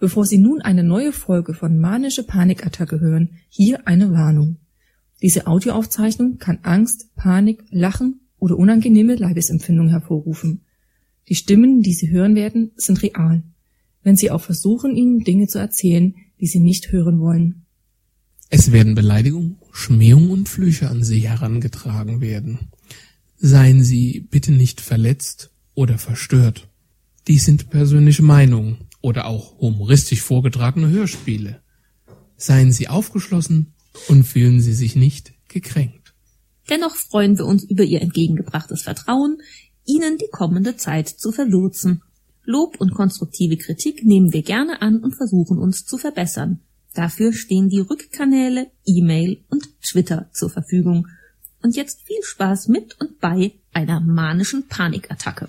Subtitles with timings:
[0.00, 4.56] Bevor Sie nun eine neue Folge von Manische Panikattacke hören, hier eine Warnung.
[5.20, 10.62] Diese Audioaufzeichnung kann Angst, Panik, Lachen oder unangenehme Leibesempfindungen hervorrufen.
[11.28, 13.42] Die Stimmen, die Sie hören werden, sind real.
[14.02, 17.66] Wenn Sie auch versuchen, Ihnen Dinge zu erzählen, die Sie nicht hören wollen.
[18.48, 22.70] Es werden Beleidigungen, Schmähungen und Flüche an Sie herangetragen werden.
[23.36, 26.70] Seien Sie bitte nicht verletzt oder verstört.
[27.28, 31.62] Dies sind persönliche Meinungen oder auch humoristisch vorgetragene Hörspiele.
[32.36, 33.74] Seien Sie aufgeschlossen
[34.08, 36.14] und fühlen Sie sich nicht gekränkt.
[36.68, 39.38] Dennoch freuen wir uns über Ihr entgegengebrachtes Vertrauen,
[39.84, 42.02] Ihnen die kommende Zeit zu verlotsen.
[42.44, 46.60] Lob und konstruktive Kritik nehmen wir gerne an und versuchen uns zu verbessern.
[46.94, 51.06] Dafür stehen die Rückkanäle, E-Mail und Twitter zur Verfügung.
[51.62, 55.48] Und jetzt viel Spaß mit und bei einer manischen Panikattacke.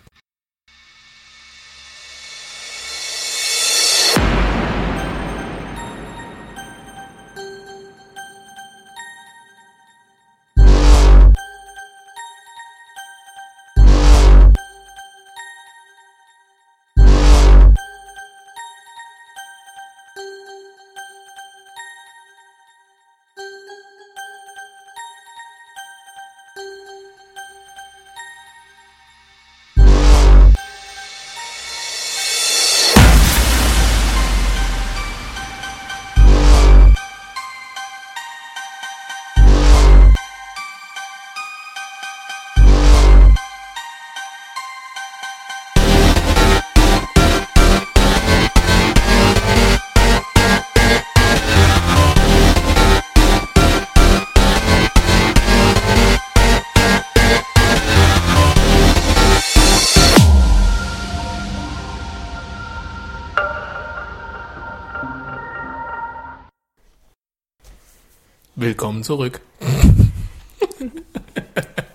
[68.91, 69.39] Willkommen zurück.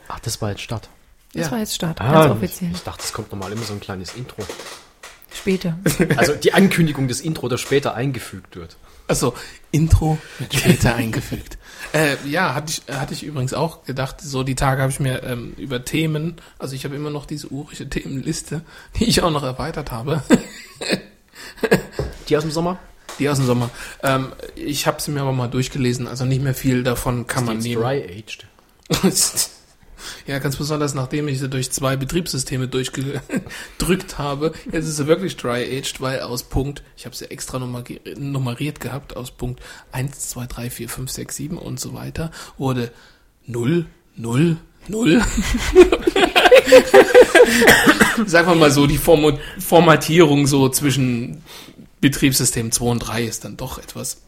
[0.09, 0.89] Ach, das war jetzt Start.
[1.35, 1.53] Das Ja.
[1.53, 2.71] war jetzt Start, Ah, ganz offiziell.
[2.73, 4.43] Ich dachte, es kommt normal immer so ein kleines Intro.
[5.31, 5.79] Später.
[6.17, 8.79] Also die Ankündigung des Intro, das später eingefügt wird.
[9.09, 9.35] Also
[9.73, 11.59] Intro wird später eingefügt.
[11.93, 14.23] Äh, ja, hatte ich, hatte ich übrigens auch gedacht.
[14.23, 17.49] So die Tage habe ich mir ähm, über Themen, also ich habe immer noch diese
[17.53, 18.63] urische Themenliste,
[18.99, 20.23] die ich auch noch erweitert habe,
[22.31, 22.79] Die aus dem Sommer?
[23.19, 23.71] Die aus dem Sommer.
[24.03, 27.61] Ähm, ich habe sie mir aber mal durchgelesen, also nicht mehr viel davon kann man
[27.61, 27.83] Die nehmen.
[27.83, 28.47] Dry-Aged.
[30.27, 34.53] Ja, ganz besonders nachdem ich sie durch zwei Betriebssysteme durchgedrückt habe.
[34.71, 39.17] Jetzt ist sie wirklich dry-aged, weil aus Punkt, ich habe sie extra nummeri- nummeriert gehabt,
[39.17, 39.61] aus Punkt
[39.91, 42.93] 1, 2, 3, 4, 5, 6, 7 und so weiter, wurde
[43.47, 45.23] 0, 0, 0.
[48.27, 51.43] Sagen wir mal so, die Formu- Formatierung so zwischen
[52.07, 54.23] Betriebssystem 2 und 3 ist dann doch etwas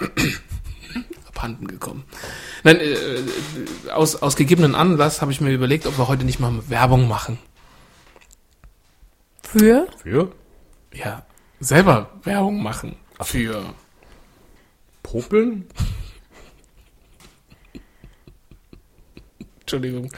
[1.29, 2.03] abhanden gekommen.
[2.65, 3.23] Nein, äh,
[3.93, 7.39] aus, aus gegebenen Anlass habe ich mir überlegt, ob wir heute nicht mal Werbung machen.
[9.45, 9.87] Für?
[10.03, 10.33] Für?
[10.93, 11.25] Ja,
[11.61, 12.97] selber Werbung machen.
[13.21, 13.63] Für.
[15.05, 15.69] Popeln?
[19.61, 20.11] Entschuldigung.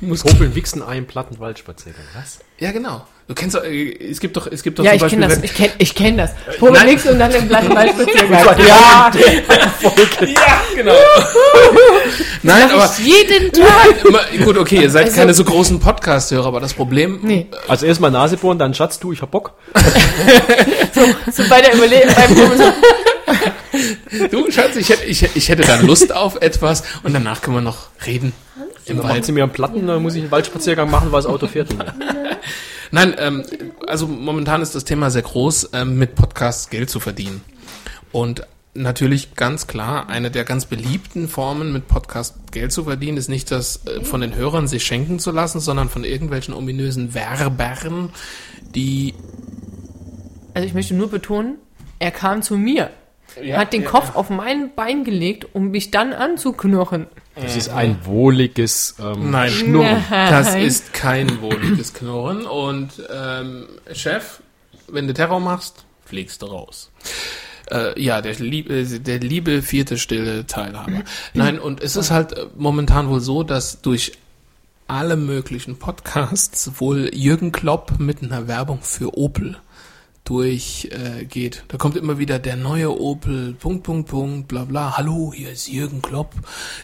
[0.00, 0.22] Ich muss.
[0.22, 2.04] Popeln, Wichsen, Ein, Platten, Waldspaziergang.
[2.14, 2.38] Was?
[2.58, 3.06] Ja, genau.
[3.28, 5.42] Du kennst doch, äh, es gibt doch, es gibt doch Ja, zum ich kenne Beispiel.
[5.42, 5.50] das.
[5.50, 6.30] Ich kenne ich kenn das.
[6.58, 6.86] Pole Nein.
[6.86, 8.30] nix und dann im blatten Waldspaziergang.
[8.66, 9.10] Ja!
[9.14, 10.92] ja, genau.
[12.42, 12.94] Nein, Mach aber.
[12.98, 14.44] ich jeden Tag.
[14.44, 17.20] Gut, okay, ihr seid Also- keine so großen Podcast-Hörer, aber das Problem.
[17.22, 17.46] Nee.
[17.68, 19.52] Also erstmal Nase bohren, dann Schatz, du, ich hab Bock.
[21.32, 22.34] So bei der Überlegung, beim
[24.30, 27.62] Du, Schatz, ich hätte, ich, ich hätte dann Lust auf etwas und danach können wir
[27.62, 28.32] noch reden.
[28.86, 29.24] Im Dann macht Wald.
[29.24, 31.68] sie mir einen Platten, dann muss ich einen Waldspaziergang machen, weil das Auto fährt.
[32.90, 33.44] Nein, ähm,
[33.86, 37.42] also momentan ist das Thema sehr groß, ähm, mit Podcasts Geld zu verdienen.
[38.10, 43.28] Und natürlich ganz klar, eine der ganz beliebten Formen, mit Podcast Geld zu verdienen, ist
[43.28, 48.10] nicht das äh, von den Hörern sich schenken zu lassen, sondern von irgendwelchen ominösen Werbern,
[48.74, 49.14] die
[50.54, 51.58] Also ich möchte nur betonen,
[51.98, 52.90] er kam zu mir,
[53.42, 57.06] Ja, hat den ja, Kopf auf mein Bein gelegt, um mich dann anzuknochen.
[57.34, 60.04] Das ist ein wohliges ähm, Nein, Schnurren.
[60.10, 62.46] das ist kein wohliges Knurren.
[62.46, 64.42] Und ähm, Chef,
[64.88, 66.90] wenn du Terror machst, fliegst du raus.
[67.70, 71.02] Äh, ja, der liebe, der liebe vierte stille Teilhaber.
[71.34, 74.12] Nein, und es ist halt äh, momentan wohl so, dass durch
[74.88, 79.56] alle möglichen Podcasts wohl Jürgen Klopp mit einer Werbung für Opel
[80.30, 80.92] durchgeht.
[80.92, 81.64] Äh, geht.
[81.68, 84.96] da kommt immer wieder der neue Opel, Punkt, Punkt, Punkt, bla bla.
[84.96, 86.34] Hallo, hier ist Jürgen Klopp,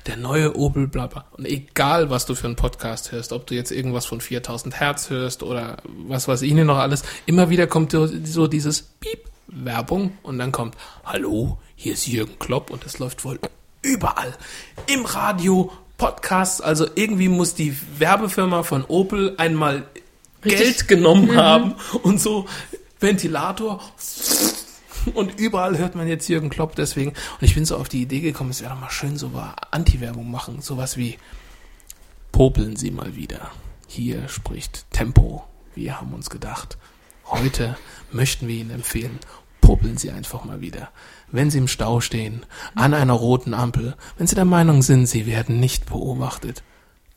[0.07, 1.25] der neue Opel, bla bla.
[1.37, 5.11] Und egal, was du für einen Podcast hörst, ob du jetzt irgendwas von 4000 Hertz
[5.11, 5.77] hörst oder
[6.09, 10.75] was weiß ich noch alles, immer wieder kommt so, dieses Piep, Werbung und dann kommt,
[11.05, 13.39] hallo, hier ist Jürgen Klopp und das läuft wohl
[13.83, 14.35] überall.
[14.89, 19.85] Im Radio, Podcasts, also irgendwie muss die Werbefirma von Opel einmal
[20.43, 22.47] Geld genommen haben und so
[23.01, 23.81] Ventilator
[25.15, 27.11] und überall hört man jetzt Jürgen Klopp deswegen.
[27.11, 29.55] Und ich bin so auf die Idee gekommen, es wäre doch mal schön so mal
[29.71, 30.63] Anti-Werbung machen.
[30.63, 31.19] Sowas wie
[32.33, 33.51] popeln Sie mal wieder.
[33.87, 35.45] Hier spricht Tempo.
[35.75, 36.79] Wir haben uns gedacht,
[37.27, 37.77] heute
[38.11, 39.19] möchten wir Ihnen empfehlen,
[39.61, 40.91] popeln Sie einfach mal wieder.
[41.31, 45.27] Wenn Sie im Stau stehen, an einer roten Ampel, wenn Sie der Meinung sind, Sie
[45.27, 46.63] werden nicht beobachtet,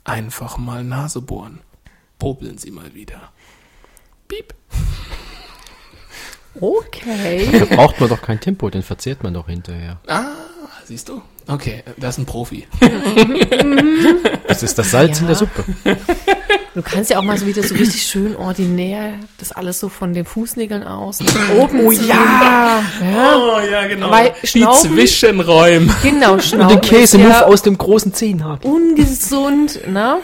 [0.04, 1.62] einfach mal Nase bohren.
[2.18, 3.32] Popeln Sie mal wieder.
[4.28, 4.54] Piep.
[6.60, 7.48] Okay.
[7.60, 9.98] Da braucht man doch kein Tempo, den verzehrt man doch hinterher.
[10.08, 10.26] Ah,
[10.86, 11.22] siehst du?
[11.48, 12.68] Okay, das ist ein Profi.
[14.48, 15.28] Das ist das Salz in Ja.
[15.30, 15.64] der Suppe.
[16.76, 20.14] Du kannst ja auch mal so wieder so richtig schön ordinär das alles so von
[20.14, 21.20] den Fußnägeln aus.
[21.58, 22.84] Oben oh ja.
[23.02, 23.36] ja.
[23.36, 24.12] Oh ja, genau.
[24.12, 25.92] Weil Die Zwischenräume.
[26.04, 28.72] Genau, Und Schnauben den Käsemuff ist ja aus dem großen Zehenhaken.
[28.72, 30.18] ungesund, ne?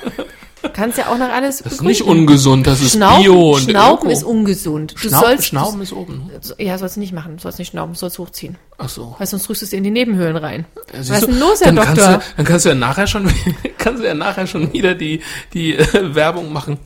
[0.73, 4.03] Kannst ja auch noch alles Das ist nicht ungesund, das ist Schnauben, Bio und Schnauben
[4.07, 4.11] Öko.
[4.11, 4.93] ist ungesund.
[4.95, 6.29] Du Schnau sollst Schnauben ist oben.
[6.57, 7.37] Du, ja, sollst du nicht machen.
[7.37, 8.57] Du sollst nicht schnauben, du sollst hochziehen.
[8.77, 9.15] Ach so.
[9.17, 10.65] Weil sonst drückst du es dir in die Nebenhöhlen rein.
[10.93, 12.17] Ja, Was ist denn los, Herr dann kannst, Doktor?
[12.17, 13.31] du, dann kannst du ja nachher schon,
[13.77, 15.21] kannst du ja nachher schon wieder die,
[15.53, 16.77] die äh, Werbung machen.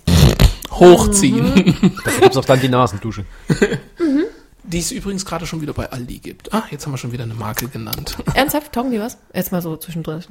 [0.71, 1.75] Hochziehen.
[2.05, 3.25] Dafür gibt's auch dann die Nasendusche.
[4.63, 6.53] Die es übrigens gerade schon wieder bei Aldi gibt.
[6.53, 8.17] Ah, jetzt haben wir schon wieder eine Marke genannt.
[8.35, 9.17] Ernsthaft, taugen die was?
[9.33, 10.23] Jetzt mal so zwischendrin.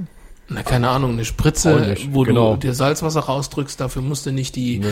[0.51, 2.55] Na, keine Ahnung, eine Spritze, wo genau.
[2.55, 4.89] du dir Salzwasser rausdrückst, dafür musst du nicht die äh,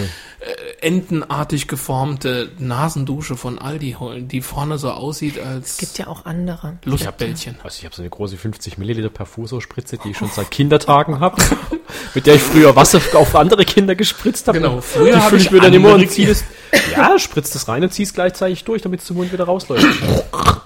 [0.83, 6.77] entenartig geformte Nasendusche von Aldi holen, die vorne so aussieht als Gibt ja auch andere.
[6.85, 7.57] Lustbällchen.
[7.63, 11.41] Also ich habe so eine große 50 Milliliter Perfuso-Spritze, die ich schon seit Kindertagen habe,
[12.15, 14.61] mit der ich früher Wasser auf andere Kinder gespritzt habe.
[14.61, 16.45] Genau, früher die hab fülle ich ich mir dann immer und ziehe es.
[16.93, 19.87] Ja, spritzt das rein und zieh's gleichzeitig durch, damit es zum Mund wieder rausläuft.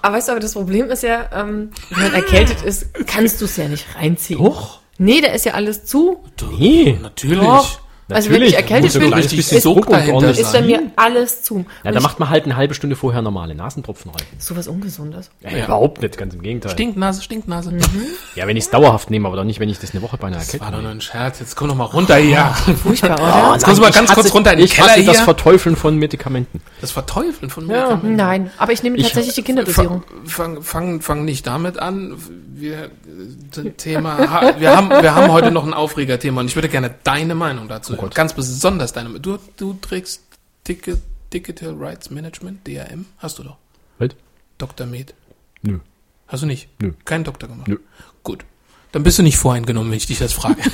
[0.01, 3.45] Aber weißt du, aber das Problem ist ja, ähm, wenn man erkältet ist, kannst du
[3.45, 4.43] es ja nicht reinziehen.
[4.43, 4.80] Doch.
[5.03, 6.19] Nee, da ist ja alles zu.
[6.59, 6.95] Nee.
[7.01, 7.43] Natürlich.
[7.43, 7.79] Doch.
[8.11, 10.65] Also wenn ich Natürlich, erkältet ja bin, richtig bisschen Sog dahinter ist bei sein.
[10.65, 11.65] mir alles zu.
[11.83, 14.23] Ja, da macht man halt eine halbe Stunde vorher normale Nasentropfen rein.
[14.37, 15.29] sowas Ungesundes.
[15.41, 15.65] Ja, Ja.
[15.65, 16.71] Überhaupt nicht, ganz im Gegenteil.
[16.71, 17.73] Stinknase, Stinknase.
[18.35, 20.27] Ja, wenn ich es dauerhaft nehme, aber doch nicht, wenn ich das eine Woche bei
[20.27, 21.39] einer Das Erkältung war doch nur ein Scherz.
[21.39, 22.45] Jetzt komm doch mal runter hier.
[22.83, 23.49] Furchtbar, oder?
[23.49, 25.25] Oh, Jetzt kommst du mal ganz kurz runter in den Ich Keller hasse das hier.
[25.25, 26.61] Verteufeln von Medikamenten.
[26.79, 28.15] Das Verteufeln von ja, Medikamenten.
[28.15, 30.03] nein, aber ich nehme Ich- tatsächlich die Kinderdosierung.
[30.25, 32.15] Fang, fang, fang nicht damit an.
[32.53, 34.17] Wir äh, Thema.
[34.59, 37.93] Wir haben, wir haben heute noch ein Aufregerthema und ich würde gerne deine Meinung dazu
[37.93, 37.99] hören.
[38.01, 38.15] Gott.
[38.15, 39.19] Ganz besonders deine.
[39.19, 40.21] Du, du trägst
[40.67, 40.97] Digi-
[41.33, 43.57] Digital Rights Management, DRM, hast du doch.
[43.99, 44.15] Halt?
[44.57, 44.85] Dr.
[44.87, 45.13] Med.
[45.61, 45.79] Nö.
[46.27, 46.67] Hast du nicht?
[46.79, 46.93] Nö.
[47.05, 47.67] Keinen Doktor gemacht?
[47.67, 47.77] Nö.
[48.23, 48.45] Gut.
[48.91, 50.61] Dann bist du nicht voreingenommen, wenn ich dich das frage.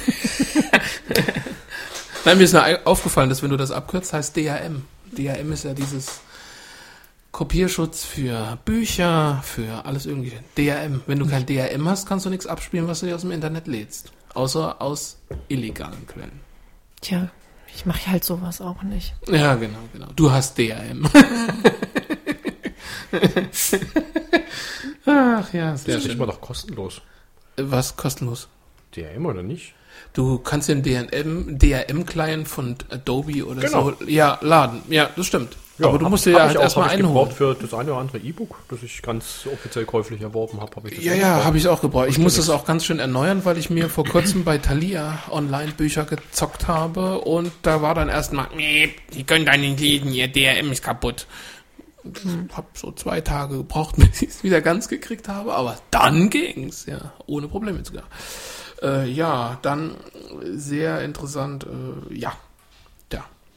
[2.25, 4.83] Nein, mir ist nur aufgefallen, dass wenn du das abkürzt, heißt DRM.
[5.17, 6.19] DRM ist ja dieses
[7.31, 10.33] Kopierschutz für Bücher, für alles irgendwie.
[10.57, 11.01] DRM.
[11.07, 13.67] Wenn du kein DRM hast, kannst du nichts abspielen, was du dir aus dem Internet
[13.67, 14.11] lädst.
[14.33, 16.39] Außer aus illegalen Quellen.
[17.01, 17.29] Tja,
[17.73, 19.13] ich mache halt sowas auch nicht.
[19.27, 20.07] Ja, genau, genau.
[20.15, 21.07] Du hast DRM.
[25.05, 26.11] Ach ja, sehr Das ist schön.
[26.17, 27.01] immer doch kostenlos.
[27.57, 28.47] Was kostenlos?
[28.95, 29.73] DRM oder nicht?
[30.13, 33.91] Du kannst den DRM, DRM-Client von Adobe oder Genau.
[33.91, 34.81] so ja, laden.
[34.89, 35.55] Ja, das stimmt.
[35.81, 37.13] Aber du musst dir ja ich halt auch- erstmal ich einholen.
[37.13, 40.75] gebraucht für das eine oder andere E-Book, das ich ganz offiziell käuflich erworben habe.
[40.75, 42.07] Hab ich das Ja, ja, habe ich auch gebraucht.
[42.09, 46.05] Ich muss das auch ganz schön erneuern, weil ich mir vor kurzem bei Thalia Online-Bücher
[46.05, 50.71] gezockt habe und da war dann erstmal, nee, die können da nicht lesen, ihr DRM
[50.71, 51.27] ist kaputt.
[52.55, 56.85] Hab so zwei Tage gebraucht, bis ich es wieder ganz gekriegt habe, aber dann ging's,
[56.85, 58.03] ja, ohne Probleme sogar.
[58.81, 59.95] Äh, ja, dann
[60.53, 62.33] sehr interessant, äh, ja, ja,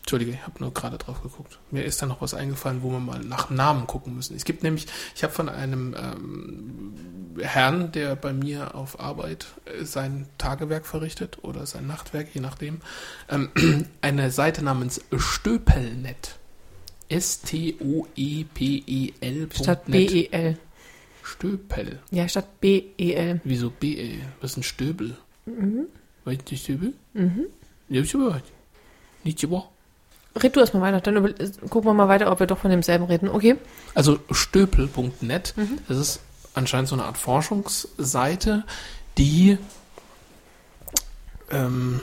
[0.00, 1.58] Entschuldige, ich habe nur gerade drauf geguckt.
[1.70, 4.34] Mir ist da noch was eingefallen, wo wir mal nach Namen gucken müssen.
[4.34, 6.94] Es gibt nämlich, ich habe von einem ähm,
[7.40, 12.80] Herrn, der bei mir auf Arbeit äh, sein Tagewerk verrichtet oder sein Nachtwerk, je nachdem,
[13.28, 13.50] ähm,
[14.00, 16.36] eine Seite namens Stöpelnet.
[17.08, 18.08] S-T-O-E-P-E-L.
[19.52, 19.86] Statt.
[19.86, 20.56] B-E-L.
[21.22, 22.00] Stöpel.
[22.10, 23.40] Ja, statt B-E-L.
[23.44, 24.20] Wieso B-E?
[24.40, 25.16] Was ist ein Stöbel?
[25.46, 25.86] Mhm.
[26.24, 26.94] Weißt du Stöbel?
[27.14, 27.46] Mhm.
[27.88, 28.14] Ja, ich.
[29.24, 29.70] Nicht wahr?
[30.36, 31.32] Red du erstmal weiter, dann über,
[31.68, 33.28] gucken wir mal weiter, ob wir doch von demselben reden.
[33.28, 33.56] Okay.
[33.94, 35.54] Also stöpel.net,
[35.88, 36.20] das ist
[36.54, 38.64] anscheinend so eine Art Forschungsseite,
[39.18, 39.58] die
[41.50, 42.00] ähm,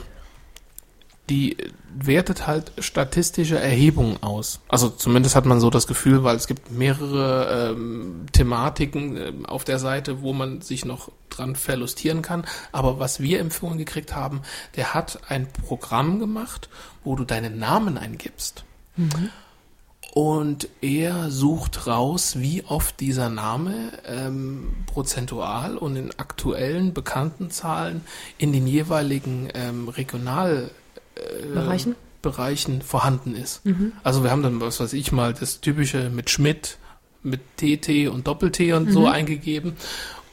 [1.28, 1.56] die
[1.94, 4.60] wertet halt statistische Erhebungen aus.
[4.68, 9.64] Also zumindest hat man so das Gefühl, weil es gibt mehrere ähm, Thematiken ähm, auf
[9.64, 12.46] der Seite, wo man sich noch dran verlustieren kann.
[12.72, 14.42] Aber was wir empfohlen gekriegt haben,
[14.76, 16.68] der hat ein Programm gemacht,
[17.08, 18.64] wo du deinen Namen eingibst.
[20.12, 28.02] und er sucht raus, wie oft dieser Name ähm, prozentual und in aktuellen bekannten Zahlen
[28.36, 30.70] in den jeweiligen ähm, Regional
[31.14, 31.94] äh, Bereichen?
[32.20, 33.62] Bereichen vorhanden ist.
[34.02, 36.78] Also wir haben dann, was weiß ich mal, das typische mit Schmidt,
[37.22, 39.76] mit TT und Doppel-T und so eingegeben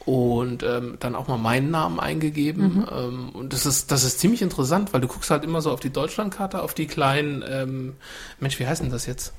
[0.06, 2.86] und ähm, dann auch mal meinen Namen eingegeben.
[2.90, 5.80] Ähm, und das ist, das ist ziemlich interessant, weil du guckst halt immer so auf
[5.80, 7.94] die Deutschlandkarte, auf die kleinen, ähm,
[8.40, 9.32] Mensch, wie heißt denn das jetzt?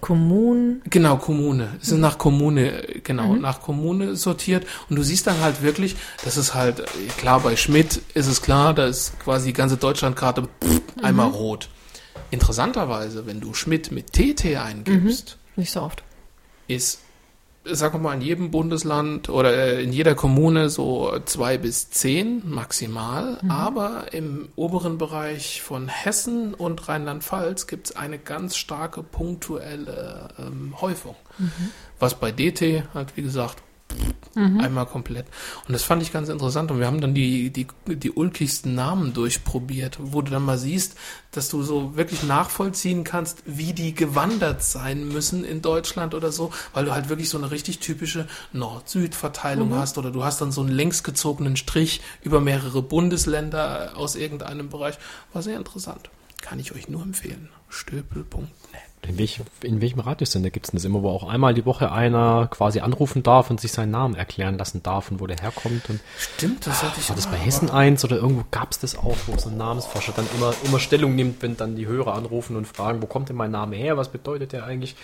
[0.00, 0.82] Kommunen.
[0.90, 1.68] Genau, Kommune.
[1.80, 4.66] Es ist nach Kommune, äh, genau, nach Kommune sortiert.
[4.90, 6.84] Und du siehst dann halt wirklich, das ist halt, äh,
[7.16, 11.70] klar, bei Schmidt ist es klar, da ist quasi die ganze Deutschlandkarte pff, einmal rot.
[12.30, 16.02] Interessanterweise, wenn du Schmidt mit TT eingibst, Nicht so oft.
[16.68, 17.00] ist,
[17.64, 22.42] sagen wir mal, in jedem Bundesland oder äh, in jeder Kommune so zwei bis zehn
[22.48, 23.38] maximal.
[23.48, 30.74] Aber im oberen Bereich von Hessen und Rheinland-Pfalz gibt es eine ganz starke punktuelle ähm,
[30.80, 31.16] Häufung.
[31.98, 33.62] Was bei DT halt, wie gesagt,
[34.36, 35.26] einmal komplett.
[35.66, 36.70] Und das fand ich ganz interessant.
[36.70, 40.96] Und wir haben dann die, die, die ulkigsten Namen durchprobiert, wo du dann mal siehst,
[41.30, 46.52] dass du so wirklich nachvollziehen kannst, wie die gewandert sein müssen in Deutschland oder so,
[46.72, 50.60] weil du halt wirklich so eine richtig typische Nord-Süd-Verteilung hast oder du hast dann so
[50.60, 54.98] einen längs gezogenen Strich über mehrere Bundesländer aus irgendeinem Bereich.
[55.32, 56.10] War sehr interessant.
[56.40, 57.48] Kann ich euch nur empfehlen.
[57.68, 58.48] Stöpel.net.
[59.06, 62.48] In, welch, in welchem Radiosender gibt's denn das immer, wo auch einmal die Woche einer
[62.50, 65.90] quasi anrufen darf und sich seinen Namen erklären lassen darf und wo der herkommt?
[65.90, 68.96] Und Stimmt, das hatte ich war das bei Hessen aber- eins oder irgendwo gab's das
[68.96, 72.56] auch, wo so ein Namensforscher dann immer, immer Stellung nimmt, wenn dann die Hörer anrufen
[72.56, 74.96] und fragen, wo kommt denn mein Name her, was bedeutet der eigentlich?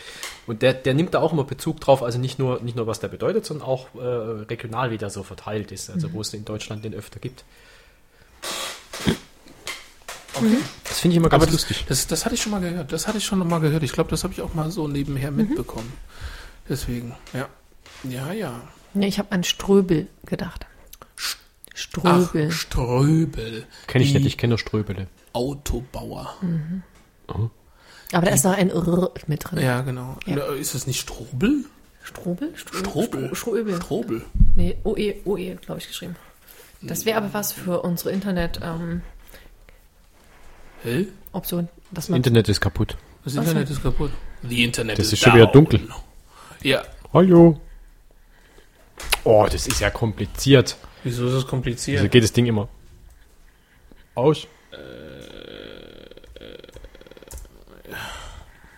[0.47, 3.01] Und der, der nimmt da auch immer Bezug drauf, also nicht nur, nicht nur was
[3.01, 6.45] der bedeutet, sondern auch äh, regional, wie der so verteilt ist, also wo es in
[6.47, 7.45] Deutschland den öfter gibt.
[10.85, 11.85] Das finde ich immer ganz Aber das, lustig.
[11.89, 12.93] das, das hatte ich schon mal gehört.
[12.93, 13.83] Das hatte ich schon noch mal gehört.
[13.83, 15.93] Ich glaube, das habe ich auch mal so nebenher mitbekommen.
[16.69, 17.49] Deswegen, ja.
[18.05, 18.61] Ja, ja.
[18.95, 20.67] Nee, ich habe an Ströbel gedacht.
[21.17, 21.37] Ach,
[21.75, 22.51] Ströbel.
[22.51, 23.67] Ströbel.
[23.87, 25.07] Kenne ich Die nicht, ich kenne nur Ströbele.
[25.33, 26.35] Autobauer.
[28.13, 29.61] Aber da ist noch ein R mit drin.
[29.61, 30.17] Ja, genau.
[30.27, 30.37] Ja.
[30.55, 31.65] Ist das nicht Strobel?
[32.03, 32.53] Strobel?
[32.57, 33.27] Stro- Strobel.
[33.27, 33.77] Stro- Ströbel.
[33.77, 34.23] Strobel.
[34.57, 36.17] Nee, OE, OE, glaube ich, geschrieben.
[36.83, 39.03] Das wäre aber was für unsere Internet, ähm,
[40.83, 41.07] Hä?
[41.33, 42.97] Option, dass Das man Internet ist kaputt.
[43.25, 44.11] Das Internet ist kaputt.
[44.43, 45.81] Die Internet Das ist ist schon wieder dunkel.
[46.63, 46.83] Ja.
[47.13, 47.61] Hallo.
[49.25, 50.77] Oh, das ist ja kompliziert.
[51.05, 52.11] Wieso ist das Wieso kompliziert?
[52.11, 52.69] geht das Ding immer
[54.15, 54.47] aus?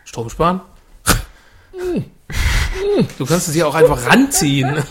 [0.05, 0.61] Strom sparen?
[3.19, 4.77] Du kannst es hier auch einfach ranziehen.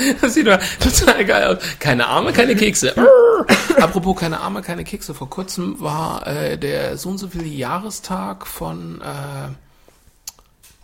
[0.20, 1.62] Das sieht doch total geil aus.
[1.78, 2.94] Keine Arme, keine Kekse.
[3.80, 5.14] Apropos keine Arme, keine Kekse.
[5.14, 9.48] Vor kurzem war äh, der so und so viele Jahrestag von, äh,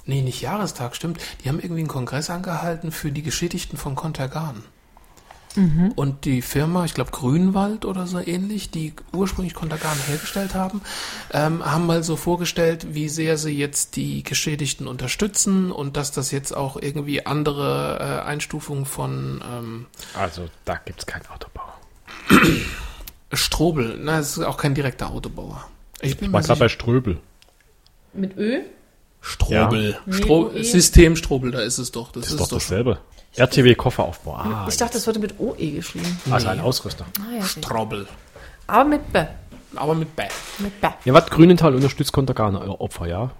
[0.04, 1.20] nee, nicht Jahrestag, stimmt.
[1.42, 3.94] Die haben irgendwie einen Kongress angehalten für die Geschädigten von
[5.56, 5.92] Contergan.
[5.96, 10.82] Und die Firma, ich glaube Grünwald oder so ähnlich, die ursprünglich Contergan hergestellt haben,
[11.32, 16.30] ähm, haben mal so vorgestellt, wie sehr sie jetzt die Geschädigten unterstützen und dass das
[16.30, 21.74] jetzt auch irgendwie andere äh, Einstufungen von ähm, Also, da gibt's keinen Autobauer.
[23.32, 25.68] Strobel, na, es ist auch kein direkter Autobauer.
[26.00, 27.18] Ich bin Ich war mir gerade bei Ströbel.
[28.12, 28.60] mit Ö?
[29.20, 29.98] Strobel.
[30.06, 30.62] Nee, Stro OE.
[30.62, 32.12] System Strobel, da ist es doch.
[32.12, 32.98] Das, Das ist ist doch schon dasselbe.
[33.36, 34.34] RTW Kofferaufbau.
[34.34, 36.18] Ah, ich dachte, das würde mit OE geschrieben.
[36.30, 37.04] also ein Ausrüster.
[37.20, 37.42] Ah, ja.
[37.44, 38.06] Strobel.
[38.66, 39.20] Aber mit B.
[39.74, 40.24] Aber mit Bä.
[40.58, 40.86] Mit B.
[41.04, 43.30] Ja, was Grünenthal unterstützt Kontergan Opfer, ja?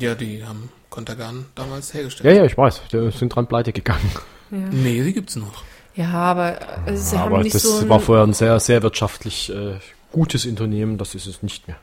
[0.00, 2.36] Ja, die haben Contergan damals Ja, hergestellt.
[2.36, 2.82] ja, ich weiß.
[2.92, 4.10] Die sind dran pleite gegangen.
[4.50, 5.62] Nee, die gibt's noch.
[5.94, 9.50] Ja, aber äh, sie Aber haben nicht das so war vorher ein sehr, sehr wirtschaftlich
[9.54, 9.78] äh,
[10.12, 10.98] gutes Unternehmen.
[10.98, 11.76] Das ist es nicht mehr.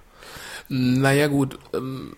[0.70, 1.58] Naja, gut.
[1.74, 2.13] Ähm,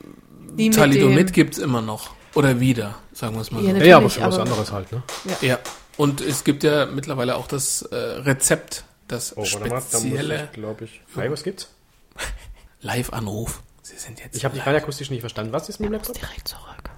[0.58, 2.12] die mit Thalidomid dem- gibt's immer noch.
[2.36, 3.82] Oder wieder, sagen wir es mal Ja, so.
[3.86, 5.02] Ja, aber für was aber- anderes halt, ne?
[5.42, 5.60] Ja.
[5.98, 11.02] Und es gibt ja mittlerweile auch das äh, Rezept, das Oh, spezielle glaube ich.
[11.16, 11.70] Hi, was gibt's?
[12.82, 13.64] Live-Anruf.
[13.82, 14.36] Sie sind jetzt.
[14.36, 15.54] Ich habe dich rein akustisch nicht verstanden.
[15.54, 16.16] Was ist mit dem Laptop?
[16.20, 16.90] direkt zurück.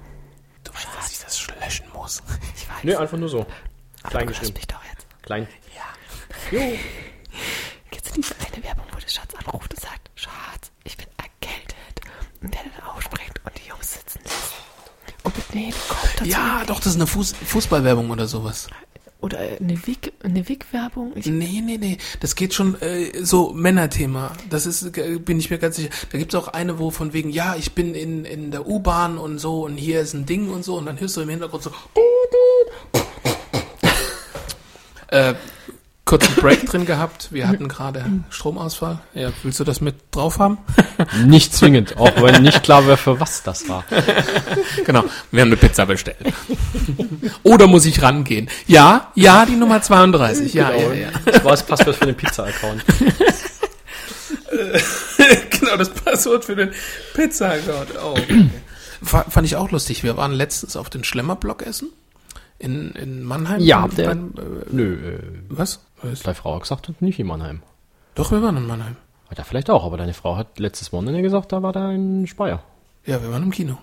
[0.64, 2.24] Du weißt, dass ich das löschen muss.
[2.56, 2.84] Ich weiß.
[2.84, 3.46] Nee, einfach nur so.
[4.04, 4.54] Klein du hörst geschrieben.
[4.58, 5.06] mich doch jetzt.
[5.22, 5.48] Klein.
[7.92, 12.02] Kennst du diese eine Werbung, wo der Schatz anruft und sagt, Schatz, ich bin erkältet.
[12.42, 14.54] Und der dann aufspringt und die Jungs sitzen lässt.
[15.06, 15.17] Und mit
[15.54, 16.30] nee, kommt dazu.
[16.30, 18.68] Ja, doch, das ist eine Fuß Fußballwerbung oder sowas.
[19.20, 21.14] Oder eine Wick, eine Wick-Werbung.
[21.16, 21.98] Ich- Nee, nee, nee.
[22.20, 24.32] Das geht schon äh, so Männerthema.
[24.52, 25.90] Das ist, äh, bin ich mir ganz sicher.
[26.12, 29.40] Da gibt's auch eine, wo von wegen, ja, ich bin in, in der U-Bahn und
[29.40, 31.72] so und hier ist ein Ding und so und dann hörst du im Hintergrund so.
[35.08, 35.34] äh,
[36.08, 37.28] kurzen Break drin gehabt.
[37.32, 39.00] Wir hatten gerade Stromausfall.
[39.14, 40.58] Ja, willst du das mit drauf haben?
[41.28, 43.84] Nicht zwingend, auch wenn nicht klar wäre, für was das war.
[44.86, 46.18] Genau, wir haben eine Pizza bestellt.
[47.44, 48.50] Oder muss ich rangehen?
[48.66, 50.54] Ja, ja, die Nummer 32.
[50.54, 51.10] Ja, ja, ja.
[51.26, 52.84] Das war das Passwort für den Pizza-Account.
[55.60, 56.72] genau, das Passwort für den
[57.14, 57.90] Pizza-Account.
[58.04, 58.50] Oh, okay.
[59.04, 60.04] Fa- Fand ich auch lustig.
[60.04, 61.90] Wir waren letztens auf den Schlemmerblock essen.
[62.60, 63.62] In, in Mannheim.
[63.62, 65.80] Ja, der- beim, äh, Nö, äh, was?
[66.02, 66.22] Was?
[66.22, 67.62] deine Frau hat gesagt, nicht in Mannheim.
[68.16, 68.96] Doch, wir waren in Mannheim.
[69.38, 72.64] Ja, vielleicht auch, aber deine Frau hat letztes Wochenende gesagt, da war da in Speyer.
[73.06, 73.78] Ja, wir waren im Kino.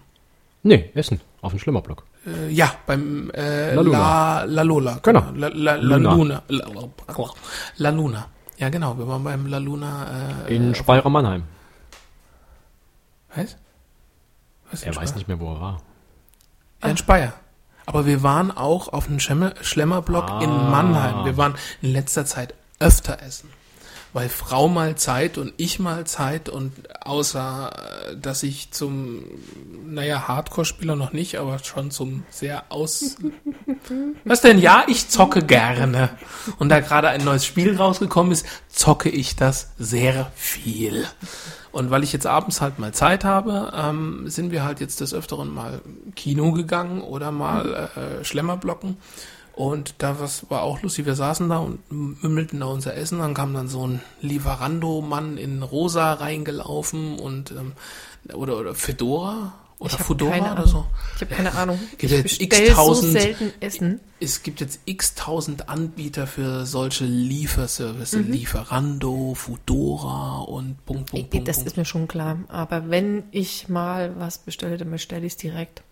[0.63, 2.05] Nee, Essen, auf dem Schlimmerblock.
[2.27, 3.99] Äh, ja, beim äh, La Luna.
[3.99, 4.99] La, La Lola.
[5.03, 5.25] Genau.
[5.35, 6.15] La, La, La Luna.
[6.15, 6.43] Luna.
[7.77, 8.27] La, Luna.
[8.57, 8.97] Ja, genau.
[8.97, 10.07] Wir waren beim La Luna.
[10.49, 11.43] Äh, In Speyer Mannheim.
[13.35, 13.57] Was?
[14.71, 15.15] Was Er weiß Speyer?
[15.19, 15.83] nicht mehr, wo er war.
[16.83, 17.35] Ja, in Speyer.
[17.87, 20.71] Aber wir waren auch auf dem Schemme, Schlemmerblock in Ah.
[20.71, 21.25] Mannheim.
[21.25, 23.51] Wir waren in letzter Zeit öfter essen.
[24.13, 26.73] Weil Frau mal Zeit und ich mal Zeit und
[27.05, 27.73] außer,
[28.13, 29.25] äh, dass ich zum,
[29.87, 33.17] naja, Hardcore-Spieler noch nicht, aber schon zum sehr aus...
[34.25, 34.61] Was denn?
[34.61, 36.11] Ja, ich zocke gerne.
[36.59, 41.07] Und da gerade ein neues Spiel rausgekommen ist, zocke ich das sehr viel.
[41.75, 45.13] Und weil ich jetzt abends halt mal Zeit habe, ähm, sind wir halt jetzt des
[45.13, 45.81] Öfteren mal
[46.15, 48.97] Kino gegangen oder mal äh, Schlemmerblocken.
[49.55, 53.35] Und da was war auch lustig, wir saßen da und mümmelten da unser Essen, dann
[53.35, 57.73] kam dann so ein Lieferando-Mann in Rosa reingelaufen und ähm,
[58.33, 59.53] oder oder Fedora
[59.85, 59.97] oder
[60.31, 60.67] keine oder Ahnung.
[60.67, 60.87] so.
[61.17, 61.79] Ich habe keine Ahnung.
[61.99, 64.01] Gibt ich jetzt bestell so x-tausend- selten Essen.
[64.21, 71.49] Es gibt jetzt x-tausend Anbieter für solche Lieferservice, Lieferando, Fudora und Punkt, Punkt, Punkt.
[71.49, 71.71] das Punkt.
[71.71, 72.39] ist mir schon klar.
[72.49, 75.83] Aber wenn ich mal was bestelle, dann bestelle ich es direkt.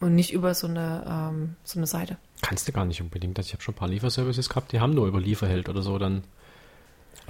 [0.00, 2.16] Und nicht über so eine, ähm, so eine Seite.
[2.40, 3.36] Kannst du gar nicht unbedingt.
[3.38, 5.98] Also Ich habe schon ein paar Lieferservices gehabt, die haben nur über Lieferheld oder so
[5.98, 6.24] dann.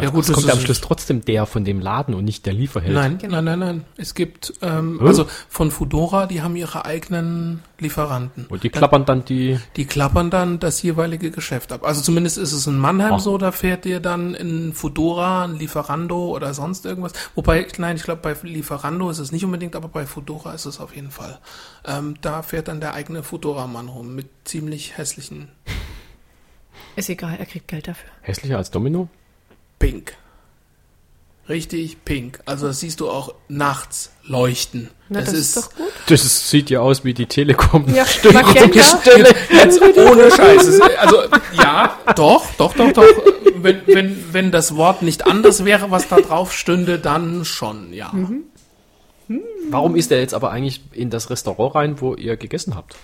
[0.02, 2.47] Ja, gut, es das kommt ist- am Schluss trotzdem der von dem Laden und nicht
[2.47, 2.95] der Lieferheld.
[2.95, 3.37] Nein, Genau.
[3.40, 3.85] nein, nein, nein.
[3.97, 5.07] Es gibt, ähm, Hm?
[5.07, 8.47] also von Fudora, die haben ihre eigenen Lieferanten.
[8.49, 9.59] Und die klappern dann die.
[9.76, 11.85] Die klappern dann das jeweilige Geschäft ab.
[11.85, 13.21] Also zumindest ist es in Mannheim Ach.
[13.21, 17.12] so, da fährt dir dann in Fudora, ein Lieferando oder sonst irgendwas.
[17.35, 20.79] Wobei, nein, ich glaube bei Lieferando ist es nicht unbedingt, aber bei Fudora ist es
[20.81, 21.38] auf jeden Fall.
[21.87, 25.48] Ähm, da fährt dann der eigene Fudora-Mann rum mit ziemlich hässlichen
[26.96, 28.11] Ist egal, er kriegt Geld dafür.
[28.22, 29.09] Hässlicher als Domino?
[29.81, 30.14] Pink.
[31.49, 32.38] Richtig pink.
[32.47, 34.88] Also das siehst du auch nachts leuchten.
[35.09, 35.88] Na, das, ist doch gut.
[36.07, 37.87] Das ist, sieht ja aus wie die Telekom.
[37.93, 38.99] Ja, Magenta.
[39.01, 39.35] Stelle.
[39.51, 40.64] Jetzt ohne Scheiß.
[40.69, 41.16] Es- Also
[41.55, 43.05] ja, doch, doch, doch, doch.
[43.57, 48.12] Wenn, wenn, wenn das Wort nicht anders wäre, was da drauf stünde, dann schon, ja.
[49.71, 52.95] Warum ist der jetzt aber eigentlich in das Restaurant rein, wo ihr gegessen habt?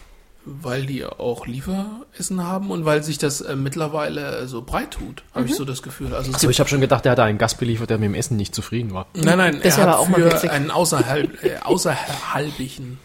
[0.48, 5.46] Weil die auch Lieferessen haben und weil sich das äh, mittlerweile so breit tut, habe
[5.46, 6.14] ich so das Gefühl.
[6.14, 8.14] Also es So, ich habe schon gedacht, der hat einen Gast beliefert, der mit dem
[8.14, 9.06] Essen nicht zufrieden war.
[9.14, 12.98] Nein, nein, Das er hat auch mal für einen außerhalb, äh, außerhalbigen,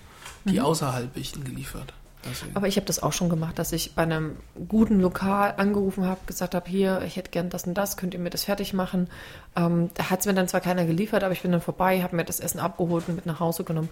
[0.45, 1.93] die außerhalbigen geliefert.
[2.29, 2.55] Deswegen.
[2.55, 4.35] Aber ich habe das auch schon gemacht, dass ich bei einem
[4.67, 8.19] guten Lokal angerufen habe, gesagt habe, hier, ich hätte gern das und das, könnt ihr
[8.19, 9.07] mir das fertig machen?
[9.55, 12.15] Ähm, da hat es mir dann zwar keiner geliefert, aber ich bin dann vorbei, habe
[12.15, 13.89] mir das Essen abgeholt und mit nach Hause genommen.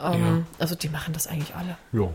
[0.00, 1.76] Ähm, Also die machen das eigentlich alle.
[1.92, 2.08] Ja,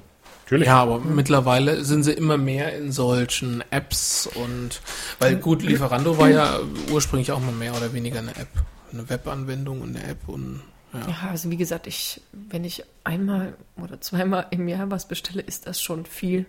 [0.52, 0.68] natürlich.
[0.68, 4.82] Ja, aber mittlerweile sind sie immer mehr in solchen Apps und
[5.20, 6.60] weil gut, Lieferando war ja
[6.92, 8.50] ursprünglich auch mal mehr oder weniger eine App.
[8.92, 10.62] Eine Webanwendung und eine App und
[10.94, 11.00] ja.
[11.08, 15.66] Ja, also wie gesagt, ich, wenn ich einmal oder zweimal im Jahr was bestelle, ist
[15.66, 16.46] das schon viel.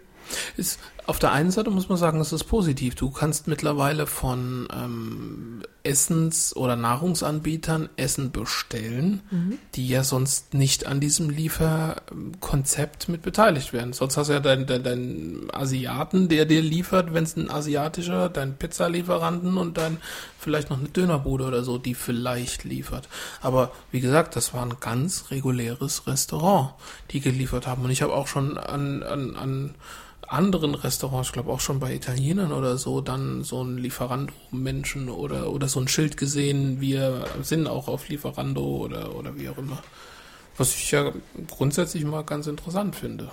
[0.57, 2.95] Ist, auf der einen Seite muss man sagen, es ist positiv.
[2.95, 9.21] Du kannst mittlerweile von ähm, Essens- oder Nahrungsanbietern Essen bestellen,
[9.75, 13.93] die ja sonst nicht an diesem Lieferkonzept mit beteiligt werden.
[13.93, 18.29] Sonst hast du ja deinen dein, dein Asiaten, der dir liefert, wenn es ein asiatischer,
[18.29, 19.97] dein Pizzalieferanten und dann
[20.39, 23.09] vielleicht noch eine Dönerbude oder so, die vielleicht liefert.
[23.41, 26.75] Aber wie gesagt, das war ein ganz reguläres Restaurant,
[27.11, 27.83] die geliefert haben.
[27.83, 29.75] Und ich habe auch schon an, an, an
[30.33, 35.51] anderen Restaurants, ich glaube auch schon bei Italienern oder so, dann so ein Lieferando-Menschen oder,
[35.53, 39.83] oder so ein Schild gesehen, wir sind auch auf Lieferando oder, oder wie auch immer.
[40.57, 41.13] Was ich ja
[41.49, 43.31] grundsätzlich mal ganz interessant finde.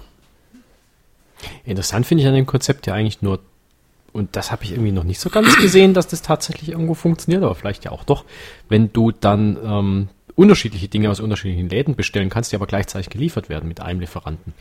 [1.65, 3.39] Interessant finde ich an dem Konzept ja eigentlich nur,
[4.13, 7.43] und das habe ich irgendwie noch nicht so ganz gesehen, dass das tatsächlich irgendwo funktioniert,
[7.43, 8.25] aber vielleicht ja auch doch,
[8.67, 10.09] wenn du dann ähm,
[10.39, 14.53] unterschiedliche Dinge aus unterschiedlichen Läden bestellen kannst, die aber gleichzeitig geliefert werden mit einem Lieferanten.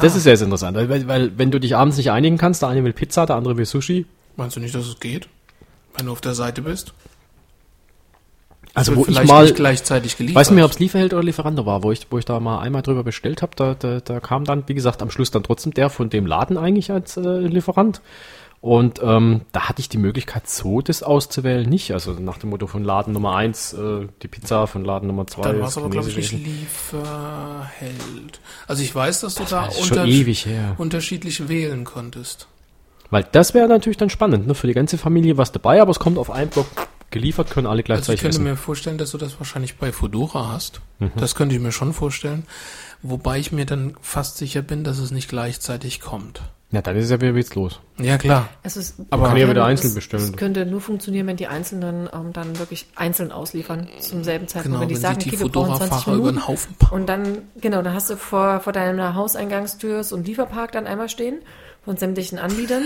[0.00, 2.68] Das ist sehr, sehr interessant, weil, weil wenn du dich abends nicht einigen kannst, der
[2.68, 5.28] eine will Pizza, der andere will Sushi, Meinst du nicht, dass es geht?
[5.96, 6.92] Wenn du auf der Seite bist?
[8.74, 10.40] also wo ich mal, nicht gleichzeitig geliefert.
[10.40, 12.58] weiß nicht mehr, ob es Lieferheld oder Lieferando war, wo ich, wo ich da mal
[12.58, 15.72] einmal drüber bestellt habe, da, da, da kam dann, wie gesagt, am Schluss dann trotzdem
[15.72, 18.00] der von dem Laden eigentlich als äh, Lieferant.
[18.64, 21.92] Und ähm, da hatte ich die Möglichkeit, so das auszuwählen, nicht.
[21.92, 25.42] Also nach dem Motto von Laden Nummer eins äh, die Pizza, von Laden Nummer zwei
[25.42, 28.40] Dann war es aber, glaube ich, nicht Lieferheld.
[28.66, 32.48] Also ich weiß, dass du da Das schon unter unterschiedlich wählen konntest.
[33.10, 34.54] Weil das wäre natürlich dann spannend, ne?
[34.54, 36.68] Für die ganze Familie was dabei, aber es kommt auf einen Block
[37.10, 38.44] geliefert, können alle Also ich gleichzeitig könnte essen.
[38.44, 40.80] mir vorstellen, dass du das wahrscheinlich bei Fedora hast.
[41.00, 41.12] Mhm.
[41.16, 42.46] Das könnte ich mir schon vorstellen.
[43.06, 46.40] Wobei ich mir dann fast sicher bin, dass es nicht gleichzeitig kommt.
[46.70, 47.78] Ja, dann ist es ja wieder witzlos.
[47.98, 48.48] Ja, klar.
[48.64, 50.24] Es ist, Aber kann ja wieder es- einzeln bestellen.
[50.24, 54.64] Es könnte nur funktionieren, wenn die Einzelnen ähm, dann wirklich einzeln ausliefern zum selben Zeitpunkt.
[54.68, 56.40] Genau, wenn wenn die sagen, sich die okay, wir brauchen 20 Fedora-Fahrer über Minuten.
[56.40, 56.94] den Haufen packen.
[56.94, 61.08] Und dann, genau, dann hast du vor, vor deiner Hauseingangstür so einen Lieferpark dann einmal
[61.10, 61.42] stehen
[61.84, 62.84] von sämtlichen Anbietern.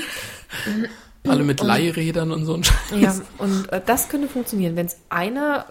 [1.26, 2.76] Alle mit Leihrädern und so ein Scheiß.
[2.96, 4.76] Ja, und äh, das könnte funktionieren.
[4.76, 5.66] Wenn es einer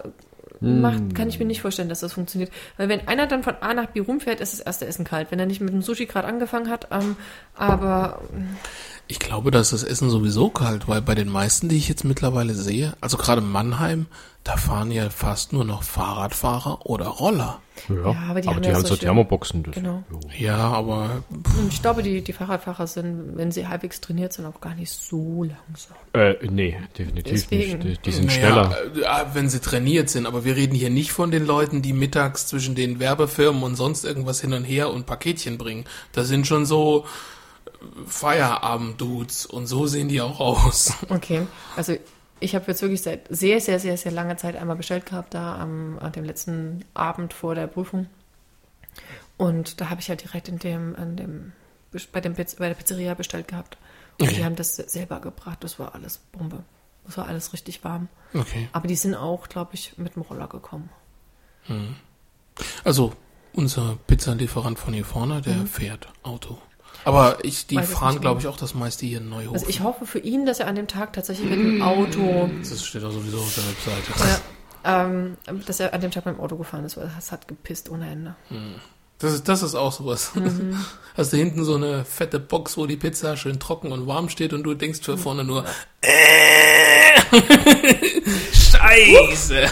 [0.60, 2.50] macht, kann ich mir nicht vorstellen, dass das funktioniert.
[2.76, 5.30] Weil wenn einer dann von A nach B rumfährt, ist das erste Essen kalt.
[5.30, 7.16] Wenn er nicht mit dem Sushi gerade angefangen hat, ähm,
[7.54, 8.20] aber
[9.06, 12.54] Ich glaube, dass das Essen sowieso kalt, weil bei den meisten, die ich jetzt mittlerweile
[12.54, 14.06] sehe, also gerade Mannheim,
[14.44, 17.60] da fahren ja fast nur noch Fahrradfahrer oder Roller.
[17.88, 19.62] Ja, Ja, aber die haben die ja haben so Thermoboxen.
[19.62, 20.02] Das, genau.
[20.36, 24.60] Ja, aber Und ich glaube, die, die Fahrradfahrer sind, wenn sie halbwegs trainiert sind, auch
[24.60, 25.96] gar nicht so langsam.
[26.12, 27.78] Äh, nee, definitiv Deswegen.
[27.78, 27.98] nicht.
[28.06, 29.22] Die, die sind naja, schneller.
[29.22, 30.26] äh, wenn sie trainiert sind.
[30.26, 34.04] Aber wir reden hier nicht von den Leuten, die mittags zwischen den Werbefirmen und sonst
[34.04, 35.84] irgendwas hin und her und Paketchen bringen.
[36.12, 37.04] Das sind schon so
[37.66, 37.70] äh,
[38.06, 40.92] Feierabend-Dudes und so sehen die auch aus.
[41.08, 41.94] Okay, also
[42.40, 45.56] ich habe jetzt wirklich seit sehr, sehr, sehr, sehr langer Zeit einmal bestellt gehabt, da
[45.56, 48.06] am, an dem letzten Abend vor der Prüfung.
[49.36, 51.52] Und da habe ich ja direkt in dem, an dem,
[52.12, 53.78] bei, dem, Piz- bei der Pizzeria bestellt gehabt.
[54.20, 54.36] Und Okay.
[54.38, 55.62] die haben das selber gebracht.
[55.62, 56.64] Das war alles Bombe.
[57.06, 58.08] Das war alles richtig warm.
[58.34, 58.68] Okay.
[58.72, 60.90] Aber die sind auch, glaube ich, mit dem Roller gekommen.
[62.84, 63.12] Also,
[63.52, 66.58] unser Pizzalieferant von hier vorne, der fährt Auto.
[67.04, 67.76] Aber ich, die.
[67.76, 69.54] Weiß fahren, glaube ich, auch das meiste hier in Neuhof.
[69.54, 72.84] Also ich hoffe für ihn, dass er an dem Tag tatsächlich mit dem Auto, das
[72.84, 74.40] steht auch sowieso auf der Webseite.
[74.84, 77.48] ja, ähm, dass er an dem Tag mit dem Auto gefahren ist, weil es hat
[77.48, 78.34] gepisst ohne Ende.
[79.18, 80.32] Das ist, das ist auch sowas.
[80.34, 80.78] Mhm.
[81.16, 84.52] Hast du hinten so eine fette Box, wo die Pizza schön trocken und warm steht
[84.52, 85.64] und du denkst für vorne nur,
[86.02, 86.08] äh,
[88.52, 89.66] Scheiße.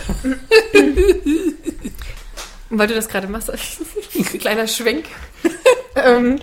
[2.70, 3.52] Und weil du das gerade machst,
[4.40, 5.06] kleiner Schwenk.
[5.94, 6.40] ähm,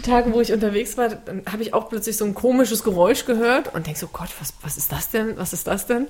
[0.00, 3.74] Tage, wo ich unterwegs war, dann habe ich auch plötzlich so ein komisches Geräusch gehört
[3.74, 5.36] und denk so, Gott, was, was ist das denn?
[5.36, 6.06] Was ist das denn?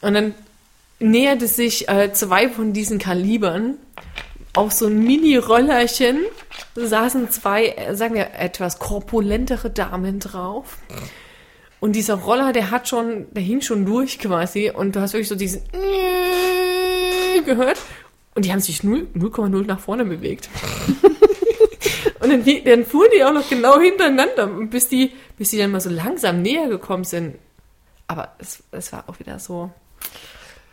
[0.00, 0.34] Und dann
[0.98, 3.78] näherte sich äh, zwei von diesen Kalibern
[4.54, 6.20] auf so ein Mini-Rollerchen,
[6.74, 10.78] saßen zwei, äh, sagen wir, etwas korpulentere Damen drauf.
[11.80, 15.28] Und dieser Roller, der hat schon, der hing schon durch quasi und du hast wirklich
[15.28, 15.62] so diesen
[17.44, 17.78] gehört
[18.34, 20.48] und die haben sich 0 0,0 nach vorne bewegt.
[22.24, 25.80] und dann, dann fuhren die auch noch genau hintereinander, bis die, bis die dann mal
[25.80, 27.36] so langsam näher gekommen sind.
[28.06, 29.70] Aber es, es war auch wieder so,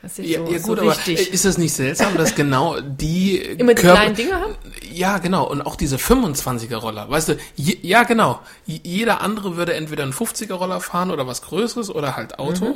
[0.03, 1.31] Ja, so, ja so gut, aber richtig.
[1.31, 4.55] ist das nicht seltsam, dass genau die Immer die Körper- kleinen Dinger haben?
[4.91, 5.47] Ja, genau.
[5.47, 7.09] Und auch diese 25er Roller.
[7.09, 8.39] Weißt du, je, ja, genau.
[8.65, 12.65] Jeder andere würde entweder einen 50er Roller fahren oder was Größeres oder halt Auto.
[12.65, 12.75] Mhm.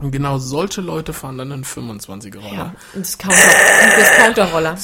[0.00, 2.54] Und genau solche Leute fahren dann einen 25er Roller.
[2.54, 3.36] Ja, ein Discounter,
[3.82, 4.78] ein Discounter-Roller.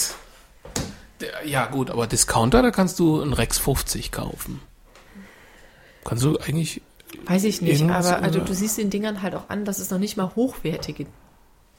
[1.45, 4.61] Ja, gut, aber Discounter, da kannst du einen Rex 50 kaufen.
[6.05, 6.83] Kannst du eigentlich.
[7.27, 9.99] Weiß ich nicht, aber also du siehst den Dingern halt auch an, dass es noch
[9.99, 11.07] nicht mal hochwertige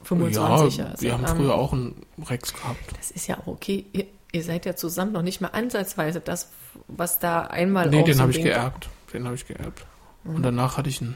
[0.07, 0.31] 25er
[0.77, 1.01] ja, ist.
[1.01, 2.79] wir haben Ähm, früher auch einen Rex gehabt.
[2.97, 3.85] Das ist ja auch okay.
[3.91, 6.49] Ihr, ihr seid ja zusammen noch nicht mal ansatzweise das,
[6.87, 8.87] was da einmal Nee, den so habe ein ich geerbt.
[9.13, 9.85] Den habe ich geerbt.
[10.23, 11.15] Und danach hatte ich einen,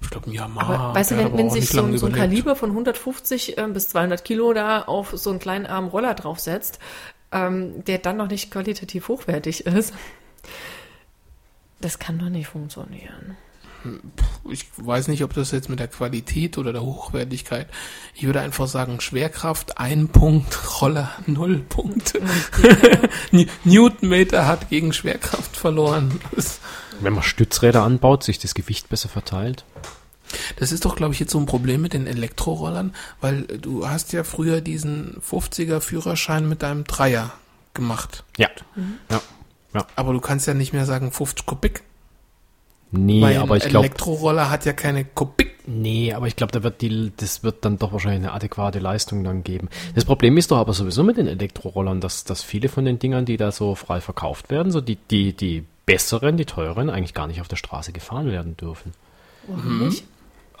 [0.00, 0.74] ich glaube, einen Yamaha.
[0.74, 2.12] Aber weißt du, wenn, wenn sich so, ein- so ein.
[2.12, 6.80] Kaliber von 150 ähm, bis 200 Kilo da auf so einen kleinen armen Roller draufsetzt,
[7.32, 9.92] ähm, der dann noch nicht qualitativ hochwertig ist,
[11.80, 13.36] das kann doch nicht funktionieren.
[14.50, 17.68] ich weiß nicht, ob das jetzt mit der Qualität oder der Hochwertigkeit.
[18.14, 22.20] Ich würde einfach sagen, Schwerkraft ein Punkt, Roller null Punkte.
[23.32, 26.18] N- Newtonmeter hat gegen Schwerkraft verloren.
[27.00, 29.64] Wenn man Stützräder anbaut, sich das Gewicht besser verteilt.
[30.56, 34.12] Das ist doch, glaube ich, jetzt so ein Problem mit den Elektrorollern, weil du hast
[34.12, 37.32] ja früher diesen 50er Führerschein mit deinem Dreier
[37.74, 38.24] gemacht.
[38.36, 38.48] Ja.
[39.10, 39.86] Ja.
[39.94, 41.82] Aber du kannst ja nicht mehr sagen 50 Kubik,
[42.92, 45.56] Nee, weil aber ein ich glaube, Elektroroller hat ja keine Kubik.
[45.66, 49.24] nee, aber ich glaube, da wird die, das wird dann doch wahrscheinlich eine adäquate Leistung
[49.24, 49.68] dann geben.
[49.94, 53.24] Das Problem ist doch aber sowieso mit den Elektrorollern, dass, dass viele von den Dingern,
[53.24, 57.26] die da so frei verkauft werden, so die, die, die besseren, die teuren, eigentlich gar
[57.26, 58.92] nicht auf der Straße gefahren werden dürfen.
[59.48, 60.04] Warum nicht?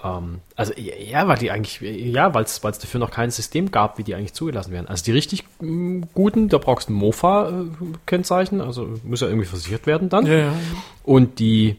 [0.06, 4.04] Ähm, also ja, weil die eigentlich, ja, weil es dafür noch kein System gab, wie
[4.04, 4.88] die eigentlich zugelassen werden.
[4.88, 9.86] Also die richtig mm, guten, da brauchst du ein Mofa-Kennzeichen, also muss ja irgendwie versichert
[9.86, 10.26] werden dann.
[10.26, 10.52] Ja, ja.
[11.04, 11.76] Und die,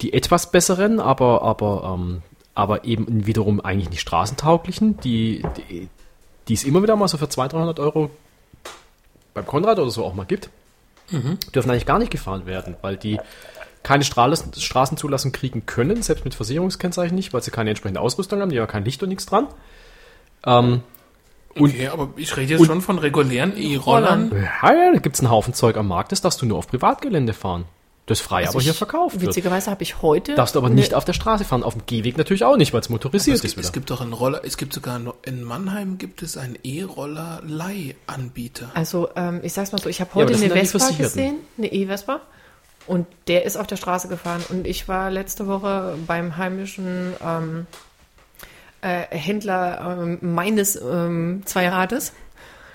[0.00, 2.22] die etwas besseren, aber, aber, ähm,
[2.54, 5.88] aber eben wiederum eigentlich nicht straßentauglichen, die, die,
[6.48, 8.10] die es immer wieder mal so für 200, 300 Euro
[9.32, 10.50] beim Konrad oder so auch mal gibt,
[11.54, 13.18] dürfen eigentlich gar nicht gefahren werden, weil die
[13.84, 18.50] keine Straßen, Straßenzulassung kriegen können, selbst mit Versicherungskennzeichen nicht, weil sie keine entsprechende Ausrüstung haben,
[18.50, 19.46] die haben kein Licht und nichts dran.
[20.44, 20.80] Ähm,
[21.56, 24.32] Okay, aber ich rede jetzt schon von regulären E-Rollern.
[24.34, 27.32] ja, ja, da gibt's einen Haufen Zeug am Markt, das darfst du nur auf Privatgelände
[27.32, 27.64] fahren.
[28.06, 29.28] Das frei Also aber hier ich- verkauft wird.
[29.28, 30.34] Witzigerweise habe ich heute.
[30.34, 32.80] Darfst du aber nicht auf der Straße fahren, auf dem Gehweg natürlich auch nicht, weil
[32.80, 33.66] es motorisiert es, ist gibt, wieder.
[33.66, 38.70] es gibt doch einen Roller, es gibt sogar in Mannheim gibt es einen E-Roller-Leihanbieter.
[38.74, 41.72] Also, ähm, ich sag's mal so, ich habe Ja, heute das eine Vespa gesehen, eine
[41.72, 42.20] E-Vespa.
[42.86, 44.44] Und der ist auf der Straße gefahren.
[44.48, 47.66] Und ich war letzte Woche beim heimischen ähm,
[48.82, 52.12] äh, Händler ähm, meines ähm, Zweirades.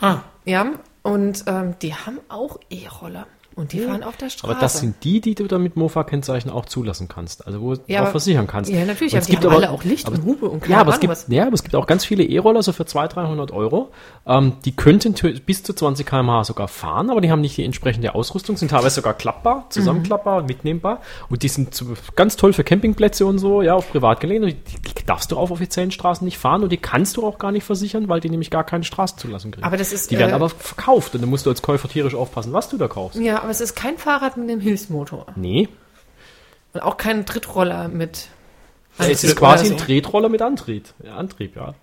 [0.01, 0.65] Ah, Ja,
[1.03, 3.27] und ähm, die haben auch E-Roller.
[3.59, 4.51] Und die fahren auf der Straße.
[4.51, 7.45] Aber das sind die, die du dann mit Mofa-Kennzeichen auch zulassen kannst.
[7.45, 8.71] Also wo du Ja, drauf aber- versichern kannst.
[8.71, 10.89] Ja, natürlich, aber es gibt aber, alle auch Licht und Hupe und keine ja, aber
[10.91, 11.25] es Ahnung gibt, was.
[11.27, 13.91] ja, aber es gibt auch ganz viele E-Roller, so für 200, 300 Euro.
[14.25, 15.13] Ähm, die könnten
[15.45, 18.95] bis zu 20 km/h sogar fahren, aber die haben nicht die entsprechende Ausrüstung, sind teilweise
[18.95, 21.01] sogar klappbar, zusammenklappbar, mitnehmbar.
[21.29, 24.53] Und die sind zu, ganz toll für Campingplätze und so, ja, auf Privatgelände.
[24.53, 27.51] Die, die darfst du auf offiziellen Straßen nicht fahren und die kannst du auch gar
[27.51, 29.65] nicht versichern, weil die nämlich gar keine Straßenzulassung kriegen.
[29.65, 32.15] Aber das ist, die werden äh, aber verkauft und dann musst du als Käufer tierisch
[32.15, 33.19] aufpassen, was du da kaufst.
[33.19, 35.25] Ja, aber es ist kein Fahrrad mit einem Hilfsmotor.
[35.35, 35.69] Nee,
[36.73, 38.27] Und auch kein Trittroller mit.
[38.99, 39.85] es ist Antrieb quasi oder ein so.
[39.85, 40.93] Tretroller mit Antrieb.
[41.03, 41.73] Ja, Antrieb, ja.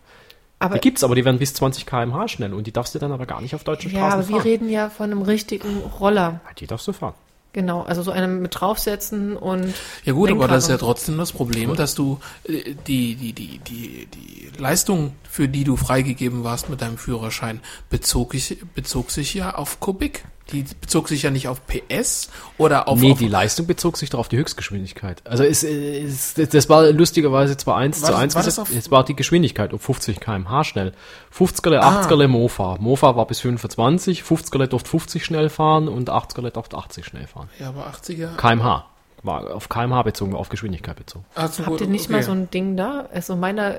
[0.60, 3.10] Aber, Die gibt's, aber die werden bis 20 km/h schnell und die darfst du dann
[3.10, 4.42] aber gar nicht auf deutschen ja, Straßen aber wir fahren.
[4.48, 6.40] reden ja von einem richtigen Roller.
[6.46, 7.14] Ja, die darfst du fahren.
[7.52, 9.74] Genau, also so einem mit draufsetzen und.
[10.04, 10.86] ja gut, aber Lenkrad das ist ja so.
[10.86, 15.74] trotzdem das Problem, dass du äh, die, die, die, die, die Leistung, für die du
[15.76, 20.26] freigegeben warst mit deinem Führerschein, bezog, ich, bezog sich ja auf Kubik.
[20.52, 24.10] Die bezog sich ja nicht auf PS oder auf, nee, auf die Leistung bezog sich
[24.10, 25.20] doch auf die Höchstgeschwindigkeit.
[25.24, 29.04] Also es, es, das war lustigerweise zwar 1 War zu das- 1, war es war
[29.04, 30.92] die Geschwindigkeit um 50 km/h schnell.
[31.36, 32.00] 50er, Ah.
[32.02, 32.76] 80er Mofa.
[32.78, 37.48] Mofa war bis 25, 50er durfte 50 schnell fahren und 80er durfte 80 schnell fauen.
[37.58, 38.36] ja, aber 80er.
[38.36, 38.84] kmh.
[39.22, 41.24] War auf kmh bezogen, war auf Geschwindigkeit bezogen.
[41.34, 42.12] Ach so, Habt ihr nicht okay.
[42.12, 43.08] mal so ein Ding da?
[43.12, 43.74] Also meiner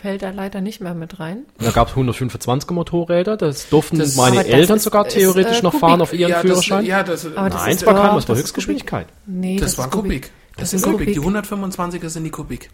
[0.00, 1.44] fällt da leider nicht mehr mit rein.
[1.58, 5.58] Da gab es 125er Motorräder, das durften Das- meine das Eltern ist- sogar ist, theoretisch
[5.58, 5.80] äh, noch Kubik.
[5.88, 6.78] fahren auf ihren ja, Führerschein.
[6.80, 9.06] Das, ja, das, Aber das Nein, ist, war kein, das war das Höchstgeschwindigkeit.
[9.26, 10.30] Nee, Das, war ist Kubik.
[10.56, 11.14] Das, Das sind Kubik.
[11.14, 11.14] Kubik.
[11.14, 12.70] Die 125er sind die Kubik.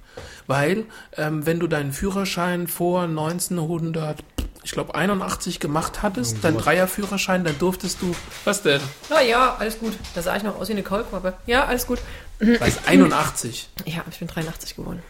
[0.46, 0.84] Weil,
[1.16, 4.18] ähm, wenn du deinen Führerschein vor 1900,
[4.64, 8.80] ich glaube 81 gemacht hattest, dein Dreierführerschein, dann durftest du, was denn?
[9.10, 9.92] Na ja, alles gut.
[10.14, 11.34] Da sah ich noch aus wie eine Kaulquappe.
[11.46, 11.98] Ja, alles gut.
[12.40, 13.68] Was, 81.
[13.84, 15.02] Ja, ich bin 83 geworden.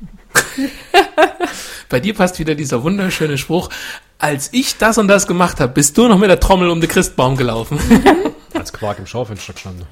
[1.88, 3.70] Bei dir passt wieder dieser wunderschöne Spruch,
[4.18, 6.88] als ich das und das gemacht habe, bist du noch mit der Trommel um den
[6.90, 7.78] Christbaum gelaufen.
[8.54, 9.86] Als Quark im Schaufenster gestanden.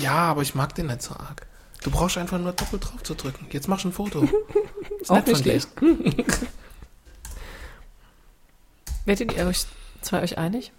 [0.00, 1.46] ja, aber ich mag den nicht so arg.
[1.82, 3.46] Du brauchst einfach nur doppelt drauf zu drücken.
[3.52, 4.22] Jetzt machst du ein Foto.
[5.00, 5.50] Ist Auch nett nicht von dir.
[5.52, 5.68] schlecht.
[9.06, 9.64] Werdet ihr euch
[10.02, 10.72] zwei euch einig?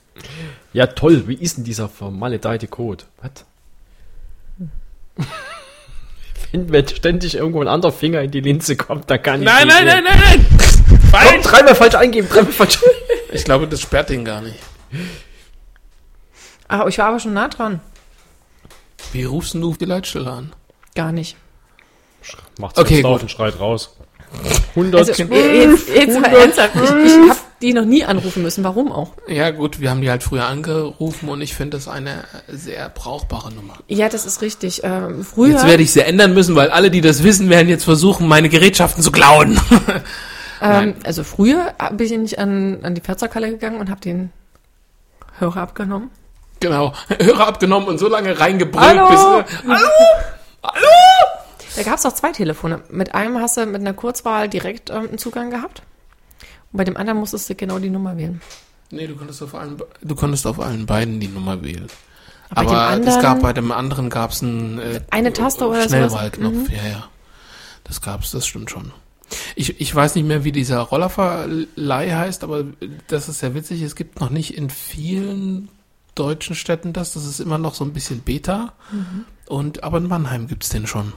[0.74, 1.28] Ja, toll.
[1.28, 3.06] Wie ist denn dieser vermaledeite Code?
[3.22, 3.46] Was?
[6.52, 9.68] Wenn, wenn ständig irgendwo ein anderer Finger in die Linse kommt, dann kann ich Nein,
[9.68, 10.04] nicht nein, sehen.
[10.04, 10.60] nein, nein, nein!
[10.90, 11.44] Komm, Falsch!
[11.46, 12.80] dreimal falsch eingeben, dreimal falsch.
[13.32, 14.56] Ich glaube, das sperrt den gar nicht.
[16.68, 17.80] Ah, ich war aber schon nah dran.
[19.12, 20.54] Wie rufst du die Leitstelle an?
[20.96, 21.36] Gar nicht.
[22.60, 23.22] Macht's Okay, gut.
[23.22, 23.96] und schreit raus.
[24.76, 25.00] 100.
[25.10, 26.76] Also, jetzt, jetzt mal ernsthaft.
[26.76, 28.64] Ich, ich habe die noch nie anrufen müssen.
[28.64, 29.12] Warum auch?
[29.28, 33.52] Ja, gut, wir haben die halt früher angerufen und ich finde das eine sehr brauchbare
[33.54, 33.74] Nummer.
[33.88, 34.82] Ja, das ist richtig.
[34.84, 35.54] Ähm, früher.
[35.54, 38.50] Jetzt werde ich sie ändern müssen, weil alle, die das wissen, werden jetzt versuchen, meine
[38.50, 39.60] Gerätschaften zu klauen.
[40.62, 44.32] ähm, also früher bin ich nicht an, an die Pferdsackhalle gegangen und habe den
[45.38, 46.10] Hörer abgenommen.
[46.60, 46.94] genau.
[47.22, 49.10] Hörer abgenommen und so lange reingebrüllt, Hallo?
[49.10, 49.20] bis.
[49.68, 49.88] Hallo?
[50.64, 50.88] Hallo?
[51.76, 52.82] Da gab es auch zwei Telefone.
[52.90, 55.82] Mit einem hast du mit einer Kurzwahl direkt ähm, einen Zugang gehabt.
[56.72, 58.42] Und bei dem anderen musstest du genau die Nummer wählen.
[58.92, 61.88] Nee, du konntest auf allen, du konntest auf allen beiden die Nummer wählen.
[62.50, 65.88] bei dem Aber es anderen- gab bei dem anderen gab's einen äh, Eine Taste oder?
[65.88, 66.54] Schnellwahlknopf.
[66.70, 66.76] Mhm.
[66.76, 67.08] Ja, ja.
[67.84, 68.92] Das gab's, das stimmt schon.
[69.56, 72.64] Ich, ich weiß nicht mehr, wie dieser Rollerverleih heißt, aber
[73.08, 73.82] das ist sehr witzig.
[73.84, 75.70] Es gibt noch nicht in vielen
[76.16, 77.14] deutschen Städten das.
[77.14, 78.74] Das ist immer noch so ein bisschen Beta.
[78.92, 79.26] Mhm.
[79.48, 81.14] Und aber in Mannheim gibt's den schon.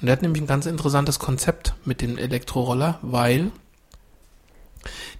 [0.00, 3.50] Und der hat nämlich ein ganz interessantes Konzept mit dem Elektroroller, weil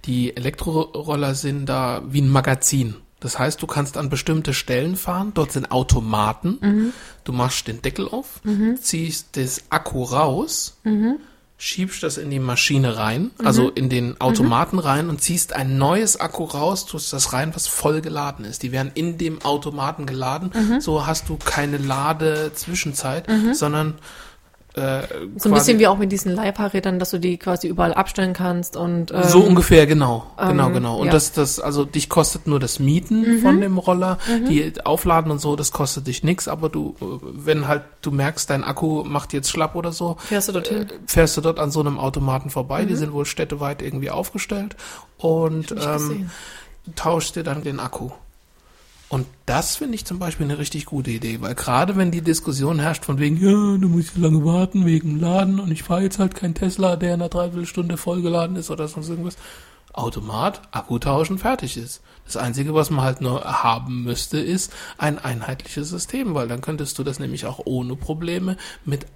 [0.05, 2.95] die Elektroroller sind da wie ein Magazin.
[3.19, 6.91] Das heißt, du kannst an bestimmte Stellen fahren, dort sind Automaten,
[7.23, 8.41] du machst den Deckel auf,
[8.81, 10.77] ziehst das Akku raus,
[11.57, 16.19] schiebst das in die Maschine rein, also in den Automaten rein und ziehst ein neues
[16.19, 18.63] Akku raus, tust das rein, was voll geladen ist.
[18.63, 23.99] Die werden in dem Automaten geladen, so hast du keine Ladezwischenzeit, sondern
[24.75, 25.01] äh,
[25.35, 28.77] So ein bisschen wie auch mit diesen Leihfahrrädern, dass du die quasi überall abstellen kannst
[28.77, 30.97] und ähm, so ungefähr, genau, genau, ähm, genau.
[30.97, 31.11] Und ja.
[31.11, 31.15] Mhm.
[31.15, 35.55] das, das, also dich kostet nur das Mieten von dem Roller, die Aufladen und so,
[35.55, 39.49] das kostet dich nix, aber du, äh, wenn halt du merkst, dein Akku macht jetzt
[39.49, 40.87] schlapp oder so, fährst du dorthin.
[41.05, 44.75] fährst du dort an so einem Automaten vorbei, die sind wohl städteweit irgendwie aufgestellt
[45.17, 46.29] und ähm,
[46.95, 48.11] tauscht dir dann den Akku.
[49.11, 52.79] Und das finde ich zum Beispiel eine richtig gute Idee, weil gerade wenn die Diskussion
[52.79, 56.17] herrscht von wegen, ja, du musst so lange warten wegen Laden und ich fahre jetzt
[56.17, 59.35] halt kein Tesla, der in einer Dreiviertelstunde vollgeladen ist oder sonst irgendwas.
[59.91, 62.01] Automat, Akku tauschen, fertig ist.
[62.23, 66.97] Das Einzige, was man halt nur haben müsste, ist ein einheitliches System, weil dann könntest
[66.97, 69.07] du das nämlich auch ohne Probleme mit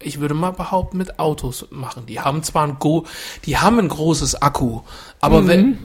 [0.00, 2.04] ich würde mal behaupten, mit Autos machen.
[2.04, 3.06] Die haben zwar ein Go,
[3.46, 4.82] die haben ein großes Akku,
[5.20, 5.78] aber wenn,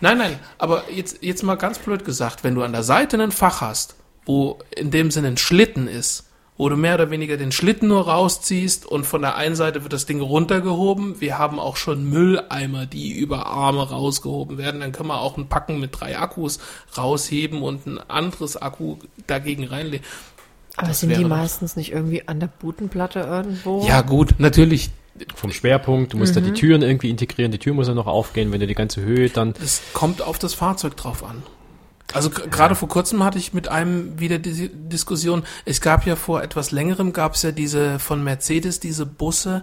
[0.00, 3.32] nein, nein, aber jetzt, jetzt mal ganz blöd gesagt, wenn du an der Seite ein
[3.32, 7.52] Fach hast, wo in dem Sinne ein Schlitten ist, wo du mehr oder weniger den
[7.52, 11.20] Schlitten nur rausziehst und von der einen Seite wird das Ding runtergehoben.
[11.20, 14.80] Wir haben auch schon Mülleimer, die über Arme rausgehoben werden.
[14.80, 16.58] Dann können wir auch ein Packen mit drei Akkus
[16.96, 18.96] rausheben und ein anderes Akku
[19.28, 20.04] dagegen reinlegen.
[20.76, 23.86] Aber das sind die meistens nicht irgendwie an der Butenplatte irgendwo?
[23.86, 24.90] Ja gut, natürlich,
[25.34, 28.52] Vom Schwerpunkt, du musst da die Türen irgendwie integrieren, die Tür muss ja noch aufgehen,
[28.52, 29.54] wenn du die ganze Höhe dann.
[29.62, 31.42] Es kommt auf das Fahrzeug drauf an.
[32.14, 35.42] Also gerade vor kurzem hatte ich mit einem wieder die Diskussion.
[35.66, 39.62] Es gab ja vor etwas längerem gab es ja diese von Mercedes diese Busse,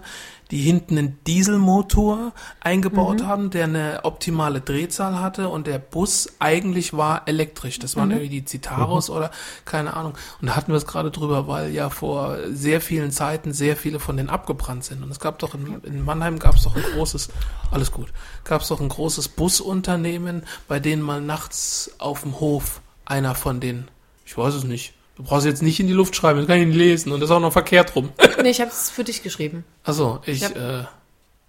[0.50, 6.92] die hinten einen Dieselmotor eingebaut haben, der eine optimale Drehzahl hatte und der Bus eigentlich
[6.92, 7.78] war elektrisch.
[7.78, 9.30] Das waren irgendwie die Citaros oder
[9.64, 10.14] keine Ahnung.
[10.40, 13.98] Und da hatten wir es gerade drüber, weil ja vor sehr vielen Zeiten sehr viele
[13.98, 15.02] von denen abgebrannt sind.
[15.02, 17.28] Und es gab doch in, in Mannheim gab es doch ein großes,
[17.72, 18.12] alles gut,
[18.44, 23.60] gab es doch ein großes Busunternehmen, bei denen mal nachts auf dem Hof einer von
[23.60, 23.88] den,
[24.24, 26.66] ich weiß es nicht, du brauchst jetzt nicht in die Luft schreiben, das kann ich
[26.66, 28.10] nicht lesen und das ist auch noch verkehrt rum.
[28.42, 29.64] Nee, ich habe es für dich geschrieben.
[29.82, 30.48] Also ich, Ja.
[30.50, 30.84] äh,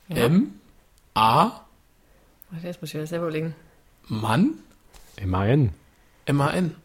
[0.09, 0.25] Ja.
[0.25, 0.51] M,
[1.13, 1.51] A,
[2.49, 3.53] Warte, Jetzt muss ich mir selber überlegen.
[4.07, 4.53] Mann,
[5.23, 5.71] MAN.
[6.25, 6.75] M-A-N.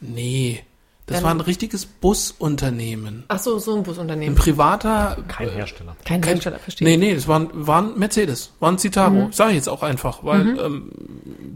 [0.00, 0.64] Nee,
[1.06, 3.24] das Dann- war ein richtiges Busunternehmen.
[3.28, 4.34] Ach so, so ein Ein Busunternehmen.
[4.36, 5.96] privater, Kein Hersteller.
[6.04, 6.88] Kein kein- Hersteller, verstehe.
[6.88, 9.28] nee, nee, das war, ein- war ein Mercedes, war ein Citaro.
[9.32, 10.90] Sag ich jetzt auch einfach, weil ähm,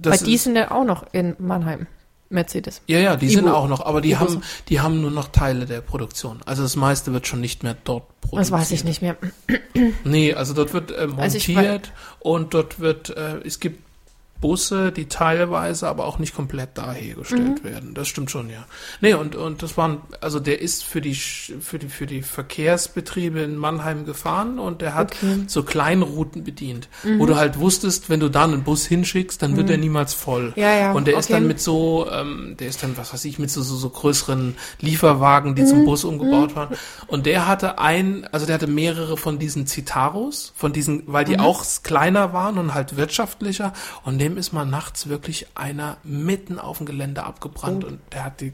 [0.00, 1.86] das Bei die ist, sind ja auch noch in Mannheim.
[2.30, 2.80] Mercedes.
[2.86, 4.20] ja, ja, die Ibu- sind auch noch, aber die Ibus.
[4.20, 6.40] haben, die haben nur noch Teile der Produktion.
[6.46, 8.40] Also das meiste wird schon nicht mehr dort produziert.
[8.40, 9.16] Das weiß ich nicht mehr.
[10.04, 13.82] Nee, also dort wird äh, Also montiert und dort wird, äh, es gibt
[14.40, 17.68] Busse, die teilweise, aber auch nicht komplett da hergestellt Mhm.
[17.68, 17.94] werden.
[17.94, 18.66] Das stimmt schon, ja.
[19.00, 23.40] Nee, und, und das waren, also der ist für die, für die, für die Verkehrsbetriebe
[23.40, 25.26] in Mannheim gefahren und der hat Okay.
[25.34, 25.48] Mhm.
[25.48, 29.68] so Kleinrouten bedient, wo du halt wusstest, wenn du da einen Bus hinschickst, dann wird
[29.68, 30.52] der niemals voll.
[30.56, 31.34] Ja, ja, Und der ist okay.
[31.34, 34.56] dann mit so, ähm, der ist dann, was weiß ich, mit so, so, so größeren
[34.80, 35.66] Lieferwagen, die Mhm.
[35.66, 36.74] zum Bus umgebaut waren.
[37.06, 41.28] Und der hatte ein, also der hatte mehrere von diesen Citaros, von diesen, weil Mhm.
[41.30, 43.72] die auch kleiner waren und halt wirtschaftlicher.
[44.04, 47.88] Und dem ist mal nachts wirklich einer mitten auf dem Gelände abgebrannt Oh.
[47.88, 48.52] und der hat die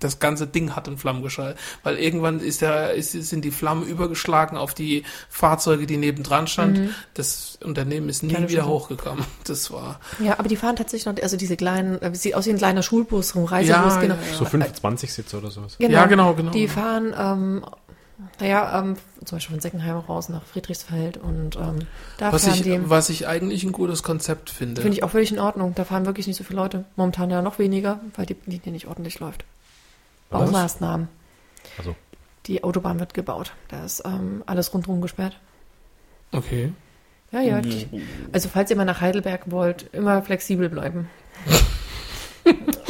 [0.00, 3.86] das ganze Ding hat in Flammen geschaltet, weil irgendwann ist der, ist, sind die Flammen
[3.86, 6.92] übergeschlagen auf die Fahrzeuge, die nebendran standen.
[7.14, 8.34] Das Unternehmen ist nie Mhm.
[8.34, 8.74] Keine wieder Chance.
[8.74, 9.24] hochgekommen.
[9.44, 12.50] Das war, Ja, aber die fahren tatsächlich noch, also diese kleinen, äh, sieht aus wie
[12.50, 14.14] ein kleiner Schulbus, so ein Reisebus, Ja, genau.
[14.16, 14.36] ja, ja.
[14.36, 15.76] So 25 Sitze oder sowas.
[15.78, 15.92] genau.
[15.94, 16.50] Ja, genau, genau.
[16.50, 17.64] Die fahren, ähm,
[18.40, 21.86] naja, ähm, zum Beispiel von Seckenheim raus nach Friedrichsfeld und ähm,
[22.18, 24.82] da was fahren ich, die, was ich eigentlich ein gutes Konzept finde.
[24.82, 25.74] finde ich auch völlig in Ordnung.
[25.74, 26.84] Da fahren wirklich nicht so viele Leute.
[26.96, 29.44] Momentan ja noch weniger, weil die Linie nicht ordentlich läuft.
[30.30, 31.08] Baumaßnahmen.
[31.78, 31.94] Also,
[32.46, 33.52] Die Autobahn wird gebaut.
[33.68, 35.38] Da ist ähm, alles rundherum gesperrt.
[36.32, 36.72] Okay.
[37.30, 37.60] Ja, ja.
[37.60, 37.86] Die,
[38.32, 41.08] also falls ihr mal nach Heidelberg wollt, immer flexibel bleiben.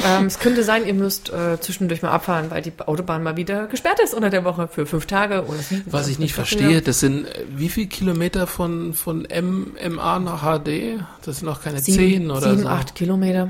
[0.05, 3.67] ähm, es könnte sein, ihr müsst äh, zwischendurch mal abfahren, weil die Autobahn mal wieder
[3.67, 5.85] gesperrt ist unter der Woche für fünf Tage oder sieben.
[5.91, 10.43] Was ich nicht verstehe, das sind äh, wie viel Kilometer von, von M, MA nach
[10.43, 11.01] HD?
[11.25, 12.69] Das sind noch keine Sieben, zehn oder sieben so.
[12.69, 13.49] acht Kilometer.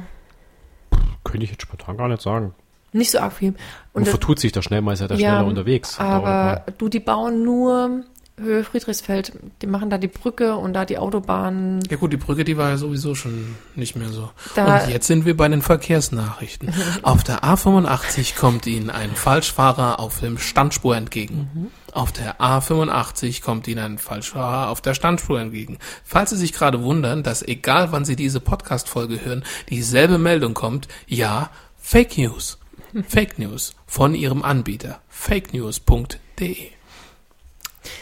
[1.25, 2.55] könnte ich jetzt spontan gar nicht sagen.
[2.95, 3.49] Nicht so arg viel.
[3.49, 3.57] Und
[3.95, 5.99] Und das, vertut sich da schnell, mal ist er da Ja, schneller unterwegs.
[5.99, 6.65] Aber mal.
[6.77, 8.03] du, die bauen nur
[8.41, 9.33] Höhe Friedrichsfeld.
[9.61, 11.81] Die machen da die Brücke und da die Autobahn.
[11.91, 14.31] Ja gut, die Brücke, die war ja sowieso schon nicht mehr so.
[14.55, 16.73] Da- Und jetzt sind wir bei den Verkehrsnachrichten.
[17.03, 21.51] auf der A85 kommt Ihnen ein Falschfahrer auf dem Standspur entgegen.
[21.55, 21.67] Mhm.
[21.93, 25.79] Auf der A85 kommt Ihnen ein Falschfahrer auf der Standspur entgegen.
[26.03, 30.89] Falls Sie sich gerade wundern, dass egal wann Sie diese Podcast-Folge hören, dieselbe Meldung kommt,
[31.07, 32.59] ja, Fake News.
[33.09, 35.01] Fake News von Ihrem Anbieter.
[35.09, 36.72] fakenews.de.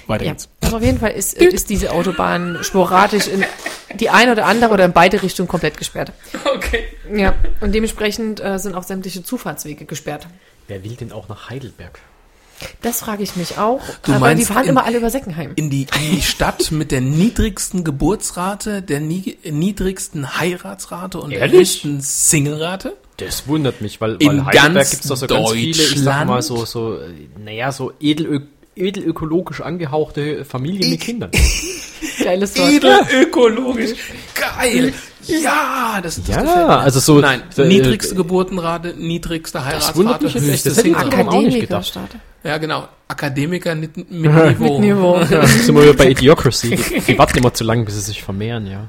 [0.06, 0.48] Weiter Ja, geht's.
[0.60, 3.44] also auf jeden Fall ist, ist diese Autobahn sporadisch in
[3.98, 6.12] die eine oder andere oder in beide Richtungen komplett gesperrt.
[6.54, 6.84] Okay.
[7.14, 10.26] Ja, und dementsprechend äh, sind auch sämtliche Zufahrtswege gesperrt.
[10.68, 11.98] Wer will denn auch nach Heidelberg?
[12.82, 13.80] Das frage ich mich auch.
[14.02, 15.52] Du aber meinst die fahren in- immer alle über Seckenheim.
[15.56, 21.50] In die, in die Stadt mit der niedrigsten Geburtsrate, der nie, niedrigsten Heiratsrate und der
[21.50, 22.96] höchsten Singlrate?
[23.16, 26.00] Das wundert mich, weil, In weil Heidelberg ganz gibt es doch so ganz viele, ich
[26.00, 27.08] sag mal so, so, äh,
[27.42, 28.40] naja, so edelö
[28.80, 31.30] edelökologisch angehauchte Familien mit Kindern.
[32.24, 33.12] Geiles Wort.
[33.12, 33.90] ökologisch.
[34.34, 34.92] Geil.
[35.26, 36.78] Ja, das, das Ja, gefällt mir.
[36.78, 41.06] also so- Nein, so, äh, niedrigste Geburtenrate, niederigste wundert Heiratsrate, Das hätte ich Singlrate.
[41.08, 42.10] Akadem- auch nicht Akademikerstadt.
[42.42, 42.88] Ja, genau.
[43.08, 44.80] Akademiker mit, mit Niveau.
[44.80, 45.18] Niveau.
[45.30, 46.70] Ja, sind wir wieder bei Idiocracy.
[46.76, 48.88] Die, die warten immer zu lang, bis sie sich vermehren, ja.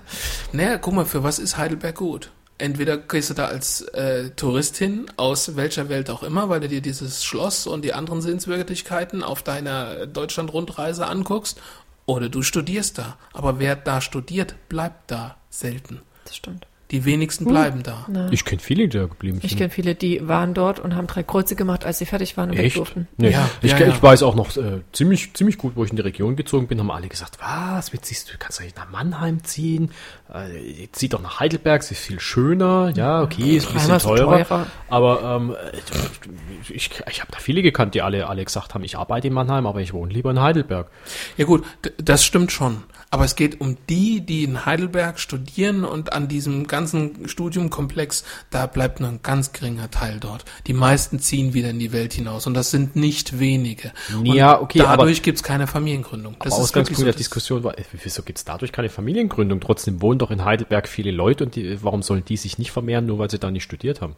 [0.53, 2.31] Naja, guck mal, für was ist Heidelberg gut?
[2.62, 6.68] Entweder gehst du da als äh, Tourist hin, aus welcher Welt auch immer, weil du
[6.68, 11.59] dir dieses Schloss und die anderen Sehenswürdigkeiten auf deiner Deutschland-Rundreise anguckst,
[12.05, 13.18] oder du studierst da.
[13.34, 16.01] Aber wer da studiert, bleibt da selten.
[16.26, 16.68] Das stimmt.
[16.91, 18.05] Die wenigsten bleiben da.
[18.31, 19.57] Ich kenne viele, die da geblieben Ich sind.
[19.57, 22.57] kenne viele, die waren dort und haben drei Kreuze gemacht, als sie fertig waren und
[22.57, 22.77] weg Echt?
[22.77, 23.07] durften.
[23.17, 23.31] Nee.
[23.31, 23.87] Ja, ich, ja, ja.
[23.87, 26.79] ich weiß auch noch äh, ziemlich, ziemlich gut, wo ich in die Region gezogen bin,
[26.79, 29.91] haben alle gesagt, was, ziehst du, kannst du nicht nach Mannheim ziehen,
[30.33, 34.43] äh, zieh doch nach Heidelberg, sie ist viel schöner, ja, okay, ist ein bisschen teurer,
[34.43, 34.67] teurer.
[34.89, 35.55] aber ähm,
[36.69, 39.65] ich, ich habe da viele gekannt, die alle, alle gesagt haben, ich arbeite in Mannheim,
[39.65, 40.89] aber ich wohne lieber in Heidelberg.
[41.37, 41.63] Ja gut,
[41.97, 42.83] das stimmt schon.
[43.14, 48.68] Aber es geht um die, die in Heidelberg studieren und an diesem ganzen Studiumkomplex, da
[48.68, 50.45] bleibt nur ein ganz geringer Teil dort.
[50.66, 53.91] Die meisten ziehen wieder in die Welt hinaus und das sind nicht wenige.
[54.24, 56.36] Ja, und okay, Dadurch aber- gibt's keine Familiengründung.
[56.39, 59.59] Aber Das ist Ausgangspunkt so, der Diskussion war, äh, wieso gibt es dadurch keine Familiengründung?
[59.59, 63.05] Trotzdem wohnen doch in Heidelberg viele Leute und die, warum sollen die sich nicht vermehren,
[63.07, 64.16] nur weil sie da nicht studiert haben?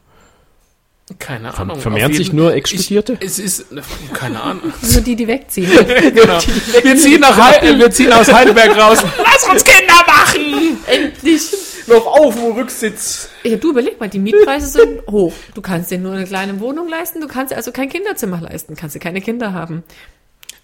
[1.20, 1.80] Keine Ver- Ahnung.
[1.80, 3.18] vermehren sich nur Ex-Studierte?
[3.20, 3.66] Es ist,
[4.14, 4.72] keine Ahnung.
[4.94, 5.70] Nur die, die wegziehen.
[5.86, 6.40] genau.
[6.82, 9.00] Wir ziehen, nach wir ziehen aus Heidelberg raus.
[9.18, 10.78] Lass uns Kinder machen!
[10.88, 11.52] Endlich.
[11.88, 13.28] Noch auf dem Rücksitz!
[13.44, 15.34] Ja, du überleg mal, die Mietpreise sind hoch.
[15.54, 18.76] Du kannst dir nur eine kleine Wohnung leisten, du kannst dir also kein Kinderzimmer leisten,
[18.76, 19.84] kannst dir keine Kinder haben.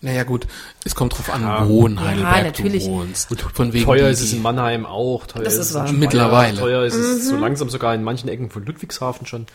[0.01, 0.47] Naja gut,
[0.85, 2.85] es kommt drauf an, wo in Heidelberg natürlich.
[2.85, 3.27] du wohnst.
[3.53, 5.27] Von wegen Teuer die- ist es in Mannheim auch.
[5.27, 5.91] Teuer Das ist ist es wahr.
[5.91, 6.57] Mittlerweile.
[6.57, 7.29] Teuer ist es Mhm.
[7.29, 9.45] so langsam sogar in manchen Ecken von Ludwigshafen schon.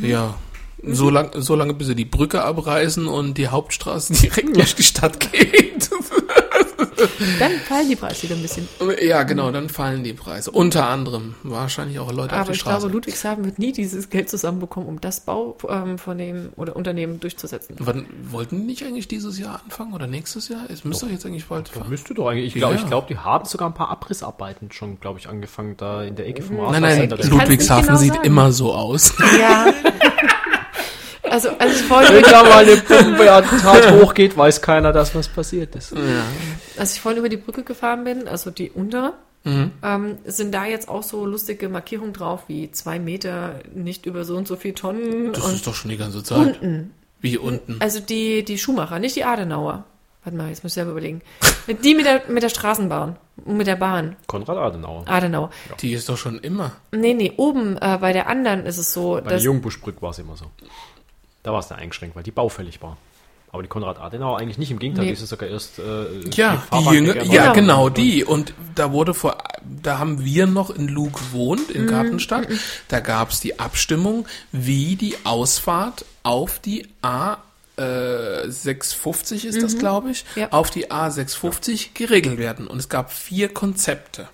[0.00, 0.34] Ja.
[0.82, 4.82] So, lang, so lange, bis sie die Brücke abreißen und die Hauptstraße direkt durch die
[4.82, 5.69] Stadt geht.
[7.38, 8.68] Dann fallen die Preise wieder ein bisschen.
[9.02, 10.50] ja, genau, dann fallen die Preise.
[10.50, 12.80] Unter anderem wahrscheinlich auch Leute auf Aber die ich Straße.
[12.80, 17.20] glaube, Ludwigshafen wird nie dieses Geld zusammenbekommen, um das Bau ähm, von dem oder Unternehmen
[17.20, 17.76] durchzusetzen.
[17.78, 20.62] Wann, wollten die nicht eigentlich dieses Jahr anfangen oder nächstes Jahr?
[20.68, 22.80] Es müsste doch jetzt eigentlich bald müsste doch eigentlich, ich glaube, Ja.
[22.80, 26.26] ich glaube, die haben sogar ein paar Abrissarbeiten schon, glaube ich, angefangen, da in der
[26.26, 27.02] Ecke vom Nein, nein.
[27.04, 28.24] Ich nicht Ludwigshafen genau sieht sagen.
[28.26, 29.12] immer so aus.
[29.38, 29.72] Ja.
[31.30, 35.28] Also, als ich vorhin Wenn über, da mal eine Bombenattentat hochgeht, weiß keiner, dass was
[35.28, 35.94] passiert ist.
[36.76, 39.70] als ich vorhin über die Brücke gefahren bin, also die untere, Mhm.
[39.82, 44.36] ähm, sind da jetzt auch so lustige Markierungen drauf, wie zwei Meter, nicht über so
[44.36, 45.32] und so viel Tonnen.
[45.32, 46.36] Das und ist doch schon die ganze Zeit.
[46.36, 46.90] unten.
[47.22, 47.76] Wie unten?
[47.80, 49.84] Also die, die Schumacher, nicht die Adenauer.
[50.24, 51.22] Warte mal, jetzt muss ich selber überlegen.
[51.82, 53.16] Die mit der, mit der Straßenbahn.
[53.46, 54.16] und Mit der Bahn.
[54.26, 55.04] Konrad Adenauer.
[55.08, 55.48] Adenauer.
[55.80, 56.72] Die ist doch schon immer.
[56.92, 60.10] Nee, nee, oben äh, bei der anderen ist es so, Bei der dass Jungbuschbrücke war
[60.10, 60.44] es immer so.
[61.42, 62.96] Da war es dann eingeschränkt, weil die baufällig war.
[63.52, 65.14] Aber die Konrad Adenauer eigentlich nicht, im Gegenteil, Nee.
[65.14, 65.82] die ist sogar erst äh,
[66.34, 67.88] Ja, die Fahrbahn Jünger, ja, Genau.
[67.88, 68.24] die.
[68.24, 69.38] Und da wurde vor,
[69.82, 72.46] da haben wir noch in Luke gewohnt, Mhm, in Gartenstadt.
[72.88, 77.38] Da gab's die Abstimmung, wie die Ausfahrt auf die A,
[77.76, 80.52] äh, 650 ist das, glaube ich, Ja.
[80.52, 82.68] auf die A 650 geregelt werden.
[82.68, 84.28] Und es gab vier Konzepte.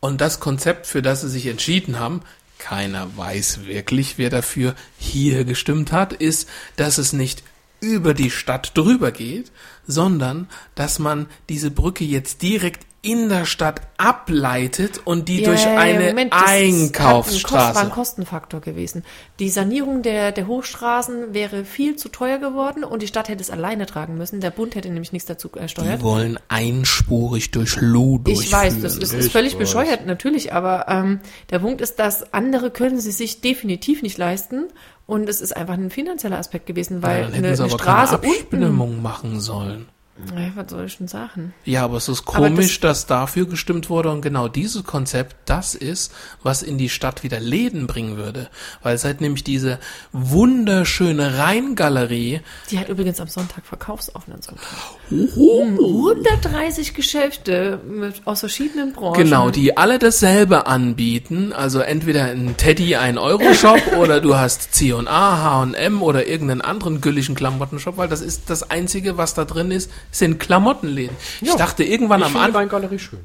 [0.00, 2.22] Und das Konzept, für das sie sich entschieden haben,
[2.60, 7.42] keiner weiß wirklich, wer dafür hier gestimmt hat, ist, dass es nicht
[7.80, 9.50] über die Stadt drüber geht,
[9.86, 15.72] sondern dass man diese Brücke jetzt direkt in der Stadt ableitet und die durch Ja,
[15.72, 17.64] ja, eine Moment, das ist- Hat ein Einkaufsstraße.
[17.66, 19.04] Kost- war ein Kostenfaktor gewesen.
[19.38, 23.48] Die Sanierung der, der Hochstraßen wäre viel zu teuer geworden und die Stadt hätte es
[23.50, 24.40] alleine tragen müssen.
[24.40, 26.02] Der Bund hätte nämlich nichts dazu die ersteuert.
[26.02, 28.44] wollen einspurig durch Lu durchführen.
[28.46, 29.58] Ich weiß, das ist, ist Ich völlig weiß.
[29.60, 31.20] bescheuert, natürlich, aber ähm,
[31.50, 34.66] der Punkt ist, dass andere können sie sich definitiv nicht leisten
[35.06, 37.72] und es ist einfach ein finanzieller Aspekt gewesen, Ja, weil dann hätten eine, sie eine
[37.72, 38.42] aber Straße keine unten.
[38.42, 39.88] Abstimmung machen sollen.
[40.36, 41.54] Ja, was soll ich denn sagen?
[41.64, 46.12] Ja, aber es ist komisch, dass dafür gestimmt wurde und genau dieses Konzept das ist,
[46.42, 48.48] was in die Stadt wieder Läden bringen würde.
[48.82, 49.78] Weil seit nämlich diese
[50.12, 52.40] wunderschöne Rheingalerie,
[52.70, 54.66] Die hat übrigens am Sonntag verkaufsoffenen Sonntag.
[55.08, 59.22] Hm, 130 Geschäfte mit, aus verschiedenen Branchen.
[59.22, 64.74] genau, die alle dasselbe anbieten, also entweder ein Teddy ein Euro Shop oder du hast
[64.74, 69.70] C&A, H&M oder irgendeinen anderen gülligen Klamottenshop, weil das ist das einzige, was da drin
[69.70, 71.16] ist, sind Klamottenläden.
[71.40, 71.56] ich Ja.
[71.56, 73.20] dachte irgendwann Ich am finde die Anfang, Weingalerie schön.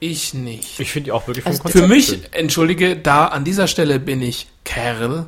[0.00, 0.78] ich nicht.
[0.80, 2.20] Ich finde die auch wirklich vom Also Konzept Für mich, schön.
[2.32, 5.26] entschuldige, da an dieser Stelle bin ich Kerl,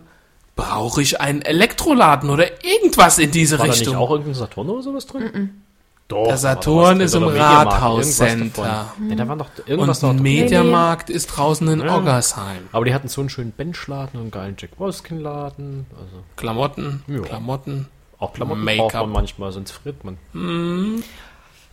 [0.57, 3.97] brauche ich einen Elektroladen oder irgendwas in diese War da nicht Richtung.
[3.97, 5.63] auch irgendein Saturn oder sowas drin?
[6.09, 6.17] Doch.
[6.25, 8.93] Der da war Saturn ist im Rathauscenter.
[9.09, 10.23] Ja, da war doch irgendwas Und ein noch.
[10.23, 11.97] Mediamarkt ist draußen in Ja.
[11.99, 12.69] Oggersheim.
[12.73, 15.87] Aber die hatten so einen schönen Benchladen und einen geilen Jack Wolfskin Laden.
[15.93, 17.21] Also Klamotten, Ja.
[17.21, 17.89] Klamotten.
[18.19, 18.91] Auch Klamotten Make-up.
[18.91, 21.03] braucht man manchmal, sonst friert man.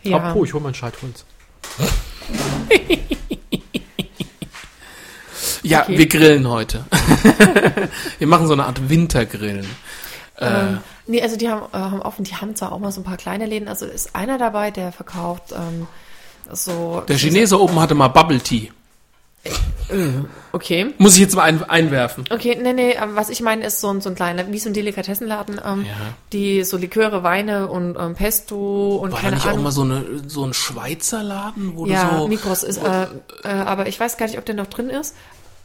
[0.02, 0.16] Ja.
[0.18, 1.24] Apropos, ich hol mal einen Scheithund.
[5.62, 5.98] Ja, Okay.
[5.98, 6.84] wir grillen heute.
[8.18, 9.66] wir machen so eine Art Wintergrillen.
[10.36, 13.00] Äh, Ähm, nee, also die haben, äh, haben offen, die haben zwar auch mal so
[13.00, 15.88] ein paar kleine Läden, also ist einer dabei, der verkauft ähm,
[16.52, 17.02] so.
[17.08, 18.70] der Chinese oben hatte mal Bubble Tea.
[20.52, 20.94] Okay.
[20.98, 22.24] Muss ich jetzt mal ein, einwerfen.
[22.30, 24.72] Okay, nee, nee, was ich meine ist so ein, so ein kleiner, wie so ein
[24.74, 25.92] Delikatessenladen, ähm, Ja.
[26.32, 29.62] die so Liköre, Weine und ähm, Pesto und War da keine nicht auch Ahnung.
[29.64, 32.28] mal so, eine, so ein Schweizer Laden, wo ja, du so...
[32.28, 33.06] Mikros ist, äh,
[33.44, 35.14] äh, aber ich weiß gar nicht, ob der noch drin ist.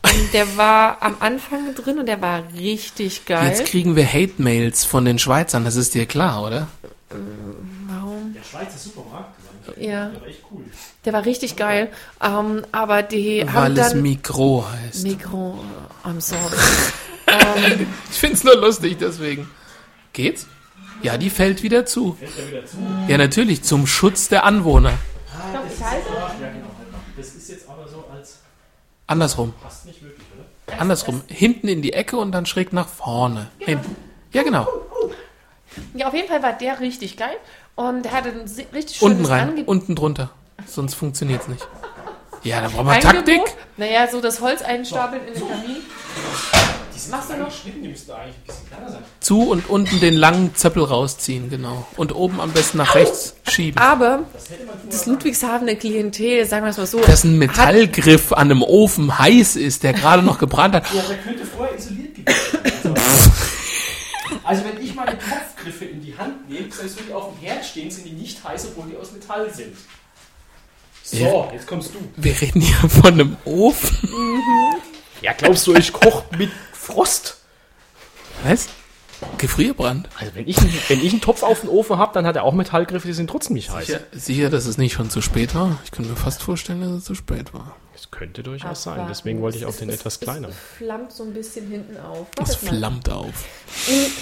[0.04, 3.48] Ähm, der war am Anfang drin und der war richtig geil.
[3.50, 6.68] Jetzt kriegen wir Hate-Mails von den Schweizern, das ist dir klar, oder?
[7.88, 8.34] Warum?
[8.34, 9.36] Der Schweizer Supermarkt,
[9.82, 10.64] Ja, war echt cool.
[11.06, 11.90] der war richtig geil.
[12.22, 15.04] Ähm, aber die Weil haben es dann Mikro heißt.
[15.04, 15.60] Mikro,
[16.04, 16.42] I'm sorry.
[17.28, 19.50] ähm, Ich find's nur lustig, deswegen.
[20.14, 20.48] Geht's?
[21.04, 22.18] Ja, die fällt wieder zu.
[23.08, 24.94] Ja, natürlich, zum Schutz der Anwohner.
[27.18, 28.40] Das ist jetzt aber so als
[29.08, 29.54] Andersrum.
[29.62, 30.26] passt nicht wirklich,
[30.68, 30.80] oder?
[30.80, 31.22] Andersrum.
[31.28, 33.48] Hinten in die Ecke und dann schräg nach vorne.
[33.58, 33.96] Hinten.
[34.32, 34.68] Ja, genau.
[35.94, 37.36] ja, auf jeden Fall war der richtig geil.
[37.76, 38.42] Und der hatte ein
[38.74, 39.68] richtig schönes Unten rein, Angebot.
[39.68, 40.30] unten drunter.
[40.68, 41.68] Sonst funktioniert's nicht.
[42.44, 43.14] Ja, da brauchen wir Angebot.
[43.14, 43.42] Taktik.
[43.78, 45.78] Naja, so das Holz einstapeln in den Kamin.
[47.10, 47.52] Machst du noch?
[47.52, 49.04] Schnitten, die müssten eigentlich ein bisschen kleiner sein.
[49.20, 51.88] Zu und unten den langen Zöppel rausziehen, genau.
[51.98, 53.82] Und oben am besten nach rechts schieben.
[53.82, 54.26] Aber
[54.90, 59.56] das Ludwigshavener Klientel, sagen wir es mal so, Dass ein Metallgriff an einem Ofen heiß
[59.56, 60.94] ist, der gerade noch gebrannt hat.
[60.94, 62.94] Ja, der könnte vorher isoliert gewesen sein.
[62.94, 63.32] Also,
[64.44, 65.18] also wenn ich meine
[65.62, 68.44] Topfgriffe in die Hand nehme, selbst wenn die auf dem Herd stehen, sind die nicht
[68.44, 69.76] heiß, obwohl die aus Metall sind.
[71.04, 72.00] So, jetzt kommst du.
[72.16, 74.10] Wir reden hier von einem Ofen.
[75.22, 77.38] Ja, glaubst du, ich koche mit Frost?
[78.44, 78.70] Was?
[79.38, 80.10] Gefrierbrand?
[80.20, 82.44] Also wenn ich, einen- wenn ich einen Topf auf dem Ofen habe, dann hat er
[82.44, 83.88] auch Metallgriffe, die sind trotzdem nicht heiß.
[83.88, 85.78] Sicher, sicher, dass es nicht schon zu spät war?
[85.86, 87.76] Ich könnte mir fast vorstellen, dass es zu spät war.
[87.94, 89.00] Das könnte durchaus sein.
[89.00, 90.56] Aber Deswegen wollte ich auch es- den es- etwas es kleineren.
[90.78, 92.28] flammt so ein bisschen hinten auf.
[92.42, 92.76] Es Warte mal.
[92.78, 93.26] flammt auf.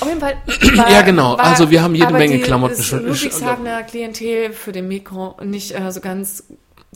[0.02, 0.38] Auf jeden Fall.
[0.78, 1.36] War, Ja, genau.
[1.36, 5.74] Also wir haben jede Menge die, Klamotten Das schon- Ludwigshavener Klientel für den Mikro nicht
[5.80, 6.43] äh, so ganz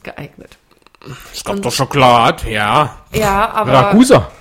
[0.01, 0.57] geeignet.
[1.33, 2.97] Es gab doch Schokolade, ja.
[3.13, 4.31] Ja, aber Ragusa.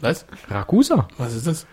[0.00, 0.24] Was?
[0.48, 1.06] Ragusa.
[1.18, 1.66] Was ist das?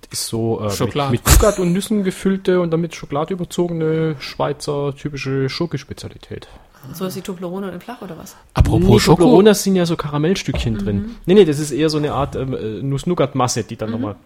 [0.00, 4.94] Das ist so äh, mit, mit Nougat und Nüssen gefüllte und damit Schokolade überzogene Schweizer
[4.96, 6.48] typische Schokospezialität.
[6.92, 8.36] so ist die Toblerone in flach oder was?
[8.54, 9.22] Apropos Nee, Schoko.
[9.22, 11.16] Toblerones sind ja so Karamellstückchen drin.
[11.26, 14.16] Nee, nee, das ist eher so eine Art ähm, äh, Nuss-Nougat-Masse, die dann nochmal...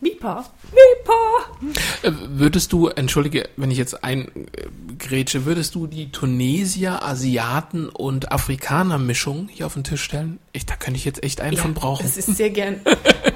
[0.00, 0.44] Mipa.
[0.72, 1.72] Mipa.
[2.02, 9.48] Äh, Würdest du, entschuldige, wenn ich jetzt eingrätsche, würdest du die Tunesier, Asiaten und Afrikaner-Mischung
[9.48, 10.40] hier auf den Tisch stellen?
[10.52, 12.02] Ich, da könnte ich jetzt echt einen von brauchen.
[12.04, 12.80] Das ist sehr gern.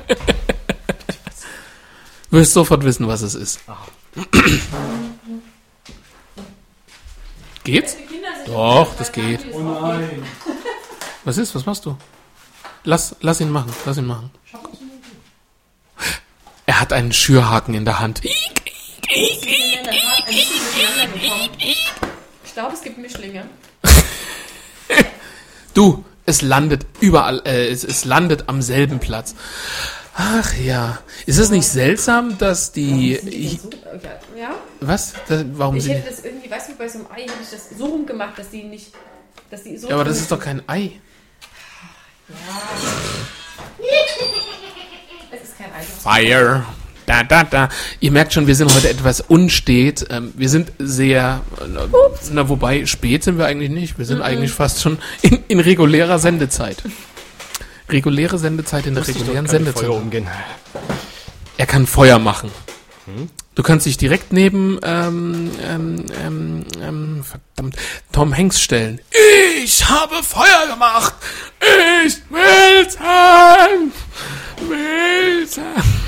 [2.30, 3.60] Wirst sofort wissen, was es ist.
[7.64, 7.96] Geht's?
[8.46, 9.40] Doch, das geht.
[9.52, 10.22] Oh nein.
[11.24, 11.54] Was ist?
[11.54, 11.96] Was machst du?
[12.84, 13.72] Lass, lass ihn machen.
[13.84, 14.30] Lass ihn machen.
[16.66, 18.20] Er hat einen Schürhaken in der Hand.
[18.24, 18.52] Ich
[22.54, 23.48] glaube, es gibt Mischlinge.
[25.74, 29.34] Du, es landet überall, äh, es, es landet am selben Platz.
[30.18, 30.98] Ach ja.
[31.26, 33.16] Ist es nicht seltsam, dass die.
[33.16, 33.58] Ich,
[34.36, 34.54] Ja?
[34.80, 35.12] was?
[35.28, 37.50] Da, warum Ich sind hätte das irgendwie, weißt du, bei so einem Ei hätte ich
[37.50, 38.92] das so rumgemacht, dass die nicht.
[39.50, 39.90] Dass die so die.
[39.90, 40.92] Ja, aber das ist doch kein Ei.
[45.30, 45.82] Es ist kein Ei.
[45.82, 46.64] Fire.
[47.04, 47.68] Da, da, da.
[48.00, 50.06] Ihr merkt schon, wir sind heute etwas unstet.
[50.10, 51.68] Ähm, wir sind sehr, äh,
[52.32, 53.96] na, wobei, spät sind wir eigentlich nicht.
[53.98, 56.82] Wir sind eigentlich fast schon in, in regulärer Sendezeit.
[57.88, 59.84] Reguläre Sendezeit in der regulären Sendezeit.
[59.84, 60.26] Feuer umgehen.
[61.56, 62.50] Er kann Feuer machen.
[63.54, 67.76] Du kannst dich direkt neben ähm, ähm, ähm, ähm, verdammt
[68.12, 69.00] Tom Hanks stellen.
[69.62, 71.14] Ich habe Feuer gemacht.
[72.04, 73.92] Ich will's haben.
[74.68, 76.06] Will's haben.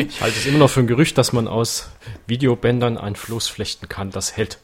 [0.00, 1.88] Ich halte es immer noch für ein Gerücht, dass man aus
[2.26, 4.58] Videobändern ein Floß flechten kann, das hält.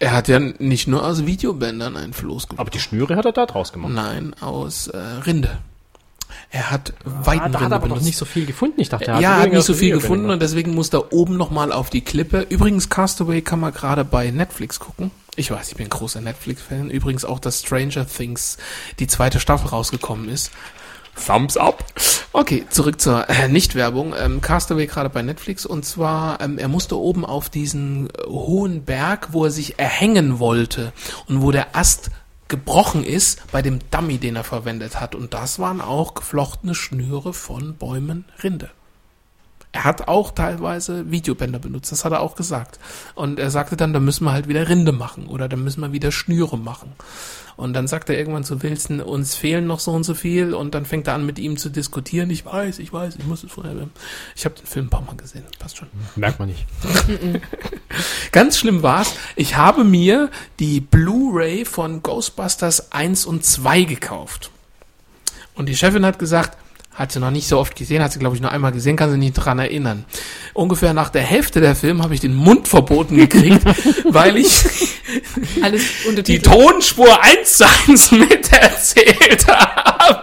[0.00, 2.60] Er hat ja nicht nur aus Videobändern ein Floß gemacht.
[2.60, 3.92] Aber die Schnüre hat er da draus gemacht.
[3.92, 5.58] Nein, aus äh, Rinde.
[6.50, 8.80] Er hat Ah, da Weidenrinde hat er aber noch nicht so viel gefunden.
[8.80, 10.34] Ich dachte, er ja, hat nicht so viel gefunden gemacht.
[10.34, 12.46] und deswegen muss da oben nochmal auf die Klippe.
[12.48, 15.10] Übrigens, Castaway kann man gerade bei Netflix gucken.
[15.36, 16.90] Ich weiß, ich bin ein großer Netflix-Fan.
[16.90, 18.56] Übrigens auch, dass Stranger Things
[18.98, 20.50] die zweite Staffel rausgekommen ist.
[21.24, 21.84] Thumbs up.
[22.32, 24.14] Okay, zurück zur äh, Nichtwerbung.
[24.18, 28.84] Ähm, Castaway gerade bei Netflix und zwar, ähm, er musste oben auf diesen äh, hohen
[28.84, 30.92] Berg, wo er sich erhängen wollte
[31.26, 32.10] und wo der Ast
[32.48, 35.14] gebrochen ist bei dem Dummy, den er verwendet hat.
[35.14, 38.70] Und das waren auch geflochtene Schnüre von Bäumen Rinde.
[39.72, 42.78] Er hat auch teilweise Videobänder benutzt, das hat er auch gesagt.
[43.14, 45.92] Und er sagte dann, da müssen wir halt wieder Rinde machen oder da müssen wir
[45.92, 46.94] wieder Schnüre machen.
[47.58, 50.54] Und dann sagt er irgendwann zu Wilson, uns fehlen noch so und so viel.
[50.54, 52.30] Und dann fängt er an, mit ihm zu diskutieren.
[52.30, 53.74] Ich weiß, ich weiß, ich muss es vorher.
[54.36, 55.88] Ich habe den Film ein paar Mal gesehen, passt schon.
[56.14, 56.64] Merkt man nicht.
[58.30, 59.12] Ganz schlimm war's.
[59.34, 60.30] Ich habe mir
[60.60, 64.52] die Blu-ray von Ghostbusters 1 und 2 gekauft.
[65.56, 66.56] Und die Chefin hat gesagt,
[66.98, 69.10] hat sie noch nicht so oft gesehen, hat sie glaube ich nur einmal gesehen, kann
[69.10, 70.04] sie nicht dran erinnern.
[70.52, 73.62] Ungefähr nach der Hälfte der Film habe ich den Mund verboten gekriegt,
[74.04, 74.64] weil ich
[75.62, 75.82] Alles
[76.26, 76.40] die.
[76.40, 80.22] Tonspur eins zu eins miterzählt habe.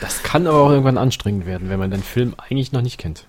[0.00, 3.26] Das kann aber auch irgendwann anstrengend werden, wenn man den Film eigentlich noch nicht kennt.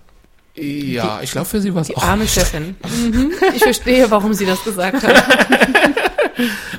[0.54, 2.02] Ja, ich glaube für sie war es Die auch.
[2.02, 2.76] arme Chefin.
[2.84, 3.32] Mhm.
[3.54, 5.24] Ich verstehe, warum sie das gesagt hat.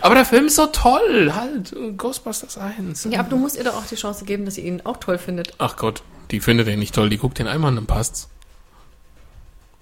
[0.01, 1.76] Aber der Film ist so toll, halt.
[1.97, 3.08] Ghostbusters 1.
[3.12, 5.18] Ja, aber du musst ihr doch auch die Chance geben, dass sie ihn auch toll
[5.18, 5.54] findet.
[5.58, 7.10] Ach Gott, die findet den nicht toll.
[7.10, 8.30] Die guckt den einmal und dann passt's.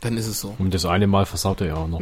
[0.01, 0.55] Dann ist es so.
[0.57, 2.01] Und das eine Mal versaut er ja auch noch.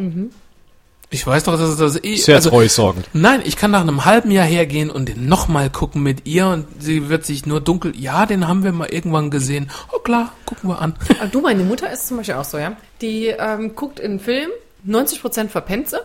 [1.11, 2.15] Ich weiß doch, dass es das eh.
[2.15, 3.09] Sehr also, treusorgend.
[3.13, 6.67] nein, ich kann nach einem halben Jahr hergehen und den nochmal gucken mit ihr und
[6.79, 7.93] sie wird sich nur dunkel.
[7.97, 9.71] Ja, den haben wir mal irgendwann gesehen.
[9.91, 10.93] Oh klar, gucken wir an.
[11.19, 12.77] Aber du, meine Mutter ist zum Beispiel auch so, ja.
[13.01, 14.51] Die ähm, guckt in einen Film,
[14.87, 15.99] 90% verpennt sie.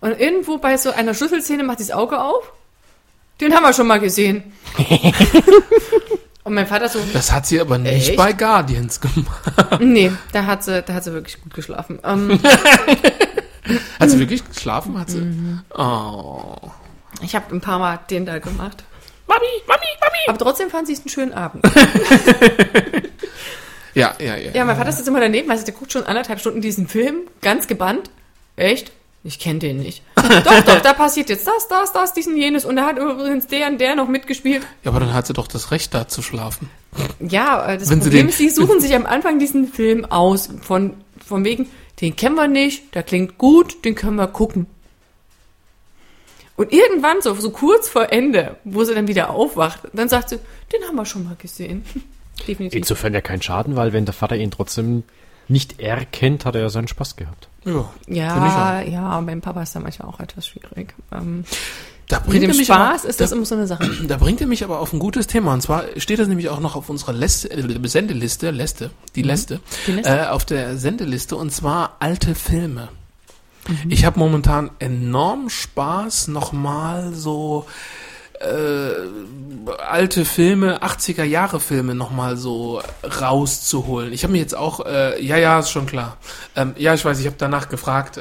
[0.00, 2.52] Und irgendwo bei so einer Schlüsselszene macht sie das Auge auf.
[3.40, 4.52] Den haben wir schon mal gesehen.
[6.44, 8.16] und mein Vater so, Das hat sie aber nicht Echt?
[8.16, 9.80] bei Guardians gemacht.
[9.80, 11.98] nee, da hat sie, da hat sie wirklich gut geschlafen.
[12.04, 12.40] Ähm,
[14.00, 14.98] Hat sie wirklich geschlafen?
[14.98, 15.18] Hat sie?
[15.20, 15.60] Mhm.
[15.76, 16.56] Oh.
[17.20, 18.82] ich habe ein paar Mal den da gemacht.
[19.26, 20.18] Mami, Mami, Mami.
[20.28, 21.62] Aber trotzdem fand sie es einen schönen Abend.
[23.94, 24.52] Ja, ja, ja.
[24.52, 27.22] Ja, mein Vater ist jetzt immer daneben, also der guckt schon anderthalb Stunden diesen Film,
[27.40, 28.10] ganz gebannt.
[28.54, 28.92] Echt?
[29.24, 30.02] Ich kenne den nicht.
[30.16, 32.64] doch, doch, da passiert jetzt das, das, das, diesen, jenes.
[32.64, 34.62] Und da hat übrigens der und der noch mitgespielt.
[34.84, 36.70] Ja, aber dann hat sie doch das Recht, da zu schlafen.
[37.20, 40.04] Ja, äh, das Wenn sie Problem den- ist, sie suchen sich am Anfang diesen Film
[40.04, 40.48] aus.
[40.62, 40.94] Von,
[41.24, 41.68] von wegen,
[42.00, 44.66] den kennen wir nicht, der klingt gut, den können wir gucken.
[46.56, 50.38] Und irgendwann, so, so kurz vor Ende, wo sie dann wieder aufwacht, dann sagt sie,
[50.72, 51.84] den haben wir schon mal gesehen.
[52.46, 52.78] Definitiv.
[52.78, 55.02] Insofern ja kein Schaden, weil wenn der Vater ihn trotzdem
[55.48, 57.48] nicht erkennt, hat er ja seinen Spaß gehabt.
[57.68, 57.90] Ja.
[58.08, 60.94] Ja, ja, mein Papa ist da manchmal auch etwas schwierig.
[61.12, 61.44] Ähm,
[62.08, 63.88] Da mit bringt dem er mich Spaß aber, ist das da, immer so eine Sache.
[64.08, 65.52] da bringt er mich aber auf ein gutes Thema.
[65.52, 69.60] Und zwar steht das nämlich auch noch auf unserer Liste, äh, Sendeliste, Liste, die Mhm.
[69.86, 70.10] Die Liste.
[70.10, 72.88] Äh, auf der Sendeliste und zwar alte Filme.
[73.68, 73.90] Mhm.
[73.90, 77.66] Ich habe momentan enorm Spaß, nochmal so
[78.40, 82.80] äh, alte Filme, 80er Jahre Filme nochmal so
[83.20, 84.12] rauszuholen.
[84.12, 86.16] Ich habe mir jetzt auch, äh, ja, ja, ist schon klar.
[86.56, 88.20] Ähm, ja, ich weiß, ich habe danach gefragt,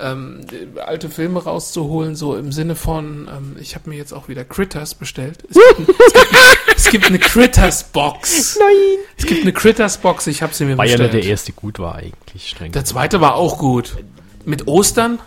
[0.00, 4.28] ähm, die alte Filme rauszuholen, so im Sinne von, ähm, ich habe mir jetzt auch
[4.28, 5.38] wieder Critters bestellt.
[5.48, 6.28] Es gibt, ein, es gibt,
[6.76, 8.58] es gibt eine Critters-Box.
[8.58, 8.76] Nein!
[9.16, 11.12] Es gibt eine Critters-Box, ich habe sie mir Weil ja bestellt.
[11.12, 12.72] nur der erste gut war eigentlich streng.
[12.72, 13.96] Der zweite war auch gut.
[14.44, 15.20] Mit Ostern,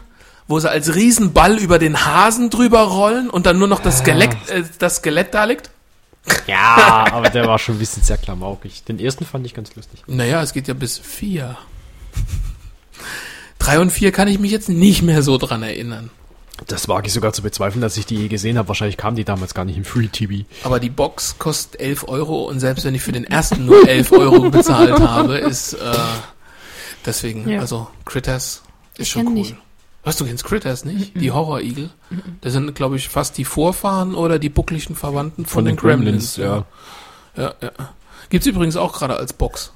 [0.48, 4.32] wo sie als Riesenball über den Hasen drüber rollen und dann nur noch das Skelett,
[4.50, 5.70] äh, das Skelett da liegt.
[6.48, 8.84] Ja, aber der war schon ein bisschen sehr klamaukig.
[8.84, 10.02] Den ersten fand ich ganz lustig.
[10.08, 11.56] Naja, es geht ja bis vier.
[13.60, 16.10] Drei und vier kann ich mich jetzt nicht mehr so dran erinnern.
[16.68, 18.68] Das wage ich sogar zu bezweifeln, dass ich die je gesehen habe.
[18.70, 20.46] Wahrscheinlich kam die damals gar nicht im Free TV.
[20.64, 24.12] Aber die Box kostet 11 Euro und selbst wenn ich für den ersten nur 11
[24.14, 25.78] Euro bezahlt habe, ist äh,
[27.06, 27.60] deswegen, Ja.
[27.60, 28.62] also Critters
[28.98, 29.34] ist Ich schon cool.
[29.34, 29.56] nicht.
[30.06, 31.20] Was, du kennst Critters nicht?
[31.20, 31.90] Die Horror-Igel?
[32.42, 36.38] Das sind, glaube ich, fast die Vorfahren oder die buckligen Verwandten von, den, Gremlins.
[36.38, 36.64] ja.
[37.36, 37.72] ja, ja.
[38.30, 39.72] Gibt's übrigens auch gerade als Box.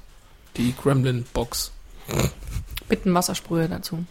[0.56, 1.72] Die Gremlin-Box.
[2.88, 4.04] Mit einem Wassersprüher dazu.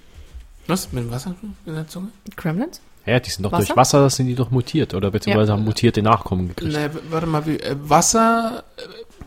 [0.67, 0.91] Was?
[0.91, 2.09] Mit Wasser in der Zunge?
[2.35, 2.81] Gremlins?
[3.05, 3.65] Ja, die sind doch Wasser?
[3.65, 5.57] durch Wasser sind die doch mutiert oder beziehungsweise Ja.
[5.57, 6.73] haben mutierte Nachkommen gekriegt.
[6.73, 8.63] Nee, warte mal, wie, äh, Wasser.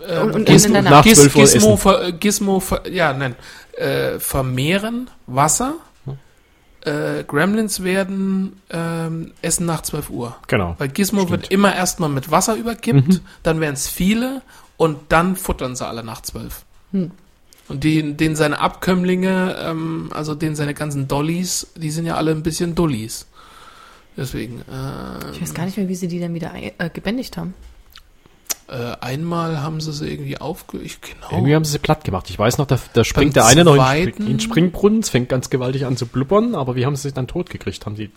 [0.06, 0.84] Äh, Und- und Gis- Nacht.
[0.84, 1.06] Nacht.
[1.06, 3.34] Nach 12 Uhr Gizmo, ver, äh, Gizmo, ver, ja, nein,
[3.76, 5.74] äh, vermehren Wasser.
[6.84, 10.36] Äh, Gremlins werden ähm, essen nach 12 Uhr.
[10.48, 10.74] Genau.
[10.78, 11.30] Weil Gizmo Stimmt.
[11.30, 13.20] wird immer erstmal mit Wasser überkippt, Mhm.
[13.42, 14.42] dann werden es viele
[14.76, 16.64] und dann futtern sie alle nach 12.
[16.92, 17.10] Hm.
[17.68, 22.32] Und die, denen seine Abkömmlinge, ähm, also denen seine ganzen Dollies, die sind ja alle
[22.32, 23.26] ein bisschen Dullis.
[24.16, 27.54] Deswegen, äh, Ich weiß gar nicht mehr, wie sie die dann wieder äh, gebändigt haben.
[28.72, 30.78] Äh, einmal haben sie sie irgendwie aufge...
[30.78, 31.30] Ich, genau.
[31.30, 32.30] Irgendwie haben sie sie platt gemacht.
[32.30, 35.00] Ich weiß noch, da, da springt Beim der eine noch in, zweiten- in den Springbrunnen,
[35.00, 37.84] es fängt ganz gewaltig an zu blubbern, aber wie haben sie sich dann tot gekriegt?
[37.86, 38.10] Haben sie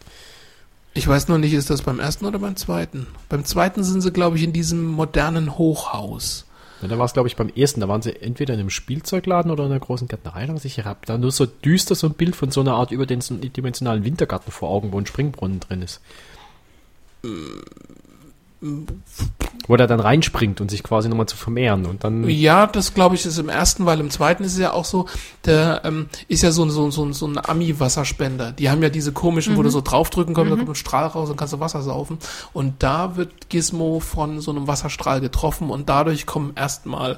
[0.93, 3.07] Ich weiß nur nicht, ist das beim ersten oder beim zweiten?
[3.29, 6.45] Beim zweiten sind sie, glaube ich, in diesem modernen Hochhaus.
[6.81, 7.81] Ja, da war es, glaube ich, beim ersten.
[7.81, 10.47] Da waren sie entweder in einem Spielzeugladen oder in einer großen Gärtnerei.
[10.49, 14.03] Was ich habe da nur so düster so ein Bild von so einer Art überdimensionalen
[14.03, 16.01] Wintergarten vor Augen, wo ein Springbrunnen drin ist.
[19.67, 22.27] Wo der dann reinspringt und sich quasi nochmal zu vermehren und dann.
[22.29, 25.07] Ja, das glaube ich ist im ersten, weil im zweiten ist es ja auch so,
[25.45, 28.51] der ähm, ist ja so, so, so, so ein Ami-Wasserspender.
[28.51, 31.29] Die haben ja diese komischen, wo du so draufdrücken kannst, da kommt ein Strahl raus
[31.29, 32.17] und kannst du Wasser saufen.
[32.53, 37.17] Und da wird Gizmo von so einem Wasserstrahl getroffen und dadurch kommen erstmal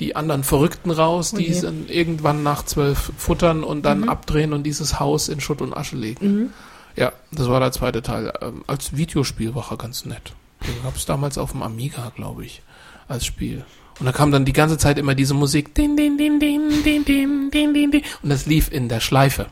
[0.00, 1.60] die anderen Verrückten raus, die je.
[1.60, 5.96] dann irgendwann nach zwölf futtern und dann abdrehen und dieses Haus in Schutt und Asche
[5.96, 6.52] legen.
[6.98, 8.32] Ja, das war der zweite Teil.
[8.40, 10.32] Ähm, als Videospiel war er ganz nett.
[10.66, 12.62] Den gab es damals auf dem Amiga, glaube ich,
[13.06, 13.64] als Spiel.
[13.98, 15.74] Und da kam dann die ganze Zeit immer diese Musik.
[15.74, 18.02] Din, din, din, din, din, din, din, din, din.
[18.22, 19.46] Und das lief in der Schleife.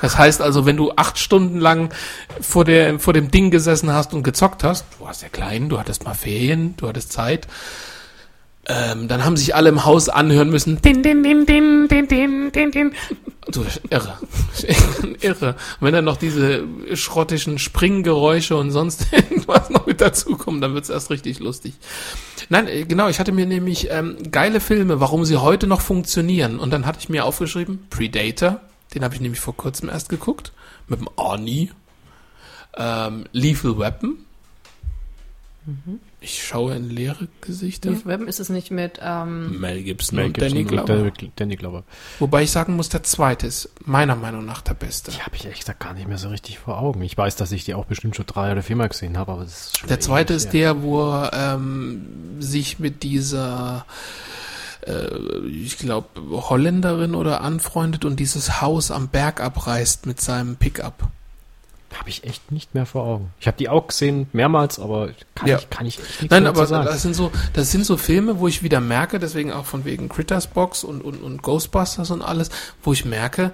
[0.00, 1.94] Das heißt also, wenn du acht Stunden lang
[2.40, 5.78] vor, der, vor dem Ding gesessen hast und gezockt hast, du warst ja klein, du
[5.78, 7.46] hattest mal Ferien, du hattest Zeit,
[8.72, 10.80] ähm, dann haben sich alle im Haus anhören müssen.
[10.80, 12.92] Din, din, din, din, din, din, din, din.
[13.50, 14.18] Du, irre.
[15.20, 15.48] irre.
[15.48, 16.64] Und wenn dann noch diese
[16.94, 21.74] schrottischen Springgeräusche und sonst irgendwas noch mit dazukommen, dann wird's erst richtig lustig.
[22.48, 26.58] Nein, äh, genau, ich hatte mir nämlich ähm, geile Filme, warum sie heute noch funktionieren.
[26.58, 28.60] Und dann hatte ich mir aufgeschrieben, Predator,
[28.94, 30.52] den habe ich nämlich vor kurzem erst geguckt,
[30.88, 31.70] mit dem Arnie.
[32.74, 34.24] Ähm, Lethal Weapon.
[36.24, 37.90] Ich schaue in leere Gesichter.
[37.90, 41.10] Steve Webben ist es nicht mit, ähm, Mel Gibson Mel und Gibson Danny und Glover.
[41.10, 41.82] Danny- Danny Glover.
[42.20, 45.10] Wobei ich sagen muss, der zweite ist meiner Meinung nach der beste.
[45.10, 47.02] Die habe ich echt gesagt gar nicht mehr so richtig vor Augen.
[47.02, 49.52] Ich weiß, dass ich die auch bestimmt schon drei oder viermal gesehen habe, aber das
[49.66, 52.06] ist schon Der zweite ist der, wo er ähm,
[52.38, 53.84] sich mit dieser,
[54.86, 55.08] äh,
[55.48, 56.08] ich glaube,
[56.48, 61.08] Holländerin oder anfreundet und dieses Haus am Berg abreißt mit seinem Pickup.
[61.98, 63.32] Habe ich echt nicht mehr vor Augen.
[63.40, 65.58] Ich habe die auch gesehen, mehrmals, aber kann, Ja.
[65.58, 66.86] ich, kann ich echt nichts Nein, aber sagen.
[66.86, 70.08] das sind so, das sind so Filme, wo ich wieder merke, deswegen auch von wegen
[70.08, 72.50] Critters Box und, und, und Ghostbusters und alles,
[72.82, 73.52] wo ich merke,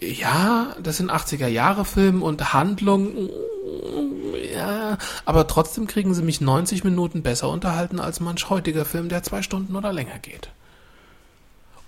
[0.00, 3.28] ja, das sind 80er Jahre Filme und Handlung,
[4.54, 9.22] ja, aber trotzdem kriegen sie mich 90 Minuten besser unterhalten als manch heutiger Film, der
[9.22, 10.48] zwei Stunden oder länger geht.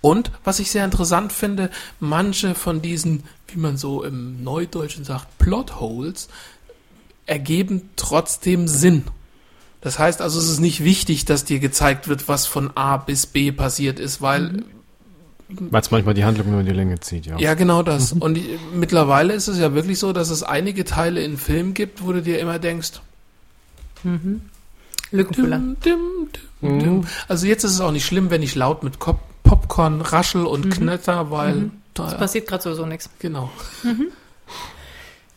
[0.03, 1.69] Und was ich sehr interessant finde,
[2.01, 6.27] manche von diesen, wie man so im Neudeutschen sagt, Plotholes,
[7.25, 9.05] ergeben trotzdem Sinn.
[9.79, 13.27] Das heißt also, es ist nicht wichtig, dass dir gezeigt wird, was von A bis
[13.27, 14.65] B passiert ist, weil,
[15.47, 17.39] Weil es manchmal die Handlung nur in die Länge zieht, ja.
[17.39, 18.11] ja, genau das.
[18.11, 22.03] Und die, mittlerweile ist es ja wirklich so, dass es einige Teile in Filmen gibt,
[22.03, 22.99] wo du dir immer denkst,
[25.11, 25.59] Lückenfüller.
[25.59, 25.99] dim, dim,
[26.61, 27.07] dim, dim.
[27.29, 29.21] Also jetzt ist es auch nicht schlimm, wenn ich laut mit Kop
[29.53, 33.07] Popcorn raschel und knetter, weil, da, Es passiert gerade sowieso nichts.
[33.19, 33.51] genau.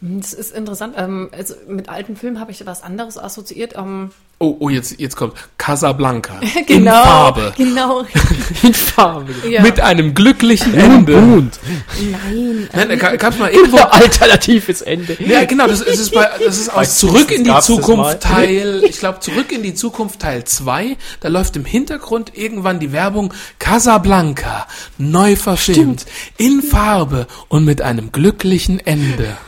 [0.01, 0.94] Das ist interessant.
[0.97, 3.76] Ähm, also mit alten Filmen habe ich was anderes assoziiert.
[3.76, 6.38] Ähm, Oh, oh, jetzt, jetzt kommt Casablanca.
[6.40, 7.03] In genau.
[7.03, 7.55] Farbe.
[7.57, 8.05] Genau.
[8.62, 9.32] In Farbe.
[9.49, 9.62] Ja.
[9.62, 11.16] Mit einem glücklichen Ende.
[11.16, 11.59] Und
[11.99, 12.68] Nein.
[12.70, 15.16] Nein, ähm, da gab es mal irgendwo alternatives Ende.
[15.20, 18.20] Ja, genau, das, das ist bei, das ist aus Zurück in die Zukunft.
[18.20, 22.92] Teil, ich glaube Zurück in die Zukunft Teil 2, da läuft im Hintergrund irgendwann die
[22.92, 24.66] Werbung Casablanca,
[24.99, 26.05] neu verfilmt,
[26.36, 29.38] in Farbe und mit einem glücklichen Ende.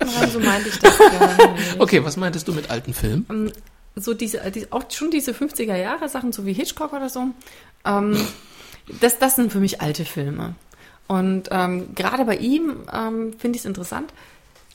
[0.00, 1.80] Nein, so meinte ich das gar nicht.
[1.80, 3.52] Okay, was meintest du mit alten Filmen?
[3.96, 7.28] so diese, die, auch schon diese 50er Jahre Sachen, so wie Hitchcock oder so,
[7.84, 8.16] ähm,
[9.00, 10.54] das, das sind für mich alte Filme.
[11.06, 14.12] Und ähm, gerade bei ihm ähm, finde ich es interessant,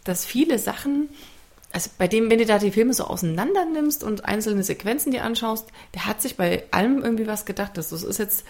[0.03, 1.09] dass viele Sachen,
[1.72, 5.24] also bei dem, wenn du da die Filme so auseinander nimmst und einzelne Sequenzen dir
[5.24, 7.78] anschaust, der hat sich bei allem irgendwie was gedacht.
[7.78, 8.43] Das ist jetzt,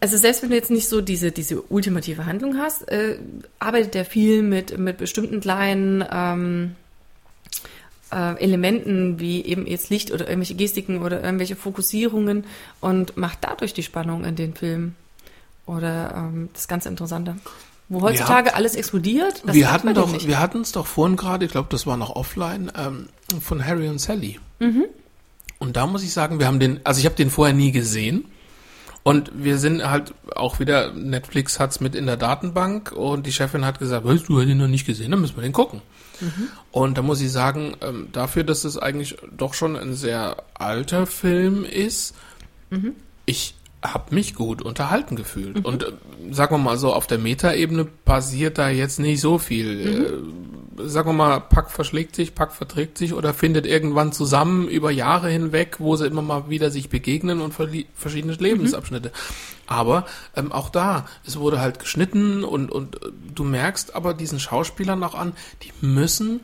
[0.00, 3.18] also selbst wenn du jetzt nicht so diese, diese ultimative Handlung hast, äh,
[3.58, 6.76] arbeitet der viel mit, mit bestimmten kleinen ähm,
[8.12, 12.44] äh, Elementen wie eben jetzt Licht oder irgendwelche Gestiken oder irgendwelche Fokussierungen
[12.80, 14.94] und macht dadurch die Spannung in den Film.
[15.66, 17.36] Oder ähm, das ganz Interessante.
[17.88, 19.42] Wo heutzutage alles explodiert.
[19.44, 20.26] das wir hat hatten doch, nicht.
[20.26, 23.08] wir hatten es doch vorhin gerade, ich glaube, das war noch offline, ähm,
[23.40, 24.40] von Harry und Sally.
[24.58, 24.84] Mhm.
[25.58, 28.24] Und da muss ich sagen, wir haben den, also ich habe den vorher nie gesehen.
[29.04, 33.64] Und wir sind halt auch wieder, Netflix hat's mit in der Datenbank und die Chefin
[33.64, 35.82] hat gesagt, weißt du, hast den noch nicht gesehen, dann müssen wir den gucken.
[36.20, 36.48] Mhm.
[36.72, 41.06] Und da muss ich sagen, ähm, dafür, dass es eigentlich doch schon ein sehr alter
[41.06, 42.14] Film ist,
[42.70, 42.94] Mhm.
[43.26, 43.54] ich
[43.84, 45.64] habe mich gut unterhalten gefühlt.
[45.64, 45.92] Und äh,
[46.30, 49.74] sagen wir mal so, auf der Metaebene passiert da jetzt nicht so viel.
[49.74, 50.84] Mhm.
[50.84, 54.90] Äh, sagen wir mal, Pack verschlägt sich, Pack verträgt sich oder findet irgendwann zusammen über
[54.90, 57.54] Jahre hinweg, wo sie immer mal wieder sich begegnen und
[57.94, 59.12] verschiedene Lebensabschnitte.
[59.66, 64.40] Aber ähm, auch da, es wurde halt geschnitten und, und äh, du merkst aber diesen
[64.40, 66.40] Schauspielern auch an, die müssen,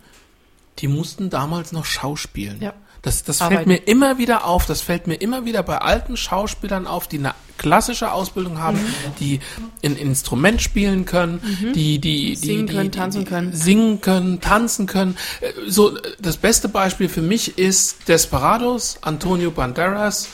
[0.79, 2.61] die mussten damals noch schauspielen.
[2.61, 2.75] Ja.
[3.03, 6.87] Das, das fällt mir immer wieder auf, das fällt mir immer wieder bei alten Schauspielern
[6.87, 8.85] auf, die eine klassische Ausbildung haben, Mhm.
[9.21, 9.41] die
[9.85, 11.41] ein Instrument spielen können,
[11.75, 13.53] die, die, die, Singen die, können, die, tanzen können.
[13.55, 15.17] Singen können, tanzen können.
[15.41, 20.29] Äh, So, das beste Beispiel für mich ist Desperados, Antonio Banderas,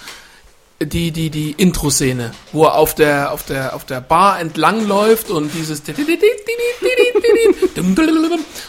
[0.82, 5.30] die, die, die Intro-Szene, wo er auf der, auf der, auf der Bar entlang läuft
[5.30, 5.82] und dieses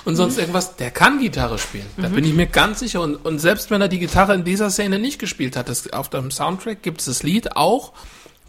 [0.05, 1.85] und sonst irgendwas, der kann Gitarre spielen.
[1.97, 3.01] Da bin ich mir ganz sicher.
[3.01, 6.09] Und, und selbst wenn er die Gitarre in dieser Szene nicht gespielt hat, das, auf
[6.09, 7.91] dem Soundtrack gibt es das Lied auch,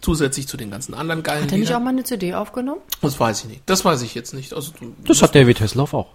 [0.01, 1.83] zusätzlich zu den ganzen anderen geilen Hat er nicht auch Liedern.
[1.83, 2.81] mal eine CD aufgenommen?
[3.01, 3.61] Das weiß ich nicht.
[3.65, 4.53] Das weiß ich jetzt nicht.
[4.53, 4.71] Also,
[5.05, 6.07] Das hat David Hasselhoff auch.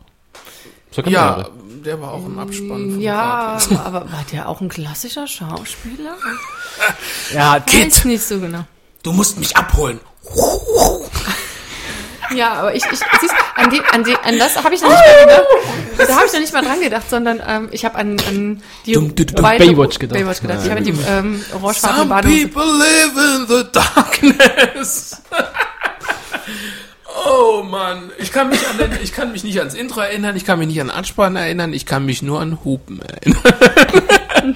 [1.07, 1.45] Ja,
[1.85, 2.69] der war auch im Abspann.
[2.93, 3.77] Von Ja, Kati.
[3.85, 6.17] aber war der auch ein klassischer Schauspieler?
[7.33, 8.65] Ja, Weiß nicht so genau.
[9.03, 10.01] Du musst mich abholen.
[12.35, 14.99] Ja, aber ich, ich siehst, an, die, an, die, an das habe ich noch nicht
[14.99, 16.09] mal gedacht.
[16.09, 18.93] Da habe ich noch nicht mal dran gedacht, sondern ähm, ich habe an, an die
[18.93, 20.19] Dum, dum, dum, Baywatch gedacht.
[20.19, 20.61] Baywatch gedacht.
[20.65, 22.49] Ich habe die ähm, orangefarbene Some Badehose.
[22.49, 25.23] people live in the darkness.
[27.27, 30.45] Oh Mann, ich kann mich an den, ich kann mich nicht ans Intro erinnern, ich
[30.45, 33.43] kann mich nicht an Anspann erinnern, ich kann mich nur an Hupen erinnern.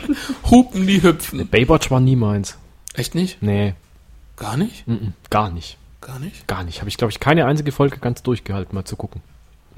[0.51, 1.47] Hupen, die hüpfen.
[1.49, 2.57] Baywatch war nie meins.
[2.95, 3.43] Echt nicht?
[3.43, 3.75] Nee,
[4.37, 4.87] Gar nicht?
[4.87, 5.79] mhm, gar nicht.
[6.01, 6.47] Gar nicht?
[6.47, 6.81] Gar nicht.
[6.81, 9.21] Habe ich, glaube ich, keine einzige Folge ganz durchgehalten, mal zu gucken.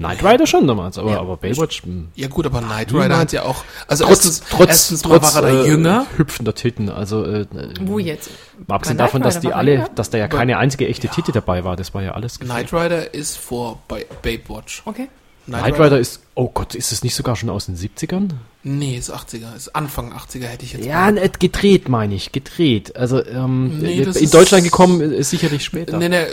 [0.01, 2.05] Knight Rider schon damals, aber, aber Baywatch, mh.
[2.15, 5.43] Ja gut, aber Knight Rider hat ja auch, also trotz, erstens, trotz, erstens trotz war
[5.43, 6.05] er da äh, jünger.
[6.17, 6.89] hüpfender Titten.
[6.89, 7.45] Also, äh,
[7.81, 8.29] Wo jetzt?
[8.67, 9.89] mal abgesehen Bei davon, dass die alle, jünger?
[9.95, 11.75] dass da ja keine einzige echte Titte dabei war.
[11.75, 12.39] Das war ja alles.
[12.39, 14.81] Knight Rider ist vor bei Baywatch.
[14.85, 15.07] Okay.
[15.45, 18.29] Knight Rider ist, oh Gott, ist es nicht sogar schon aus den 70ern?
[18.63, 22.95] Nee, ist 80er, ist Anfang 80er hätte ich jetzt Ja, ne, gedreht meine ich, gedreht.
[22.95, 25.97] Also ähm, Nee, das in Deutschland gekommen ist sicherlich später.
[25.97, 26.25] Nee, nee,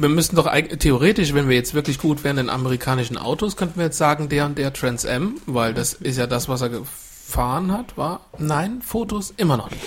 [0.00, 3.78] wir müssen doch eigentlich, theoretisch, wenn wir jetzt wirklich gut wären in amerikanischen Autos, könnten
[3.78, 6.70] wir jetzt sagen, der und der Trans M, weil das ist ja das, was er
[6.70, 9.82] gefahren hat, war, nein, Fotos immer noch nicht.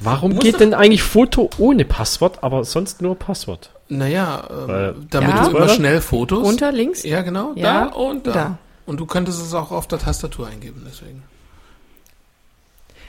[0.00, 3.70] Warum Muss geht denn eigentlich Foto ohne Passwort, aber sonst nur Passwort?
[3.88, 5.48] Naja, ähm, Weil- damit Ja.
[5.48, 6.46] du immer schnell Fotos.
[6.46, 7.02] Unter links?
[7.02, 8.32] Ja, genau, Ja, da und da.
[8.32, 8.58] da.
[8.88, 11.22] Und du könntest es auch auf der Tastatur eingeben, deswegen.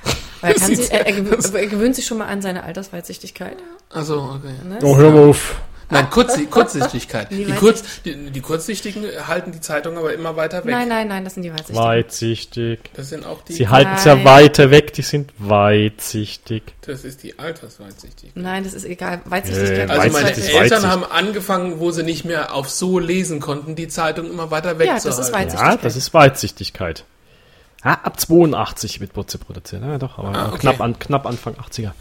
[0.42, 3.58] Er, kann sich, er, er, gewö- er gewöhnt sich schon mal an seine Altersweitsichtigkeit.
[3.90, 4.54] Also, okay.
[4.68, 4.80] Ne?
[4.84, 5.56] Oh, hör mal auf.
[5.92, 7.32] Nein, Kurz, Kurzsichtigkeit.
[7.32, 10.72] Die Die, Kurz, die, die Kurzsichtigen halten die Zeitung aber immer weiter weg.
[10.72, 11.80] Nein, nein, nein, das sind die Weitsichtigen.
[11.84, 12.80] Weitsichtig.
[12.94, 16.62] Das sind auch die, Sie halten es ja weiter weg, die sind weitsichtig.
[16.82, 18.36] das ist die Altersweitsichtigkeit.
[18.42, 19.22] Nein, das ist egal.
[19.26, 19.90] Weitsichtigkeit.
[19.90, 20.86] Äh, Also meine ist Eltern Weitsicht.
[20.88, 24.94] haben angefangen, wo sie nicht mehr auf so lesen konnten, die Zeitung immer weiter Ja,
[24.96, 25.22] das wegzuhalten.
[25.22, 25.86] ist Ja, Weitsichtigkeit.
[25.86, 27.06] das ist Weitsichtigkeit.
[27.84, 29.82] Ja, ab 82 wird Butze produziert.
[29.82, 30.58] Ja, doch, aber Ah, okay.
[30.60, 31.92] knapp, an, knapp Anfang 80er.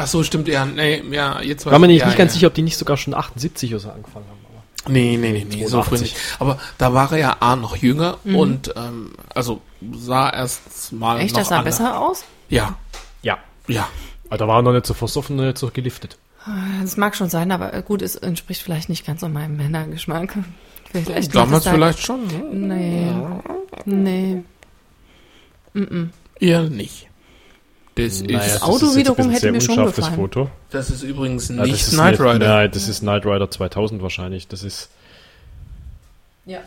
[0.00, 2.34] Ach so, stimmt, ja, nee, ja, jetzt War mir nicht, ja, nicht ganz ja.
[2.34, 4.38] sicher, ob die nicht sogar schon 78 oder so angefangen haben.
[4.48, 6.00] Aber Nee, nee, nee, nee, so früh 82.
[6.02, 6.16] nicht.
[6.38, 8.36] Aber da war er ja A noch jünger Mhm.
[8.36, 9.60] und ähm, also
[9.96, 12.24] sah erst mal Echt, noch das sah anders- besser aus?
[12.48, 12.76] Ja,
[13.22, 13.38] ja.
[13.66, 13.88] ja.
[14.28, 16.16] Aber da war er noch nicht so versoffen, noch nicht so geliftet.
[16.80, 20.38] Das mag schon sein, aber äh, gut, es entspricht vielleicht nicht ganz so meinem Männergeschmack.
[20.92, 22.26] Vielleicht Damals vielleicht schon.
[22.28, 23.12] Ne?
[23.84, 24.42] Nee.
[25.74, 26.08] Nee.
[26.40, 27.08] Ihr nicht.
[28.06, 30.14] Das Naja, ist, Auto ein wiederum hätte sehr mir schon das gefallen.
[30.14, 30.50] Foto.
[30.70, 32.38] das ist übrigens Ja, nicht das ist Knight Rider.
[32.48, 34.46] Nein, das ist Knight Rider 2000 wahrscheinlich.
[34.48, 34.88] Das ist,
[36.46, 36.58] Ja.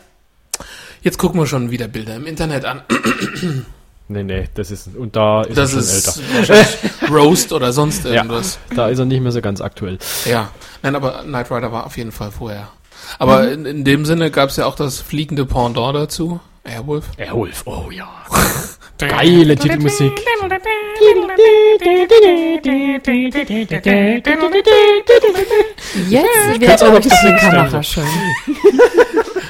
[1.02, 2.82] Jetzt gucken wir schon wieder Bilder im Internet an.
[4.08, 7.08] nee, nee, das ist, und da ist Das er schon ist älter.
[7.14, 8.60] Roast oder sonst irgendwas.
[8.76, 9.98] Da ist er nicht mehr so ganz aktuell.
[10.26, 10.50] Ja.
[10.84, 12.70] Nein, aber Knight Rider war auf jeden Fall vorher.
[13.18, 13.52] Aber Mhm.
[13.54, 16.40] in, in dem Sinne gab es ja auch das fliegende Pendant dazu.
[16.64, 17.06] Airwolf.
[17.18, 18.08] Airwolf, oh ja.
[19.10, 20.12] Geile Titelmusik.
[26.10, 28.04] Jetzt kann's auch wird noch die ein Kamera schön.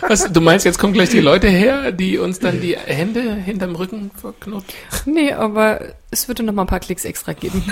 [0.08, 3.76] Was, du meinst, jetzt kommen gleich die Leute her, die uns dann die Hände hinterm
[3.76, 4.66] Rücken verknoten?
[5.06, 7.64] Nee, aber es würde noch mal ein paar Klicks extra geben.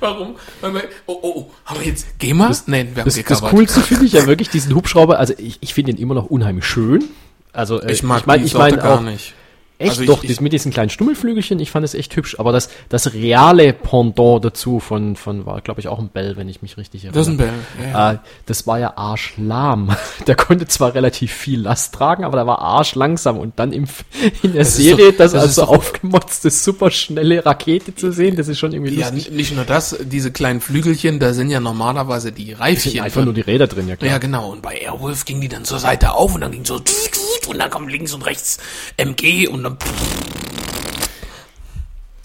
[0.00, 0.36] Warum?
[0.60, 2.50] Weil wir, oh, oh, oh, haben wir jetzt GEMA?
[2.66, 3.40] Nein, wir haben Das, das.
[3.42, 5.18] Coolste finde ich ja wirklich diesen Hubschrauber.
[5.18, 7.04] Also ich, ich finde ihn immer noch unheimlich schön.
[7.52, 9.34] Also äh, Ich mag ich mein, die ich mein gar auch, nicht.
[9.82, 9.90] Echt?
[9.90, 12.36] Also ich- Doch, ich- das mit diesen kleinen Stummelflügelchen, ich fand es echt hübsch.
[12.38, 16.48] Aber das, das reale Pendant dazu von, von war, glaube ich, auch ein Bell, wenn
[16.48, 17.18] ich mich richtig erinnere.
[17.18, 17.52] Das ist ein Bell.
[17.82, 18.12] Ja, ja.
[18.12, 19.94] Äh, das war ja arschlahm.
[20.26, 23.38] Der konnte zwar relativ viel Last tragen, aber der war arschlangsam.
[23.38, 23.84] Und dann im,
[24.42, 28.48] in der Das Serie doch- das, das als so aufgemotzte, superschnelle Rakete zu sehen, das
[28.48, 29.28] ist schon irgendwie Ja, lustig.
[29.30, 33.00] n- nicht nur das, diese kleinen Flügelchen, da sind ja normalerweise die sind Reifchen.
[33.00, 33.24] einfach drin.
[33.26, 34.10] nur die Räder drin, ja klar.
[34.10, 34.50] Ja, genau.
[34.52, 36.78] Und bei Airwolf ging die dann zur Seite auf und dann ging so
[37.46, 38.58] und dann kam links und rechts
[38.96, 39.78] MG und dann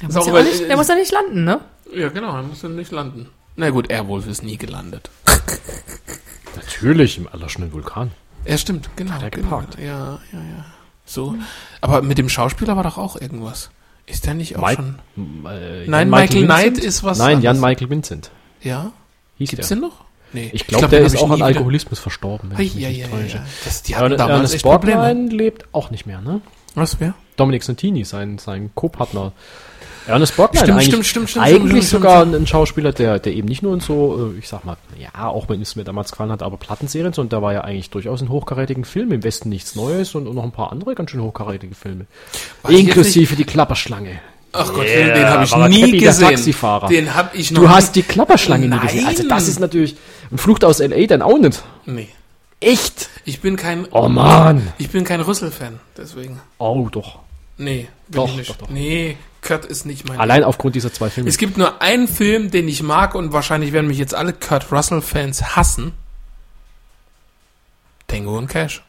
[0.01, 1.59] Der muss, ja auch nicht, der muss ja nicht landen, ne?
[1.93, 3.29] ja genau, dann musste nicht landen.
[3.55, 5.09] Na gut, Airwolf ist nie gelandet.
[6.55, 8.11] Natürlich, im allerschnellen Vulkan.
[8.45, 9.19] Ja, stimmt, genau.
[9.19, 9.49] er genau.
[9.49, 9.77] geparkt.
[9.79, 10.65] Ja, ja, ja.
[11.05, 11.35] So.
[11.81, 13.69] Aber mit dem Schauspieler war doch auch irgendwas.
[14.05, 14.83] Ist der nicht auch Mike-
[15.15, 15.45] schon?
[15.47, 16.45] Äh, Nein, Michael Vincent?
[16.45, 17.59] Knight ist was Nein, Jan.
[17.59, 18.31] Michael Vincent.
[18.61, 18.91] Ja?
[19.37, 19.77] Hieß Gibt's der.
[19.77, 20.05] den noch?
[20.33, 20.49] Nee.
[20.53, 22.49] Ich glaube, glaub, der ist auch an wieder- Alkoholismus verstorben.
[22.51, 23.37] wenn Ei, ich mich ja, nicht ja, ja, täusche.
[23.37, 23.45] ja.
[23.65, 24.97] Das, die hatten und damals Ernest echt Probleme.
[25.01, 26.41] Borgnine lebt auch nicht mehr, ne?
[26.75, 27.13] Was, wer?
[27.37, 29.31] Dominic Santini, sein, sein Co-Partner.
[30.05, 32.35] Ernest Borgnine Stimmt, eigentlich, stimmt, stimmt, stimmt, eigentlich stimmt, sogar stimmt.
[32.35, 35.49] ein Schauspieler, der, der eben nicht nur in so, äh, ich sag mal, ja, auch
[35.49, 38.29] wenn es mir damals gefallen hat, aber Plattenserien, sondern der war ja eigentlich durchaus in
[38.29, 39.11] hochkarätigen Filmen.
[39.11, 42.05] Im Westen nichts Neues und, und noch ein paar andere ganz schön hochkarätige Filme.
[42.63, 44.19] Weiß Inklusive die Klapperschlange.
[44.53, 46.29] Ach Gott, Yeah, den habe ich nie gesehen.
[46.29, 46.87] Taxifahrer.
[46.87, 49.05] Den habe ich noch Du nie- hast die Klapperschlange nie gesehen.
[49.05, 49.29] Also Nein.
[49.29, 49.95] das ist natürlich,
[50.31, 51.05] ein Flucht aus L.A.
[51.05, 51.63] dann auch nicht.
[51.85, 52.09] Nee.
[52.59, 53.09] Echt?
[53.25, 54.73] Ich bin kein Oh Mann.
[54.79, 56.39] Ich bin kein Rüssel-Fan, deswegen.
[56.57, 57.19] Oh, doch.
[57.57, 58.49] Nee, bin Doch, ich nicht.
[58.49, 58.69] doch, doch.
[58.69, 60.19] Nee, Kurt ist nicht mein.
[60.19, 61.29] Allein aufgrund dieser zwei Filme.
[61.29, 64.71] Es gibt nur einen Film, den ich mag und wahrscheinlich werden mich jetzt alle Kurt
[64.71, 65.93] Russell-Fans hassen.
[68.07, 68.83] Tango und Cash.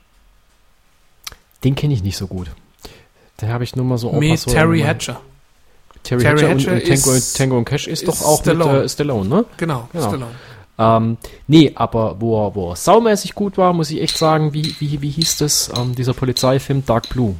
[1.64, 2.48] Den kenne ich nicht so gut.
[3.40, 5.20] Den habe ich nur mal so Mit Terry Hatcher.
[6.02, 8.40] Terry, Terry Hatcher, Hatcher und, und Tango, ist- Tango und Cash ist, ist doch auch
[8.40, 8.72] Stallone.
[8.74, 9.44] mit äh, Stallone, ne?
[9.56, 10.04] Genau, Genau.
[10.08, 10.30] Stallone.
[10.80, 11.16] Ähm,
[11.48, 15.02] nee, aber wo er, wo er saumäßig gut war, muss ich echt sagen, wie, wie,
[15.02, 17.34] wie hieß das, ähm, dieser Polizeifilm Dark Blue?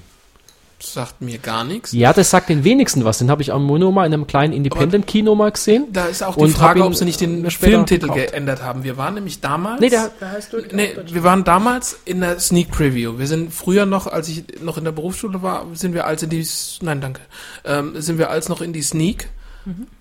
[0.81, 1.91] Sagt mir gar nichts.
[1.93, 3.19] Ja, das sagt den wenigsten was.
[3.19, 5.87] Den habe ich am Mono mal in einem kleinen Independent-Kino mal gesehen.
[5.93, 8.31] Da ist auch die Und Frage, ihn ob sie nicht den Filmtitel gekauft.
[8.31, 8.85] geändert haben.
[8.85, 9.81] Wir waren nämlich damals.
[9.81, 10.71] Nee, der, der heißt durch.
[10.73, 13.19] Nee, wir waren damals in der Sneak Preview.
[13.19, 16.31] Wir sind früher noch, als ich noch in der Berufsschule war, sind wir als in
[16.31, 16.47] die,
[16.81, 17.23] nein, danke,
[17.65, 19.29] ähm, sind wir als noch in die Sneak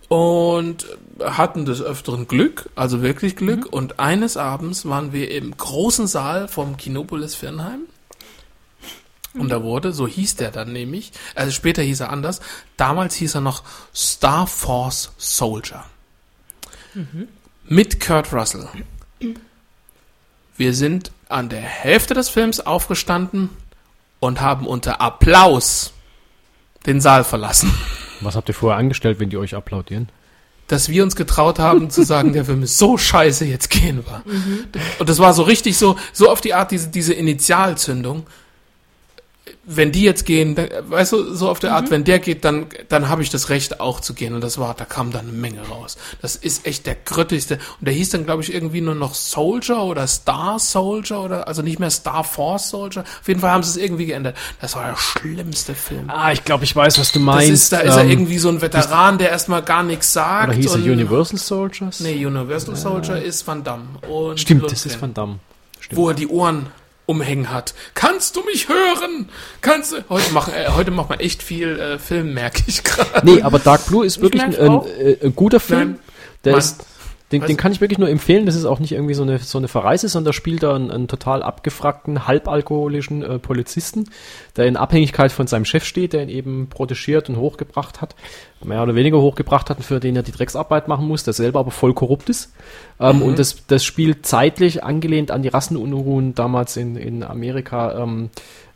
[0.09, 0.85] und
[1.21, 3.65] hatten des Öfteren Glück, also wirklich Glück.
[3.65, 7.81] Und eines Abends waren wir im großen Saal vom Kinopolis Firnheim.
[9.37, 12.39] Und da wurde, so hieß der dann nämlich, also später hieß er anders,
[12.75, 13.63] damals hieß er noch
[13.93, 15.83] Star Force Soldier.
[17.65, 18.67] Mit Kurt Russell.
[20.55, 23.49] Wir sind an der Hälfte des Films aufgestanden
[24.19, 25.93] und haben unter Applaus
[26.85, 27.71] den Saal verlassen.
[28.21, 30.09] Was habt ihr vorher angestellt, wenn die euch applaudieren?
[30.67, 34.23] Dass wir uns getraut haben zu sagen, der Film ist so scheiße, jetzt gehen wir.
[34.99, 38.25] Und das war so richtig so, so auf die Art, diese, diese Initialzündung.
[39.65, 42.67] Wenn die jetzt gehen, dann, weißt du, so auf der Art, wenn der geht, dann,
[42.89, 44.33] dann habe ich das Recht auch zu gehen.
[44.33, 45.97] Und das war, da kam dann eine Menge raus.
[46.21, 47.55] Das ist echt der grüttigste.
[47.79, 51.61] Und der hieß dann, glaube ich, irgendwie nur noch Soldier oder Star Soldier oder, also
[51.61, 53.01] nicht mehr Star Force Soldier.
[53.21, 54.37] Auf jeden Fall haben sie es irgendwie geändert.
[54.61, 56.09] Das war der schlimmste Film.
[56.09, 57.51] Ah, ich glaube, ich weiß, was du Das meinst.
[57.51, 60.49] ist, da ist er Ähm, irgendwie so ein Veteran, der erstmal gar nichts sagt.
[60.49, 61.99] Oder hieß er und- Universal Soldiers?
[61.99, 63.83] Nee, Universal Soldier ist Van Damme.
[64.09, 65.39] Und Stimmt, Lundgren, das ist Van Damme.
[65.79, 65.97] Stimmt.
[65.97, 66.67] Wo er die Ohren
[67.07, 67.73] umhängen hat.
[67.95, 69.29] Kannst du mich hören?
[69.61, 70.03] Kannst du...
[70.09, 73.25] Heute machen, äh, heute macht man echt viel äh, Film, merke ich gerade.
[73.25, 75.91] Nee, aber Dark Blue ist wirklich ein, ein, äh, ein guter Film.
[75.91, 75.99] Nein.
[76.43, 76.59] Der Mann.
[76.59, 76.85] ist,
[77.31, 77.47] den, Was?
[77.47, 78.45] den kann ich wirklich nur empfehlen.
[78.45, 80.91] Das ist auch nicht irgendwie so eine, so eine Verreise, sondern da spielt er einen,
[80.91, 84.09] einen total abgefragten, halbalkoholischen äh, Polizisten,
[84.55, 88.15] der in Abhängigkeit von seinem Chef steht, der ihn eben protegiert und hochgebracht hat,
[88.63, 91.59] mehr oder weniger hochgebracht hat, und für den er die Drecksarbeit machen muss, der selber
[91.59, 92.53] aber voll korrupt ist.
[92.99, 98.29] Ähm, Und das, das spielt zeitlich angelehnt an die Rassenunruhen damals in, in Amerika, ähm,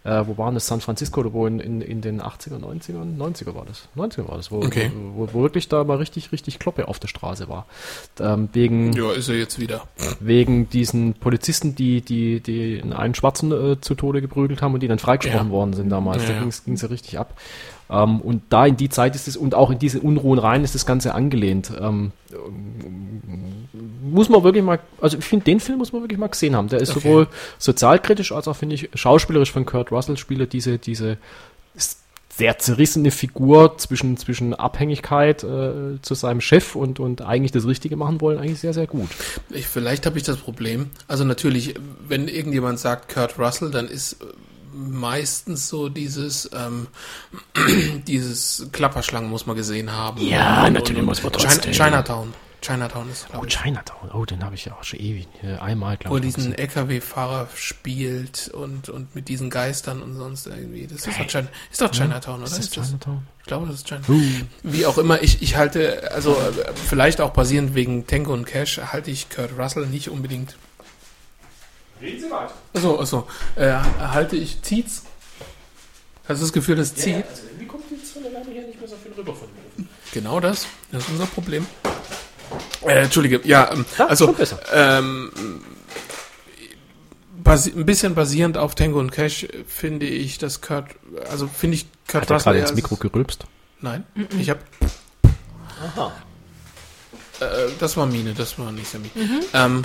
[0.03, 0.65] äh, wo waren das?
[0.67, 3.17] San Francisco oder wo in, in, in den 80er, 90ern?
[3.17, 3.87] 90er war das.
[3.95, 4.91] 90er war das, wo, Okay.
[5.13, 7.65] wo, wo wirklich da mal richtig, richtig Kloppe auf der Straße war.
[8.19, 9.83] Ähm, wegen, Ja, ist er jetzt wieder.
[10.19, 14.87] wegen diesen Polizisten, die, die, die einen Schwarzen äh, zu Tode geprügelt haben und die
[14.87, 15.51] dann freigesprochen Ja.
[15.53, 16.23] worden sind damals.
[16.27, 17.35] Ja, da ging's ging's ja richtig ab.
[17.91, 20.73] Ähm, und da in die Zeit ist es, und auch in diese Unruhen rein ist
[20.75, 21.71] das Ganze angelehnt.
[21.79, 22.11] Ähm,
[24.03, 26.69] muss man wirklich mal, also ich finde, den Film muss man wirklich mal gesehen haben.
[26.69, 27.01] Der ist Okay.
[27.01, 27.27] sowohl
[27.59, 31.17] sozialkritisch als auch, finde ich, schauspielerisch von Kurt Russell spielt diese, diese
[32.33, 37.97] sehr zerrissene Figur zwischen, zwischen Abhängigkeit äh, zu seinem Chef und, und eigentlich das Richtige
[37.97, 39.09] machen wollen, eigentlich sehr, sehr gut.
[39.49, 40.89] Ich, vielleicht habe ich das Problem.
[41.07, 41.75] Also natürlich,
[42.07, 44.17] wenn irgendjemand sagt Kurt Russell, dann ist
[44.73, 46.87] meistens so dieses ähm,
[48.07, 50.21] dieses Klapperschlangen muss man gesehen haben.
[50.21, 51.71] Ja, natürlich muss man trotzdem.
[51.71, 52.33] Chinatown.
[52.63, 53.57] Chinatown ist, Oh, glaube ich.
[53.59, 54.11] Chinatown.
[54.13, 55.27] Oh, den habe ich ja auch schon ewig.
[55.41, 56.35] äh, Einmal, Wo glaube ich.
[56.35, 60.85] diesen LKW-Fahrer spielt und, und mit diesen Geistern und sonst irgendwie.
[60.85, 62.43] Das ist doch, China, ist doch Chinatown, oder?
[62.45, 62.85] Ist das Ist das?
[62.89, 63.25] Chinatown?
[63.39, 64.47] Ich glaube, das ist Chinatown.
[64.61, 68.77] Wie auch immer, ich, ich halte, also äh, vielleicht auch basierend wegen Tango und Cash,
[68.79, 70.55] halte ich Kurt Russell nicht unbedingt.
[72.01, 72.53] Reden Sie weiter.
[72.73, 73.27] Achso, achso.
[73.55, 75.03] Äh, halte ich, zieht's?
[76.27, 77.25] Hast du das Gefühl, das zieht?
[77.27, 79.47] also irgendwie kommt die Sonne leider hier nicht mehr so viel rüber von
[79.77, 79.85] mir.
[80.13, 80.67] Genau das.
[80.91, 81.65] Das ist unser Problem.
[82.85, 84.35] Äh, Entschuldige, ja, ähm, Ja, also
[84.73, 85.31] ähm,
[87.43, 90.87] basi ein bisschen basierend auf Tango und Cash finde ich, dass Kurt,
[91.29, 93.45] also finde ich Kurt Hat er gerade ins Mikro gerülpst?
[93.79, 94.03] Nein,
[94.39, 94.59] ich habe
[95.95, 96.11] Aha.
[97.39, 99.09] Äh, das war Mine, das war nicht Sammy.
[99.53, 99.81] Ähm,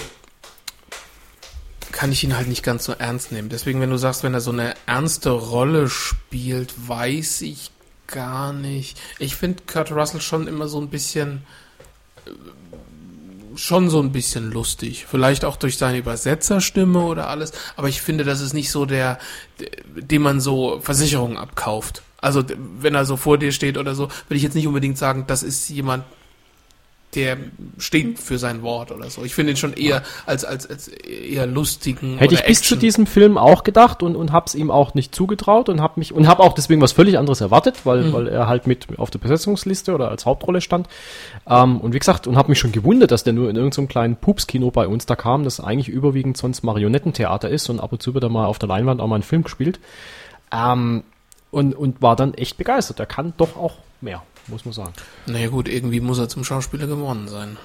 [1.97, 3.49] kann ich ihn halt nicht ganz so ernst nehmen.
[3.49, 7.71] Deswegen, wenn du sagst, wenn er so eine ernste Rolle spielt, weiß ich
[8.07, 9.01] gar nicht.
[9.19, 11.47] Ich finde Kurt Russell schon immer so ein bisschen,
[12.27, 15.07] äh, schon so ein bisschen lustig.
[15.09, 17.53] Vielleicht auch durch seine Übersetzerstimme oder alles.
[17.77, 19.19] Aber ich finde, das ist nicht so der,
[19.95, 22.03] dem man so Versicherungen abkauft.
[22.21, 22.45] Also,
[22.79, 25.43] wenn er so vor dir steht oder so, würde ich jetzt nicht unbedingt sagen, das
[25.43, 26.05] ist jemand,
[27.17, 27.37] der
[27.79, 29.25] steht für sein Wort oder so.
[29.25, 33.07] Ich finde ihn schon eher als, als, als eher lustigen Hätte ich bis zu diesem
[33.07, 36.39] Film auch gedacht und, und hab's ihm auch nicht zugetraut und hab mich und hab
[36.39, 38.13] auch deswegen was völlig anderes erwartet, weil, Mhm.
[38.13, 40.89] weil er halt mit auf der Besetzungsliste oder als Hauptrolle stand.
[41.49, 44.17] Ähm, und wie gesagt, und hab mich schon gewundert, dass der nur in irgendeinem kleinen
[44.17, 48.13] Pupskino bei uns da kam, das eigentlich überwiegend sonst Marionettentheater ist und ab und zu
[48.15, 49.81] wird er mal auf der Leinwand auch mal einen Film gespielt.
[50.53, 51.03] Ähm,
[51.51, 53.01] und, und war dann echt begeistert.
[53.01, 54.93] Er kann doch auch mehr, muss man sagen.
[55.27, 57.57] Naja gut, irgendwie muss er zum Schauspieler geworden sein.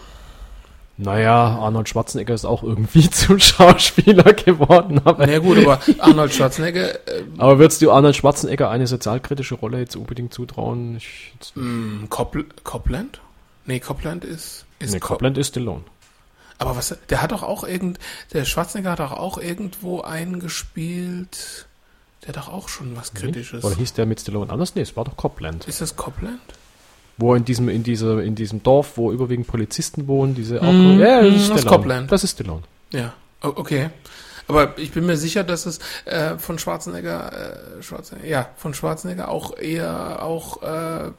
[0.98, 6.94] Naja, Arnold Schwarzenegger ist auch irgendwie zum Schauspieler geworden, aber Naja gut, aber Arnold Schwarzenegger,
[7.08, 10.98] äh, Aber würdest du Arnold Schwarzenegger eine sozialkritische Rolle jetzt unbedingt zutrauen?
[10.98, 13.20] Ich, jetzt, mh, Copl Copland?
[13.66, 15.84] Nee, Copland ist, ist nee, Cop- Copland ist Stallone.
[16.60, 17.98] Aber was, der hat doch auch irgend,
[18.34, 21.66] der Schwarzenegger hat doch auch irgendwo eingespielt,
[22.22, 23.64] der hat doch auch schon was Kritisches.
[23.64, 24.76] Oder hieß der mit Stallone anders?
[24.76, 25.68] Nee, es war doch Copland.
[25.68, 26.40] Ist das Copland?
[27.22, 31.22] Wo in diesem, in dieser, in diesem Dorf, wo überwiegend Polizisten wohnen, diese Mhm, Ja,
[31.22, 31.70] das ist das ist Stallone.
[31.78, 32.12] Copland.
[32.12, 32.64] Das ist Stallone.
[32.92, 33.90] Ja, okay.
[34.48, 39.30] Aber ich bin mir sicher, dass es äh, von Schwarzenegger, äh, Schwarzenegger, ja, von Schwarzenegger
[39.30, 41.12] auch eher auch äh,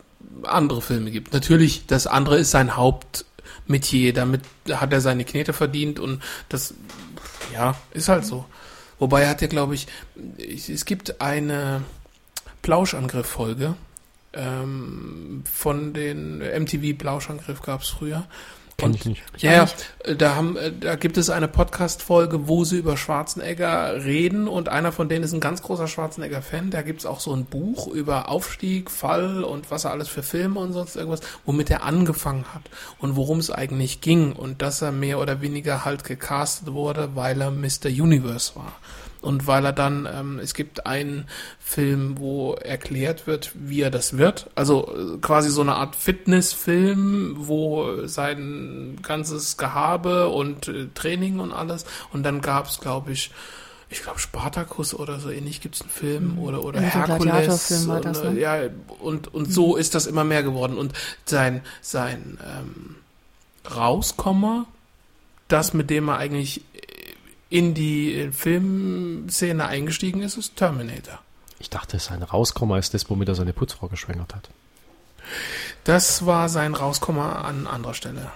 [0.43, 1.33] andere Filme gibt.
[1.33, 4.13] Natürlich, das andere ist sein Hauptmetier.
[4.13, 6.75] Damit hat er seine Knete verdient und das,
[7.55, 8.45] ja, ist halt so.
[8.99, 9.87] Wobei er hat ja, glaube ich,
[10.37, 11.83] ich, es gibt eine
[12.63, 13.75] Plauschangriff-Folge
[14.35, 18.27] ähm, von den MTV Plauschangriff gab es früher.
[18.79, 19.23] Kenn ich nicht.
[19.39, 19.69] ja, ja,
[20.05, 24.69] äh, da haben, äh, da gibt es eine Podcast-Folge, wo sie über Schwarzenegger reden und
[24.69, 26.71] einer von denen ist ein ganz großer Schwarzenegger-Fan.
[26.71, 30.61] Da gibt's auch so ein Buch über Aufstieg, Fall und was er alles für Filme
[30.61, 32.63] und sonst irgendwas, womit er angefangen hat
[32.99, 37.41] und worum es eigentlich ging und dass er mehr oder weniger halt gecastet wurde, weil
[37.41, 37.87] er Mr.
[37.87, 38.73] Universe war.
[39.23, 41.27] Und weil er dann, ähm, es gibt einen
[41.59, 44.51] Film, wo erklärt wird, wie er das wird.
[44.57, 51.53] Also äh, quasi so eine Art Fitnessfilm, wo sein ganzes Gehabe und äh, Training und
[51.53, 51.87] alles.
[52.13, 53.31] Und dann gab's, glaube ich,
[53.93, 57.89] ich glaube Spartacus oder so ähnlich gibt's einen Film oder oder Irgendein Herkules.
[57.89, 58.41] War das, und, ne?
[58.41, 58.59] Ja,
[59.01, 60.79] und und so ist das immer mehr geworden.
[60.79, 60.95] Und
[61.27, 62.97] sein sein ähm,
[63.71, 64.67] Rauskommer,
[65.49, 66.63] das mit dem er eigentlich
[67.53, 71.19] in die Filmszene eingestiegen ist, ist Terminator.
[71.59, 74.49] Ich dachte, sein Rauskommer ist das, womit er seine Putzfrau geschwängert hat.
[75.85, 78.31] Das war sein Rauskommer an anderer Stelle.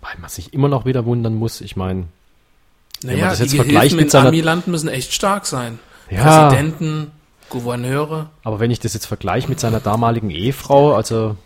[0.00, 1.60] Weil man sich immer noch wieder wundern muss.
[1.60, 2.06] Ich meine,
[3.02, 5.46] Wenn man Naja, das die jetzt vergleicht Gehilfen mit in seiner- Amiland müssen echt stark
[5.46, 5.78] sein.
[6.10, 6.48] Ja.
[6.48, 7.12] Präsidenten,
[7.50, 8.30] Gouverneure.
[8.44, 11.36] aber wenn ich das jetzt vergleiche mit seiner damaligen Ehefrau, also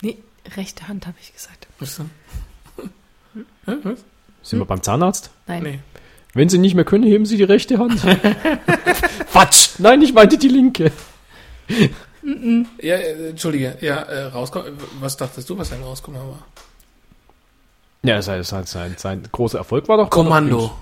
[0.00, 0.16] Nee,
[0.56, 1.66] rechte Hand habe ich gesagt.
[1.80, 1.96] Was
[4.42, 5.30] sind wir beim Zahnarzt?
[5.46, 5.62] Nein.
[5.64, 5.78] Nee.
[6.36, 8.02] Wenn Sie nicht mehr können, heben Sie die rechte Hand.
[9.32, 9.70] Quatsch!
[9.78, 10.92] Nein, ich meinte die linke.
[12.82, 14.74] Ja, äh, Entschuldige, ja, äh, rauskommen.
[15.00, 16.46] Was dachtest du, was sein Rauskommer war?
[18.02, 20.72] Ja, sein, sein, sein, sein großer Erfolg war doch Kommando.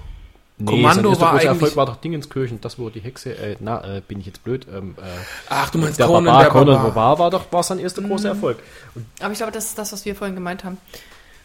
[0.58, 3.56] Nee, Kommando sein war großer eigentlich- Erfolg war doch Dingenskirchen, das wo die Hexe, äh,
[3.60, 5.02] na, äh, bin ich jetzt blöd, ähm, äh,
[5.50, 6.90] Ach, du meinst der Conan, Barbar, der Conan Barbar.
[6.94, 8.58] Barbar war doch, war sein erster großer Erfolg.
[9.20, 10.78] Aber ich glaube, das ist das, was wir vorhin gemeint haben.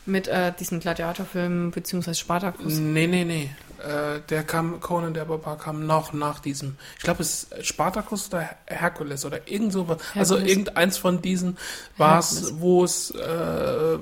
[0.07, 2.80] Mit äh, diesem Gladiatorfilm beziehungsweise Spartacus.
[2.80, 3.49] Nee, nee, nee.
[3.80, 6.76] Äh, der kam, Conan der Barbar kam noch nach diesem.
[6.97, 9.97] Ich glaube, es ist Spartacus oder Her- Herkules oder irgend sowas.
[10.15, 11.57] Also irgendeins von diesen
[11.97, 13.97] war es, wo es, äh,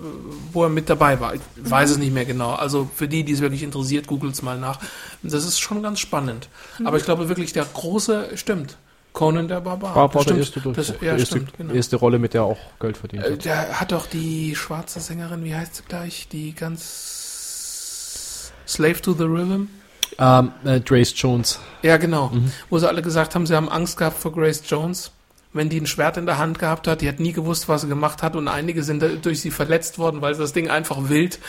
[0.52, 1.36] wo er mit dabei war.
[1.36, 2.54] Ich weiß es nicht mehr genau.
[2.54, 4.80] Also für die, die es wirklich interessiert, googelt's mal nach.
[5.22, 6.49] Das ist schon ganz spannend.
[6.84, 8.78] Aber ich glaube wirklich, der große, stimmt.
[9.14, 9.95] Conan der Barbar.
[9.95, 10.74] War der erste Durchbruch.
[10.74, 11.74] Das, die ja, erste, stimmt, genau.
[11.74, 13.45] erste Rolle, mit der er auch Geld verdient Äh, hat.
[13.45, 16.28] Der hat doch die schwarze Sängerin, wie heißt sie gleich?
[16.32, 17.16] Die ganz
[18.68, 19.68] Slave to the Rhythm?
[20.19, 21.60] Ähm, äh, Trace Jones.
[21.84, 22.30] Ja, genau.
[22.34, 22.52] Mhm.
[22.69, 25.11] Wo sie alle gesagt haben, sie haben Angst gehabt vor Grace Jones.
[25.53, 27.88] Wenn die ein Schwert in der Hand gehabt hat, die hat nie gewusst, was sie
[27.88, 31.39] gemacht hat und einige sind durch sie verletzt worden, weil sie das Ding einfach wild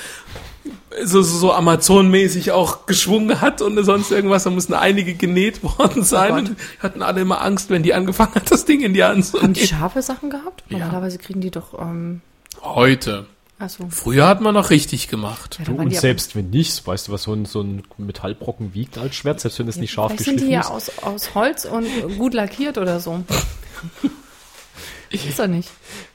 [1.05, 4.45] so, so, so Amazon-mäßig auch geschwungen hat und sonst irgendwas.
[4.45, 6.39] Da mussten einige genäht worden sein Gott.
[6.51, 9.41] und hatten alle immer Angst, wenn die angefangen hat, das Ding in die Hand zu
[9.41, 9.69] Haben die nehmen.
[9.69, 10.65] scharfe Sachen gehabt?
[10.69, 10.79] Ja.
[10.79, 12.21] Normalerweise kriegen die doch, ähm,
[12.63, 13.27] Heute.
[13.59, 13.87] Achso.
[13.91, 15.57] Früher hat man noch richtig gemacht.
[15.59, 18.99] Ja, Du, und selbst wenn nicht, weißt du, was so ein, so ein Metallbrocken wiegt
[18.99, 20.89] als Schwert, selbst wenn es nicht scharf Vielleicht sind die geschliffen ja ist.
[20.91, 21.87] aus, aus Holz und
[22.19, 23.23] gut lackiert oder so.
[25.11, 25.71] Ich weiß doch nicht.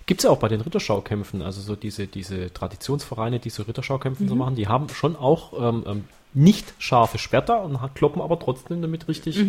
[0.06, 4.30] Gibt's ja auch bei den Ritterschaukämpfen, also so diese, diese Traditionsvereine, die so Ritterschaukämpfen Mhm.
[4.30, 6.04] so machen, die haben schon auch ähm, ähm,
[6.36, 9.44] nicht scharfe Schwerter und kloppen aber trotzdem damit richtig,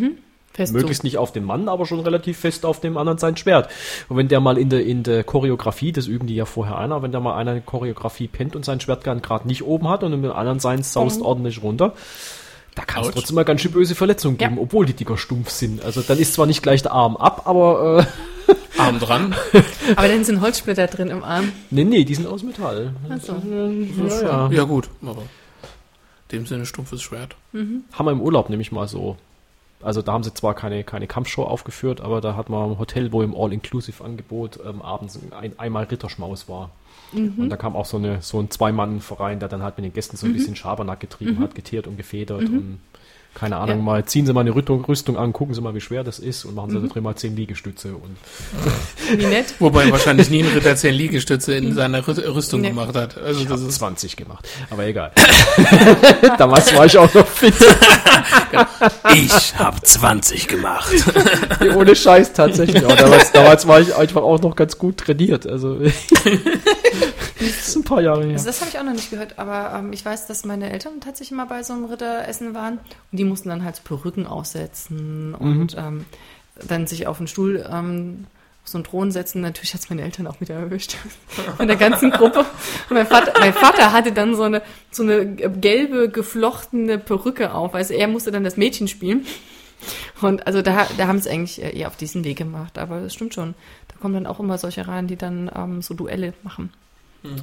[0.54, 3.68] Fest möglichst nicht auf den Mann, aber schon relativ fest auf dem anderen sein Schwert.
[4.08, 7.02] Und wenn der mal in der, in der Choreografie, das üben die ja vorher einer,
[7.02, 10.12] wenn der mal einer eine Choreografie pennt und sein Schwertgarn gerade nicht oben hat und
[10.12, 11.92] dem anderen sein saust ordentlich runter,
[12.76, 14.48] da kann es trotzdem mal ganz schön böse Verletzungen Ja.
[14.48, 15.84] geben, obwohl die Dinger stumpf sind.
[15.84, 18.06] Also dann ist zwar nicht gleich der Arm ab, aber
[18.48, 19.34] äh, Arm dran.
[19.96, 21.52] Aber dann sind Holzsplitter drin im Arm.
[21.70, 22.92] nee, nee, die sind aus Metall.
[23.08, 23.36] Achso.
[23.48, 24.50] Ja, ja.
[24.50, 25.22] Ja gut, aber
[26.30, 27.36] in dem Sinne stumpfes Schwert.
[27.52, 29.16] haben wir im Urlaub nämlich mal so.
[29.84, 33.12] Also da haben sie zwar keine, keine Kampfshow aufgeführt, aber da hat man ein Hotel,
[33.12, 36.70] wo im All-Inclusive-Angebot ähm, abends ein, einmal Ritterschmaus war.
[37.38, 40.16] Und da kam auch so, eine, so ein Zwei-Mann-Verein, der dann halt mit den Gästen
[40.16, 42.80] so ein bisschen Schabernack getrieben hat, geteert und gefedert und
[43.34, 43.82] keine Ahnung, Ja.
[43.82, 46.44] mal ziehen sie mal eine Rüstung, Rüstung an, gucken sie mal, wie schwer das ist
[46.44, 47.94] und machen sie da drin mal zehn Liegestütze.
[47.94, 48.16] Und
[49.18, 49.46] Wie nett.
[49.58, 52.68] Wobei wahrscheinlich nie ein Ritter 10 Liegestütze in seiner Rü- Rüstung Nee.
[52.68, 53.18] gemacht hat.
[53.18, 55.10] Also ich das ist 20 gemacht, aber egal.
[56.38, 57.54] Damals war ich auch noch fit.
[59.14, 60.92] ich habe 20 gemacht.
[61.76, 62.84] Ohne Scheiß tatsächlich.
[62.84, 65.46] Aber damals, damals war ich einfach auch noch ganz gut trainiert.
[65.46, 65.92] Also das
[67.40, 68.32] ist ein paar Jahre her.
[68.34, 71.00] Also das habe ich auch noch nicht gehört, aber ähm, ich weiß, dass meine Eltern
[71.00, 75.34] tatsächlich mal bei so einem Ritteressen waren und die mussten dann halt so Perücken aufsetzen
[75.34, 76.04] und ähm,
[76.68, 78.26] dann sich auf einen Stuhl, ähm,
[78.62, 79.40] auf so einen Thron setzen.
[79.42, 80.96] Natürlich hat es meine Eltern auch wieder erwischt.
[81.56, 82.40] Von der ganzen Gruppe.
[82.88, 87.74] Und mein Vater, mein Vater hatte dann so eine, so eine gelbe, geflochtene Perücke auf.
[87.74, 89.26] Also er musste dann das Mädchen spielen.
[90.22, 92.78] Und also da, da haben sie eigentlich eher auf diesen Weg gemacht.
[92.78, 93.54] Aber das stimmt schon.
[93.88, 96.72] Da kommen dann auch immer solche rein, die dann ähm, so Duelle machen.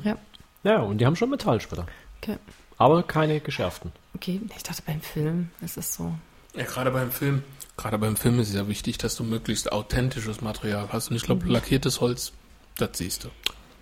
[0.03, 0.15] Ja,
[0.63, 1.85] Ja, und die haben schon Metallsplitter.
[2.21, 2.37] okay.
[2.81, 3.91] Aber keine geschärften.
[4.15, 6.15] Okay, ich dachte beim Film ist es so.
[6.55, 7.43] Ja, gerade beim Film.
[7.77, 11.11] Gerade beim Film ist es ja wichtig, dass du möglichst authentisches Material hast.
[11.11, 12.31] Und ich glaube, lackiertes Holz,
[12.77, 13.29] das siehst du.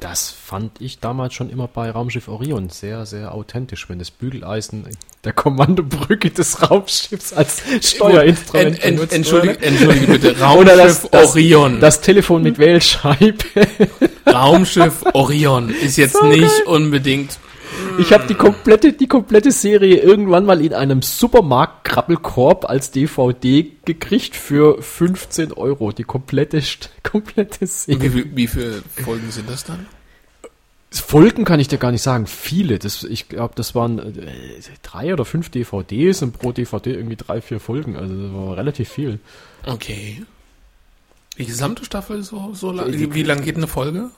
[0.02, 4.86] Das fand ich damals schon immer bei Raumschiff Orion sehr, sehr authentisch, wenn das Bügeleisen
[5.24, 10.32] der Kommandobrücke des Raumschiffs als Steuerinstrument Ent, ent, benutzt entschuldige, entschuldige bitte.
[10.58, 11.80] Oder Raumschiff das, das, Orion.
[11.80, 13.46] das Telefon mit Wählscheibe.
[14.28, 17.40] Raumschiff Orion ist jetzt nicht unbedingt.
[18.00, 23.72] Ich habe die komplette, die komplette Serie irgendwann mal in einem Supermarkt Krabbelkorb als DVD
[23.84, 25.92] gekriegt für 15 Euro.
[25.92, 26.62] Die komplette,
[27.04, 28.14] komplette Serie.
[28.14, 29.86] Wie, wie, wie viele Folgen sind das dann?
[30.92, 32.26] Folgen kann ich dir gar nicht sagen.
[32.26, 32.80] Viele.
[32.80, 34.32] Das, ich glaube, das waren äh,
[34.82, 37.96] drei oder fünf DVDs und pro DVD irgendwie drei, vier Folgen.
[37.96, 39.20] Also das war relativ viel.
[39.66, 40.24] Okay.
[41.38, 42.92] Die gesamte Staffel so, so lang?
[42.92, 44.10] Wie, wie lang geht eine Folge?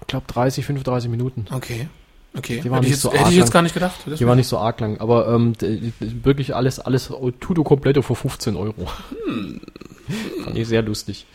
[0.00, 1.46] Ich glaube 30, 35 Minuten.
[1.50, 1.88] Okay.
[2.36, 2.60] Okay.
[2.62, 3.52] Die waren hätte ich nicht jetzt, so hätte arg ich jetzt lang.
[3.52, 4.00] gar nicht gedacht.
[4.06, 5.52] Die war nicht so arg lang, aber ähm,
[6.00, 8.86] wirklich alles, alles Tudo completo für 15 Euro.
[10.44, 11.26] Fand ich sehr lustig.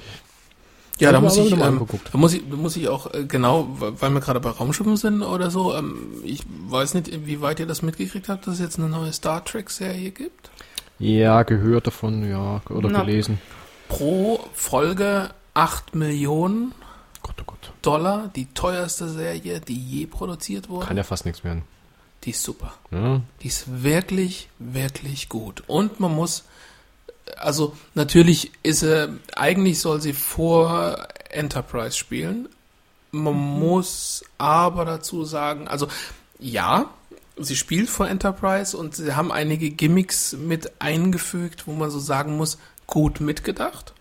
[1.00, 2.10] Ja, da ich muss ich, ähm, angeguckt.
[2.14, 5.22] da muss ich, da muss ich auch äh, genau, weil wir gerade bei Raumschiffen sind
[5.24, 5.76] oder so.
[5.76, 9.12] Ähm, ich weiß nicht, wie weit ihr das mitgekriegt habt, dass es jetzt eine neue
[9.12, 10.50] Star Trek Serie gibt.
[10.98, 13.02] Ja, gehört davon, ja, oder Na.
[13.02, 13.40] gelesen.
[13.90, 16.74] Pro Folge 8 Millionen
[17.26, 17.72] Gott, oh Gott.
[17.82, 20.86] Dollar, die teuerste Serie, die je produziert wurde.
[20.86, 21.64] Kann ja fast nichts werden.
[22.24, 22.72] Die ist super.
[22.92, 25.64] Ja, Die ist wirklich, wirklich gut.
[25.66, 26.44] Und man muss,
[27.38, 32.48] also natürlich ist sie, eigentlich soll sie vor Enterprise spielen.
[33.10, 35.88] Man muss aber dazu sagen, also
[36.38, 36.92] ja,
[37.38, 42.38] sie spielt vor Enterprise und sie haben einige Gimmicks mit eingefügt, wo man so sagen
[42.38, 43.95] muss, gut mitgedacht.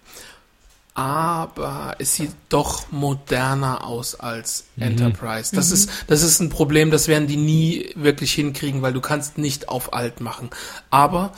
[0.95, 5.55] Aber es sieht doch moderner aus als Enterprise.
[5.55, 9.37] Das ist, das ist ein Problem, das werden die nie wirklich hinkriegen, weil du kannst
[9.37, 10.51] nicht auf alt machen.
[10.91, 11.33] Aber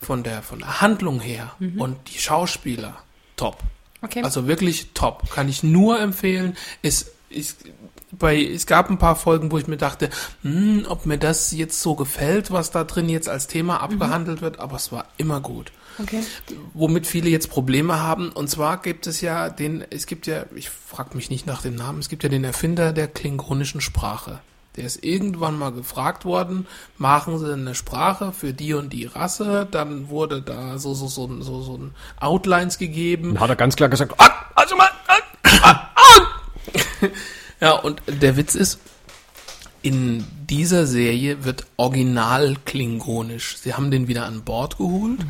[0.00, 2.96] von der, von der Handlung her und die Schauspieler,
[3.36, 3.58] top.
[4.02, 4.22] Okay.
[4.22, 5.30] Also wirklich top.
[5.30, 6.56] Kann ich nur empfehlen.
[6.82, 7.54] Ist ich,
[8.12, 10.10] bei, es gab ein paar Folgen, wo ich mir dachte,
[10.42, 14.58] hm, ob mir das jetzt so gefällt, was da drin jetzt als Thema abgehandelt wird,
[14.60, 15.72] aber es war immer gut.
[15.98, 16.22] Okay.
[16.74, 20.70] Womit viele jetzt Probleme haben, und zwar gibt es ja den, es gibt ja, ich
[20.70, 24.40] frage mich nicht nach dem Namen, es gibt ja den Erfinder der klingonischen Sprache.
[24.76, 26.66] Der ist irgendwann mal gefragt worden,
[26.98, 31.40] machen Sie eine Sprache für die und die Rasse, dann wurde da so, so, so,
[31.40, 33.34] so, so ein Outlines gegeben.
[33.34, 35.14] Dann hat er ganz klar gesagt, ah, also mal, ah,
[35.62, 37.06] ah, ah.
[37.60, 38.80] Ja, und der Witz ist,
[39.80, 43.56] in dieser Serie wird original klingonisch.
[43.56, 45.28] Sie haben den wieder an Bord geholt, ähm,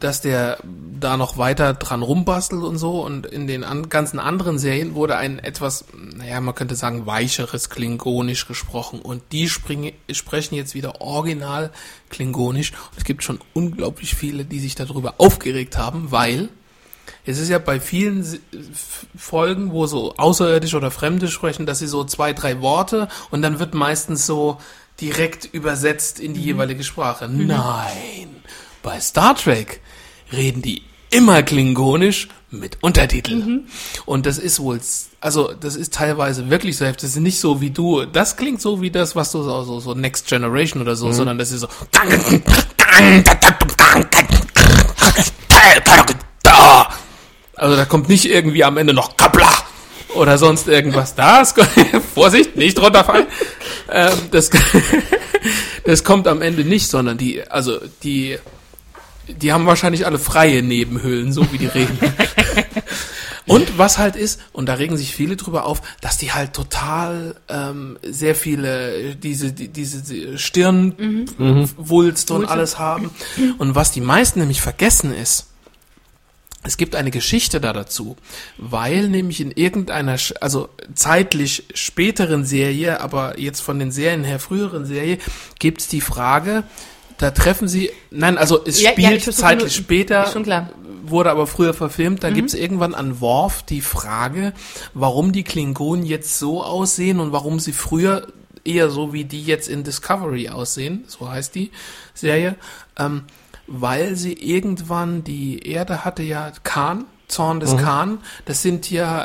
[0.00, 0.58] dass der
[1.00, 3.04] da noch weiter dran rumbastelt und so.
[3.04, 7.70] Und in den an, ganzen anderen Serien wurde ein etwas, naja, man könnte sagen, weicheres
[7.70, 9.00] Klingonisch gesprochen.
[9.00, 11.70] Und die springen, sprechen jetzt wieder original
[12.08, 12.72] Klingonisch.
[12.72, 16.48] Und es gibt schon unglaublich viele, die sich darüber aufgeregt haben, weil
[17.24, 18.24] es ist ja bei vielen
[19.16, 23.58] Folgen, wo so Außerirdische oder Fremde sprechen, dass sie so zwei, drei Worte und dann
[23.58, 24.58] wird meistens so
[25.00, 27.28] direkt übersetzt in die jeweilige Sprache.
[27.28, 28.37] Nein,
[28.82, 29.80] bei Star Trek
[30.32, 33.68] reden die immer klingonisch mit Untertiteln.
[34.06, 34.80] Und das ist wohl,
[35.20, 37.02] also das ist teilweise wirklich so heftig.
[37.02, 39.80] Das ist nicht so wie du, das klingt so wie das, was du so, so,
[39.80, 41.68] so Next Generation oder so, sondern das ist so.
[47.58, 49.48] Also da kommt nicht irgendwie am Ende noch Kapla
[50.14, 51.16] oder sonst irgendwas.
[51.16, 51.54] Das,
[52.14, 53.26] Vorsicht, nicht runterfallen.
[53.90, 54.50] Ähm, das,
[55.84, 58.38] das kommt am Ende nicht, sondern die, also die,
[59.28, 61.98] die haben wahrscheinlich alle freie Nebenhöhlen, so wie die reden.
[63.48, 67.34] Und was halt ist, und da regen sich viele drüber auf, dass die halt total
[67.48, 73.10] ähm, sehr viele diese die, diese, diese Stirnwulst und alles haben.
[73.56, 75.46] Und was die meisten nämlich vergessen ist,
[76.62, 78.16] es gibt eine Geschichte da dazu,
[78.58, 84.84] weil nämlich in irgendeiner, also zeitlich späteren Serie, aber jetzt von den Serien her früheren
[84.84, 85.18] Serie,
[85.58, 86.64] gibt's die Frage,
[87.18, 90.70] da treffen sie, nein, also es Ja, ja, spielt versuche zeitlich nur- später, schon klar.
[91.04, 94.52] wurde aber früher verfilmt, da gibt's irgendwann an Worf die Frage,
[94.94, 98.26] warum die Klingonen jetzt so aussehen und warum sie früher
[98.64, 101.70] eher so wie die jetzt in Discovery aussehen, so heißt die
[102.14, 102.56] Serie,
[102.98, 103.22] ähm,
[103.66, 109.24] weil sie irgendwann, die Erde hatte ja Khan, Zorn des Khan, das sind ja,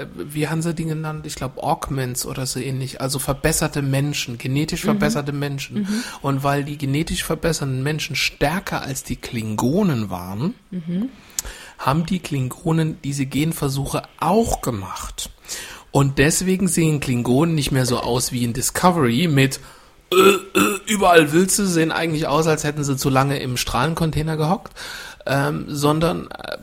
[0.00, 1.26] äh, wie haben sie die genannt?
[1.26, 5.86] Ich glaube Augments oder so ähnlich, also verbesserte Menschen, genetisch verbesserte Menschen.
[6.22, 10.54] Und weil die genetisch verbesserten Menschen stärker als die Klingonen waren,
[11.78, 15.30] haben die Klingonen diese Genversuche auch gemacht.
[15.90, 19.60] Und deswegen sehen Klingonen nicht mehr so aus wie in Discovery mit
[20.12, 24.72] äh, äh, überall Wülze sehen eigentlich aus, als hätten sie zu lange im Strahlencontainer gehockt,
[25.26, 26.58] ähm, sondern äh,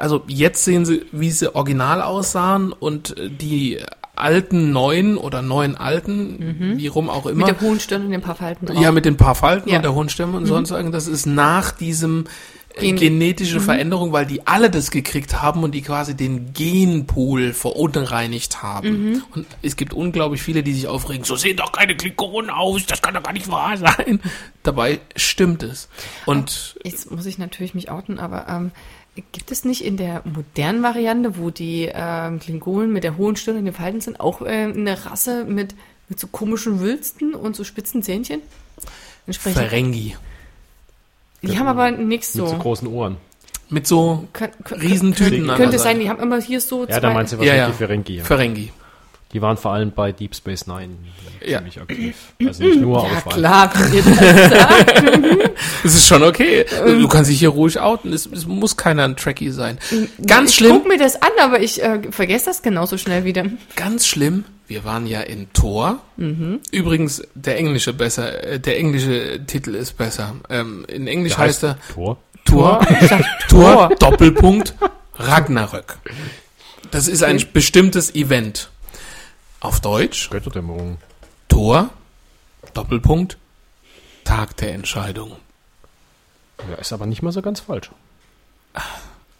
[0.00, 3.78] also jetzt sehen sie, wie sie original aussahen und äh, die
[4.16, 7.46] alten neuen oder neuen alten, wie rum auch immer.
[7.46, 8.78] Mit der hohen Stirn und den paar Falten drauf.
[8.78, 9.76] Ja, mit den paar Falten Ja.
[9.76, 11.06] und der hohen Stimme und sonst irgendwas.
[11.06, 12.24] Das ist nach diesem
[12.74, 17.54] äh, Gen- genetische Veränderung, weil die alle das gekriegt haben und die quasi den Genpool
[17.54, 19.22] verunreinigt haben.
[19.34, 23.00] Und es gibt unglaublich viele, die sich aufregen, so sehen doch keine Klingonen aus, das
[23.00, 24.20] kann doch gar nicht wahr sein.
[24.62, 25.88] Dabei stimmt es.
[26.26, 28.70] Und Jetzt muss ich natürlich mich outen, aber ähm,
[29.32, 33.56] gibt es nicht in der modernen Variante, wo die ähm, Klingonen mit der hohen Stirn
[33.58, 35.74] in den Falten sind, auch äh, eine Rasse mit,
[36.08, 38.40] mit so komischen Wülsten und so spitzen Zähnchen?
[39.26, 39.60] Entsprechend.
[39.62, 40.16] Ferengi.
[41.42, 42.58] Die haben aber nichts Mit so so.
[42.58, 43.16] großen Ohren.
[43.68, 47.32] Mit so Kön kön- Riesentüten Könnte sein, die haben immer hier so Ja, da meinst
[47.32, 47.66] du Ja, wahrscheinlich ja.
[47.68, 48.16] die Ferengi.
[48.16, 48.24] Ja.
[48.24, 48.72] Ferengi.
[49.32, 50.94] Die waren vor allem bei Deep Space Nine
[51.46, 51.58] Ja.
[51.58, 52.16] ziemlich aktiv.
[52.44, 53.40] Also nicht nur, aber Ja, vor allem.
[53.40, 54.02] klar, könnt ihr
[55.82, 56.66] das ist schon okay.
[56.84, 58.12] Du kannst dich hier ruhig outen.
[58.12, 59.78] Es, es muss keiner ein Trekkie sein.
[60.26, 60.72] Ganz ich schlimm.
[60.72, 63.44] guck mir das an, aber ich äh, vergesse das genauso schnell wieder.
[63.76, 66.00] Ganz schlimm, wir waren ja in Tor.
[66.72, 70.34] Übrigens, der englische besser, äh, der englische Titel ist besser.
[70.48, 72.18] Ähm, in Englisch Der heißt er Tor.
[72.46, 72.84] Tor,
[73.48, 74.74] Tor, Doppelpunkt,
[75.16, 75.98] Ragnarök.
[76.90, 78.70] Das ist ein bestimmtes Event.
[79.60, 80.98] Auf Deutsch, Götterdämmerung.
[81.48, 81.90] Tor,
[82.72, 83.36] Doppelpunkt,
[84.24, 85.36] Tag der Entscheidung.
[86.70, 87.90] Ja, ist aber nicht mal so ganz falsch.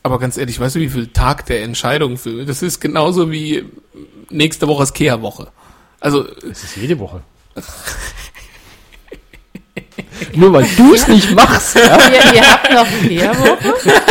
[0.03, 3.65] Aber ganz ehrlich, weißt du, wie viel Tag der Entscheidung für, das ist genauso wie
[4.29, 5.49] nächste Woche ist Kehrwoche.
[6.01, 7.23] Also, Es ist jede Woche.
[10.35, 11.77] Nur weil du es nicht machst.
[11.77, 11.99] Ja?
[12.11, 13.75] ihr, ihr habt noch Kehrwoche?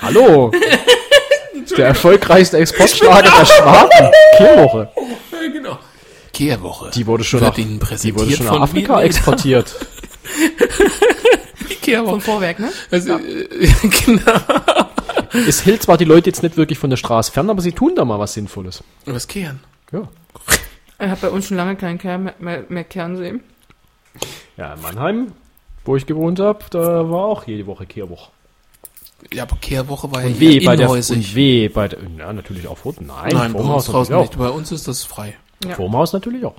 [0.00, 0.52] Hallo.
[1.76, 4.12] Der erfolgreichste Exportschlager der Schwaben.
[4.36, 4.88] Kehrwoche.
[5.52, 5.78] genau.
[6.32, 6.90] Kehrwoche.
[6.90, 9.04] Die wurde schon nach, Ihnen die wurde schon nach von Afrika Vietnam.
[9.06, 9.74] exportiert.
[11.68, 12.10] Die Kehrwoche.
[12.12, 12.70] Vom Vorwerk, ne?
[12.90, 13.48] Also, äh,
[14.04, 14.32] genau.
[15.48, 17.94] es hält zwar die Leute jetzt nicht wirklich von der Straße fern, aber sie tun
[17.96, 18.82] da mal was Sinnvolles.
[19.06, 19.60] Was kehren?
[19.92, 20.02] Ja.
[20.98, 23.42] Er hat bei uns schon lange keinen Kern mehr, mehr, mehr Kern sehen.
[24.56, 25.32] Ja, in Mannheim,
[25.84, 28.30] wo ich gewohnt habe, da war auch jede Woche Kehrwoche.
[29.32, 32.66] Ja, aber Kehrwoche war Und ja weh bei der, und weh bei der, ja, natürlich
[32.68, 34.38] auch vor, nein, Nein, bei uns Haus draußen natürlich nicht.
[34.38, 35.36] Bei uns ist das frei.
[35.64, 35.74] Ja.
[35.74, 36.54] Vorm Haus natürlich auch.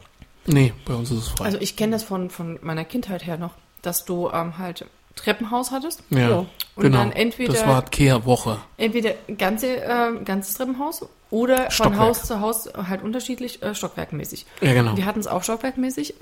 [0.46, 1.46] Nee, bei uns ist es frei.
[1.46, 5.72] Also ich kenne das von, von meiner Kindheit her noch, dass du ähm, halt Treppenhaus
[5.72, 6.04] hattest.
[6.10, 6.46] ja, So.
[6.76, 6.98] Und genau.
[7.00, 8.58] dann entweder, das war Kehrwoche.
[8.78, 12.00] entweder ganze, äh, ganzes Treppenhaus oder von Stockwerk.
[12.00, 14.46] Haus zu Haus halt unterschiedlich äh, stockwerkmäßig.
[14.62, 14.96] Ja, genau.
[14.96, 16.16] Wir hatten es auch stockwerkmäßig.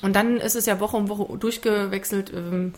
[0.00, 2.72] Und dann ist es ja Woche um Woche durchgewechselt, ähm,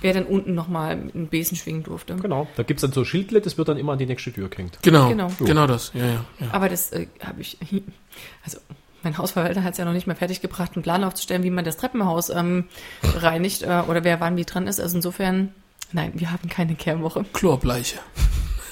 [0.00, 2.14] wer dann unten nochmal mit einem Besen schwingen durfte.
[2.16, 2.46] Genau.
[2.56, 4.78] Da gibt's dann so Schildlet, das wird dann immer an die nächste Tür gehängt.
[4.82, 5.30] Genau, Genau.
[5.38, 5.90] genau, das.
[5.94, 6.46] Ja, ja, ja.
[6.52, 7.58] Aber das äh, habe ich,
[8.44, 8.58] also
[9.02, 11.76] mein Hausverwalter hat es ja noch nicht mal fertiggebracht, einen Plan aufzustellen, wie man das
[11.76, 12.64] Treppenhaus ähm,
[13.02, 14.80] reinigt äh, oder wer wann wie dran ist.
[14.80, 15.52] Also insofern,
[15.92, 17.24] nein, wir haben keine Kehrwoche.
[17.32, 17.98] Chlorbleiche.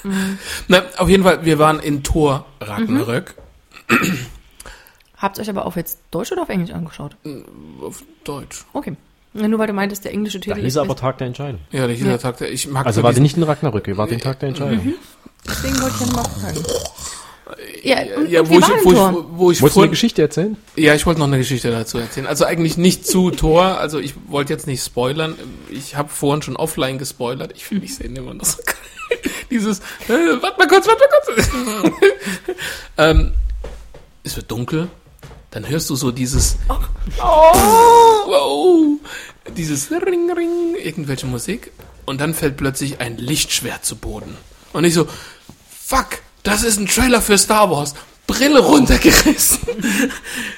[0.67, 3.35] Na, auf jeden Fall, wir waren in Tor Ragnarök.
[5.19, 7.15] Habt ihr euch aber auf jetzt Deutsch oder auf Englisch angeschaut?
[7.81, 8.65] Auf Deutsch.
[8.73, 8.95] Okay.
[9.33, 10.77] Nur weil du meintest, der englische Da Titel hieß ist.
[10.77, 11.59] aber Tag der Entscheidung.
[11.71, 12.11] Ja, der hieß Ja.
[12.11, 14.39] der Tag, der, ich mag Also so war die nicht in Ragnarök, war den Tag
[14.39, 14.93] der Entscheidung.
[15.47, 16.63] Deswegen wollte ich ja mal fragen.
[17.83, 19.09] Ja, und, ja, und wo ich, wo Tor?
[19.11, 20.55] ich, wo ich Wolltest du eine Geschichte erzählen?
[20.75, 22.27] ja, ich wollte noch eine Geschichte dazu erzählen.
[22.27, 25.35] Also eigentlich nicht zu Tor, also ich wollte jetzt nicht spoilern.
[25.69, 27.53] Ich habe vorhin schon offline gespoilert.
[27.55, 28.75] Ich finde, ich sehe immer noch so geil.
[29.49, 32.29] Dieses, äh, warte mal kurz, warte mal kurz.
[32.97, 33.33] ähm,
[34.23, 34.87] es wird dunkel,
[35.51, 37.23] dann hörst du so dieses, oh,
[38.27, 38.99] wow,
[39.55, 41.71] dieses Ring, Ring, irgendwelche Musik
[42.05, 44.37] und dann fällt plötzlich ein Lichtschwert zu Boden.
[44.73, 45.07] Und ich so,
[45.69, 47.95] fuck, das ist ein Trailer für Star Wars.
[48.27, 49.59] Brille runtergerissen.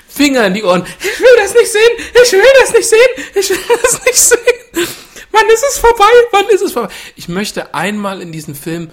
[0.10, 0.86] Finger in die Ohren.
[1.00, 2.22] Ich will das nicht sehen.
[2.26, 3.26] Ich will das nicht sehen.
[3.36, 4.88] Ich will das nicht sehen.
[5.32, 6.10] Wann ist es vorbei?
[6.32, 6.94] Wann ist es vorbei?
[7.16, 8.92] Ich möchte einmal in diesen Film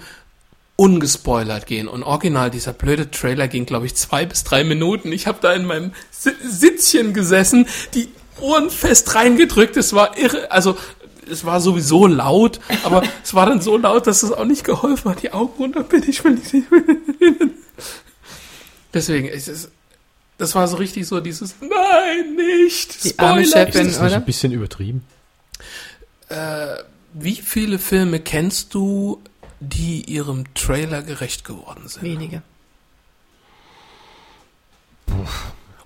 [0.79, 1.89] ungespoilert gehen.
[1.89, 5.11] Und original, dieser blöde Trailer ging, glaube ich, zwei bis drei Minuten.
[5.11, 8.07] Ich habe da in meinem Si- Sitzchen gesessen, die
[8.39, 9.75] Ohren fest reingedrückt.
[9.75, 10.49] Es war irre.
[10.51, 10.77] Also,
[11.29, 15.11] es war sowieso laut, aber es war dann so laut, dass es auch nicht geholfen
[15.11, 15.21] hat.
[15.21, 16.65] Die Augen runter, bitte, ich will nicht sehen.
[18.93, 19.69] Deswegen, es ist,
[20.37, 23.65] das war so richtig so dieses, nein, nicht, Die arme Chefin.
[23.67, 24.15] Ist das nicht oder?
[24.15, 25.03] ein bisschen übertrieben?
[26.29, 26.77] Äh,
[27.13, 29.21] wie viele Filme kennst du,
[29.59, 32.03] die ihrem Trailer gerecht geworden sind?
[32.03, 32.41] Wenige.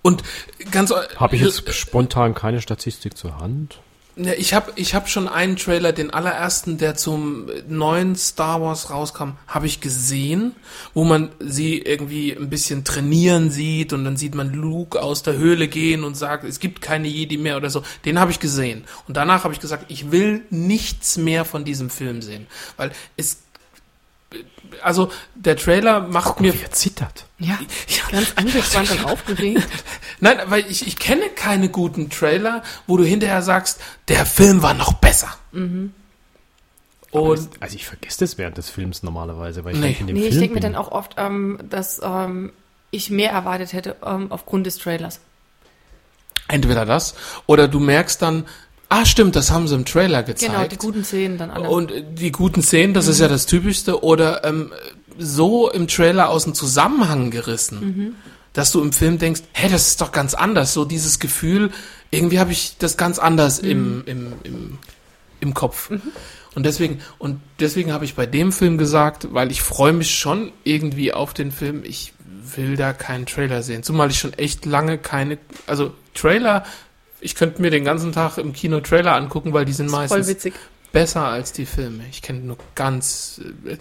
[0.02, 0.24] Und
[0.72, 3.80] ganz, Habe ich jetzt spontan keine Statistik zur Hand?
[4.16, 8.92] Ja, ich habe ich hab schon einen Trailer, den allerersten, der zum neuen Star Wars
[8.92, 10.52] rauskam, habe ich gesehen,
[10.94, 15.36] wo man sie irgendwie ein bisschen trainieren sieht und dann sieht man Luke aus der
[15.38, 17.82] Höhle gehen und sagt, es gibt keine Jedi mehr oder so.
[18.06, 18.84] Den habe ich gesehen.
[19.08, 22.46] Und danach habe ich gesagt, ich will nichts mehr von diesem Film sehen.
[22.78, 23.43] Weil es,
[24.82, 26.54] also der Trailer macht mir...
[26.54, 27.26] Wie er zittert.
[27.40, 27.60] Ja,
[28.12, 29.68] ganz angespannt und aufgeregt.
[30.20, 34.74] Nein, weil ich, ich kenne keine guten Trailer, wo du hinterher sagst, der Film war
[34.74, 35.30] noch besser.
[35.52, 35.94] Mhm.
[37.12, 39.88] Und also ich vergesse das während des Films normalerweise, weil ich Nee.
[39.90, 42.52] nicht in dem Nee, ich Film denke mir dann auch oft, ähm, dass ähm,
[42.90, 45.20] ich mehr erwartet hätte ähm, aufgrund des Trailers.
[46.48, 47.14] entweder das
[47.46, 48.46] oder du merkst dann,
[48.94, 50.54] ah stimmt, das haben sie im Trailer gezeigt.
[50.54, 51.68] Genau, die guten Szenen dann alle.
[51.68, 54.72] Und die guten Szenen, das ist ja das Typischste, oder ähm,
[55.18, 58.16] so im Trailer aus dem Zusammenhang gerissen,
[58.54, 60.74] dass du im Film denkst, hä, das ist doch ganz anders.
[60.74, 61.72] So dieses Gefühl,
[62.12, 64.78] irgendwie habe ich das ganz anders im, im, im,
[65.40, 65.90] im Kopf.
[66.54, 70.52] Und deswegen, und deswegen habe ich bei dem Film gesagt, weil ich freue mich schon
[70.64, 72.14] irgendwie auf den Film, ich
[72.56, 73.82] will da keinen Trailer sehen.
[73.82, 76.64] Zumal ich schon echt lange keine, also Trailer,
[77.24, 80.28] ich könnte mir den ganzen Tag im Kino Trailer angucken, weil die sind meistens
[80.92, 82.04] besser als die Filme.
[82.12, 83.78] Ich kenne nur ganz, äh,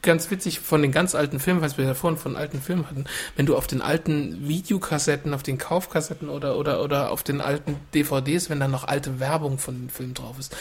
[0.00, 3.04] ganz witzig von den ganz alten Filmen, was wir ja vorhin von alten Filmen hatten.
[3.36, 7.76] Wenn du auf den alten Videokassetten, auf den Kaufkassetten oder, oder, oder auf den alten
[7.94, 10.56] DVDs, wenn da noch alte Werbung von den Filmen drauf ist.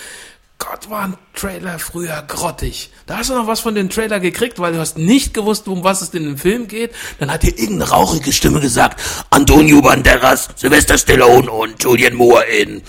[0.58, 2.90] Gott, war ein Trailer früher grottig.
[3.06, 5.84] Da hast du noch was von den Trailer gekriegt, weil du hast nicht gewusst, um
[5.84, 6.92] was es in dem Film geht.
[7.20, 12.82] Dann hat dir irgendeine rauchige Stimme gesagt, Antonio Banderas, Sylvester Stallone und Julian Moore in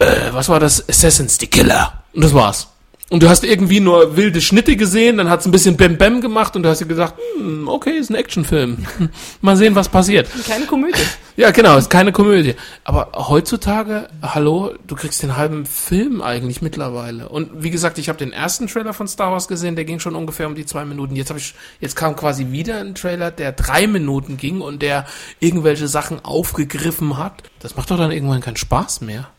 [0.00, 0.88] äh, was war das?
[0.88, 2.04] Assassins, die Killer.
[2.14, 2.68] Und das war's.
[3.10, 6.54] Und du hast irgendwie nur wilde Schnitte gesehen, dann hat's ein bisschen Bam Bam gemacht
[6.54, 8.86] und du hast dir gesagt, hm, okay, ist ein Actionfilm.
[9.40, 10.28] Mal sehen, was passiert.
[10.46, 11.02] Keine Komödie.
[11.36, 12.54] Ja, genau, ist keine Komödie.
[12.84, 17.28] Aber heutzutage, hallo, du kriegst den halben Film eigentlich mittlerweile.
[17.28, 20.14] Und wie gesagt, ich habe den ersten Trailer von Star Wars gesehen, der ging schon
[20.14, 21.16] ungefähr um die zwei Minuten.
[21.16, 25.04] Jetzt habe ich, jetzt kam quasi wieder ein Trailer, der drei Minuten ging und der
[25.40, 27.42] irgendwelche Sachen aufgegriffen hat.
[27.58, 29.30] Das macht doch dann irgendwann keinen Spaß mehr.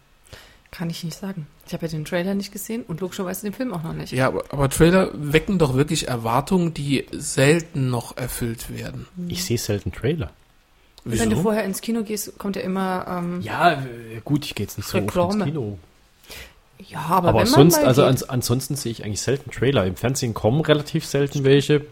[0.72, 1.48] Kann ich nicht sagen.
[1.72, 4.12] Ich habe ja den Trailer nicht gesehen und logischerweise den Film auch noch nicht.
[4.12, 9.08] Ja, aber, aber Trailer wecken doch wirklich Erwartungen, die selten noch erfüllt werden.
[9.30, 10.32] Ich sehe selten Trailer.
[11.06, 11.24] Wieso?
[11.24, 13.06] Wenn du vorher ins Kino gehst, kommt ja immer.
[13.08, 15.46] Ähm, Ja, äh, gut, ich gehe jetzt nicht so oft ins.
[15.46, 15.78] Kino.
[16.90, 19.50] ja, aber, Aber wenn sonst, man mal also geht, ans, ansonsten sehe ich eigentlich selten
[19.50, 19.86] Trailer.
[19.86, 21.86] Im Fernsehen kommen relativ selten welche.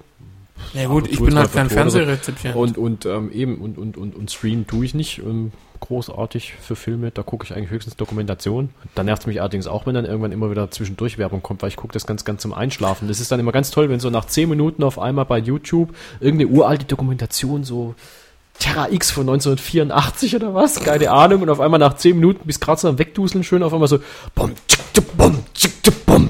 [0.73, 1.97] Ja gut, ich bin halt kein Verton oder so.
[1.97, 2.55] Fernsehrezipient.
[2.55, 6.75] Und, und ähm, eben, und, und, und, und streamen tue ich nicht ähm, großartig für
[6.75, 7.11] Filme.
[7.11, 8.69] Da gucke ich eigentlich höchstens Dokumentation.
[8.95, 11.69] Da nervt es mich allerdings auch, wenn dann irgendwann immer wieder zwischendurch Werbung kommt, weil
[11.69, 13.07] ich gucke das ganz, ganz zum Einschlafen.
[13.07, 15.95] Das ist dann immer ganz toll, wenn so nach 10 Minuten auf einmal bei YouTube
[16.19, 17.95] irgendeine uralte Dokumentation so
[18.59, 22.59] Terra X von 1984 oder was, keine Ahnung, und auf einmal nach 10 Minuten bis
[22.59, 23.99] gerade so am Wegduseln schön auf einmal so
[24.35, 24.51] bom,
[24.93, 25.43] bom,
[26.05, 26.29] bom.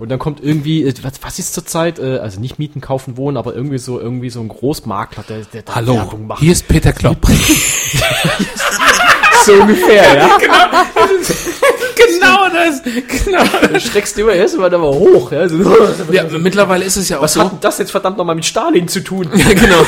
[0.00, 3.36] Und dann kommt irgendwie, äh, was, was ist zurzeit, äh, also nicht Mieten, Kaufen, Wohnen,
[3.36, 6.40] aber irgendwie so, irgendwie so ein Großmakler, der, der da Hallo, Werbung macht.
[6.40, 7.18] hier ist Peter Klopp.
[9.44, 10.38] so ungefähr, ja.
[11.96, 13.44] genau das, genau.
[13.72, 15.46] Du schreckst immer erst mal aber hoch, ja.
[15.46, 15.58] So,
[16.10, 17.42] Ja, mittlerweile ist es ja auch was so.
[17.42, 19.28] hat denn das jetzt verdammt nochmal mit Stalin zu tun?
[19.34, 19.84] Ja, genau.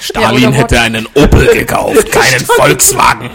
[0.00, 3.30] Stalin oder hätte einen Opel gekauft, keinen Volkswagen.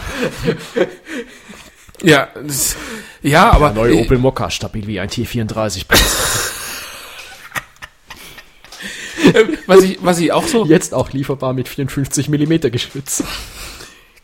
[2.03, 2.75] Ja, das,
[3.21, 5.85] ja, aber Neue Opel Mokka, stabil wie ein T34.
[9.67, 13.23] was ich, was ich auch so, Jetzt auch lieferbar mit 54 mm Geschütz.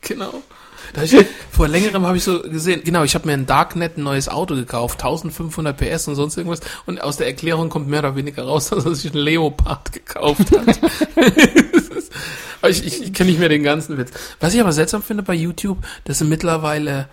[0.02, 0.44] genau.
[1.02, 1.16] Ich,
[1.52, 4.54] vor längerem habe ich so gesehen, genau, ich habe mir ein Darknet ein neues Auto
[4.54, 6.60] gekauft, 1500 PS und sonst irgendwas.
[6.86, 10.52] Und aus der Erklärung kommt mehr oder weniger raus, dass er sich einen Leopard gekauft
[10.52, 10.80] hat.
[12.70, 14.12] Ich ich, ich kenne nicht mehr den ganzen Witz.
[14.40, 17.10] Was ich aber seltsam finde bei YouTube, dass sie mittlerweile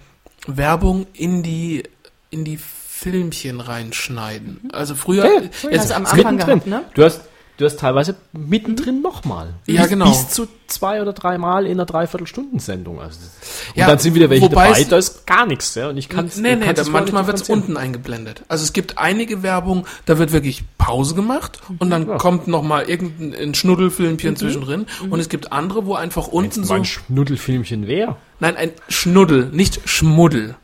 [0.47, 1.83] Werbung in die
[2.31, 4.71] in die Filmchen reinschneiden.
[4.73, 6.85] Also früher, hast jetzt, du am Anfang gehabt, ne?
[6.95, 7.23] Du hast,
[7.61, 9.55] du hast teilweise mittendrin nochmal.
[9.67, 10.09] Ja, bis, genau.
[10.09, 13.01] Bis zu zwei oder dreimal in einer Dreiviertelstunden-Sendung.
[13.01, 15.75] Also, und Ja, dann sind wieder welche dabei, es- da ist gar nichts.
[15.75, 18.43] Ja, und ich kann Nee, nee, da, manchmal wird es unten eingeblendet.
[18.49, 22.17] Also es gibt einige Werbung, da wird wirklich Pause gemacht und dann Ja.
[22.17, 26.73] kommt noch mal irgendein ein Schnuddelfilmchen zwischendrin und es gibt andere, wo einfach unten so
[26.73, 28.17] Mein Schnuddelfilmchen wer?
[28.41, 30.57] Nein, ein Schnuddel, nicht Schmuddel.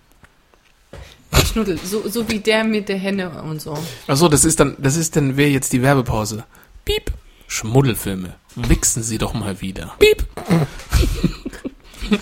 [1.45, 3.77] Schnuddel, so, so wie der mit der Henne und so.
[4.07, 6.45] Achso, das ist dann das ist dann wäre jetzt die Werbepause.
[6.87, 7.13] Piep.
[7.49, 8.37] Schmuddelfilme.
[8.55, 9.95] Wichsen Sie doch mal wieder.
[9.99, 10.25] Piep.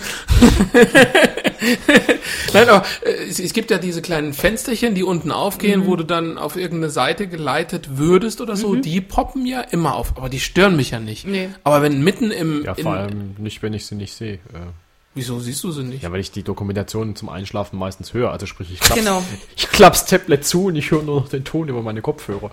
[2.53, 6.03] Nein, aber äh, es, es gibt ja diese kleinen Fensterchen, die unten aufgehen, wo du
[6.03, 8.75] dann auf irgendeine Seite geleitet würdest oder so.
[8.75, 11.27] Die poppen ja immer auf, aber die stören mich ja nicht.
[11.27, 11.49] Nee.
[11.63, 12.63] Aber wenn mitten im...
[12.63, 14.35] Ja, in, vor allem nicht, wenn ich sie nicht sehe.
[14.35, 14.71] Äh,
[15.13, 16.01] wieso siehst du sie nicht?
[16.01, 18.31] Ja, weil ich die Dokumentation zum Einschlafen meistens höre.
[18.31, 19.23] Also sprich, ich klapp's, Genau.
[19.55, 22.49] ich klapp's Tablet zu und ich höre nur noch den Ton über meine Kopfhörer.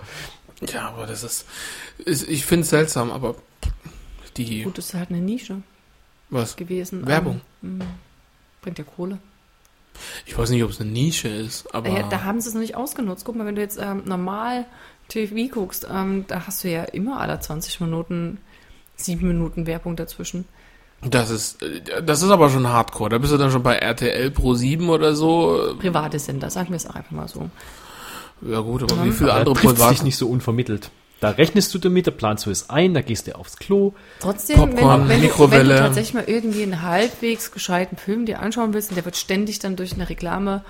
[0.73, 1.47] Ja, aber das ist...
[1.99, 3.35] ist ich finde es seltsam, aber
[4.37, 4.63] die...
[4.63, 5.63] Gut, das ist halt eine Nische
[6.31, 6.57] Was?
[6.57, 7.07] gewesen.
[7.07, 7.41] Werbung.
[7.63, 7.85] Ähm, mh,
[8.63, 9.19] bringt ja Kohle.
[10.25, 11.91] Ich weiß nicht, ob es eine Nische ist, aber...
[11.91, 13.25] Ja, da haben sie es noch nicht ausgenutzt.
[13.25, 14.65] Guck mal, wenn du jetzt ähm, normal
[15.09, 18.39] TV guckst, ähm, da hast du ja immer alle 20 Minuten,
[18.97, 20.47] sieben Minuten Werbung dazwischen.
[21.03, 23.11] Das ist, äh, das ist aber schon Hardcore.
[23.11, 25.77] Da bist du dann schon bei RTL Pro 7 oder so.
[25.79, 27.51] Private Sender, sagen wir es auch einfach mal so.
[28.47, 29.05] Ja gut, aber Ja.
[29.05, 30.03] wie viele Aber andere dich Privat...
[30.03, 30.91] nicht so unvermittelt.
[31.21, 33.93] Da rechnest du damit, da planst du es ein, da gehst du aufs Klo.
[34.19, 35.75] Trotzdem, Popcorn, wenn, wenn, du, wenn Mikrowelle.
[35.75, 39.61] du tatsächlich mal irgendwie einen halbwegs gescheiten Film dir anschauen willst und der wird ständig
[39.61, 40.65] dann durch eine Reklame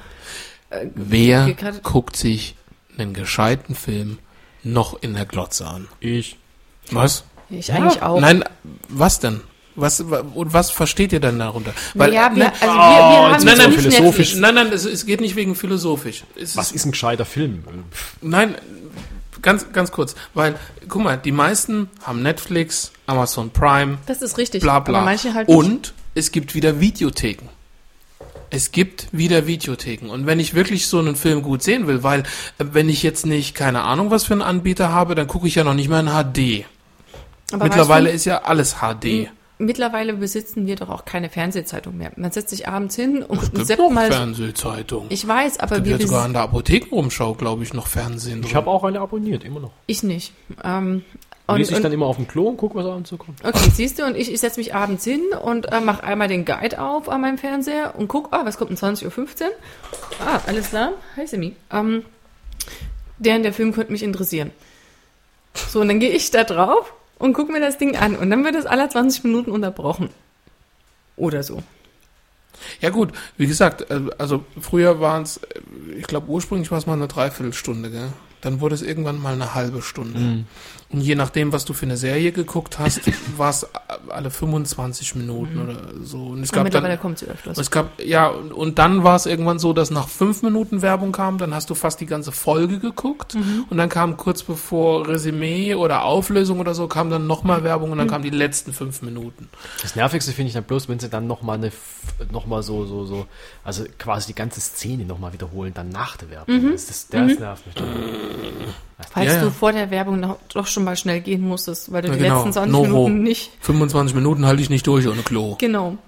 [0.94, 1.82] Wer Gekattet.
[1.82, 2.54] guckt sich
[2.98, 4.18] einen gescheiten Film
[4.62, 5.88] noch in der Glotze an?
[6.00, 6.36] Ich.
[6.90, 7.24] Was?
[7.48, 8.20] ich eigentlich auch.
[8.20, 8.44] Nein,
[8.88, 9.40] was denn?
[9.74, 11.72] Was, wa- und was versteht ihr denn darunter?
[11.94, 14.34] naja, wir, ne- also wir, wir haben nein, nein, nicht philosophisch.
[14.34, 14.34] Netflix.
[14.36, 16.24] Nein, nein, es, es geht nicht wegen philosophisch.
[16.40, 17.64] Es Was ist ein gescheiter Film?
[18.20, 18.54] Nein,
[19.40, 20.56] ganz, ganz kurz, weil,
[20.88, 24.62] guck mal, die meisten haben Netflix, Amazon Prime, Das ist richtig.
[24.62, 24.98] bla bla.
[24.98, 25.56] Aber manche halt nicht.
[25.56, 27.48] und es gibt wieder Videotheken.
[28.50, 30.10] Es gibt wieder Videotheken.
[30.10, 32.20] Und wenn ich wirklich so einen Film gut sehen will, weil
[32.58, 35.54] äh, wenn ich jetzt nicht keine Ahnung was für einen Anbieter habe, dann gucke ich
[35.54, 36.66] ja noch nicht mal in HD.
[37.50, 39.30] Aber Mittlerweile weißt ist ja alles HD.
[39.64, 42.12] Mittlerweile besitzen wir doch auch keine Fernsehzeitung mehr.
[42.16, 44.10] Man setzt sich abends hin und Es gibt noch mal.
[44.10, 45.06] Fernsehzeitung.
[45.08, 48.54] Ich weiß, aber gibt wir ja sogar an der Apothekenumschau, glaube ich, noch Fernsehen Ich
[48.54, 49.72] habe auch eine abonniert, immer noch.
[49.86, 50.32] ich nicht.
[50.62, 51.04] Ähm,
[51.46, 53.44] Und, Lese ich und, dann immer auf dem Klo und gucke, was abends so kommt.
[53.44, 56.44] okay, siehst du, und ich, ich setze mich abends hin und äh, mache einmal den
[56.44, 59.06] Guide auf an meinem Fernseher und guck, ah, was kommt um 20.15
[59.42, 59.50] Uhr?
[60.24, 60.92] Ah, alles klar.
[61.16, 61.54] Hi, Semi.
[61.72, 62.04] Ähm,
[63.18, 64.50] der und der Film könnte mich interessieren.
[65.54, 68.16] So, und dann gehe ich da drauf und gucke mir das Ding an.
[68.16, 70.10] Und dann wird es alle 20 Minuten unterbrochen.
[71.16, 71.62] Oder so.
[72.80, 75.40] Ja gut, wie gesagt, äh, also früher waren es,
[75.96, 78.12] ich glaube ursprünglich war es mal eine Dreiviertelstunde, gell?
[78.40, 80.44] Dann wurde es irgendwann mal eine halbe Stunde.
[80.92, 83.00] Und je nachdem, was du für eine Serie geguckt hast,
[83.38, 83.66] war es
[84.08, 86.18] alle 25 Minuten oder so.
[86.26, 87.56] Und es Und gab mittlerweile dann, kommt sie öfters.
[87.56, 91.12] es gab, ja, und, und dann war es irgendwann so, dass nach fünf Minuten Werbung
[91.12, 93.36] kam, dann hast du fast die ganze Folge geguckt
[93.70, 97.98] und dann kam kurz bevor Resümee oder Auflösung oder so, kam dann nochmal Werbung und
[97.98, 99.48] dann kamen die letzten fünf Minuten.
[99.80, 101.72] Das Nervigste finde ich dann bloß, wenn sie dann nochmal eine,
[102.30, 103.26] noch mal so, so, so,
[103.64, 106.72] also quasi die ganze Szene nochmal wiederholen, dann nach der Werbung.
[106.72, 107.74] Das, das, das nervt mich.
[107.76, 107.86] dann.
[109.10, 109.42] Falls Ja, ja.
[109.42, 112.20] du vor der Werbung noch, doch schon mal schnell gehen musstest, weil du Ja, die
[112.20, 112.36] genau.
[112.36, 112.86] letzten 20 Noro.
[113.08, 113.50] Minuten nicht.
[113.60, 115.56] 25 Minuten halte ich nicht durch ohne Klo.
[115.58, 115.98] Genau.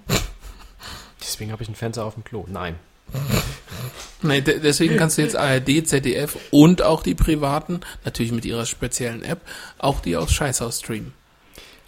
[1.21, 2.45] Deswegen habe ich einen Fernseher auf dem Klo.
[2.47, 2.75] Nein.
[4.21, 8.65] Nee, de deswegen kannst du jetzt ARD, ZDF und auch die privaten, natürlich mit ihrer
[8.65, 9.41] speziellen App,
[9.77, 11.13] auch die aus Scheißhaus streamen.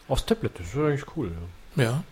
[0.07, 1.31] Aufs Tablet, das ist eigentlich cool.
[1.75, 1.83] Ja.
[1.83, 2.03] Ja.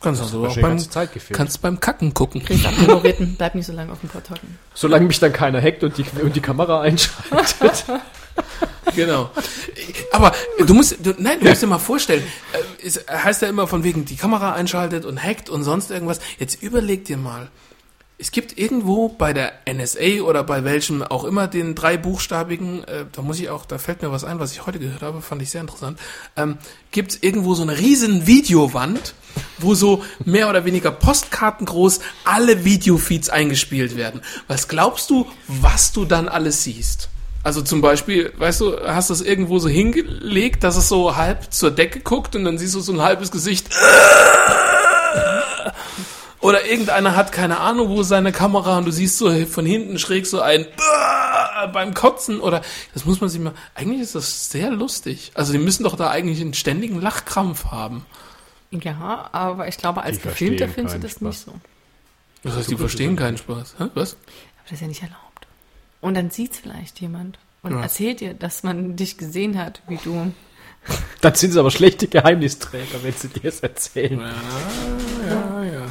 [0.00, 1.36] Kannst also auch schon beim, ganze Zeit gefehlt.
[1.36, 2.44] kannst beim Kacken gucken.
[2.44, 4.58] Kriegst Abgeboreten, bleib nicht so lange auf dem hocken.
[4.74, 7.84] Solange mich dann keiner hackt und die, und die Kamera einschaltet.
[8.94, 9.30] Genau.
[10.12, 10.32] Aber
[10.66, 13.84] du musst, du, nein, du musst dir mal vorstellen, äh, es heißt ja immer von
[13.84, 16.20] wegen, die Kamera einschaltet und hackt und sonst irgendwas.
[16.38, 17.48] Jetzt überleg dir mal.
[18.20, 23.04] Es gibt irgendwo bei der NSA oder bei welchem auch immer den drei buchstabigen, äh,
[23.12, 25.40] da muss ich auch, da fällt mir was ein, was ich heute gehört habe, fand
[25.40, 26.00] ich sehr interessant,
[26.36, 26.58] ähm,
[26.90, 29.14] gibt es irgendwo so eine riesen Videowand,
[29.58, 34.20] wo so mehr oder weniger postkartengroß alle Videofeeds eingespielt werden.
[34.48, 37.10] Was glaubst du, was du dann alles siehst?
[37.48, 41.50] Also zum Beispiel, weißt du, hast du es irgendwo so hingelegt, dass es so halb
[41.50, 43.70] zur Decke guckt und dann siehst du so ein halbes Gesicht.
[46.40, 50.26] Oder irgendeiner hat keine Ahnung, wo seine Kamera und du siehst so von hinten schräg
[50.26, 50.66] so ein
[51.72, 52.60] beim Kotzen oder
[52.92, 53.54] das muss man sich mal.
[53.74, 55.30] Eigentlich ist das sehr lustig.
[55.32, 58.04] Also die müssen doch da eigentlich einen ständigen Lachkrampf haben.
[58.72, 61.22] Ja, aber ich glaube, als Die Gefilmter findest du das Spaß.
[61.22, 61.54] nicht so.
[62.42, 63.76] Das heißt, die verstehen keinen Spaß.
[63.78, 63.84] Hä?
[63.94, 64.12] Was?
[64.12, 65.27] Aber das ist ja nicht erlaubt.
[66.00, 67.82] Und dann sieht's vielleicht jemand und Ja.
[67.82, 70.32] erzählt dir, dass man dich gesehen hat, wie du.
[71.20, 74.20] Dann sind sie aber schlechte Geheimnisträger, wenn sie dir es erzählen.
[74.20, 75.86] Ja, ja, ja.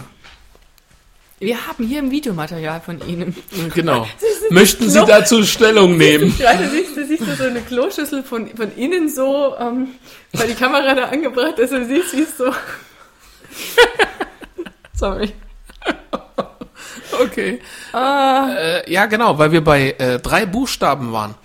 [1.40, 3.36] Wir haben hier ein Videomaterial von Ihnen.
[3.76, 4.08] Genau.
[4.50, 6.36] Möchten Sie dazu Stellung nehmen?
[6.36, 9.90] Gerade siehst du, siehst du so eine Kloschüssel von, von innen so, ähm,
[10.34, 12.52] weil die Kamera da angebracht ist und siehst, wie es so.
[14.96, 15.32] Sorry.
[17.24, 17.60] Okay.
[17.94, 21.36] Äh, ja, genau, weil wir bei äh, drei Buchstaben waren.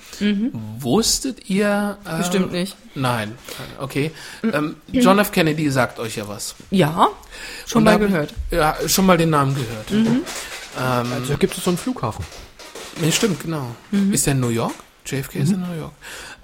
[0.78, 1.96] Wusstet ihr?
[2.04, 2.76] Äh, Bestimmt nicht.
[2.94, 3.36] Nein.
[3.78, 4.12] Okay.
[4.42, 5.32] Ähm, John F.
[5.32, 6.54] Kennedy sagt euch ja was.
[6.70, 7.08] Ja,
[7.66, 8.32] schon Und mal gehört.
[8.50, 9.90] Ja, schon mal den Namen gehört.
[9.90, 10.22] Ähm,
[11.12, 12.24] Also gibt es so einen Flughafen.
[13.00, 13.74] nee, stimmt, genau.
[14.12, 14.74] Ist der in New York?
[15.06, 15.92] JFK ist in New York.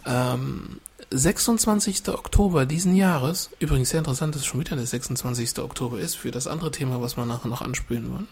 [0.06, 0.80] Ähm,
[1.10, 2.08] 26.
[2.08, 5.58] Oktober diesen Jahres, übrigens sehr interessant, dass es schon wieder der 26.
[5.60, 8.28] Oktober ist, für das andere Thema, was wir nachher noch anspielen wollen.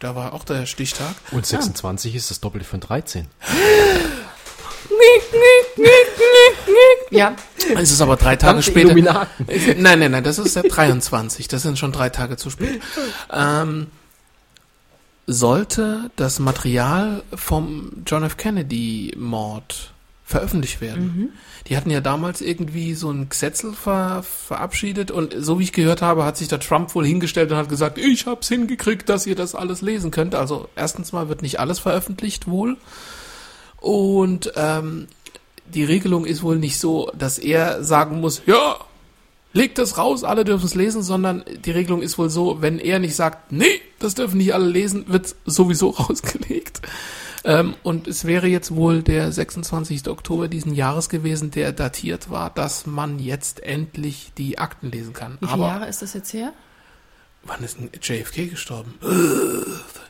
[0.00, 1.14] Da war auch der Stichtag.
[1.30, 3.28] Und 26 ist das Doppelte von 13.
[7.10, 7.34] Ja,
[7.76, 8.86] Es ist aber drei Tage später.
[8.90, 9.46] Illuminaten.
[9.76, 11.48] Nein, nein, nein, das ist der 23.
[11.48, 12.80] Das sind schon drei Tage zu spät.
[13.30, 13.88] Ähm,
[15.26, 18.36] sollte das Material vom John F.
[18.38, 19.92] Kennedy Mord
[20.30, 21.32] veröffentlicht werden.
[21.66, 26.02] Die hatten ja damals irgendwie so ein Gesetzel ver verabschiedet und so wie ich gehört
[26.02, 29.34] habe, hat sich der Trump wohl hingestellt und hat gesagt, ich hab's hingekriegt, dass ihr
[29.34, 30.34] das alles lesen könnt.
[30.34, 32.76] Also erstens mal wird nicht alles veröffentlicht wohl
[33.80, 35.08] und ähm,
[35.66, 38.76] die Regelung ist wohl nicht so, dass er sagen muss, ja,
[39.52, 42.98] legt das raus, alle dürfen es lesen, sondern die Regelung ist wohl so, wenn er
[42.98, 46.82] nicht sagt, nee, das dürfen nicht alle lesen, wird sowieso rausgelegt.
[47.44, 50.08] Ähm, und es wäre jetzt wohl der 26.
[50.08, 55.38] Oktober diesen Jahres gewesen, der datiert war, dass man jetzt endlich die Akten lesen kann.
[55.40, 56.52] wie viele Aber Jahre ist das jetzt her?
[57.42, 58.98] wann ist denn JFK gestorben?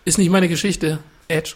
[0.04, 0.98] Ist nicht meine Geschichte.
[1.28, 1.54] Edge.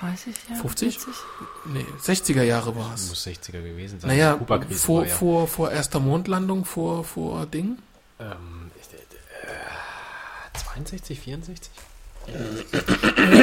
[0.00, 0.60] 30 Jahre?
[0.62, 0.98] 50?
[0.98, 1.22] 40?
[1.66, 3.08] Nee, 60er Jahre war es.
[3.08, 4.08] Muss 60er gewesen sein.
[4.08, 5.14] Naja, vor, war ja.
[5.14, 7.78] vor, vor erster Mondlandung, vor, vor Ding.
[8.18, 11.70] Ähm, ist, äh, 62, 64?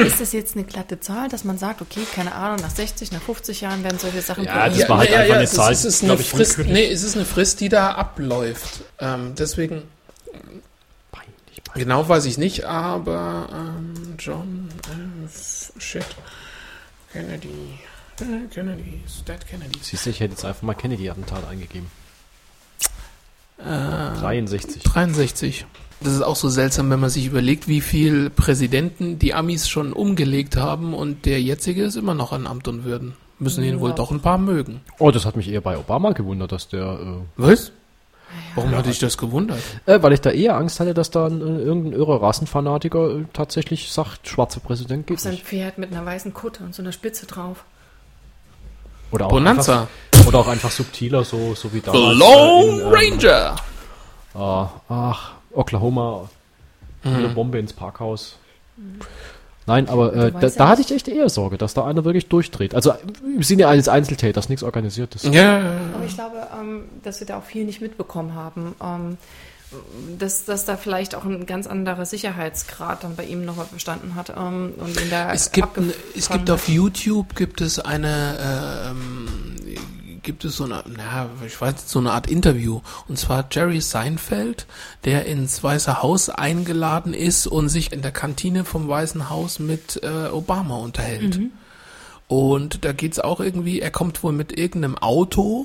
[0.06, 3.22] Ist das jetzt eine glatte Zahl, dass man sagt, okay, keine Ahnung, nach 60, nach
[3.22, 5.96] 50 Jahren werden solche Sachen Ja, das war halt einfach eine es Zahl, ist, es
[5.96, 6.72] ist eine ich, Frist, willkürlich.
[6.88, 8.80] nee, es ist eine Frist, die da abläuft.
[8.98, 9.82] Ähm, deswegen,
[11.12, 11.84] Peinlich, peinlich.
[11.84, 14.68] genau weiß ich nicht, aber ähm, John
[15.26, 15.72] F.
[15.78, 16.06] Shit.
[17.12, 17.78] Kennedy.
[18.20, 19.02] Äh, Kennedy.
[19.08, 19.78] Stat Kennedy.
[19.82, 21.90] Siehst du, ich hätte jetzt einfach mal Kennedy-Attentat eingegeben.
[23.58, 24.82] Äh, 63.
[24.82, 25.66] 63.
[26.00, 29.92] Das ist auch so seltsam, wenn man sich überlegt, wie viel Präsidenten die Amis schon
[29.92, 33.14] umgelegt haben und der jetzige ist immer noch an Amt und Würden.
[33.40, 34.80] Müssen ihn wohl doch ein paar mögen.
[34.98, 37.72] Oh, das hat mich eher bei Obama gewundert, dass der, äh, Was?
[38.54, 39.60] Warum hatte ich das gewundert?
[39.86, 43.24] Äh, weil ich da eher Angst hatte, dass da ein, äh, irgendein irrer Rassenfanatiker äh,
[43.32, 45.36] tatsächlich sagt, schwarzer Präsident geht Auf sein.
[45.36, 47.64] Pferd mit einer weißen Kutte und so einer Spitze drauf.
[49.10, 49.88] Oder auch Bonanza.
[50.12, 52.18] Einfach, oder auch einfach subtiler, so, so wie The damals.
[52.18, 53.56] Lone äh, in, ähm, Ranger.
[54.34, 56.28] Ah, ach, Oklahoma,
[57.04, 57.14] Mhm.
[57.14, 58.36] eine Bombe ins Parkhaus.
[59.66, 62.28] Nein, aber äh, da, ja da hatte ich echt eher Sorge, dass da einer wirklich
[62.28, 62.74] durchdreht.
[62.74, 65.22] Also im Sinne eines Einzeltäters, nichts Organisiertes.
[65.24, 65.58] Ja,
[65.94, 68.74] Aber ich glaube, ähm, dass wir da auch viel nicht mitbekommen haben.
[68.82, 69.18] Ähm,
[70.18, 74.30] dass, dass da vielleicht auch ein ganz anderer Sicherheitsgrad dann bei ihm nochmal bestanden hat
[74.34, 75.78] ähm, und ihn da Es gibt,
[76.16, 78.38] es gibt auf YouTube gibt es eine,
[78.90, 79.54] ähm,
[80.28, 82.82] gibt es so eine, na, ich weiß nicht, so eine Art Interview.
[83.08, 84.66] Und zwar Jerry Seinfeld,
[85.06, 90.02] der ins Weiße Haus eingeladen ist und sich in der Kantine vom Weißen Haus mit
[90.02, 91.40] äh, Obama unterhält.
[92.26, 95.64] Und da geht's auch irgendwie, er kommt wohl mit irgendeinem Auto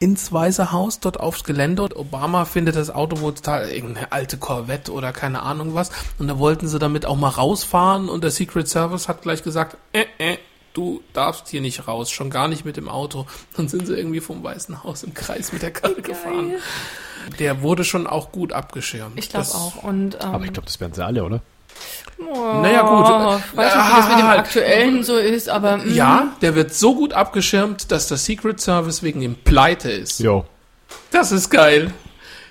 [0.00, 1.82] ins Weiße Haus, dort aufs Gelände.
[1.84, 5.92] Und Obama findet das Auto wohl total irgendeine alte Corvette oder keine Ahnung was.
[6.18, 8.08] Und da wollten sie damit auch mal rausfahren.
[8.08, 10.38] Und der Secret Service hat gleich gesagt, äh, äh,
[10.74, 13.26] du darfst hier nicht raus, schon gar nicht mit dem Auto.
[13.56, 16.52] Dann sind sie irgendwie vom Weißen Haus im Kreis mit der Karre gefahren.
[17.38, 19.18] Der wurde schon auch gut abgeschirmt.
[19.18, 19.82] Ich glaube Das- auch.
[19.82, 21.40] Und, ähm, Aber ich glaube, das werden sie alle, oder?
[22.18, 23.40] oh, Naja, gut.
[23.52, 26.74] Ich weiß nicht, wie das mit dem aktuellen so ist, aber mm, Ja, der wird
[26.74, 30.20] so gut abgeschirmt, dass der Secret Service wegen ihm pleite ist.
[30.20, 30.44] Jo.
[31.10, 31.92] Das ist geil.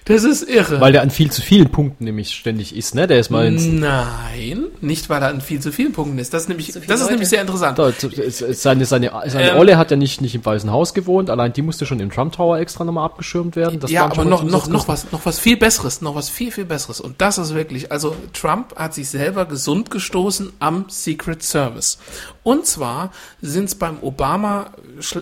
[0.10, 0.82] Das ist irre.
[0.82, 3.06] Weil der an viel zu vielen Punkten nämlich ständig ist, ne?
[3.06, 6.34] Der ist mal ins, Nein, nicht weil er an viel zu vielen Punkten ist.
[6.34, 7.12] Das ist nämlich, das ist Leute.
[7.12, 7.78] nämlich sehr interessant.
[7.78, 9.58] Da, Seine, seine, seine Ähm.
[9.58, 12.34] Olle hat ja nicht, nicht im Weißen Haus gewohnt, allein die musste schon im Trump
[12.34, 13.80] Tower extra nochmal abgeschirmt werden.
[13.80, 16.66] Das ja, aber noch, noch, noch was, noch was viel Besseres, noch was viel, viel
[16.66, 17.00] Besseres.
[17.00, 22.00] Und das ist wirklich, also Trump hat sich selber gesund gestoßen am Secret Service.
[22.44, 23.12] Und zwar
[23.42, 24.72] sind es beim Obama,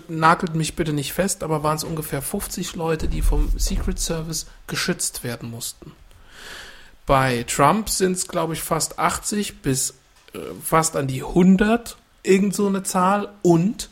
[0.07, 4.45] nagelt mich bitte nicht fest, aber waren es ungefähr 50 Leute, die vom Secret Service
[4.67, 5.93] geschützt werden mussten.
[7.05, 9.95] Bei Trump sind es, glaube ich, fast 80 bis
[10.33, 13.29] äh, fast an die 100, irgend so eine Zahl.
[13.41, 13.89] Und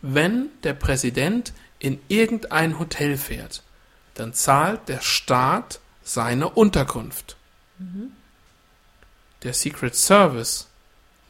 [0.00, 3.62] wenn der Präsident in irgendein Hotel fährt,
[4.14, 7.36] dann zahlt der Staat seine Unterkunft.
[9.42, 10.68] Der Secret Service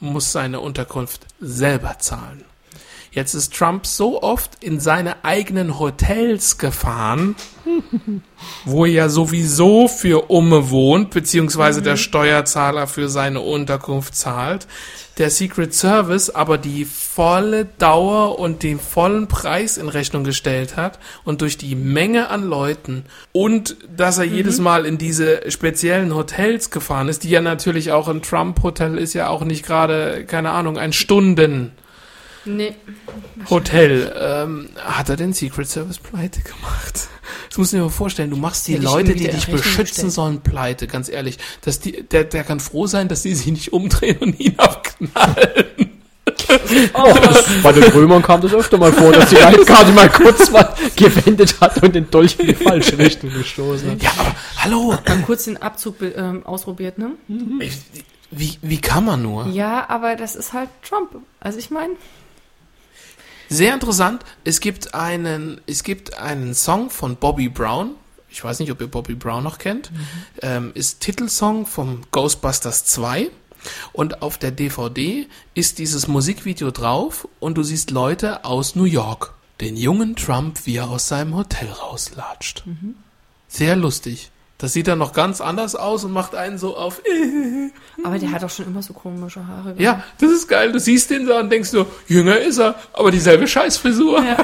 [0.01, 2.45] muss seine Unterkunft selber zahlen.
[3.17, 7.35] Jetzt ist Trump so oft in seine eigenen Hotels gefahren,
[8.67, 14.67] wo er ja sowieso für Umme wohnt, beziehungsweise der Steuerzahler für seine Unterkunft zahlt,
[15.17, 20.99] der Secret Service aber die volle Dauer und den vollen Preis in Rechnung gestellt hat
[21.25, 26.71] und durch die Menge an Leuten und dass er jedes Mal in diese speziellen Hotels
[26.71, 30.77] gefahren ist, die ja natürlich auch ein Trump-Hotel ist ja auch nicht gerade, keine Ahnung,
[30.77, 31.73] ein Stunden.
[32.47, 32.75] Nee.
[33.51, 37.09] Hotel, ähm, hat er den Secret Service pleite gemacht?
[37.49, 40.13] Das musst du dir mal vorstellen, du machst die ich Leute, die dich beschützen gestellt.
[40.13, 41.39] sollen, pleite, ganz ehrlich.
[41.63, 45.67] Dass die, der, der kann froh sein, dass die sich nicht umdrehen und ihn abknallen.
[46.95, 47.15] Oh,
[47.63, 51.61] bei den Römern kam das öfter mal vor, dass die Landkarte mal kurz mal gewendet
[51.61, 54.03] hat und den Dolch in die falsche Richtung gestoßen hat.
[54.03, 57.13] Ja, aber hallo, Dann kurz den Abzug ähm, ausprobiert, ne?
[57.61, 57.79] ich-
[58.31, 59.47] wie, wie kann man nur?
[59.47, 61.17] Ja, aber das ist halt Trump.
[61.41, 61.95] Also ich meine,
[63.49, 67.93] Sehr interessant, es gibt einen, es gibt einen Song von Bobby Brown.
[68.29, 69.91] Ich weiß nicht, ob ihr Bobby Brown noch kennt.
[70.43, 73.31] Ähm, ist Titelsong vom Ghostbusters 2.
[73.93, 79.35] Und auf der DVD ist dieses Musikvideo drauf und du siehst Leute aus New York.
[79.61, 82.65] Den jungen Trump, wie er aus seinem Hotel rauslatscht.
[83.49, 84.31] Sehr lustig.
[84.59, 87.03] Das sieht dann noch ganz anders aus und macht einen so auf.
[88.03, 89.75] aber der hat doch schon immer so komische Haare.
[89.75, 89.81] gehabt.
[89.81, 90.73] Ja, das ist geil.
[90.73, 94.25] Du siehst den da und denkst so, jünger ist er, aber dieselbe Scheißfrisur.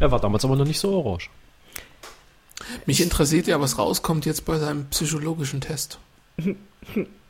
[0.00, 1.28] Er war damals aber noch nicht so orange.
[2.86, 5.98] Mich interessiert ja, was rauskommt jetzt bei seinem psychologischen Test.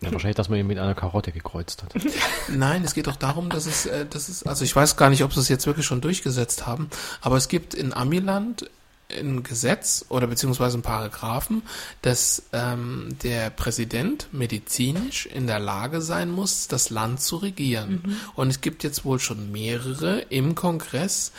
[0.00, 1.92] Ja, wahrscheinlich, dass man ihn mit einer Karotte gekreuzt hat.
[2.48, 5.24] Nein, es geht doch darum, dass es, äh, dass es, also ich weiß gar nicht,
[5.24, 6.88] ob sie es jetzt wirklich schon durchgesetzt haben,
[7.20, 8.70] aber es gibt in Amiland
[9.10, 11.62] ein Gesetz oder beziehungsweise ein Paragraphen,
[12.02, 18.18] dass ähm, der Präsident medizinisch in der Lage sein muss, das Land zu regieren.
[18.34, 21.32] Und es gibt jetzt wohl schon mehrere im Kongress,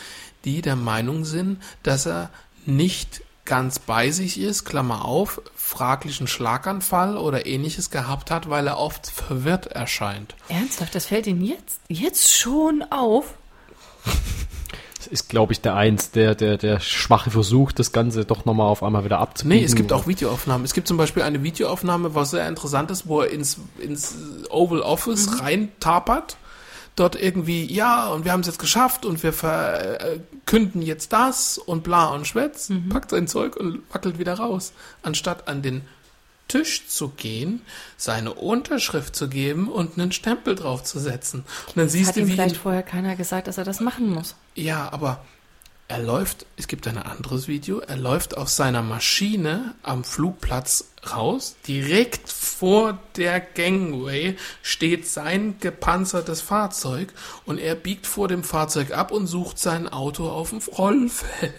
[0.46, 2.32] die der Meinung sind, dass er
[2.66, 8.78] nicht ganz bei sich ist, Klammer auf, fraglichen Schlaganfall oder ähnliches gehabt hat, weil er
[8.78, 10.36] oft verwirrt erscheint.
[10.50, 13.34] Ernsthaft, das fällt Ihnen jetzt, jetzt schon auf?
[15.00, 18.68] Das ist, glaube ich, der eins, der, der, der schwache Versuch, das Ganze doch nochmal
[18.68, 19.60] auf einmal wieder abzubiegen.
[19.60, 20.66] Nee, es gibt auch Videoaufnahmen.
[20.66, 24.16] Es gibt zum Beispiel eine Videoaufnahme, was sehr interessant ist, wo er ins, ins
[24.50, 26.36] Oval Office rein tapert.
[27.00, 31.84] dort irgendwie, ja, und wir haben es jetzt geschafft und wir verkünden jetzt das und
[31.84, 35.82] bla und schwätz, packt sein Zeug und wackelt wieder raus, anstatt an den
[36.50, 37.62] Tisch zu gehen,
[37.96, 41.46] seine Unterschrift zu geben und einen Stempel draufzusetzen.
[41.68, 44.10] Und dann siehst Hat du, ihm wie vielleicht vorher keiner gesagt, dass er das machen
[44.10, 44.36] muss.
[44.56, 45.24] ja, aber
[45.88, 51.56] er läuft, es gibt ein anderes Video, er läuft auf seiner Maschine am Flugplatz raus.
[51.68, 57.12] Direkt vor der Gangway steht sein gepanzertes Fahrzeug
[57.46, 61.54] und er biegt vor dem Fahrzeug ab und sucht sein Auto auf dem Rollfeld.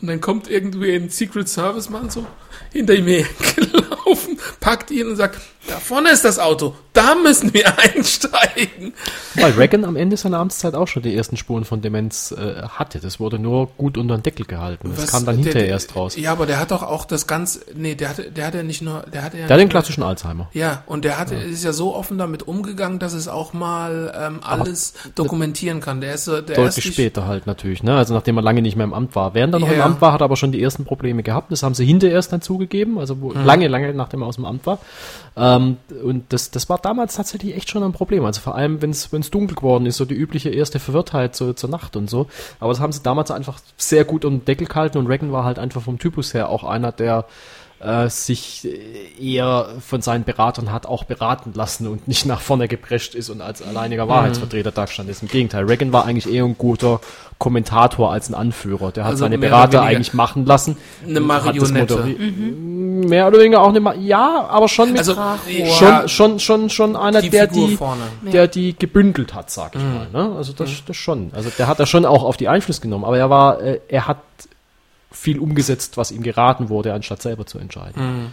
[0.00, 2.26] Und dann kommt irgendwie ein Secret Service Mann so
[2.72, 7.66] hinter ihm hergelaufen, packt ihn und sagt, da vorne ist das Auto, da müssen wir
[7.78, 8.94] einsteigen.
[9.34, 13.00] Weil Reagan am Ende seiner Amtszeit auch schon die ersten Spuren von Demenz äh, hatte.
[13.00, 14.90] Das wurde nur gut unter den Deckel gehalten.
[14.94, 16.16] Das Was- kam dann der- hinterher der- erst raus.
[16.16, 19.02] Ja, aber der hat doch auch das ganz, nee, der hatte, der hatte nicht nur,
[19.12, 20.48] der hatte ja Der hat den klassischen Alzheimer.
[20.52, 24.40] ja, und der hatte, ist ja so offen damit umgegangen, dass es auch mal ähm,
[24.42, 26.00] alles dokumentieren kann.
[26.00, 27.96] Der ist so, der Deutlich ist später halt natürlich, ne?
[27.96, 29.34] Also nachdem er lange nicht mehr im Amt war.
[29.34, 29.84] Während er noch Ja, im ja.
[29.86, 31.52] Amt war, hat er aber schon die ersten Probleme gehabt.
[31.52, 34.44] Das haben sie hinterher erst dann zugegeben, also wo, lange, lange nachdem er aus dem
[34.44, 34.78] Amt war.
[35.56, 38.24] Ähm, und das, das war damals tatsächlich echt schon ein Problem.
[38.24, 41.70] Also vor allem, wenn es dunkel geworden ist, so die übliche erste Verwirrtheit so, zur
[41.70, 42.26] Nacht und so.
[42.60, 45.44] Aber das haben sie damals einfach sehr gut um den Deckel gehalten und Reagan war
[45.44, 47.26] halt einfach vom Typus her auch einer, der
[47.80, 48.66] äh, sich
[49.20, 53.40] eher von seinen Beratern hat auch beraten lassen und nicht nach vorne geprescht ist und
[53.42, 55.22] als alleiniger Wahrheitsvertreter da stand ist.
[55.22, 57.00] Im Gegenteil, Reagan war eigentlich eher ein guter
[57.38, 58.92] Kommentator als ein Anführer.
[58.92, 60.78] Der hat Also seine Berater eigentlich machen lassen.
[61.06, 61.94] Eine Marionette.
[61.96, 62.16] moderi-
[63.06, 66.70] Mehr oder weniger auch eine, Ma ja, aber schon mit Also, schon, ja, schon, schon,
[66.70, 68.02] schon einer, die der Figur die, vorne.
[68.32, 70.08] der die gebündelt hat, sag ich mal.
[70.12, 70.34] Ne?
[70.34, 71.30] Also das, das schon.
[71.34, 74.06] Also der hat da schon auch auf die Einfluss genommen, aber er war, äh, er
[74.08, 74.16] hat
[75.16, 78.32] viel umgesetzt, was ihm geraten wurde, anstatt selber zu entscheiden.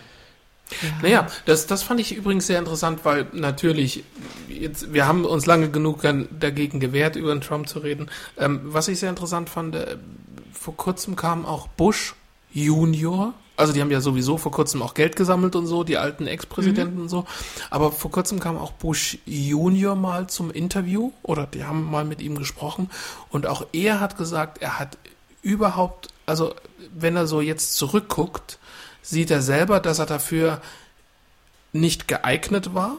[1.02, 4.04] Naja, das, das fand ich übrigens sehr interessant, weil natürlich,
[4.48, 6.02] jetzt, wir haben uns lange genug
[6.40, 8.10] dagegen gewehrt, über den Trump zu reden.
[8.38, 9.98] Ähm, was ich sehr interessant fand, äh,
[10.52, 12.16] vor kurzem kam auch Bush
[12.52, 13.34] Junior.
[13.56, 17.02] Also die haben ja sowieso vor kurzem auch Geld gesammelt und so, die alten Ex-Präsidenten
[17.02, 17.26] und so.
[17.70, 22.22] Aber vor kurzem kam auch Bush Junior mal zum Interview oder die haben mal mit
[22.22, 22.90] ihm gesprochen
[23.30, 24.98] und auch er hat gesagt, er hat
[25.44, 26.56] überhaupt, also
[26.96, 28.58] wenn er so jetzt zurückguckt,
[29.04, 30.62] sieht er selber, dass er dafür
[31.74, 32.98] nicht geeignet war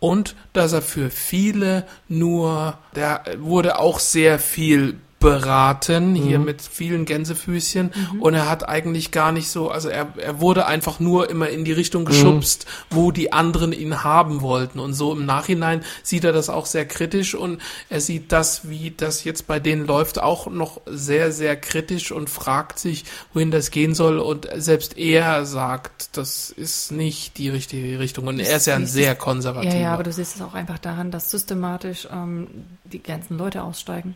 [0.00, 7.04] und dass er für viele nur, der wurde auch sehr viel beraten, hier mit vielen
[7.04, 7.90] Gänsefüßchen.
[8.20, 11.64] Und er hat eigentlich gar nicht so, also er, er wurde einfach nur immer in
[11.64, 14.78] die Richtung geschubst, wo die anderen ihn haben wollten.
[14.78, 18.92] Und so im Nachhinein sieht er das auch sehr kritisch und er sieht das, wie
[18.96, 23.04] das jetzt bei denen läuft, auch noch sehr, sehr kritisch und fragt sich,
[23.34, 24.18] wohin das gehen soll.
[24.18, 28.28] Und selbst er sagt, das ist nicht die richtige Richtung.
[28.28, 29.74] Und er ist ja ein sehr konservativer.
[29.74, 32.46] Ja, ja, aber du siehst es auch einfach daran, dass systematisch ähm,
[32.84, 34.14] die ganzen Leute aussteigen.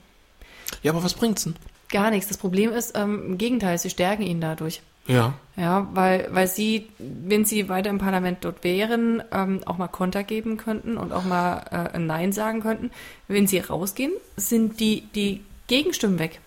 [0.82, 1.56] Ja, aber was bringt's denn?
[1.90, 2.28] Gar nichts.
[2.28, 4.80] Das Problem ist, ähm, im Gegenteil, sie stärken ihn dadurch.
[5.06, 5.34] Ja.
[5.56, 10.22] Ja, weil, weil sie, wenn sie weiter im Parlament dort wären, ähm, auch mal Konter
[10.22, 12.90] geben könnten und auch mal äh, ein Nein sagen könnten.
[13.28, 16.40] Wenn sie rausgehen, sind die, die Gegenstimmen weg.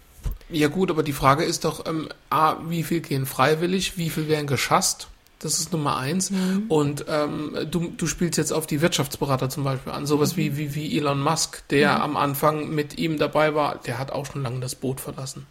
[0.49, 4.27] Ja gut, aber die Frage ist doch, ähm, A, wie viel gehen freiwillig, wie viel
[4.27, 5.07] werden geschasst?
[5.45, 6.31] Das ist Nummer eins.
[6.69, 10.05] Und ähm, du, du spielst jetzt auf die Wirtschaftsberater zum Beispiel an.
[10.05, 14.11] Sowas wie, wie, wie Elon Musk, der am Anfang mit ihm dabei war, der hat
[14.11, 15.45] auch schon lange das Boot verlassen.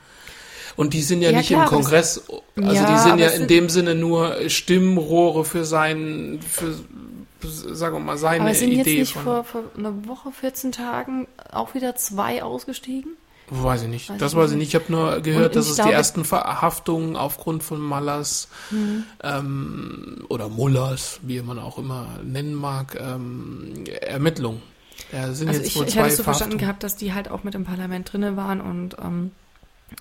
[0.76, 2.42] Und die sind ja, Ja, nicht klar, im Kongress, also
[2.74, 6.74] Ja, die sind ja in sind- dem Sinne nur Stimmrohre für sein, für,
[7.74, 9.22] sagen wir mal, seine Aber sind jetzt Idee nicht von.
[9.22, 13.12] vor, vor einer Woche, 14 Tagen auch wieder zwei ausgestiegen?
[13.50, 14.10] Weiß ich nicht.
[14.10, 14.68] Weiß das ich weiß ich nicht.
[14.68, 18.48] Ich habe nur gehört, dass es die ersten Verhaftungen aufgrund von Mallers
[19.22, 24.62] ähm, oder Mullers, wie man auch immer nennen mag, ähm, Ermittlungen.
[25.12, 27.44] Da sind Also jetzt ich, wohl ich hatte so verstanden gehabt, dass die halt auch
[27.44, 29.32] mit im Parlament drinne waren und ähm,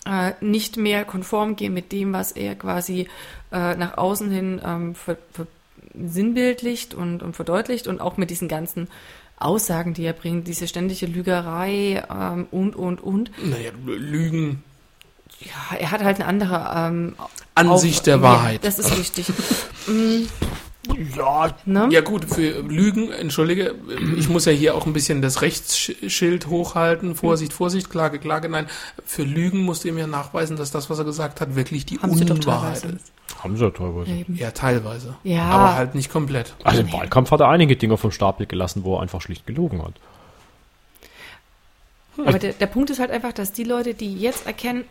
[0.05, 3.07] äh, nicht mehr konform gehen mit dem, was er quasi
[3.51, 5.47] äh, nach außen hin ähm, ver, ver,
[5.93, 8.87] sinnbildlicht und, und verdeutlicht und auch mit diesen ganzen
[9.43, 13.31] Aussagen, die er bringt, diese ständige Lügerei ähm, und, und, und.
[13.43, 14.63] Naja, Lügen.
[15.39, 17.15] Ja, er hat halt eine andere ähm,
[17.55, 18.63] Ansicht auf- der ja, Wahrheit.
[18.63, 19.25] Das ist richtig.
[21.15, 21.87] Ja, ne?
[21.91, 23.75] ja gut, für Lügen, entschuldige,
[24.17, 27.15] ich muss ja hier auch ein bisschen das Rechtsschild hochhalten.
[27.15, 28.49] Vorsicht, Vorsicht, Klage, Klage.
[28.49, 28.67] Nein,
[29.05, 31.99] für Lügen musst du ihm ja nachweisen, dass das, was er gesagt hat, wirklich die
[31.99, 32.87] Haben Unwahrheit teilweise.
[32.97, 33.11] ist.
[33.41, 34.11] Haben sie ja teilweise.
[34.11, 34.35] Eben.
[34.35, 35.15] Ja, teilweise.
[35.23, 35.43] Ja.
[35.45, 36.53] Aber halt nicht komplett.
[36.63, 39.81] Also im Wahlkampf hat er einige Dinge vom Stapel gelassen, wo er einfach schlicht gelogen
[39.83, 39.93] hat.
[42.17, 44.85] Aber der, der Punkt ist halt einfach, dass die Leute, die jetzt erkennen,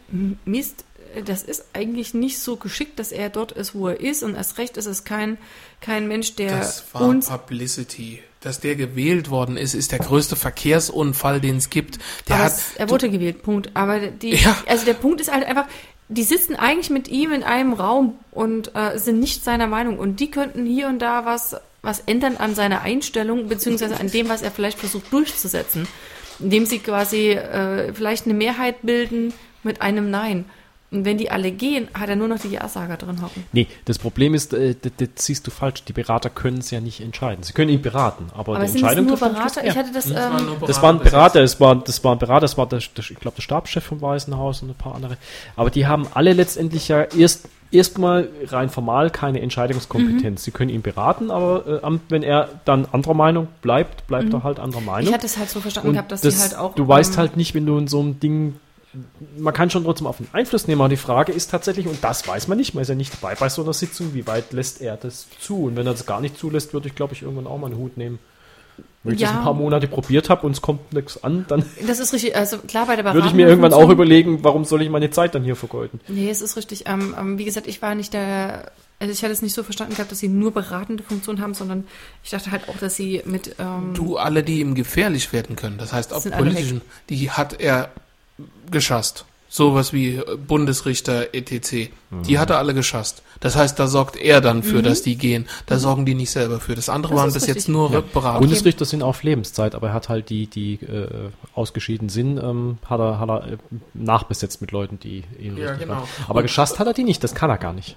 [0.45, 0.85] Mist,
[1.25, 4.23] das ist eigentlich nicht so geschickt, dass er dort ist, wo er ist.
[4.23, 5.39] Und erst recht ist es kein,
[5.81, 7.29] kein Mensch, der Das war uns.
[7.29, 8.23] Publicity.
[8.41, 11.99] Dass der gewählt worden ist, ist der größte Verkehrsunfall, den es gibt.
[12.29, 13.71] Der Aber hat, es, er wurde gewählt, Punkt.
[13.75, 14.57] Aber die, Ja.
[14.67, 15.67] also der Punkt ist halt einfach,
[16.09, 19.99] die sitzen eigentlich mit ihm in einem Raum und äh, sind nicht seiner Meinung.
[19.99, 24.29] Und die könnten hier und da was, was ändern an seiner Einstellung, beziehungsweise an dem,
[24.29, 25.87] was er vielleicht versucht durchzusetzen.
[26.41, 29.33] Indem sie quasi äh, vielleicht eine Mehrheit bilden
[29.63, 30.47] mit einem Nein.
[30.93, 33.45] Und wenn die alle gehen, hat er nur noch die Ja-Sager drin hocken.
[33.53, 35.85] Nee, das Problem ist, äh, das, das siehst du falsch.
[35.85, 37.43] Die Berater können es ja nicht entscheiden.
[37.43, 39.63] Sie können ihn beraten, aber, Aber die Entscheidung nur am Schluss Berater?
[39.63, 39.71] er.
[39.73, 40.99] Ich hatte das, Das waren ähm, nur Das waren.
[40.99, 44.03] Berater, es war, das waren Berater, das war der, der, ich glaube der Stabschef vom
[44.03, 45.17] Weißen Haus und ein paar andere.
[45.57, 50.45] Aber die haben alle letztendlich ja erst erstmal rein formal keine Entscheidungskompetenz.
[50.45, 54.61] Sie können ihn beraten, aber äh, wenn er dann anderer Meinung bleibt, bleibt er halt
[54.61, 55.09] anderer Meinung.
[55.09, 56.75] ich hatte es halt so verstanden Und gehabt, dass das, sie halt auch.
[56.75, 58.57] du weißt ähm, halt nicht, wenn du in so einem Ding
[59.39, 62.27] man kann schon trotzdem auf den Einfluss nehmen, aber die Frage ist tatsächlich, und das
[62.29, 64.81] weiß man nicht, man ist ja nicht dabei bei so einer Sitzung, wie weit lässt
[64.81, 65.65] er das zu?
[65.65, 67.77] Und wenn er das gar nicht zulässt, würde ich, glaube ich, irgendwann auch mal einen
[67.79, 68.19] Hut nehmen.
[69.05, 69.39] Wenn ich das Ja.
[69.39, 72.59] ein paar Monate probiert habe und es kommt nichts an, dann Das ist richtig, also
[72.59, 75.43] klar bei der würde ich mir irgendwann auch überlegen, warum soll ich meine Zeit dann
[75.43, 76.01] hier vergeuden?
[76.07, 76.85] Nee, es ist richtig.
[76.87, 78.71] Ähm, ähm, wie gesagt, ich war nicht der.
[79.01, 81.85] Also ich hatte es nicht so verstanden gehabt, dass sie nur beratende Funktion haben, sondern
[82.23, 83.57] ich dachte halt auch, dass sie mit.
[83.59, 87.91] Ähm, Du, alle, die ihm gefährlich werden können, das heißt auch politischen, die hat er
[88.71, 89.25] geschasst.
[89.49, 91.91] Sowas wie Bundesrichter etc.
[92.27, 93.23] Die hat er alle geschasst.
[93.41, 95.47] Das heißt, da sorgt er dann für, dass die gehen.
[95.67, 96.75] Da sorgen die nicht selber für.
[96.75, 97.55] Das andere Das waren bis richtig.
[97.57, 98.01] jetzt nur Ja.
[98.01, 98.39] Berater.
[98.39, 103.01] Bundesrichter sind auf Lebenszeit, aber er hat halt die, die äh, ausgeschieden sind, ähm, hat
[103.01, 103.57] er, hat er äh,
[103.93, 106.01] nachbesetzt mit Leuten, die ihn Ja, richtig genau.
[106.01, 106.09] waren.
[106.29, 107.97] Aber geschasst hat er die nicht, das kann er gar nicht.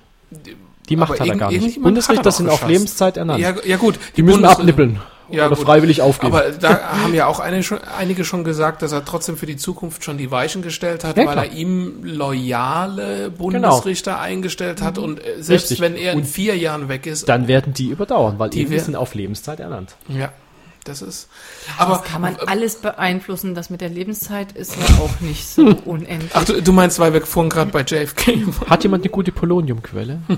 [0.90, 1.82] Die Macht Aber hat er gar nicht.
[1.82, 2.70] Bundesrichter er sind auf geschasst.
[2.72, 3.40] Lebenszeit ernannt.
[3.40, 3.98] Ja, ja gut.
[4.18, 5.00] die müssen Bundes- abnippeln
[5.30, 5.66] Ja, oder gut.
[5.66, 6.34] freiwillig aufgeben.
[6.36, 9.58] Aber da haben ja auch eine schon, einige schon gesagt, dass er trotzdem für die
[9.58, 11.46] Zukunft schon die Weichen gestellt hat, Ja, weil klar.
[11.46, 15.82] er ihm loyale Bundesrichter eingestellt hat und äh, selbst Richtig.
[15.82, 18.96] wenn er in Und vier Jahren weg ist, dann werden die überdauern, weil Die sind
[18.96, 19.96] auf Lebenszeit ernannt.
[20.10, 20.32] ja,
[20.84, 21.28] das ist.
[21.80, 23.56] aber Aber kann man alles beeinflussen.
[23.56, 26.30] Das mit der Lebenszeit ist ja auch nicht so unendlich.
[26.36, 28.28] ach, du, du meinst, weil wir vorhin gerade bei JFK
[28.60, 28.70] waren.
[28.70, 30.20] Hat jemand eine gute Poloniumquelle?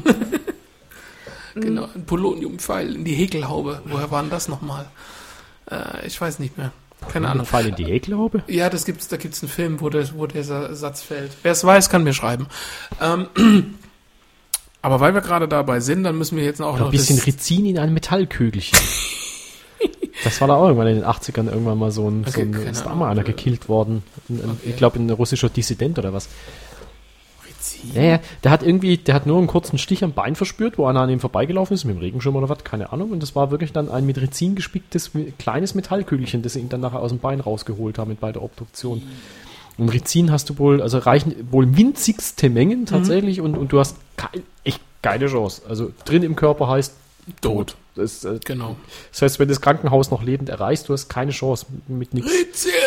[1.62, 3.82] Genau, ein Poloniumpfeil in die Häkelhaube.
[3.86, 4.86] Woher war denn das nochmal?
[5.70, 6.72] Äh, ich weiß nicht mehr.
[7.12, 7.46] Keine Ahnung.
[7.46, 8.44] Fall in die Häkelhaube?
[8.48, 11.32] Ja, das gibt's, da gibt's einen Film, wo, der, wo dieser Satz fällt.
[11.44, 12.48] Wer es weiß, kann mir schreiben.
[13.00, 13.28] Ähm,
[14.82, 17.20] aber weil wir gerade dabei sind, dann müssen wir jetzt auch Oder noch ein bisschen
[17.20, 18.78] Rizin in einem Metallkügelchen.
[20.24, 22.52] das war da auch irgendwann in den 80ern irgendwann mal so ein, so Okay, ein
[22.52, 24.04] keine ist da mal einer gekillt worden.
[24.28, 24.70] Ein, ein, Okay.
[24.70, 26.28] Ich glaube, ein russischer Dissident oder was.
[27.76, 27.92] Rizin.
[27.94, 30.86] Ja, ja, der hat irgendwie, der hat nur einen kurzen Stich am Bein verspürt, wo
[30.86, 33.12] einer an ihm vorbeigelaufen ist, mit dem Regenschirm oder was, keine Ahnung.
[33.12, 36.82] Und das war wirklich dann ein mit Rizin gespicktes kleines Metallkügelchen, das sie ihm dann
[36.82, 39.02] nachher aus dem Bein rausgeholt haben mit bei der Obduktion.
[39.78, 43.96] Und Rizin hast du wohl, also reichen wohl winzigste Mengen tatsächlich und, und du hast
[44.18, 45.62] kei- echt keine Chance.
[45.70, 46.94] Also drin im Körper heißt
[47.42, 47.76] Tot.
[47.96, 48.76] Das, äh, Genau.
[49.12, 52.68] das heißt, wenn du das Krankenhaus noch lebend erreichst, du hast keine Chance mit nichts.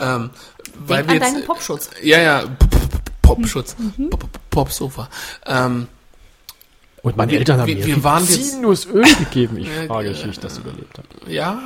[0.00, 0.30] Ähm,
[0.88, 1.90] Denk wir an deinen jetzt, Popschutz.
[2.02, 2.44] ja, ja,
[3.22, 4.08] Popschutz, P-
[4.50, 5.08] Popsofa.
[5.46, 5.86] Ähm,
[7.02, 9.56] Und meine Eltern haben wir- mir wir waren jetzt- Öl gegeben.
[9.58, 11.32] Ich frage mich, wie ich das überlebt habe.
[11.32, 11.60] ja,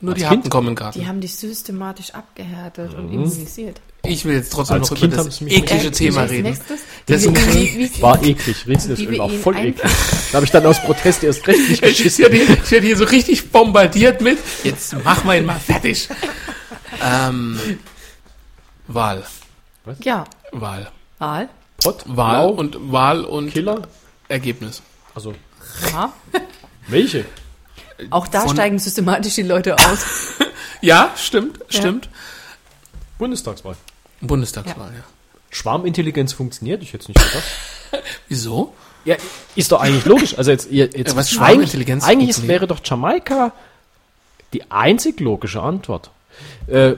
[0.00, 0.38] nur Als die Kind?
[0.40, 0.98] Hacken kommen gerade.
[0.98, 3.80] Die haben dich systematisch abgehärtet und immunisiert.
[4.06, 6.42] Ich will jetzt trotzdem Als noch Kind über das eklige Äh, Thema reden.
[6.42, 7.24] nächstes, Das
[8.02, 8.66] War eklig.
[8.66, 9.90] Rinsendes Wie Öl wir war voll eklig.
[10.30, 12.22] Da habe ich dann aus Protest erst recht nicht Ich geschissen.
[12.24, 16.08] werde hier, ich werd hier so richtig bombardiert mit, jetzt machen wir ihn mal fertig.
[17.02, 17.58] ähm,
[18.86, 19.24] Wahl.
[20.00, 20.90] Ja, Wahl.
[21.18, 21.48] Wahl.
[21.82, 23.82] Pott, Wahl Blau, und Wahl und Killer.
[24.28, 24.82] Ergebnis.
[25.14, 25.34] Also,
[25.92, 26.12] Ja.
[26.88, 27.24] welche?
[28.10, 30.04] Auch da Von- steigen systematisch die Leute aus.
[30.80, 32.10] Ja, stimmt, stimmt.
[33.16, 33.74] Bundestagswahl.
[34.20, 35.02] Bundestagswahl, ja.
[35.48, 38.04] Schwarmintelligenz funktioniert, ich hätte es nicht gedacht.
[38.28, 38.74] Wieso?
[39.06, 39.16] Ja,
[39.56, 40.36] ist doch eigentlich logisch.
[40.36, 43.52] Also jetzt, jetzt Ja, was Schwarmintelligenz Eigentlich, eigentlich wäre doch Jamaika
[44.52, 46.10] die einzig logische Antwort.
[46.66, 46.94] Äh,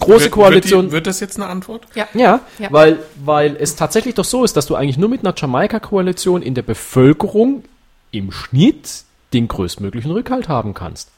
[0.00, 0.82] große Wird- Koalition.
[0.84, 1.86] Wird, die, wird das jetzt eine Antwort?
[1.94, 2.06] Ja.
[2.14, 2.72] Ja, Ja.
[2.72, 6.54] Weil, weil es tatsächlich doch so ist, dass du eigentlich nur mit einer Jamaika-Koalition in
[6.54, 7.64] der Bevölkerung
[8.10, 11.10] im Schnitt den größtmöglichen Rückhalt haben kannst.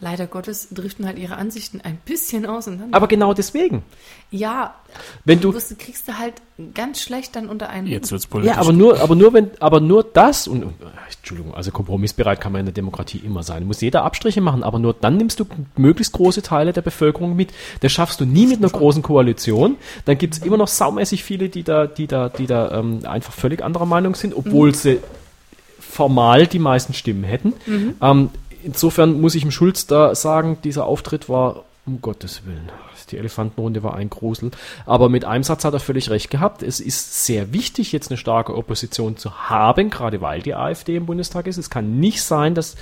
[0.00, 2.96] Leider Gottes driften halt ihre Ansichten ein bisschen auseinander.
[2.96, 3.82] Aber genau deswegen.
[4.30, 4.76] ja,
[5.24, 6.34] Wenn du du, wirst, kriegst du halt
[6.74, 7.88] ganz schlecht dann unter einen.
[7.88, 8.54] Jetzt wird's politisch.
[8.54, 10.74] ja, aber nur, aber nur wenn, aber nur das und, und
[11.18, 13.66] Entschuldigung, also kompromissbereit kann man in der Demokratie immer sein.
[13.66, 15.46] Muss jeder Abstriche machen, aber nur dann nimmst du
[15.76, 17.52] möglichst große Teile der Bevölkerung mit.
[17.80, 19.76] Das schaffst du nie mit einer großen Koalition.
[20.04, 23.32] Dann gibt es immer noch saumäßig viele, die da, die da, die da ähm, einfach
[23.32, 25.00] völlig anderer Meinung sind, obwohl sie
[25.80, 27.54] formal die meisten Stimmen hätten.
[28.00, 28.30] Ähm,
[28.62, 32.70] insofern muss ich dem Schulz da sagen, dieser Auftritt war Um Gottes Willen.
[33.10, 34.50] Die Elefantenrunde war ein Grusel.
[34.84, 36.62] Aber mit einem Satz hat er völlig recht gehabt.
[36.62, 41.06] Es ist sehr wichtig, jetzt eine starke Opposition zu haben, gerade weil die AfD im
[41.06, 41.56] Bundestag ist.
[41.56, 42.76] Es kann nicht sein, dass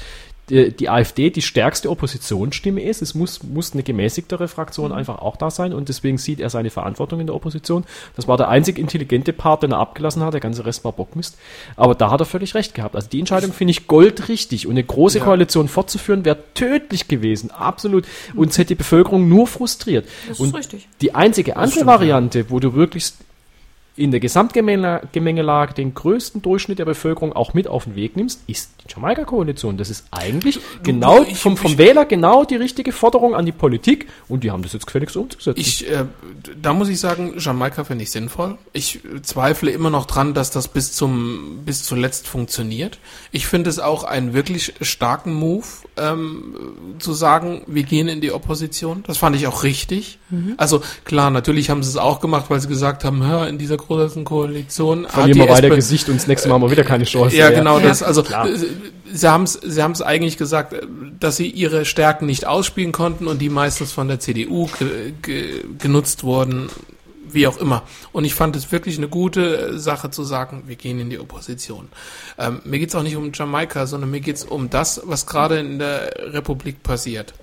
[0.48, 3.02] die, die AfD die stärkste Oppositionsstimme ist.
[3.02, 6.70] Es muss, muss eine gemäßigtere Fraktion einfach auch da sein und deswegen sieht er seine
[6.70, 7.84] Verantwortung in der Opposition.
[8.14, 10.34] Das war der einzig intelligente Part, den er abgelassen hat.
[10.34, 11.36] Der ganze Rest war Bockmist.
[11.76, 12.94] Aber da hat er völlig recht gehabt.
[12.94, 15.24] Also die Entscheidung finde ich goldrichtig und eine große Ja.
[15.24, 17.50] Koalition fortzuführen wäre tödlich gewesen.
[17.50, 18.04] Absolut.
[18.34, 20.06] Uns hätte die Bevölkerung nur frustriert.
[20.28, 20.88] Das ist und richtig.
[21.00, 21.86] die einzige andere stimmt.
[21.86, 23.12] Variante, wo du wirklich
[23.96, 28.70] in der Gesamtgemengelage den größten Durchschnitt der Bevölkerung auch mit auf den Weg nimmst, ist
[28.84, 29.76] die Jamaika-Koalition.
[29.76, 33.52] Das ist eigentlich genau ich- vom, vom ich- Wähler genau die richtige Forderung an die
[33.52, 35.58] Politik und die haben das jetzt gefälligst umzusetzen.
[35.60, 36.04] Ich, äh,
[36.60, 38.58] da muss ich sagen, Jamaika finde ich sinnvoll.
[38.72, 42.98] Ich zweifle immer noch dran, dass das bis zum bis zuletzt funktioniert.
[43.32, 45.64] Ich finde es auch einen wirklich starken Move,
[45.96, 46.54] ähm,
[46.98, 49.04] zu sagen, wir gehen in die Opposition.
[49.06, 50.18] Das fand ich auch richtig.
[50.56, 53.76] Also klar, natürlich haben sie es auch gemacht, weil sie gesagt haben, hör, in dieser
[53.86, 57.36] großen Koalition Verlieren wir weiter Gesicht und das nächste Mal haben wir wieder keine Chance.
[57.36, 58.02] ja, genau das.
[58.02, 58.48] Also klar.
[59.12, 60.82] sie haben es sie haben's eigentlich gesagt, äh,
[61.18, 65.64] dass sie ihre Stärken nicht ausspielen konnten und die meistens von der CDU ge ge
[65.78, 66.68] genutzt wurden,
[67.28, 67.82] wie auch immer.
[68.12, 71.18] Und ich fand es wirklich eine gute äh, Sache zu sagen, wir gehen in die
[71.18, 71.88] Opposition.
[72.38, 75.78] Ähm, mir geht's auch nicht um Jamaika, sondern mir geht's um das, was gerade in
[75.78, 77.34] der Republik passiert.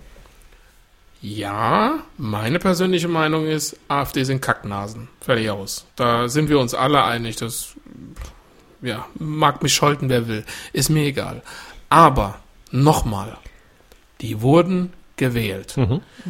[1.23, 5.07] Ja, meine persönliche Meinung ist, AfD sind Kacknasen.
[5.21, 5.85] Fertig aus.
[5.95, 7.37] Da sind wir uns alle einig.
[7.37, 7.75] Das
[8.81, 10.43] ja, mag mich scholten, wer will.
[10.73, 11.41] Ist mir egal.
[11.87, 12.39] Aber,
[12.71, 13.37] nochmal,
[14.19, 15.77] die wurden gewählt.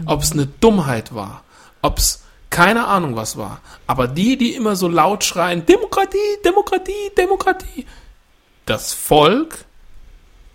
[0.06, 1.44] Ob es eine Dummheit war,
[1.82, 7.10] ob es keine Ahnung was war, aber die, die immer so laut schreien, Demokratie, Demokratie,
[7.18, 7.88] Demokratie,
[8.68, 9.66] das Volk,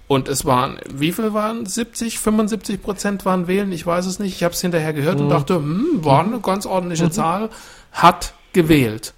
[0.08, 1.66] und es waren, wie viel waren?
[1.66, 5.28] 70, 75 Prozent waren wählen, ich weiß es nicht, ich habe es hinterher gehört und
[5.28, 7.50] dachte, hm, war eine ganz ordentliche Zahl,
[7.92, 9.14] hat gewählt.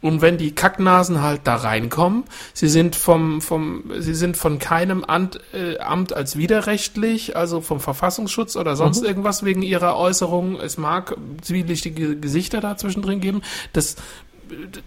[0.00, 2.24] Und wenn die Kacknasen halt da reinkommen,
[2.54, 7.80] sie sind vom, vom, sie sind von keinem Amt, äh, Amt als widerrechtlich, also vom
[7.80, 10.56] Verfassungsschutz oder sonst irgendwas wegen ihrer Äußerungen.
[10.56, 13.42] Es mag zwielichtige Gesichter da zwischendrin geben.
[13.72, 13.96] Das,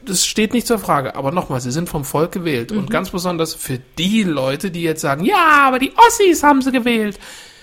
[0.06, 1.16] das steht nicht zur Frage.
[1.16, 2.72] Aber nochmal, sie sind vom Volk gewählt.
[2.72, 6.72] Und ganz besonders für die Leute, die jetzt sagen, ja, aber die Ossis haben sie
[6.72, 7.20] gewählt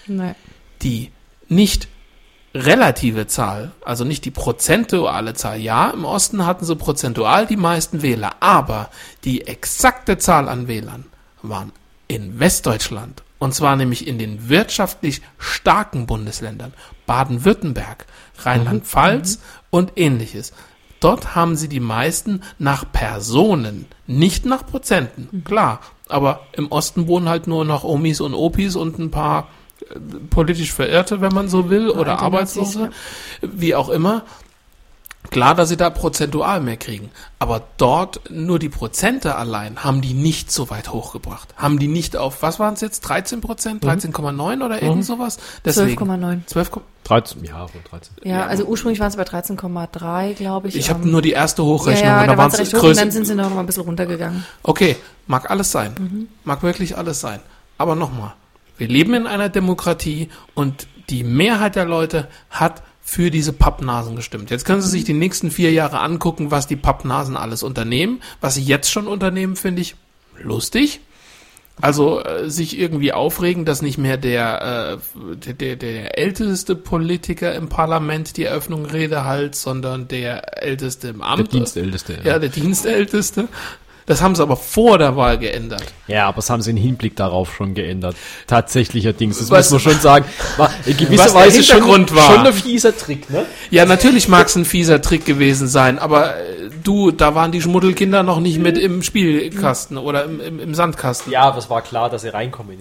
[0.06, 0.34] Nee.
[0.82, 1.12] die
[1.48, 1.88] nicht
[2.54, 5.60] relative Zahl, also nicht die prozentuale Zahl.
[5.60, 8.90] Ja, im Osten hatten sie prozentual die meisten Wähler, aber
[9.24, 11.06] die exakte Zahl an Wählern
[11.42, 11.72] waren
[12.08, 13.22] in Westdeutschland.
[13.38, 16.74] Und zwar nämlich in den wirtschaftlich starken Bundesländern.
[17.06, 18.04] Baden-Württemberg,
[18.38, 19.38] Rheinland-Pfalz
[19.70, 20.52] und ähnliches.
[21.00, 25.42] Dort haben sie die meisten nach Personen, nicht nach Prozenten.
[25.44, 29.48] Klar, aber im Osten wohnen halt nur noch Omis und Opis und ein paar
[29.80, 29.98] äh,
[30.28, 32.90] politisch Verirrte, wenn man so will, oder Arbeitslose,
[33.40, 34.24] wie auch immer.
[35.28, 40.14] Klar, dass sie da prozentual mehr kriegen, aber dort nur die Prozente allein haben die
[40.14, 41.54] nicht so weit hochgebracht.
[41.56, 45.38] Haben die nicht auf, was waren es jetzt, 13 Prozent, 13,9 oder irgend sowas?
[45.64, 46.46] Deswegen 12,9.
[46.46, 46.70] 12,
[47.04, 48.14] 13, ja, rund 13.
[48.24, 50.76] Ja, also ursprünglich waren es bei 13,3, glaube ich.
[50.76, 52.72] ich habe Ähm, nur die erste ja, Hochrechnung ja, und da da waren es recht
[52.72, 53.00] hoch und größer.
[53.02, 54.44] dann sind sie noch mal ein bisschen runtergegangen.
[54.62, 56.28] Okay, mag alles sein.
[56.44, 57.40] Mag wirklich alles sein.
[57.78, 58.32] Aber nochmal,
[58.78, 64.50] wir leben in einer Demokratie und die Mehrheit der Leute hat für diese Pappnasen gestimmt.
[64.50, 68.22] Jetzt können Sie sich die nächsten vier Jahre angucken, was die Pappnasen alles unternehmen.
[68.40, 69.96] Was sie jetzt schon unternehmen, finde ich
[70.40, 71.00] lustig.
[71.80, 77.52] Also äh, sich irgendwie aufregen, dass nicht mehr der, äh, der, der, der älteste Politiker
[77.52, 81.52] im Parlament die Eröffnungsrede halt, sondern der älteste im Der Amt.
[81.52, 82.20] Dienstälteste.
[82.22, 83.48] Ja, der Dienstälteste.
[84.10, 85.84] Das haben sie aber vor der Wahl geändert.
[86.08, 88.16] Ja, aber das haben sie im Hinblick darauf schon geändert.
[88.48, 90.24] Tatsächlicher Dings, das Was- muss man schon sagen.
[90.56, 92.34] War in gewisser Was der Weise schon, war.
[92.34, 93.46] schon ein fieser Trick, ne?
[93.70, 97.62] Ja, natürlich mag es ein fieser Trick gewesen sein, aber äh, du, da waren die
[97.62, 101.32] Schmuddelkinder noch nicht mit im Spielkasten oder im, im, im Sandkasten.
[101.32, 102.76] Ja, aber es war klar, dass sie reinkommen.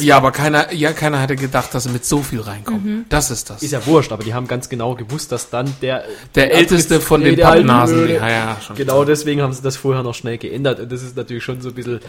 [0.00, 3.04] Ja, aber keiner, ja, keiner hätte gedacht, dass sie mit so viel reinkommen.
[3.10, 3.62] Das ist das.
[3.62, 7.20] ist ja wurscht, aber die haben ganz genau gewusst, dass dann der Der älteste von
[7.20, 8.08] den Pappnasen.
[8.08, 11.44] Ja, ja, Genau deswegen haben sie das vorher noch schnell geändert und das ist natürlich
[11.44, 12.00] schon so ein bisschen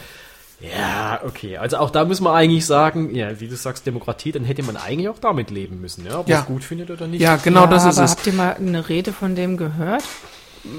[0.60, 1.57] ja, okay.
[1.57, 4.76] Also auch da muss man eigentlich sagen, ja, wie du sagst, Demokratie, dann hätte man
[4.76, 6.40] eigentlich auch damit leben müssen, ja, ob man Ja.
[6.40, 7.22] es gut findet oder nicht.
[7.22, 8.11] Ja, genau ja, das ist aber es.
[8.14, 10.03] habt ihr mal eine Rede von dem gehört?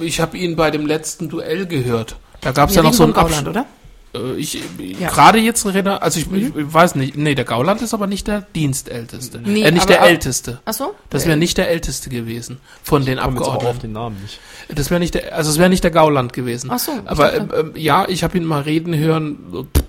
[0.01, 2.16] Ich habe ihn bei dem letzten Duell gehört.
[2.40, 3.66] Da gab es Wir ja noch so ein vom Gauland, Absch- oder?
[4.14, 4.60] Äh, Ich, Ja.
[4.78, 4.98] Mhm.
[4.98, 8.26] gerade jetzt rede, also ich, ich, ich weiß nicht, nee, der Gauland ist aber nicht
[8.26, 9.40] der Dienstälteste.
[9.44, 10.60] Nee, äh, nicht der Älteste.
[10.64, 10.94] Ach so?
[11.10, 13.89] Das wäre nicht der Älteste gewesen von den Ich komme jetzt auf Abgeordneten.
[13.89, 14.39] den Namen nicht.
[14.68, 16.70] Das wäre nicht der, also es wäre nicht der Gauland gewesen.
[16.72, 19.39] Ach so, Aber ähm, ja, ich habe ihn mal reden hören.
[19.74, 19.82] pff,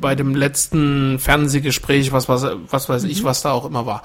[0.00, 4.02] bei dem letzten Fernsehgespräch, was, was, was weiß ich, was da auch immer war.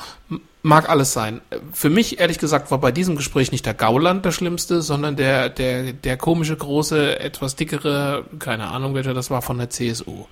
[0.64, 1.42] Mag alles sein.
[1.74, 5.50] Für mich, ehrlich gesagt, war bei diesem Gespräch nicht der Gauland der Schlimmste, sondern der,
[5.50, 10.26] der, der komische, große, etwas dickere, keine Ahnung, welcher das war, von der CSU.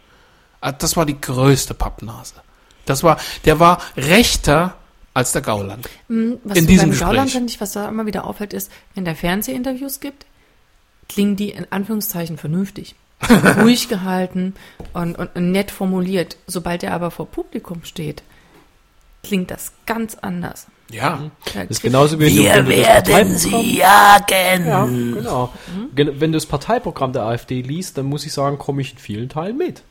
[0.62, 2.36] Ah, Das war die größte Pappnase.
[2.86, 4.76] Das war, der war rechter
[5.14, 5.88] als der Gauland.
[6.08, 7.34] Hm, Was In diesem beim Gauland, Gespräch.
[7.34, 10.26] finde ich, was da immer wieder auffällt, ist, wenn der Fernsehinterviews gibt,
[11.08, 12.96] klingen die in Anführungszeichen vernünftig.
[13.62, 14.54] Ruhig gehalten
[14.94, 16.38] und, und nett formuliert.
[16.48, 18.22] Sobald er aber vor Publikum steht,
[19.24, 20.68] klingt das ganz anders.
[20.92, 21.32] Ja.
[21.46, 24.68] Da Das ist kriegt- genauso wie wenn du, wenn du das Parteiprogramm, jagen.
[24.68, 25.54] ja, genau.
[25.96, 28.98] Gen- Wenn du das Parteiprogramm der AfD liest, dann muss ich sagen, komme ich in
[29.00, 29.84] vielen Teilen mit.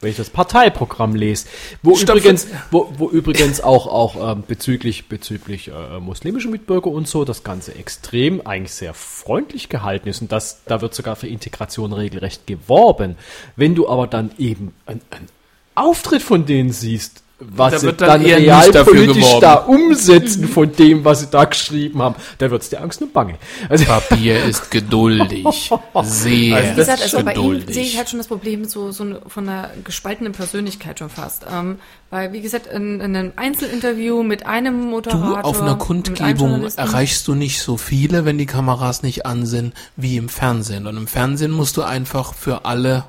[0.00, 1.46] Wenn ich das Parteiprogramm lese,
[1.82, 7.08] wo Stopp, übrigens, wo, wo übrigens auch auch ähm, bezüglich bezüglich äh, muslimische Mitbürger und
[7.08, 10.20] so das Ganze extrem eigentlich sehr freundlich gehalten ist.
[10.20, 13.16] Und das da wird sogar für Integration regelrecht geworben.
[13.56, 15.00] Wenn du aber dann eben einen
[15.74, 19.54] Auftritt von denen siehst, was Da sie wird dann dann eher nicht dafür realpolitisch da
[19.56, 23.34] umsetzen von dem, was sie da geschrieben haben, da wird's dir Angst und Bange.
[23.68, 25.44] Also Papier ist geduldig.
[26.02, 27.74] Sehr Wie gesagt, also bei ihm geduldig.
[27.74, 31.44] sehe ich halt schon das Problem so, so eine- von einer gespaltenen Persönlichkeit schon fast.
[31.52, 35.44] Ähm, weil, wie gesagt, in, in einem Einzelinterview mit einem Du, Moderator.
[35.44, 40.16] auf einer Kundgebung erreichst du nicht so viele, wenn die Kameras nicht an sind, wie
[40.16, 40.86] im Fernsehen.
[40.86, 43.04] Und im Fernsehen musst du einfach für alle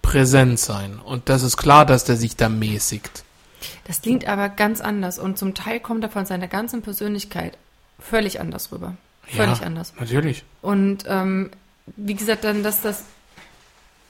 [0.00, 0.98] präsent sein.
[1.04, 3.24] Und das ist klar, dass der sich da mäßigt.
[3.86, 7.56] Das klingt aber ganz anders und zum Teil kommt er von seiner ganzen Persönlichkeit
[7.98, 8.94] völlig anders rüber.
[9.24, 9.92] Völlig ja, anders.
[9.98, 10.44] Natürlich.
[10.62, 11.50] Und ähm,
[11.96, 13.04] wie gesagt, dann, dass das,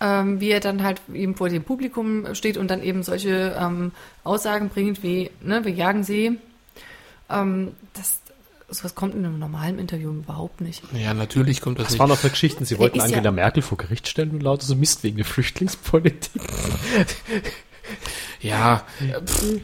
[0.00, 3.92] ähm, wie er dann halt eben vor dem Publikum steht und dann eben solche ähm,
[4.24, 6.38] Aussagen bringt wie, ne, wir jagen sie,
[7.30, 8.20] ähm, das,
[8.70, 10.82] sowas kommt in einem normalen Interview überhaupt nicht.
[10.94, 12.00] Ja, natürlich kommt das Das nicht.
[12.00, 12.64] waren noch für Geschichten.
[12.64, 15.26] Sie wollten ist ja- Angela Merkel vor Gericht stellen und lauter so Mist wegen der
[15.26, 16.40] Flüchtlingspolitik.
[18.40, 18.82] Ja,
[19.24, 19.60] pff,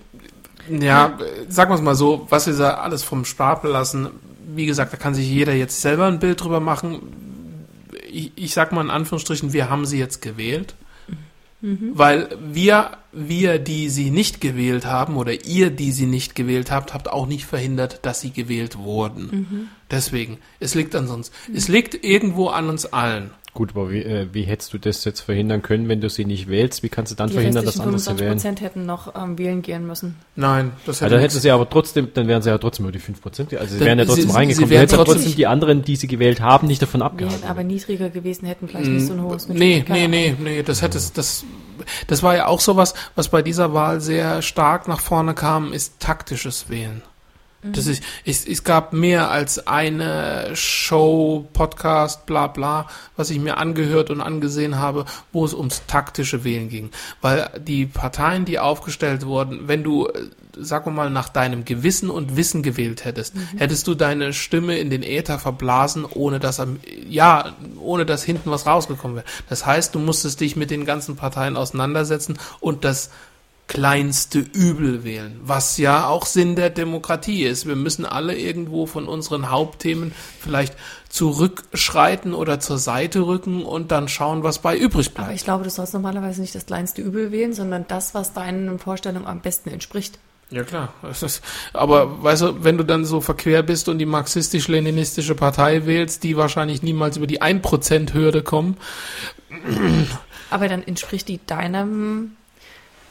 [0.70, 1.18] ja,
[1.48, 4.08] sagen wir es mal so, was wir da alles vom Stapel lassen,
[4.54, 7.00] wie gesagt, da kann sich jeder jetzt selber ein Bild drüber machen.
[8.10, 10.74] Ich, ich sag mal in Anführungsstrichen, wir haben sie jetzt gewählt.
[11.60, 16.92] Weil wir, wir, die sie nicht gewählt haben, oder ihr, die sie nicht gewählt habt,
[16.94, 19.70] habt auch nicht verhindert, dass sie gewählt wurden.
[19.90, 21.30] Deswegen, es liegt an uns.
[21.54, 23.30] Es liegt irgendwo an uns allen.
[23.54, 26.48] Gut, aber wie, äh, wie hättest du das jetzt verhindern können, wenn du sie nicht
[26.48, 26.82] wählst?
[26.84, 28.32] Wie kannst du dann Die verhindern, dass andere sie 25 wählen?
[28.36, 30.14] Prozent hätten noch ähm, wählen gehen müssen.
[30.36, 32.84] Nein, das Also hätte dann nichts- hätten sie aber trotzdem, dann wären sie ja trotzdem
[32.84, 33.56] nur die 5%.
[33.58, 34.68] Also sie Dann- wären ja trotzdem sie- reingekommen.
[34.68, 37.40] sie wären trotzdem trotzdem- die anderen, die sie gewählt haben, nicht davon Die abgehalten.
[37.40, 40.44] hätten aber niedriger gewesen, hätten vielleicht nicht so ein hohes Mm, Nee, Keine nee, Ahnung.
[40.44, 41.44] nee, nee, das hätte es, das,
[42.06, 46.00] das war ja auch sowas, was bei dieser Wahl sehr stark nach vorne kam, ist
[46.00, 47.02] taktisches Wählen.
[47.60, 53.56] Das ist, es, es gab mehr als eine Show, Podcast, bla bla, was ich mir
[53.56, 56.90] angehört und angesehen habe, wo es ums taktische Wählen ging.
[57.20, 60.28] Weil die Parteien, die aufgestellt wurden, wenn du, äh,
[60.60, 65.02] sag mal, nach deinem Gewissen und Wissen gewählt hättest, hättest du deine Stimme in den
[65.02, 69.26] Äther verblasen, ohne dass am, ja, ohne dass hinten was rausgekommen wäre.
[69.48, 73.10] Das heißt, du musstest dich mit den ganzen Parteien auseinandersetzen und das
[73.68, 77.66] kleinste Übel wählen, was ja auch Sinn der Demokratie ist.
[77.66, 80.74] Wir müssen alle irgendwo von unseren Hauptthemen vielleicht
[81.10, 85.36] zurückschreiten oder zur Seite rücken und dann schauen, was bei übrig Aber bleibt.
[85.36, 89.26] ich glaube, du sollst normalerweise nicht das kleinste Übel wählen, sondern das, was deinen Vorstellungen
[89.26, 90.18] am besten entspricht.
[90.50, 90.94] Ja klar.
[91.74, 96.36] Aber weißt du, wenn du dann so verquer bist und die marxistisch-leninistische Partei wählst, die
[96.36, 98.78] wahrscheinlich niemals über die 1%-Hürde kommen,
[100.50, 102.36] Aber dann entspricht die deinem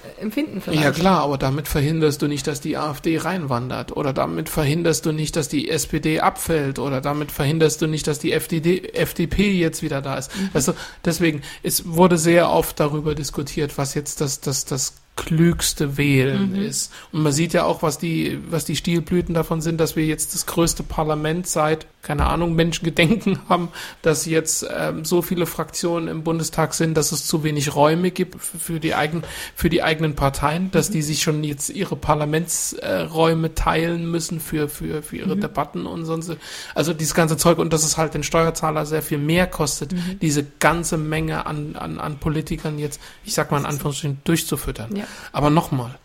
[0.03, 0.83] äh, Empfinden vielleicht.
[0.83, 5.11] Ja klar, aber damit verhinderst du nicht, dass die AfD reinwandert oder damit verhinderst du
[5.11, 9.81] nicht, dass die SPD abfällt oder damit verhinderst du nicht, dass die FDD, FDP jetzt
[9.83, 10.31] wieder da ist.
[10.53, 10.73] Also
[11.05, 16.93] deswegen, es wurde sehr oft darüber diskutiert, was jetzt das, das, das klügste Wählen ist.
[17.11, 20.33] Und man sieht ja auch, was die, was die Stilblüten davon sind, dass wir jetzt
[20.33, 23.69] das größte Parlament seit, keine Ahnung, Menschengedenken haben,
[24.03, 28.41] dass jetzt ähm, so viele Fraktionen im Bundestag sind, dass es zu wenig Räume gibt
[28.41, 29.23] für die eigenen,
[29.55, 35.01] für die eigenen Parteien, dass die sich schon jetzt ihre Parlamentsräume teilen müssen für, für,
[35.01, 36.31] für ihre Debatten und sonst.
[36.75, 40.45] Also dieses ganze Zeug und dass es halt den Steuerzahler sehr viel mehr kostet, diese
[40.59, 44.95] ganze Menge an, an, an Politikern jetzt, ich sag mal in Anführungsstrichen, durchzufüttern.
[44.95, 45.06] Ja.
[45.31, 45.97] Aber nochmal,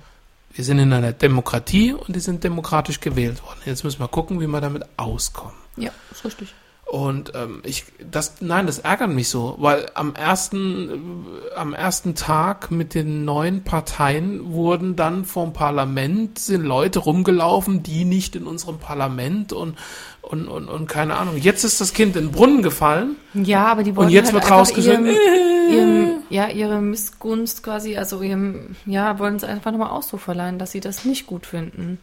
[0.52, 3.60] wir sind in einer Demokratie und die sind demokratisch gewählt worden.
[3.64, 5.54] Jetzt müssen wir gucken, wie wir damit auskommen.
[5.76, 6.54] Ja, ist richtig.
[6.92, 12.14] Und ähm, ich, das, nein, das ärgert mich so, weil am ersten, äh, am ersten
[12.14, 18.46] Tag mit den neuen Parteien wurden dann vom Parlament sind Leute rumgelaufen, die nicht in
[18.46, 19.78] unserem Parlament und
[20.20, 21.36] und, und, und keine Ahnung.
[21.36, 23.16] Jetzt ist das Kind in den Brunnen gefallen.
[23.34, 25.16] Ja, aber die wollen jetzt halt wird rausgeschnitten, ihrem,
[25.72, 25.91] ihrem
[26.32, 30.80] ja, ihre Missgunst quasi, also ihrem, ja, wollen sie einfach nochmal Ausdruck verleihen, dass sie
[30.80, 31.98] das nicht gut finden.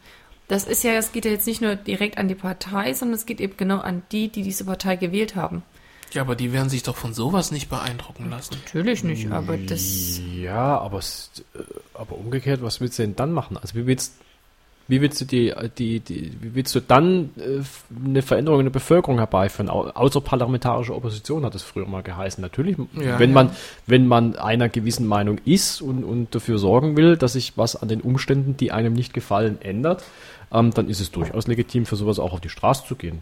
[0.47, 3.25] Das ist ja, es geht ja jetzt nicht nur direkt an die Partei, sondern es
[3.25, 5.63] geht eben genau an die, die diese Partei gewählt haben.
[6.11, 8.55] Ja, aber die werden sich doch von sowas nicht beeindrucken lassen.
[8.63, 10.19] Natürlich nicht, aber das.
[10.35, 11.59] Ja, aber, äh,
[11.93, 13.57] aber umgekehrt, was willst du denn dann machen?
[13.57, 14.13] Also wie willst,
[14.89, 17.61] wie willst du die, die, die wie willst du dann äh,
[18.05, 19.69] eine Veränderung in der Bevölkerung herbeiführen?
[19.69, 22.41] Au- Außerparlamentarische Opposition hat es früher mal geheißen.
[22.41, 23.33] Natürlich, Ja, wenn ja.
[23.35, 23.51] man,
[23.87, 27.87] wenn man einer gewissen Meinung ist und, und dafür sorgen will, dass sich was an
[27.87, 30.03] den Umständen, die einem nicht gefallen, ändert,
[30.51, 33.19] ähm, dann ist es durchaus legitim, für sowas auch auf die Straße zu gehen.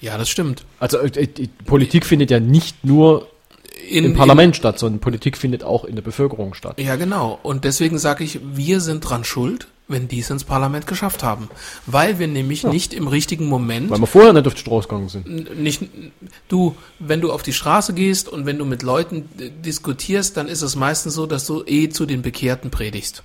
[0.00, 0.64] Ja, das stimmt.
[0.78, 3.26] Also äh, die Politik findet ja nicht nur
[3.88, 6.74] In, im Parlament statt, sondern Politik findet auch in der Bevölkerung statt.
[6.78, 7.38] In, ja, genau.
[7.42, 11.48] Und deswegen sage ich, wir sind dran schuld, wenn die es ins Parlament geschafft haben.
[11.86, 15.08] Weil wir nämlich nicht im richtigen Moment Weil wir vorher nicht auf die Straße gegangen
[15.08, 15.58] sind.
[15.58, 15.82] Nicht
[16.48, 20.48] du, wenn du auf die Straße gehst und wenn du mit Leuten äh, diskutierst, dann
[20.48, 23.22] ist es meistens so, dass du eh zu den Bekehrten predigst.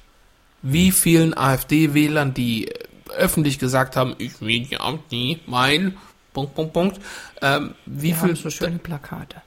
[0.62, 2.74] Wie vielen AfD-Wählern, die äh,
[3.18, 5.98] öffentlich gesagt haben, ich will die AfD, mein,
[6.34, 7.02] Punkt, Punkt, Punkt,
[7.42, 9.42] ähm, wie Die viel, haben so schöne Plakate.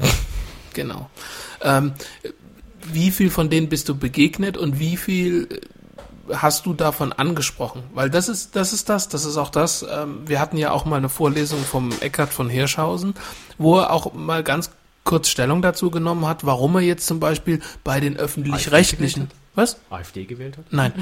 [0.72, 1.10] genau,
[1.62, 1.92] ähm,
[2.92, 5.60] wie viel von denen bist du begegnet und wie viel äh,
[6.32, 7.82] hast du davon angesprochen?
[7.94, 9.84] Weil das ist, das ist das, das ist auch das.
[9.88, 13.14] Ähm, wir hatten ja auch mal eine Vorlesung vom Eckhard von Hirschhausen,
[13.58, 14.70] wo er auch mal ganz
[15.04, 19.78] kurz Stellung dazu genommen hat, warum er jetzt zum Beispiel bei den öffentlich-rechtlichen, was?
[19.88, 20.64] AfD gewählt hat?
[20.70, 20.92] Nein,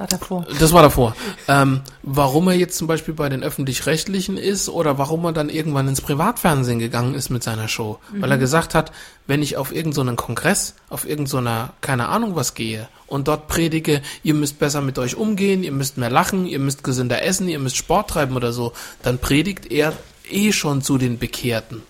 [0.00, 0.46] war davor.
[0.58, 1.14] das war davor.
[1.46, 5.88] Ähm, warum er jetzt zum Beispiel bei den öffentlich-rechtlichen ist oder warum er dann irgendwann
[5.88, 7.98] ins Privatfernsehen gegangen ist mit seiner Show.
[8.12, 8.92] Weil er gesagt hat,
[9.26, 14.34] wenn ich auf irgendeinen Kongress, auf irgendeiner, keine Ahnung was gehe und dort predige, ihr
[14.34, 17.76] müsst besser mit euch umgehen, ihr müsst mehr lachen, ihr müsst gesünder essen, ihr müsst
[17.76, 18.72] Sport treiben oder so,
[19.02, 19.92] dann predigt er
[20.30, 21.82] eh schon zu den Bekehrten.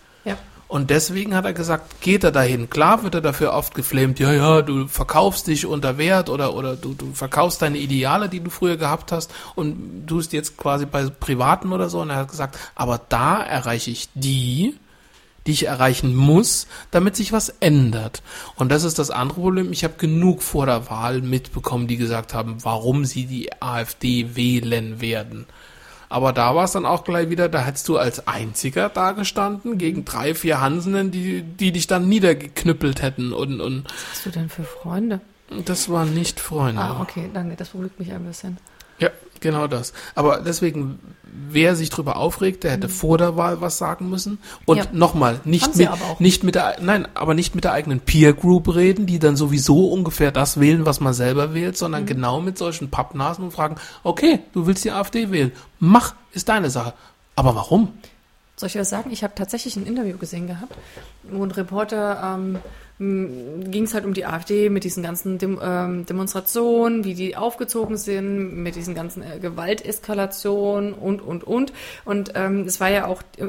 [0.70, 2.70] Und deswegen hat er gesagt, geht er dahin.
[2.70, 6.76] Klar wird er dafür oft geflamed, ja, ja, du verkaufst dich unter Wert oder, oder
[6.76, 11.06] du, du verkaufst deine Ideale, die du früher gehabt hast und tust jetzt quasi bei
[11.06, 12.00] Privaten oder so.
[12.02, 14.76] Und er hat gesagt, aber da erreiche ich die,
[15.44, 18.22] die ich erreichen muss, damit sich was ändert.
[18.54, 19.72] Und das ist das andere Problem.
[19.72, 25.00] Ich habe genug vor der Wahl mitbekommen, die gesagt haben, warum sie die AfD wählen
[25.00, 25.46] werden.
[26.10, 30.04] Aber da war es dann auch gleich wieder, da hättest du als Einziger dagestanden gegen
[30.04, 33.32] drei, vier Hansenen, die, die dich dann niedergeknüppelt hätten.
[33.32, 35.20] Und, und Was hast du denn für Freunde?
[35.64, 36.80] das waren nicht Freunde.
[36.80, 37.56] Ah, okay, danke.
[37.56, 38.58] Das beruhigt mich ein bisschen.
[39.00, 39.08] Ja,
[39.40, 39.92] genau das.
[40.14, 40.98] Aber deswegen,
[41.48, 44.38] wer sich drüber aufregt, der hätte vor der Wahl was sagen müssen.
[44.66, 44.84] Und Ja.
[44.92, 45.88] nochmal, nicht mit,
[46.20, 49.88] nicht mit der, nein, aber nicht mit der eigenen Peer Group reden, die dann sowieso
[49.88, 51.78] ungefähr das wählen, was man selber wählt, Mhm.
[51.78, 55.52] sondern genau mit solchen Pappnasen und fragen, okay, du willst die AfD wählen.
[55.78, 56.92] Mach, ist deine Sache.
[57.36, 57.94] Aber warum?
[58.60, 59.10] Soll ich was sagen?
[59.10, 60.74] Ich habe tatsächlich ein Interview gesehen gehabt,
[61.22, 62.58] wo ein Reporter ähm,
[63.70, 67.96] ging es halt um die AfD mit diesen ganzen Dem ähm, Demonstrationen, wie die aufgezogen
[67.96, 71.72] sind, mit diesen ganzen äh, Gewalteskalationen und, und, und.
[72.04, 73.46] Und ähm, es war ja auch, äh,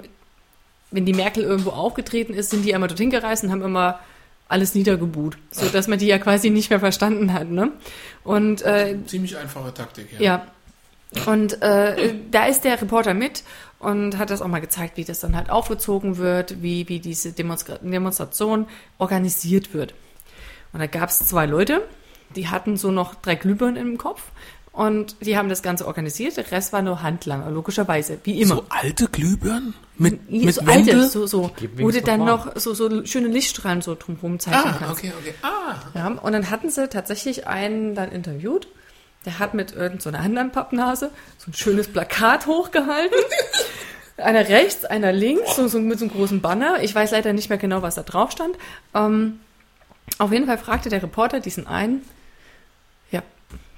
[0.91, 3.99] wenn die Merkel irgendwo aufgetreten ist, sind die einmal dorthin gereist und haben immer
[4.47, 7.49] alles niedergebuht, so dass man die ja quasi nicht mehr verstanden hat.
[7.49, 7.73] Ne?
[8.23, 10.47] Und äh, Ziemlich einfache Taktik, ja.
[11.25, 13.43] Und äh, da ist der Reporter mit
[13.81, 17.31] und hat das auch mal gezeigt, wie das dann halt aufgezogen wird, wie, wie diese
[17.31, 18.67] Demonstra Demonstration
[18.99, 19.93] organisiert wird.
[20.73, 21.81] Und da gab es zwei Leute,
[22.35, 24.21] die hatten so noch drei Glühbirnen im Kopf
[24.71, 26.37] und die haben das Ganze organisiert.
[26.37, 28.55] Der Rest war nur Handlanger, logischerweise, wie immer.
[28.55, 29.73] So alte Glühbirnen?
[29.97, 30.93] Mit, Ja, mit so Wände?
[30.93, 34.73] alte, so, so, wo du dann noch noch so, so schöne Lichtstrahlen so drumherum zeichnen
[34.73, 34.99] ah, kannst.
[34.99, 35.33] okay, okay.
[35.41, 38.67] Ah, Ja, und dann hatten sie tatsächlich einen dann interviewt.
[39.25, 43.17] Der hat mit irgendeiner so anderen Pappnase so ein schönes Plakat hochgehalten.
[44.17, 46.81] einer rechts, einer links, so, so mit so einem großen Banner.
[46.81, 48.57] Ich weiß leider nicht mehr genau, was da drauf stand.
[48.93, 49.39] Ähm,
[50.17, 52.03] auf jeden Fall fragte der Reporter diesen einen,
[53.11, 53.21] ja,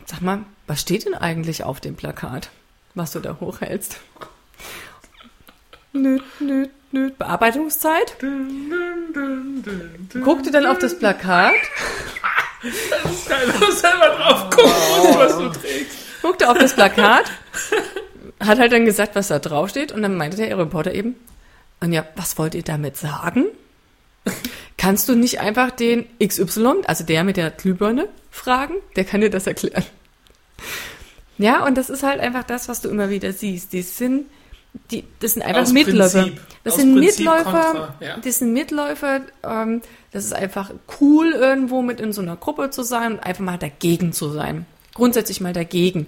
[0.05, 2.49] sag mal, was steht denn eigentlich auf dem Plakat,
[2.95, 3.97] was du da hochhältst?
[5.93, 8.17] Nüt, nüt, nüt, Bearbeitungszeit.
[10.23, 11.53] Guckte dann auf das Plakat
[12.63, 15.97] du selber drauf guckst, was du trägst.
[16.23, 17.25] guckte auf das Plakat,
[18.39, 21.15] hat halt dann gesagt, was da drauf steht, und dann meinte der Reporter eben,
[21.81, 23.45] und ja, was wollt ihr damit sagen?
[24.77, 28.75] Kannst du nicht einfach den XY, also der mit der Glühbirne, fragen?
[28.95, 29.83] Der kann dir das erklären.
[31.37, 33.73] Ja, und das ist halt einfach das, was du immer wieder siehst.
[33.73, 34.27] Die sind,
[34.91, 36.23] die, das sind einfach Aus Mitläufer.
[36.23, 36.41] Prinzip.
[36.63, 38.17] Das Aus sind Prinzip Mitläufer, kontra, ja.
[38.17, 39.81] das sind Mitläufer, ähm,
[40.11, 43.57] das ist einfach cool, irgendwo mit in so einer Gruppe zu sein und einfach mal
[43.57, 44.65] dagegen zu sein.
[44.93, 46.07] Grundsätzlich mal dagegen.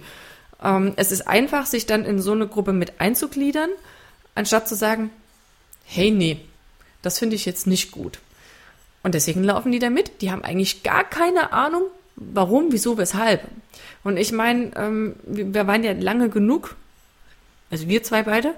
[0.64, 3.70] Ähm, es ist einfach, sich dann in so eine Gruppe mit einzugliedern,
[4.34, 5.10] anstatt zu sagen,
[5.86, 6.40] hey, nee,
[7.02, 8.20] das finde ich jetzt nicht gut.
[9.04, 10.22] Und deswegen laufen die da mit.
[10.22, 11.84] Die haben eigentlich gar keine Ahnung,
[12.16, 13.44] warum, wieso, weshalb.
[14.04, 16.76] Und ich meine, ähm, wir wir waren ja lange genug,
[17.76, 18.53] also wir zwei beide,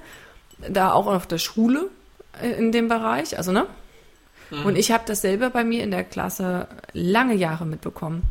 [0.70, 1.90] da auch auf der Schule
[2.42, 3.68] äh, in dem Bereich, also ne?
[4.64, 8.24] Und ich habe das selber bei mir in der Klasse lange Jahre mitbekommen,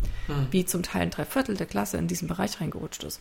[0.51, 3.21] wie zum Teil ein Dreiviertel der Klasse in diesen Bereich reingerutscht ist.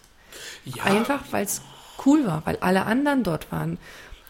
[0.63, 1.61] Ja, Einfach, weil es
[2.05, 3.77] cool war, weil alle anderen dort waren.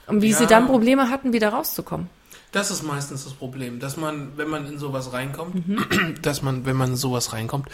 [0.08, 0.38] Und wie Ja.
[0.38, 2.10] sie dann Probleme hatten, wieder rauszukommen.
[2.54, 6.16] Das ist meistens das Problem, dass man, wenn man in sowas reinkommt, Mhm.
[6.24, 7.70] dass man, wenn man in sowas reinkommt,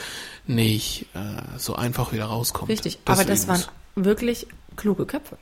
[0.45, 2.69] nicht äh, so einfach wieder rauskommt.
[2.69, 2.99] Richtig.
[3.05, 3.63] Aber das Deswegen waren
[3.95, 5.37] wirklich kluge Köpfe.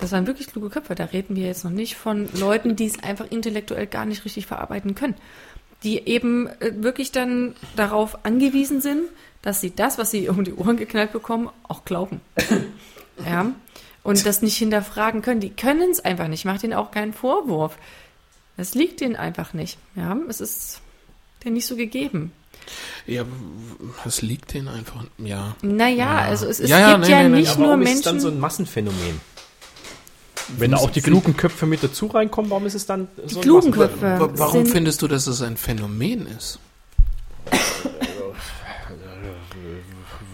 [0.00, 0.94] Das waren wirklich kluge Köpfe.
[0.94, 4.46] Da reden wir jetzt noch nicht von Leuten, die es einfach intellektuell gar nicht richtig
[4.46, 5.14] verarbeiten können.
[5.82, 9.02] Die eben äh, wirklich dann darauf angewiesen sind,
[9.42, 12.20] dass sie das, was sie um die Ohren geknallt bekommen, auch glauben.
[13.24, 13.52] ja.
[14.02, 15.40] Und das nicht hinterfragen können.
[15.40, 16.44] Die können es einfach nicht.
[16.46, 17.76] Macht ihnen auch keinen Vorwurf.
[18.56, 19.78] Es liegt ihnen einfach nicht.
[19.94, 20.16] Ja.
[20.28, 20.80] Es ist
[21.44, 22.32] denen nicht so gegeben.
[23.06, 23.24] Ja,
[24.04, 25.56] es liegt denen einfach, ja.
[25.62, 27.80] Naja, also es, es Ja, ja, gibt nee, ja nee, nee, nicht Aber nur warum
[27.80, 27.96] Menschen.
[27.96, 29.20] ist dann so ein Massenphänomen?
[30.58, 33.42] Wenn da auch die klugen Köpfe mit dazu reinkommen, warum ist es dann so ein
[33.42, 33.70] klugen?
[33.72, 34.00] Köpfe.
[34.18, 36.58] Wa- Warum sind- findest du, dass es ein Phänomen ist?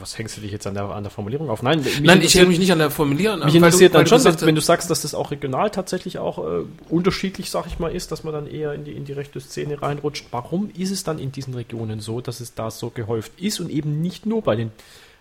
[0.01, 1.63] Was hängst du dich jetzt an der, an der Formulierung auf?
[1.63, 3.41] Nein, Nein, ich hänge mich nicht an der Formulierung.
[3.45, 6.63] Mich interessiert dann schon, wenn, wenn du sagst, dass das auch regional tatsächlich auch äh,
[6.91, 9.81] unterschiedlich, sag ich mal, ist, dass man dann eher in die, in die rechte Szene
[9.83, 10.27] reinrutscht.
[10.31, 13.69] Warum ist es dann in diesen Regionen so, dass es da so gehäuft ist und
[13.71, 14.71] eben nicht nur bei den,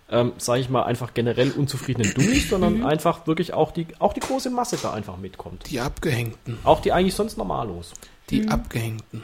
[0.10, 2.86] ähm, sage ich mal, einfach generell unzufriedenen Dummies, sondern Mhm.
[2.86, 5.70] einfach wirklich auch die, auch die große Masse da einfach mitkommt.
[5.70, 6.58] die Abgehängten.
[6.64, 7.94] Auch die eigentlich sonst normalos.
[8.30, 8.50] Die Mhm.
[8.50, 9.24] Abgehängten.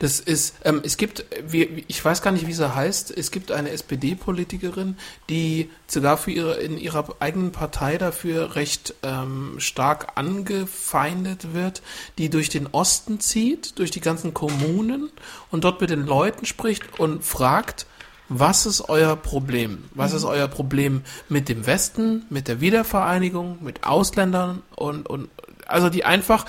[0.00, 3.52] Das ist, ähm, es gibt, wie, ich weiß gar nicht, wie sie heißt, es gibt
[3.52, 4.96] eine SPD-Politikerin,
[5.28, 11.82] die sogar für ihre, in ihrer eigenen Partei dafür recht ähm, stark angefeindet wird,
[12.18, 15.10] die durch den Osten zieht, durch die ganzen Kommunen
[15.52, 17.86] und dort mit den Leuten spricht und fragt,
[18.30, 19.84] was ist euer Problem?
[19.94, 25.28] Was ist euer Problem mit dem Westen, mit der Wiedervereinigung, mit Ausländern und, und
[25.66, 26.46] also die einfach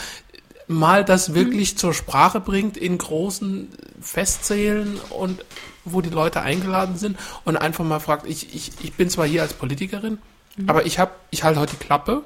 [0.67, 5.43] mal das wirklich zur Sprache bringt in großen Festsälen und
[5.83, 9.41] wo die Leute eingeladen sind und einfach mal fragt, ich, ich, ich bin zwar hier
[9.41, 10.19] als Politikerin,
[10.67, 12.23] aber ich habe, ich halte heute die Klappe.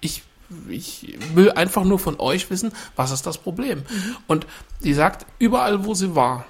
[0.00, 0.22] Ich,
[0.70, 3.82] ich will einfach nur von euch wissen, was ist das Problem?
[4.26, 4.46] Und
[4.82, 6.46] die sagt, überall wo sie war,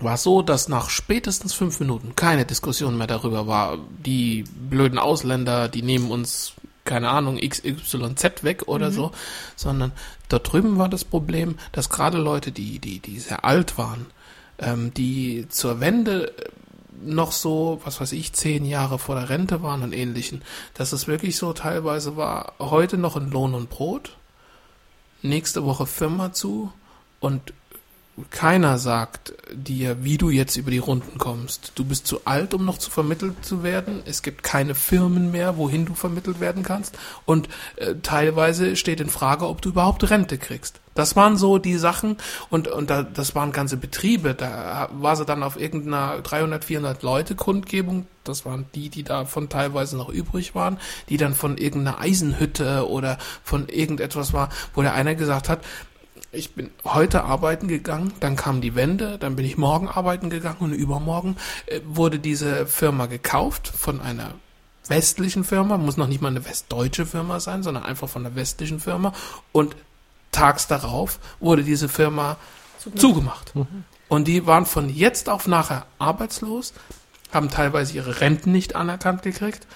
[0.00, 4.98] war es so, dass nach spätestens fünf Minuten keine Diskussion mehr darüber war, die blöden
[4.98, 6.52] Ausländer, die nehmen uns,
[6.84, 9.12] keine Ahnung, XYZ weg oder so,
[9.56, 9.92] sondern
[10.28, 14.06] dort drüben war das Problem, dass gerade Leute, die, die, die sehr alt waren,
[14.58, 16.50] ähm, die zur Wende äh,
[17.02, 20.42] noch so, was weiß ich, zehn Jahre vor der Rente waren und ähnlichen,
[20.74, 24.16] dass es wirklich so teilweise war, heute noch in Lohn und Brot,
[25.22, 26.72] nächste Woche Firma zu
[27.20, 27.52] und
[28.30, 31.72] keiner sagt dir, wie du jetzt über die Runden kommst.
[31.74, 34.02] Du bist zu alt, um noch zu vermittelt zu werden.
[34.06, 36.96] Es gibt keine Firmen mehr, wohin du vermittelt werden kannst.
[37.26, 40.80] Und äh, teilweise steht in Frage, ob du überhaupt Rente kriegst.
[40.96, 42.16] Das waren so die Sachen
[42.48, 44.34] und, und da, das waren ganze Betriebe.
[44.34, 48.06] Da war sie dann auf irgendeiner 300, 400 Leute Kundgebung.
[48.24, 50.78] Das waren die, die davon teilweise noch übrig waren,
[51.10, 55.60] die dann von irgendeiner Eisenhütte oder von irgendetwas war, wo der einer gesagt hat,
[56.36, 60.58] ich bin heute arbeiten gegangen, dann kam die Wende, dann bin ich morgen arbeiten gegangen
[60.60, 61.36] und übermorgen
[61.66, 64.34] äh, wurde diese Firma gekauft von einer
[64.88, 68.78] westlichen Firma, muss noch nicht mal eine westdeutsche Firma sein, sondern einfach von einer westlichen
[68.78, 69.12] Firma
[69.52, 69.74] und
[70.30, 72.36] tags darauf wurde diese Firma
[72.94, 73.52] zugemacht.
[74.08, 76.72] Und die waren von jetzt auf nachher arbeitslos,
[77.32, 79.66] haben teilweise ihre Renten nicht anerkannt gekriegt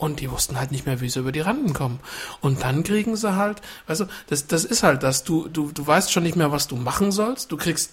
[0.00, 2.00] und die wussten halt nicht mehr, wie sie über die Renten kommen.
[2.40, 6.10] Und dann kriegen sie halt, du, das, das ist halt das, du, du, du weißt
[6.10, 7.92] schon nicht mehr, was du machen sollst, du kriegst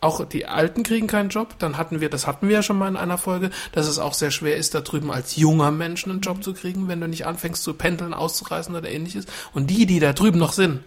[0.00, 1.54] auch die Alten kriegen keinen Job.
[1.60, 4.14] Dann hatten wir, das hatten wir ja schon mal in einer Folge, dass es auch
[4.14, 7.26] sehr schwer ist, da drüben als junger Mensch einen Job zu kriegen, wenn du nicht
[7.26, 9.26] anfängst zu pendeln, auszureisen oder ähnliches.
[9.54, 10.80] Und die, die da drüben noch sind,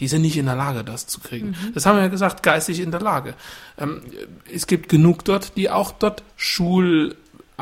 [0.00, 1.54] die sind nicht in der Lage, das zu kriegen.
[1.74, 3.34] Das haben wir ja gesagt, geistig in der Lage.
[3.78, 4.02] Ähm,
[4.52, 6.24] es gibt genug dort, die auch dort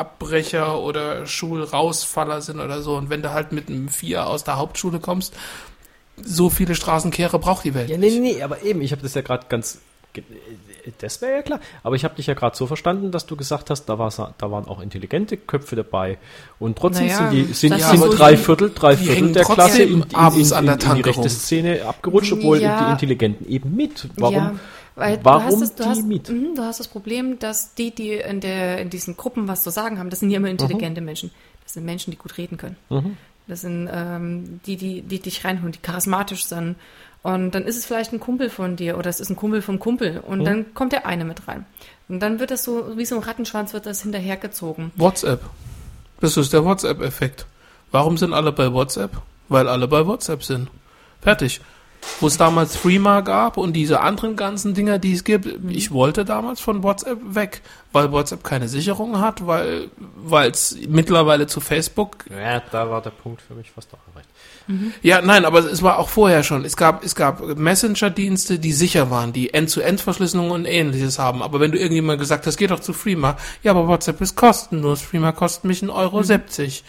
[0.01, 2.97] Schulabbrecher oder Schulrausfaller sind oder so.
[2.97, 5.35] Und wenn du halt mit einem Vier aus der Hauptschule kommst,
[6.23, 9.15] so viele Straßenkehre braucht die Welt Ja, nee, nee, nee, aber eben, ich habe das
[9.15, 9.79] ja gerade ganz.
[10.99, 11.61] Das wäre ja klar.
[11.83, 14.65] Aber ich habe dich ja gerade so verstanden, dass du gesagt hast, da, da waren
[14.67, 16.19] auch intelligente Köpfe dabei.
[16.59, 19.83] Und trotzdem Naja, sind, die, sind, sind so- drei Viertel, drei die Viertel der Klasse
[19.83, 21.29] in, in, in, abends an der in, die rechte.
[21.29, 22.87] Szene abgerutscht, obwohl Ja.
[22.87, 24.09] die Intelligenten eben mit.
[24.17, 24.35] Warum?
[24.35, 24.55] Ja,
[25.01, 28.13] weil warum du hast das, du hast, mhm, Du hast das Problem, dass die, die
[28.13, 31.31] in, der, in diesen Gruppen was zu sagen haben, das sind ja immer intelligente Menschen.
[31.65, 32.77] Das sind Menschen, die gut reden können.
[33.47, 36.77] Das sind ähm, die, die, die dich reinholen, die charismatisch sind.
[37.23, 39.79] Und dann ist es vielleicht ein Kumpel von dir oder es ist ein Kumpel vom
[39.79, 41.67] Kumpel und dann kommt der eine mit rein.
[42.09, 44.91] Und dann wird das so, wie so ein Rattenschwanz wird das hinterhergezogen.
[44.97, 45.43] WhatsApp.
[46.21, 47.47] Das ist der WhatsApp-Effekt.
[47.91, 49.11] Warum sind alle bei WhatsApp?
[49.49, 50.69] Weil alle bei WhatsApp sind.
[51.21, 51.61] Fertig.
[52.21, 56.25] Wo es damals Threema gab und diese anderen ganzen Dinger, die es gibt, ich wollte
[56.25, 57.63] damals von WhatsApp weg,
[57.93, 63.11] weil WhatsApp keine Sicherung hat, weil weil es mittlerweile zu Facebook Ja, da war der
[63.11, 64.29] Punkt für mich fast auch erreicht.
[65.03, 66.65] Ja, nein, aber es war auch vorher schon.
[66.65, 71.43] Es gab, es gab Messenger-Dienste, die sicher waren, die End-zu-End-Verschlüsselung und ähnliches haben.
[71.43, 75.03] Aber wenn du irgendjemand gesagt hast, geh doch zu Freema, ja, aber WhatsApp ist kostenlos.
[75.03, 76.23] Freema kostet mich 1,70 Euro.
[76.23, 76.85] 70.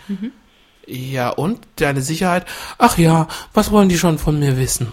[0.85, 2.45] Ja, und deine Sicherheit?
[2.77, 4.91] Ach ja, was wollen die schon von mir wissen?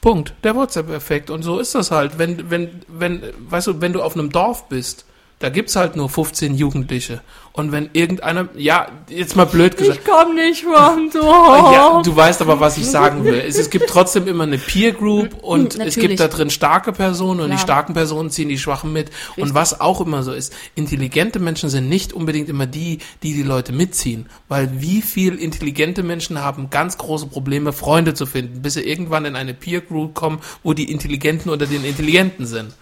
[0.00, 0.34] Punkt.
[0.44, 1.30] Der WhatsApp-Effekt.
[1.30, 2.18] Und so ist das halt.
[2.18, 5.04] Wenn, wenn, wenn, weißt du, wenn du auf einem Dorf bist,
[5.40, 7.22] da gibt's halt nur 15 Jugendliche.
[7.52, 10.02] Und wenn irgendeiner, ja, jetzt mal blöd gesagt.
[10.04, 13.42] komm nicht vom Ja, du weißt aber, was ich sagen will.
[13.46, 16.08] Es, es gibt trotzdem immer eine Peer Group und es Natürlich.
[16.08, 17.64] gibt da drin starke Personen und die Klar.
[17.64, 19.10] starken Personen ziehen die Schwachen mit.
[19.36, 23.42] Und was auch immer so ist, intelligente Menschen sind nicht unbedingt immer die, die die
[23.42, 24.26] Leute mitziehen.
[24.48, 29.24] Weil wie viel intelligente Menschen haben ganz große Probleme, Freunde zu finden, bis sie irgendwann
[29.24, 32.74] in eine Peer Group kommen, wo die Intelligenten unter den Intelligenten sind.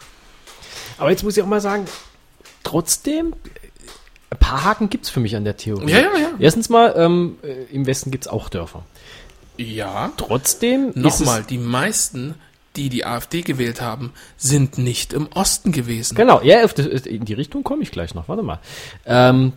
[0.98, 1.86] Aber jetzt muss ich auch mal sagen,
[2.64, 3.34] trotzdem,
[4.30, 5.90] ein paar Haken gibt's für mich an der Theorie.
[5.90, 6.30] Ja, ja, ja.
[6.38, 8.84] Erstens mal, ähm, äh, im Westen gibt's auch Dörfer.
[9.56, 10.12] Ja.
[10.16, 12.34] Trotzdem Nochmal, es- die meisten,
[12.76, 16.14] die die AfD gewählt haben, sind nicht im Osten gewesen.
[16.14, 18.28] Genau, ja, das, in die Richtung komme ich gleich noch.
[18.28, 18.60] Warte mal.
[19.06, 19.52] Ähm,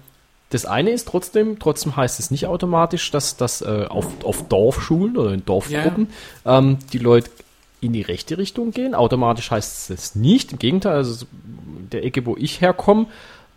[0.50, 5.16] das eine ist trotzdem, trotzdem heißt es nicht automatisch, dass das äh, auf, auf Dorfschulen
[5.18, 6.08] oder in Dorfgruppen
[6.46, 7.30] ähm, die Leute
[7.82, 8.96] in die rechte Richtung gehen.
[8.96, 10.54] Automatisch heißt es nicht.
[10.54, 11.26] Im Gegenteil, also
[11.92, 13.08] der Ecke, wo ich herkomme,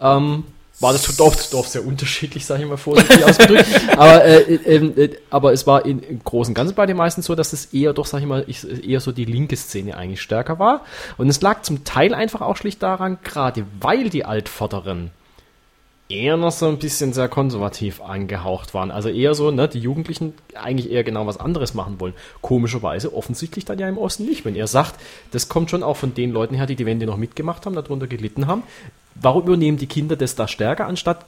[0.01, 0.45] ähm,
[0.81, 3.69] war das Dorf Dorf sehr unterschiedlich, sage ich mal vorsichtig ausgedrückt.
[3.97, 7.23] aber, äh, äh, äh, aber es war in, im Großen und Ganzen bei den meisten
[7.23, 10.21] so, dass es eher doch, sag ich mal, ich, eher so die linke Szene eigentlich
[10.21, 10.85] stärker war.
[11.17, 15.11] Und es lag zum Teil einfach auch schlicht daran, gerade weil die Altvorderen
[16.09, 18.91] eher noch so ein bisschen sehr konservativ angehaucht waren.
[18.91, 22.15] Also eher so, ne, die Jugendlichen eigentlich eher genau was anderes machen wollen.
[22.43, 24.45] Komischerweise offensichtlich dann ja im Osten nicht.
[24.45, 24.97] Wenn ihr sagt,
[25.33, 28.07] das kommt schon auch von den Leuten her, die die Wende noch mitgemacht haben, darunter
[28.07, 28.63] gelitten haben.
[29.15, 31.25] Warum übernehmen die Kinder das da stärker, anstatt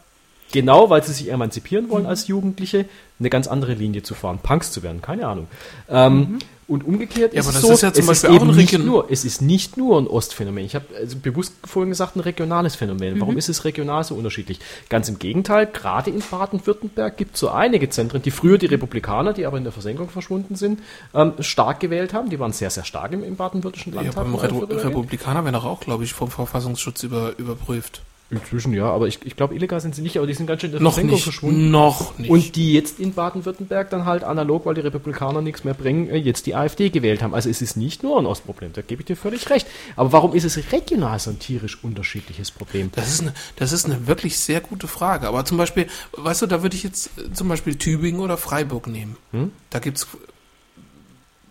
[0.53, 2.85] genau, weil sie sich emanzipieren wollen als Jugendliche,
[3.19, 5.47] eine ganz andere Linie zu fahren, Punks zu werden, keine Ahnung.
[5.89, 8.51] Ähm, Und umgekehrt Ja, ist es so, ist ja zum es Beispiel ist auch eben
[8.51, 10.65] ein nicht nur, es ist nicht nur ein Ostphänomen.
[10.65, 13.21] Ich habe also bewusst vorhin gesagt, ein regionales Phänomen.
[13.21, 14.59] Warum ist es regional so unterschiedlich?
[14.89, 19.33] Ganz im Gegenteil, gerade in Baden-Württemberg gibt es so einige Zentren, die früher die Republikaner,
[19.33, 20.81] die aber in der Versenkung verschwunden sind,
[21.15, 22.31] ähm, stark gewählt haben.
[22.31, 24.25] Die waren sehr, sehr stark im, im baden-württembergischen Ja, Landtag.
[24.25, 24.85] beim und Redu- Baden-Württemberg.
[24.89, 28.03] Republikaner werden auch, glaube ich, vom Verfassungsschutz über, überprüft.
[28.29, 30.71] Inzwischen ja, aber ich, ich glaube, illegal sind sie nicht, aber die sind ganz schön
[30.71, 31.23] in der Noch Versenkung nicht.
[31.23, 31.71] verschwunden.
[31.71, 32.29] Noch nicht.
[32.29, 36.17] Und die jetzt in Baden-Württemberg dann halt analog, weil die Republikaner nichts mehr bringen, äh,
[36.17, 37.35] jetzt die AfD gewählt haben.
[37.35, 39.69] Also es ist nicht nur ein Ostproblem, da gebe ich dir völlig recht.
[39.95, 42.91] Aber warum ist es regional so ein tierisch unterschiedliches Problem?
[42.97, 45.29] Das ist, eine, das ist eine wirklich sehr gute Frage.
[45.29, 45.87] Aber zum Beispiel,
[46.17, 49.17] weißt du, da würde ich jetzt äh, zum Beispiel Tübingen oder Freiburg nehmen.
[49.31, 49.53] Hm?
[49.71, 50.09] Da gibt's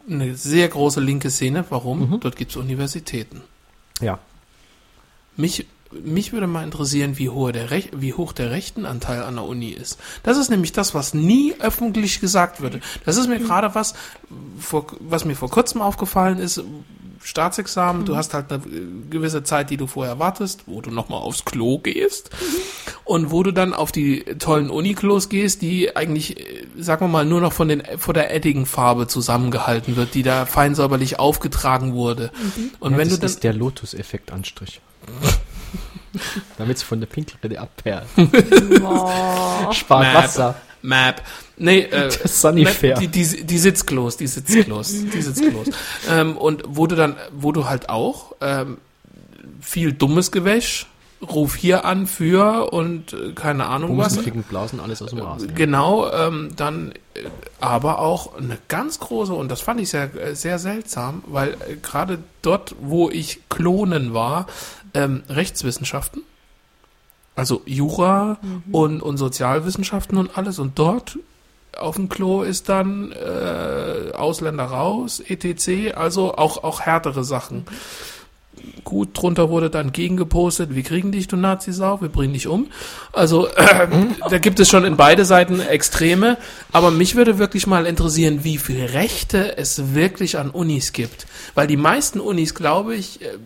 [0.09, 1.63] eine sehr große linke Szene.
[1.69, 2.09] Warum?
[2.09, 2.19] Mhm.
[2.19, 3.41] Dort gibt's Universitäten.
[4.01, 4.19] Ja.
[5.37, 5.65] Mich,
[6.03, 9.45] mich würde mal interessieren, wie hoch, der Rech wie hoch der rechten Anteil an der
[9.45, 9.99] Uni ist.
[10.23, 12.81] Das ist nämlich das, was nie öffentlich gesagt würde.
[13.05, 13.93] Das ist mir gerade was,
[14.59, 16.63] vor, was mir vor kurzem aufgefallen ist.
[17.23, 21.21] Staatsexamen, du hast halt eine äh, gewisse Zeit, die du vorher wartest, wo du nochmal
[21.21, 22.29] aufs Klo gehst
[23.03, 27.25] und wo du dann auf die tollen Uniklos gehst, die eigentlich, äh, sagen wir mal,
[27.25, 32.29] nur noch von, den, von der Edding-Farbe zusammengehalten wird, die da fein säuberlich aufgetragen wurde.
[32.79, 34.81] Und ja wenn das du dann, ist der Lotus-Effekt-Anstrich.
[36.57, 38.05] Damit es von der Pinkelrede abperlt.
[39.71, 40.15] Spart Map.
[40.15, 40.55] Wasser.
[40.81, 41.21] Map.
[41.57, 42.95] Nee, äh, Das Sanifair.
[42.95, 45.67] Die, die, die Sitzklos, die Sitzklos, die Sitzklos.
[46.09, 48.77] ähm, und wo du dann, wo du halt auch ähm,
[49.61, 50.87] viel dummes Gewäsch,
[51.21, 54.09] ruf hier an für und äh, keine Ahnung was.
[54.09, 55.55] Busen, Ficken, Blasen, alles aus dem Rasen.
[55.55, 57.21] Genau, ähm, dann äh,
[57.59, 61.75] aber auch eine ganz große, und das fand ich sehr, äh, sehr seltsam, weil äh,
[61.81, 64.47] gerade dort, wo ich klonen war,
[64.95, 66.23] ähm, Rechtswissenschaften,
[67.35, 68.39] also Jura
[68.71, 71.17] und, und Sozialwissenschaften und alles, und dort
[71.77, 77.65] auf dem Klo ist dann äh, Ausländer raus, etc., also auch, auch härtere Sachen.
[78.85, 82.67] Gut, drunter wurde dann gegengepostet, wir kriegen dich, du Nazi-Sau, wir bringen dich um.
[83.11, 83.87] Also äh,
[84.29, 86.37] da gibt es schon in beide Seiten Extreme,
[86.71, 91.27] aber mich würde wirklich mal interessieren, wie viel Rechte es wirklich an Unis gibt.
[91.53, 93.37] Weil die meisten Unis, glaube ich, äh,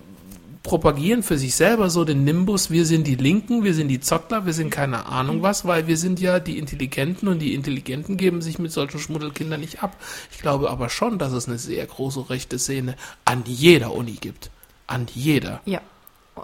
[0.70, 4.46] propagieren für sich selber so den Nimbus, wir sind die Linken, wir sind die Zottler,
[4.46, 8.44] wir sind keine Ahnung was, weil wir sind ja die Intelligenten und die Intelligenten geben
[8.44, 9.98] sich mit solchen Schmuddelkindern nicht ab.
[10.32, 14.52] Ich glaube aber schon, dass es eine sehr große rechte Szene an jeder Uni gibt.
[14.86, 15.60] An jeder.
[15.66, 15.82] Ja,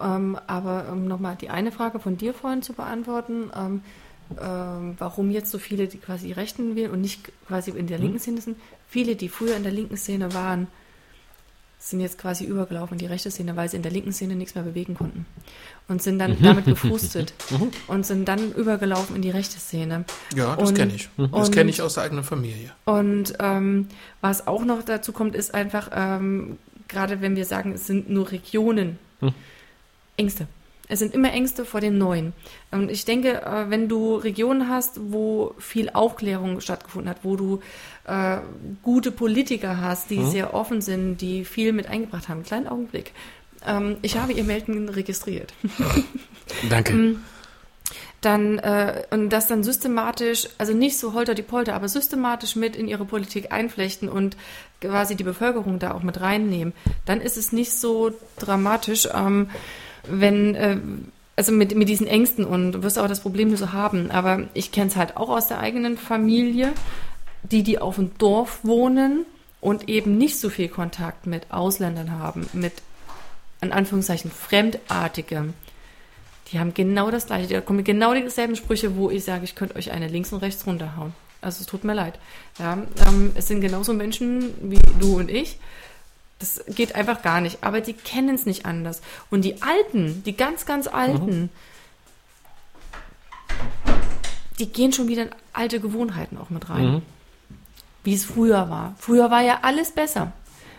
[0.01, 3.81] ähm, aber um nochmal die eine Frage von dir vorhin zu beantworten, ähm,
[4.41, 7.99] ähm, warum jetzt so viele, die quasi die Rechten wählen und nicht quasi in der
[7.99, 8.57] linken Szene sind.
[8.87, 10.65] Viele, die früher in der linken Szene waren,
[11.89, 14.55] sind jetzt quasi übergelaufen in die rechte Szene, weil sie in der linken Szene nichts
[14.55, 15.25] mehr bewegen konnten.
[15.87, 17.33] Und sind dann damit gefrustet
[17.87, 20.03] und sind dann übergelaufen in die rechte Szene.
[20.35, 21.09] Ja, das kenne ich.
[21.31, 22.71] Das kenne ich aus der eigenen Familie.
[22.85, 23.87] Und ähm,
[24.21, 26.57] was auch noch dazu kommt, ist einfach, ähm,
[26.87, 28.97] gerade wenn wir sagen, es sind nur Regionen,
[30.17, 30.47] Ängste.
[30.87, 32.33] Es sind immer Ängste vor dem Neuen.
[32.71, 37.61] Und ich denke, äh, wenn du Regionen hast, wo viel Aufklärung stattgefunden hat, wo du
[38.05, 38.37] äh,
[38.83, 43.13] gute Politiker hast, die sehr offen sind, die viel mit eingebracht haben, kleinen Augenblick.
[43.65, 45.53] Ähm, ich habe ihr Melden registriert
[46.69, 47.15] Danke.
[48.21, 52.75] dann äh, und das dann systematisch, also nicht so holter die Polter, aber systematisch mit
[52.75, 54.37] in ihre Politik einflechten und
[54.81, 56.73] quasi die Bevölkerung da auch mit reinnehmen,
[57.05, 59.49] dann ist es nicht so dramatisch, ähm,
[60.09, 60.77] wenn äh,
[61.35, 64.11] also mit, mit diesen Ängsten und du wirst auch das Problem nicht so haben.
[64.11, 66.71] Aber ich kenne es halt auch aus der eigenen Familie,
[67.43, 69.25] die, die auf dem Dorf wohnen
[69.61, 72.73] und eben nicht so viel Kontakt mit Ausländern haben, mit
[73.61, 75.53] in Anführungszeichen Fremdartige.
[76.51, 79.75] Die haben genau das gleiche, da kommen genau dieselben Sprüche, wo ich sage, ich könnte
[79.75, 81.13] euch eine links und rechts runterhauen.
[81.41, 82.17] Also es tut mir leid.
[82.59, 82.77] Ja,
[83.07, 85.57] ähm, es sind genauso Menschen wie du und ich.
[86.39, 87.63] Das geht einfach gar nicht.
[87.63, 89.01] Aber die kennen es nicht anders.
[89.29, 91.49] Und die Alten, die ganz, ganz Alten,
[94.59, 97.01] die gehen schon wieder in alte Gewohnheiten auch mit rein.
[98.03, 98.95] Wie es früher war.
[98.97, 100.31] Früher war ja alles besser.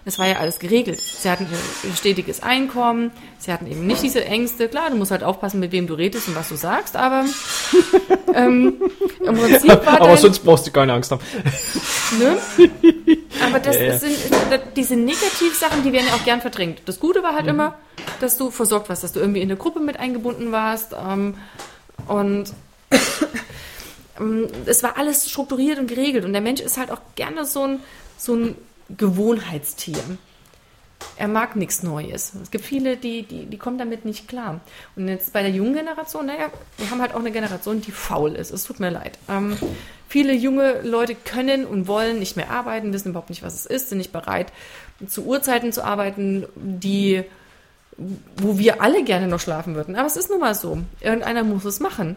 [0.08, 1.00] Es war ja alles geregelt.
[1.00, 1.46] Sie hatten
[1.82, 3.10] ein stetiges Einkommen,
[3.40, 4.68] sie hatten eben nicht diese Ängste.
[4.68, 7.24] Klar, du musst halt aufpassen, mit wem du redest und was du sagst, aber
[8.34, 8.74] ähm,
[9.24, 11.20] im Prinzip war Aber dein, sonst brauchst du keine Angst haben.
[12.20, 12.38] Ne?
[13.44, 13.98] Aber das Ja, ja.
[13.98, 14.16] sind
[14.76, 16.82] diese Negativsachen, die werden ja auch gern verdrängt.
[16.86, 17.36] Das Gute war Mhm.
[17.36, 17.74] halt immer,
[18.20, 20.92] dass du versorgt warst, dass du irgendwie in der Gruppe mit eingebunden warst.
[20.92, 21.34] Ähm,
[22.06, 22.52] und
[24.20, 26.24] ähm, es war alles strukturiert und geregelt.
[26.24, 27.80] Und der Mensch ist halt auch gerne so ein,
[28.16, 28.56] so ein
[28.88, 30.02] Gewohnheitstier.
[31.18, 32.32] Er mag nichts Neues.
[32.42, 34.60] Es gibt viele, die, die, die kommen damit nicht klar.
[34.96, 38.32] Und jetzt bei der jungen Generation, naja, wir haben halt auch eine Generation, die faul
[38.32, 38.50] ist.
[38.50, 39.18] Es tut mir leid.
[39.28, 39.56] Ähm,
[40.08, 43.88] viele junge Leute können und wollen nicht mehr arbeiten, wissen überhaupt nicht, was es ist,
[43.88, 44.52] sind nicht bereit,
[45.06, 47.24] zu Uhrzeiten zu arbeiten, die,
[48.36, 49.96] wo wir alle gerne noch schlafen würden.
[49.96, 50.78] Aber es ist nun mal so.
[51.00, 52.16] Irgendeiner muss es machen.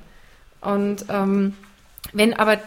[0.62, 1.54] Und ähm,
[2.14, 2.58] wenn aber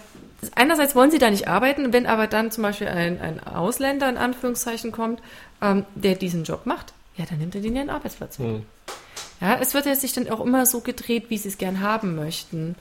[0.55, 4.17] einerseits wollen sie da nicht arbeiten, wenn aber dann zum Beispiel ein, ein Ausländer in
[4.17, 5.23] Anführungszeichen kommt,
[5.61, 8.63] ähm, der diesen Job macht, ja, dann nimmt er den ihren Arbeitsplatz weg.
[9.41, 12.15] Ja, es wird ja sich dann auch immer so gedreht, wie sie es gern haben
[12.15, 12.77] möchten.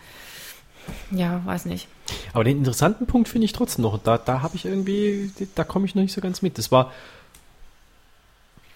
[1.11, 1.87] Ja, weiß nicht.
[2.33, 3.97] Aber den interessanten Punkt finde ich trotzdem noch.
[4.01, 6.57] Da, da habe ich irgendwie, da komme ich noch nicht so ganz mit.
[6.57, 6.91] Das war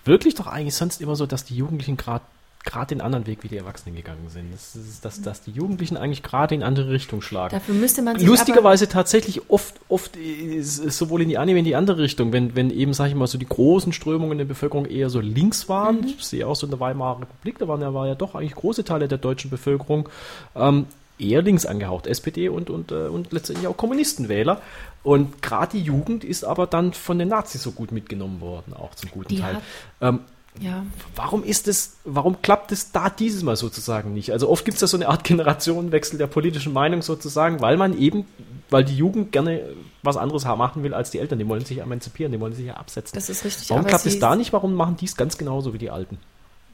[0.03, 2.24] wirklich doch eigentlich sonst immer so, dass die Jugendlichen gerade
[2.66, 4.52] gerade den anderen Weg wie die Erwachsenen gegangen sind.
[4.52, 7.56] Das ist, dass, dass die Jugendlichen eigentlich gerade in andere Richtung schlagen.
[7.56, 10.18] Dafür müsste man sich Lustigerweise tatsächlich oft, oft
[10.62, 13.28] sowohl in die eine wie in die andere Richtung, wenn, wenn eben, sag ich mal,
[13.28, 16.02] so die großen Strömungen der Bevölkerung eher so links waren.
[16.02, 16.08] Mhm.
[16.18, 18.56] Ich sehe auch so in der Weimarer Republik, da waren ja, war ja doch eigentlich
[18.56, 20.10] große Teile der deutschen Bevölkerung
[20.56, 20.88] ähm,
[21.18, 24.62] eher links angehaucht, SPD und, und, äh, und letztendlich auch Kommunistenwähler.
[25.04, 28.96] Und gerade die Jugend ist aber dann von den Nazis so gut mitgenommen worden, auch
[28.96, 29.62] zum guten Die Teil.
[30.02, 30.22] Ähm,
[30.61, 34.32] Ja, Warum ist es, warum klappt es da dieses Mal sozusagen nicht?
[34.32, 37.98] Also oft gibt es ja so eine Art Generationenwechsel der politischen Meinung sozusagen, weil man
[37.98, 38.26] eben,
[38.69, 41.40] weil die Jugend gerne was anderes machen will als die Eltern.
[41.40, 43.15] Die wollen sich emanzipieren, die wollen sich ja absetzen.
[43.15, 43.69] das ist richtig.
[43.69, 44.53] warum klappt es da nicht?
[44.53, 46.18] Warum machen die es ganz genauso wie die Alten?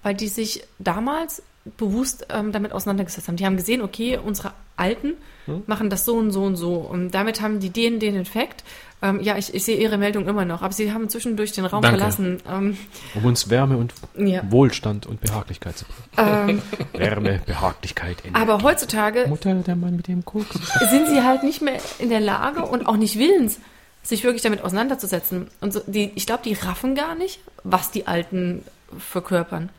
[0.03, 1.43] Weil die sich damals
[1.77, 3.35] bewusst ähm, damit auseinandergesetzt haben.
[3.35, 5.13] Die haben gesehen, okay, unsere Alten
[5.45, 5.63] Hm?
[5.65, 6.75] machen das so und so und so.
[6.75, 8.63] Und damit haben die den, den Effekt.
[9.01, 11.81] Ähm, ja, ich, ich sehe ihre Meldung immer noch, aber sie haben zwischendurch den Raum
[11.81, 11.97] Danke.
[11.97, 12.37] verlassen.
[12.47, 12.77] Ähm,
[13.15, 14.43] Um uns Wärme und ja.
[14.51, 16.61] Wohlstand und Behaglichkeit zu bringen.
[16.61, 16.61] ähm,
[16.93, 18.39] Wärme, Behaglichkeit, Energie.
[18.39, 20.53] aber heutzutage Mutter, der Mann mit dem Koks.
[20.91, 23.57] sind sie halt nicht mehr in der Lage und auch nicht willens,
[24.03, 25.47] sich wirklich damit auseinanderzusetzen.
[25.59, 28.63] Und so, die, ich glaube, die raffen gar nicht, was die Alten
[28.99, 29.69] verkörpern.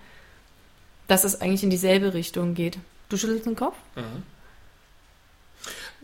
[1.13, 2.79] Dass es eigentlich in dieselbe Richtung geht.
[3.11, 3.75] Du schüttelst den Kopf?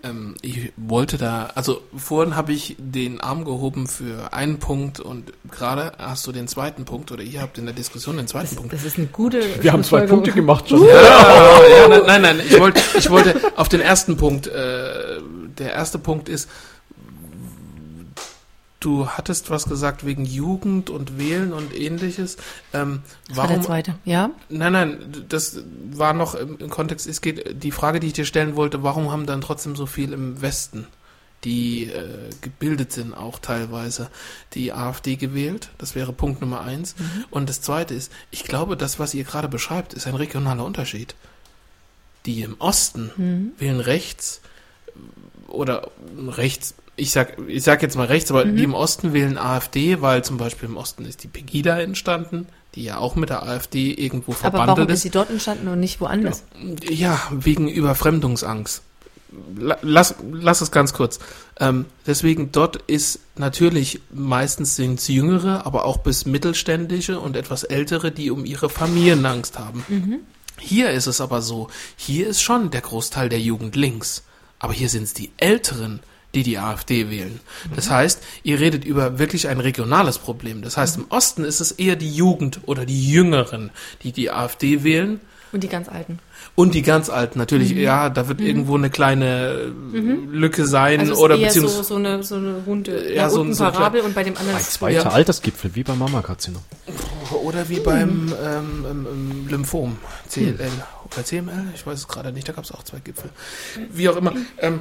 [0.04, 5.32] Ähm, ich wollte da, also vorhin habe ich den Arm gehoben für einen Punkt und
[5.50, 8.74] gerade hast du den zweiten Punkt oder ihr habt in der Diskussion den zweiten Punkt.
[8.74, 9.40] Das ist eine gute.
[9.62, 10.06] Wir haben zwei.
[10.06, 10.84] Punkte gemacht schon.
[10.84, 15.22] Ja, ja, nein, nein, nein, ich wollte, ich wollte auf den ersten Punkt, äh,
[15.56, 16.50] der erste Punkt ist,
[18.80, 22.36] du hattest was gesagt wegen Jugend und Wählen und ähnliches.
[22.72, 23.66] Ähm, Das war der warum?
[23.66, 23.94] zweite.
[24.04, 24.30] Ja?
[24.48, 25.60] Nein, nein, das
[25.92, 27.06] war noch im, im Kontext.
[27.06, 30.12] Es geht die Frage, die ich dir stellen wollte: Warum haben dann trotzdem so viel
[30.12, 30.86] im Westen,
[31.44, 34.10] die äh, gebildet sind, auch teilweise
[34.54, 35.70] die AfD gewählt?
[35.78, 36.94] Das wäre Punkt Nummer eins.
[37.30, 41.14] Und das zweite ist: Ich glaube, das, was ihr gerade beschreibt, ist ein regionaler Unterschied.
[42.26, 44.40] Die im Osten wählen rechts
[45.46, 45.90] oder
[46.28, 46.74] rechts.
[46.98, 50.36] Ich sag, ich sag jetzt mal rechts, aber die im Osten wählen AfD, weil zum
[50.36, 54.40] Beispiel im Osten ist die Pegida entstanden, die ja auch mit der AfD irgendwo Aber
[54.40, 55.02] verbandelt warum ist ist.
[55.02, 56.42] sie dort entstanden und nicht woanders?
[56.90, 58.82] Ja, wegen Überfremdungsangst.
[59.56, 61.18] La- Lass, lass es ganz kurz.
[61.60, 67.62] Ähm, deswegen, dort ist natürlich, meistens sind es Jüngere, aber auch bis Mittelständische und etwas
[67.62, 69.84] Ältere, die um ihre Familienangst haben.
[70.58, 74.24] Hier ist es aber so, hier ist schon der Großteil der Jugend links.
[74.58, 76.00] Aber hier sind es die Älteren,
[76.34, 77.40] die die AfD wählen.
[77.74, 80.62] Das heißt, ihr redet über wirklich ein regionales Problem.
[80.62, 83.70] Das heißt, im Osten ist es eher die Jugend oder die Jüngeren,
[84.02, 85.20] die die AfD wählen.
[85.50, 86.18] Und die ganz Alten.
[86.54, 87.80] Und die ganz alten, natürlich, Mhm.
[87.80, 91.60] ja, da wird irgendwo eine kleine äh, Lücke sein Also es oder ist eher so,
[91.62, 94.56] beziehungsweise so, eine, so eine runde, Ja, so- so ein Parabel und bei dem anderen
[94.58, 95.08] Ein zweiter Ja.
[95.10, 96.60] Altersgipfel, wie beim Mammakarzinom.
[97.44, 99.96] oder wie beim ähm, ähm, ähm, Lymphom,
[100.28, 100.68] CLL
[101.06, 103.30] oder CML, ich weiß es gerade nicht, da gab es auch zwei Gipfel.
[103.92, 104.34] Wie auch immer.
[104.58, 104.80] Ähm,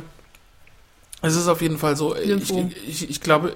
[1.21, 2.53] es ist auf jeden Fall so, ich,
[2.87, 3.55] ich, ich glaube,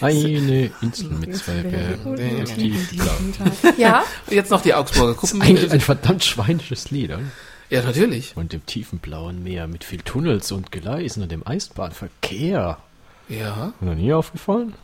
[0.00, 2.16] Eine Insel mit zwei Bergen.
[3.78, 5.40] Ja, jetzt noch die Augsburger Kuppen.
[5.42, 7.20] Eigentlich ein verdammt schweinisches Lied, oder?
[7.70, 8.32] Ja, natürlich.
[8.36, 12.78] Und dem tiefen blauen Meer mit viel Tunnels und Gleisen und dem Eisenbahnverkehr.
[13.28, 14.74] Ja, Noch nie aufgefallen?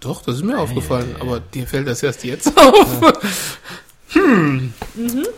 [0.00, 3.58] doch, das ist mir aufgefallen, aber dir fällt das erst jetzt auf.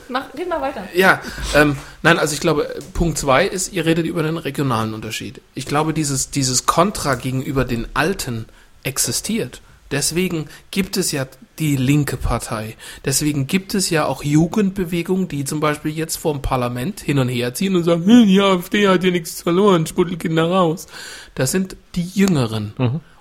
[0.08, 0.88] Mach, red mal weiter.
[0.94, 1.20] Ja,
[1.55, 5.40] ähm, nein, also ich glaube, Punkt zwei ist, ihr redet über den regionalen Unterschied.
[5.55, 8.47] Ich glaube, dieses, dieses Kontra gegenüber den Alten
[8.82, 9.62] existiert.
[9.90, 11.26] Deswegen gibt es ja
[11.58, 12.76] die linke Partei.
[13.05, 17.55] Deswegen gibt es ja auch Jugendbewegungen, die zum Beispiel jetzt vorm Parlament hin und her
[17.55, 20.86] ziehen und sagen, hm, die AfD hat ja nichts verloren, Sputtelkinder raus.
[21.34, 22.74] Das sind die Jüngeren.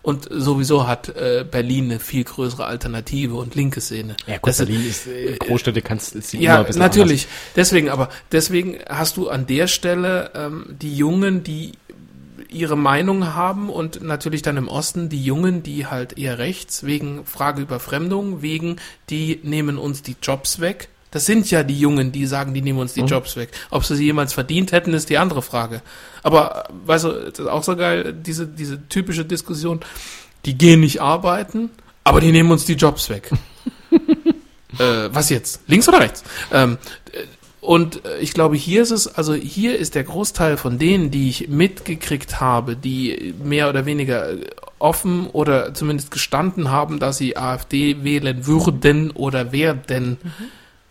[0.08, 4.16] Und sowieso hat äh, Berlin eine viel größere Alternative und linke Szene.
[4.26, 7.28] Ja, Das gut, sind- Berlin ist, äh, Großstädte kannst du sie immer ja, natürlich.
[7.58, 11.74] Deswegen, aber deswegen hast du an der Stelle ähm, die Jungen, die
[12.50, 17.26] ihre Meinung haben und natürlich dann im Osten die Jungen, die halt eher rechts wegen
[17.26, 18.78] Frage Überfremdung, wegen
[19.10, 20.88] die nehmen uns die Jobs weg.
[21.12, 23.52] Das sind ja die Jungen, die sagen, die nehmen uns die Jobs weg.
[23.70, 25.82] Ob sie sie jemals verdient hätten, ist die andere Frage.
[26.22, 29.80] Aber, weißt du, das ist auch so geil, diese, diese typische Diskussion,
[30.46, 31.70] die gehen nicht arbeiten,
[32.04, 33.32] aber die nehmen uns die Jobs weg.
[33.92, 35.62] äh, was jetzt?
[35.68, 36.24] Links oder rechts?
[36.52, 36.78] Ähm,
[37.14, 37.24] äh,
[37.62, 41.30] und äh, ich glaube, hier ist es, also hier ist der Großteil von denen, die
[41.30, 44.30] ich mitgekriegt habe, die mehr oder weniger
[44.80, 50.18] offen oder zumindest gestanden haben, dass sie AfD wählen würden oder werden,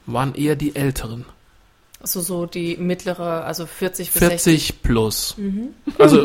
[0.07, 1.25] waren eher die Älteren.
[2.01, 4.43] Also so die mittlere, also 40 bis 60.
[4.43, 5.35] 40 plus.
[5.99, 6.25] Also,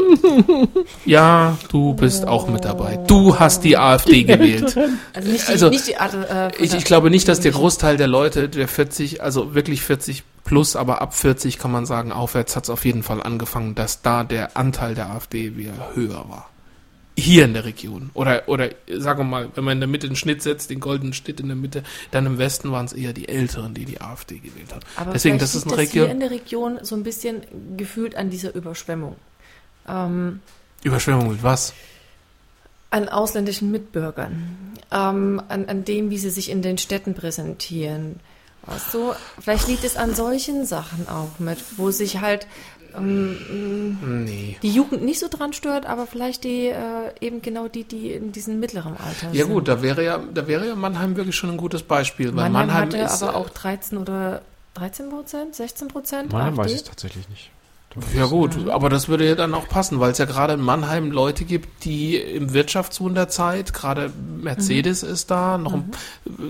[1.06, 2.98] ja, du bist auch mit dabei.
[3.08, 4.77] Du hast die AfD gewählt.
[5.14, 8.08] Also nicht die, Also, nicht die äh, Ich, ich glaube nicht, dass der Großteil der
[8.08, 12.66] Leute, der 40, also wirklich 40 plus, aber ab 40 kann man sagen, aufwärts hat
[12.66, 16.51] es auf jeden Fall angefangen, dass da der Anteil der AfD wieder höher war.
[17.22, 18.09] Hier in der Region.
[18.14, 21.14] Oder, oder sagen wir mal, wenn man in der Mitte einen Schnitt setzt, den goldenen
[21.14, 24.40] Schnitt in der Mitte, dann im Westen waren es eher die Älteren, die die AfD
[24.40, 24.82] gewählt haben.
[24.95, 26.16] Aber Deswegen, das ist eine das hier Region.
[26.16, 27.41] in der Region so ein bisschen
[27.77, 29.16] gefühlt an dieser Überschwemmung.
[29.88, 30.40] Ähm,
[30.83, 31.74] Überschwemmung mit was?
[32.91, 38.19] an ausländischen Mitbürgern, ähm, an, an dem, wie sie sich in den Städten präsentieren.
[38.66, 42.45] Weißt du, vielleicht liegt es an solchen Sachen auch mit, wo sich halt
[42.98, 44.58] ähm, Nee.
[44.61, 46.76] die Jugend nicht so dran stört, aber vielleicht die äh,
[47.20, 49.53] eben genau die, die in diesem mittleren Alter Ja sind.
[49.53, 52.68] gut, da wäre ja, da wäre ja Mannheim wirklich schon ein gutes Beispiel, weil Mannheim,
[52.68, 54.42] Mannheim, hatte ist, aber auch 13 oder
[54.76, 56.76] 13 Prozent, 16 Prozent Nein, weiß AfD.
[56.76, 57.52] ich tatsächlich nicht.
[58.16, 61.11] Ja gut, aber das würde ja dann auch passen, weil es ja gerade in Mannheim
[61.11, 65.92] Leute gibt, die im Wirtschaftswunderzeit, gerade Mercedes ist da, noch ein,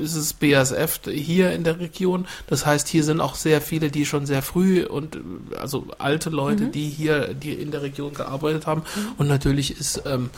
[0.03, 2.27] ist es BASF hier in der Region.
[2.45, 5.17] Das heißt, hier sind auch sehr viele, die schon sehr früh und
[5.59, 8.83] also alte Leute, die hier, die in der Region gearbeitet haben.
[9.17, 10.29] Und natürlich ist ähm,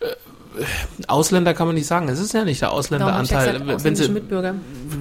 [0.00, 0.06] äh,
[1.08, 2.08] Ausländer kann man nicht sagen.
[2.10, 3.52] Es ist ja nicht der Ausländeranteil.
[3.52, 4.54] gesagt, wenn ausländische sie, Mitbürger.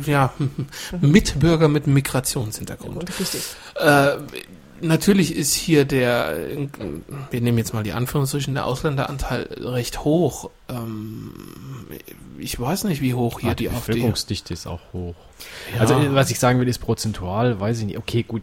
[0.06, 0.34] ja,
[1.02, 2.96] Mitbürger mit Migrationshintergrund.
[2.96, 3.42] Und richtig.
[3.76, 4.16] Äh,
[4.82, 6.68] natürlich ist hier der, äh,
[7.30, 10.50] wir nehmen jetzt mal die Anführungsstrichen, der Ausländeranteil recht hoch.
[10.70, 11.32] Ähm,
[12.38, 15.16] ich weiß nicht, wie hoch hier Ah, die, die Bevölkerungsdichte ist auch hoch.
[15.74, 15.82] Ja.
[15.82, 17.98] Also äh, was ich sagen will, ist prozentual, weiß ich nicht.
[17.98, 18.42] Okay, gut,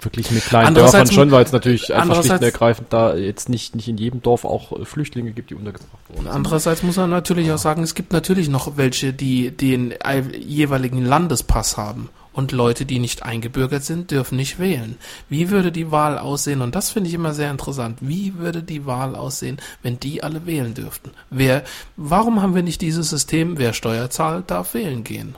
[0.00, 3.74] wirklich mit kleinen Dörfern schon, weil es natürlich einfach schlicht und ergreifend da jetzt nicht,
[3.74, 6.28] nicht in jedem Dorf auch äh, Flüchtlinge gibt, die untergebracht wurden.
[6.28, 9.94] Andererseits muss man natürlich auch sagen, es gibt natürlich noch welche, die den
[10.38, 12.08] jeweiligen Landespass haben.
[12.32, 14.96] Und Leute, die nicht eingebürgert sind, dürfen nicht wählen.
[15.28, 16.62] Wie würde die Wahl aussehen?
[16.62, 17.98] Und das finde ich immer sehr interessant.
[18.00, 21.10] Wie würde die Wahl aussehen, wenn die alle wählen dürften?
[21.30, 21.64] Wer,
[21.96, 25.34] warum haben wir nicht dieses System, wer Steuer zahlt, darf wählen gehen?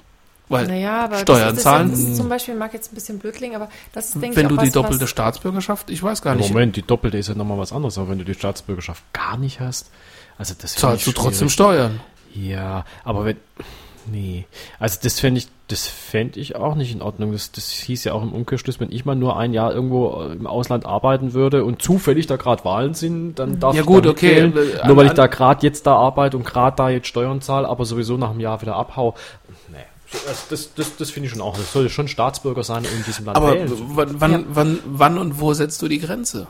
[0.53, 3.19] Weil Naja, aber Steuern das ist, zahlen, Das ist zum Beispiel, mag jetzt ein bisschen
[3.19, 5.89] blöd klingen, aber das ist, denke wenn ich, du auch die was, doppelte was, Staatsbürgerschaft,
[5.89, 8.25] ich weiß gar nicht, Moment, die doppelte ist ja nochmal was anderes, aber wenn du
[8.25, 9.91] die Staatsbürgerschaft gar nicht hast,
[10.37, 11.49] also das zahlst du trotzdem.
[11.49, 12.01] Steuern.
[12.35, 13.37] Ja, aber wenn.
[14.11, 14.47] Nee.
[14.79, 17.33] Also das fände ich, das fände ich auch nicht in Ordnung.
[17.33, 20.33] Das, das hieß ja auch im Umkehrschluss, wenn ich mal nur ein Jahr irgendwo äh,
[20.33, 24.07] im Ausland arbeiten würde und zufällig da gerade Wahlen sind, dann darf Ja ich gut,
[24.07, 24.81] okay, mitwählen.
[24.83, 27.69] äh, Nur weil ich da gerade jetzt da arbeite und gerade da jetzt Steuern zahle,
[27.69, 29.15] aber sowieso nach einem Jahr wieder abhau.
[29.71, 29.77] Nee.
[30.27, 31.57] Das, das, das, das finde ich schon auch.
[31.57, 34.41] Das sollte schon Staatsbürger sein, in diesem Land Aber wählen wann, wann, Ja.
[34.49, 36.49] wann, wann und wo setzt du die Grenze?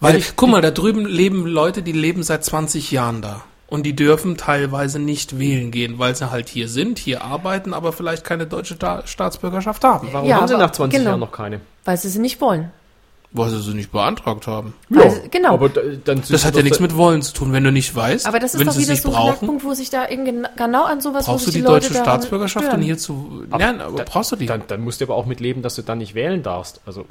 [0.00, 3.42] Weil, Weil ich- guck mal, da drüben leben Leute, die leben seit 20 Jahren da.
[3.70, 7.92] Und die dürfen teilweise nicht wählen gehen, weil sie halt hier sind, hier arbeiten, aber
[7.92, 10.08] vielleicht keine deutsche Sta Staatsbürgerschaft haben.
[10.12, 11.10] Warum Ja, haben sie nach 20 genau.
[11.12, 11.60] Jahren noch keine?
[11.84, 12.70] weil sie sie nicht wollen.
[13.32, 14.74] Weil sie sie nicht beantragt haben.
[14.88, 15.54] Weil sie- genau.
[15.54, 17.52] Aber da, dann Das hat ja nichts da- mit Wollen zu tun.
[17.52, 19.72] Wenn du nicht weißt, Aber das ist wenn doch wieder so ein brauchen, Knackpunkt, wo
[19.72, 22.82] sich da eben genau an sowas, brauchst du die Leute deutsche Staatsbürgerschaft, stören.
[22.82, 23.80] hier zu lernen.
[23.82, 24.46] Aber brauchst du die?
[24.46, 26.80] Dann, dann musst du aber auch mit leben, dass du dann nicht wählen darfst.
[26.86, 27.06] Also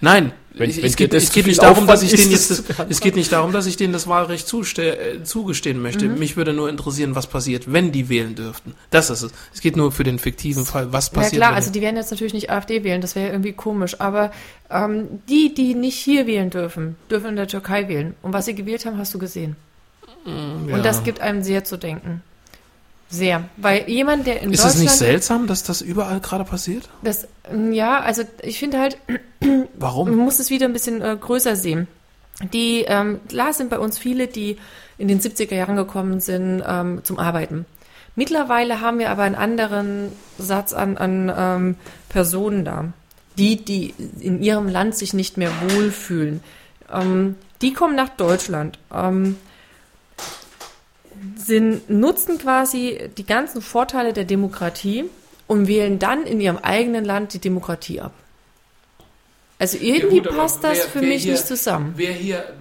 [0.00, 3.00] Nein, Wenn- es, wenn es geht, es nicht darum, dass ich denen jetzt, das- es
[3.00, 4.46] geht nicht darum, dass ich denen das Wahlrecht
[4.78, 6.06] äh, zugestehen möchte.
[6.06, 6.20] Mhm.
[6.20, 8.74] Mich würde nur interessieren, was passiert, wenn die wählen dürften.
[8.90, 9.32] Das ist es.
[9.52, 11.40] Es geht nur für den fiktiven Fall, was Ja passiert.
[11.40, 14.00] klar, wenn also die werden jetzt natürlich nicht AfD wählen, das wäre irgendwie komisch.
[14.00, 14.30] Aber
[14.74, 18.14] ähm, die, die nicht hier wählen dürfen, dürfen in der Türkei wählen.
[18.20, 19.56] Und was sie gewählt haben, hast du gesehen.
[20.26, 20.74] ja.
[20.74, 22.22] Und das gibt einem sehr zu denken.
[23.08, 23.44] Sehr.
[23.56, 24.84] Weil jemand, der in ist es Deutschland...
[24.84, 26.88] nicht seltsam, dass das überall gerade passiert?
[27.02, 27.28] Das,
[27.70, 28.98] ja, also ich finde halt,
[29.78, 30.10] Warum?
[30.10, 31.86] man muss es wieder ein bisschen äh, größer sehen.
[32.52, 34.56] Die, ähm, klar sind bei uns viele, die
[34.98, 37.66] in den 70er Jahren gekommen sind ähm, zum Arbeiten.
[38.16, 41.76] Mittlerweile haben wir aber einen anderen Satz an, an ähm,
[42.08, 42.92] Personen da.
[43.38, 46.40] Die, die in ihrem Land sich nicht mehr wohlfühlen.
[46.92, 48.78] Ähm, die kommen nach Deutschland.
[48.92, 49.36] Ähm,
[51.36, 55.04] sind, nutzen quasi die ganzen Vorteile der Demokratie
[55.46, 58.12] und wählen dann in ihrem eigenen Land die Demokratie ab.
[59.58, 61.94] Also irgendwie gut, aber passt das wer- für wer mich hier- nicht zusammen.
[61.96, 62.52] Wer hier,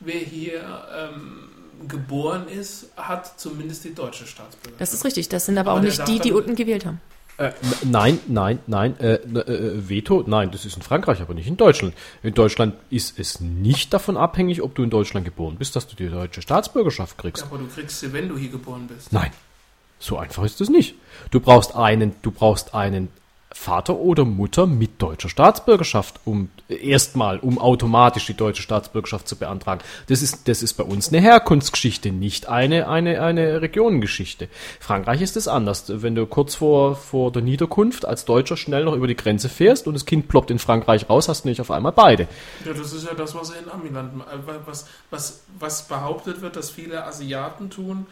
[0.00, 0.60] wer hier
[0.96, 4.80] ähm, geboren ist, hat zumindest die deutsche Staatsbürgerschaft.
[4.80, 5.28] Das ist richtig.
[5.28, 7.00] Das sind aber, Aber auch nicht die, die unten gewählt haben.
[7.40, 7.52] Äh,
[7.84, 11.94] nein, nein, nein, äh, äh, Veto, nein, das ist in Frankreich, aber nicht in Deutschland.
[12.22, 15.96] In Deutschland ist es nicht davon abhängig, ob du in Deutschland geboren bist, dass du
[15.96, 17.42] die deutsche Staatsbürgerschaft kriegst.
[17.44, 19.10] Ja, aber du kriegst sie, wenn du hier geboren bist.
[19.14, 19.30] Nein,
[19.98, 20.96] so einfach ist es nicht.
[21.30, 23.08] Du brauchst einen, du brauchst einen
[23.52, 29.80] Vater oder Mutter mit deutscher Staatsbürgerschaft, um erstmal, um automatisch die deutsche Staatsbürgerschaft zu beantragen.
[30.06, 34.48] Das ist, das ist bei uns eine Herkunftsgeschichte, nicht eine, eine, eine Regionengeschichte.
[34.78, 35.84] Frankreich ist es anders.
[35.88, 39.88] Wenn du kurz vor, vor der Niederkunft als Deutscher schnell noch über die Grenze fährst
[39.88, 42.28] und das Kind ploppt in Frankreich raus, hast du nicht auf einmal beide.
[42.64, 46.70] Ja, das ist ja das, was in Amiland, äh, was, was, was behauptet wird, dass
[46.70, 48.06] viele Asiaten tun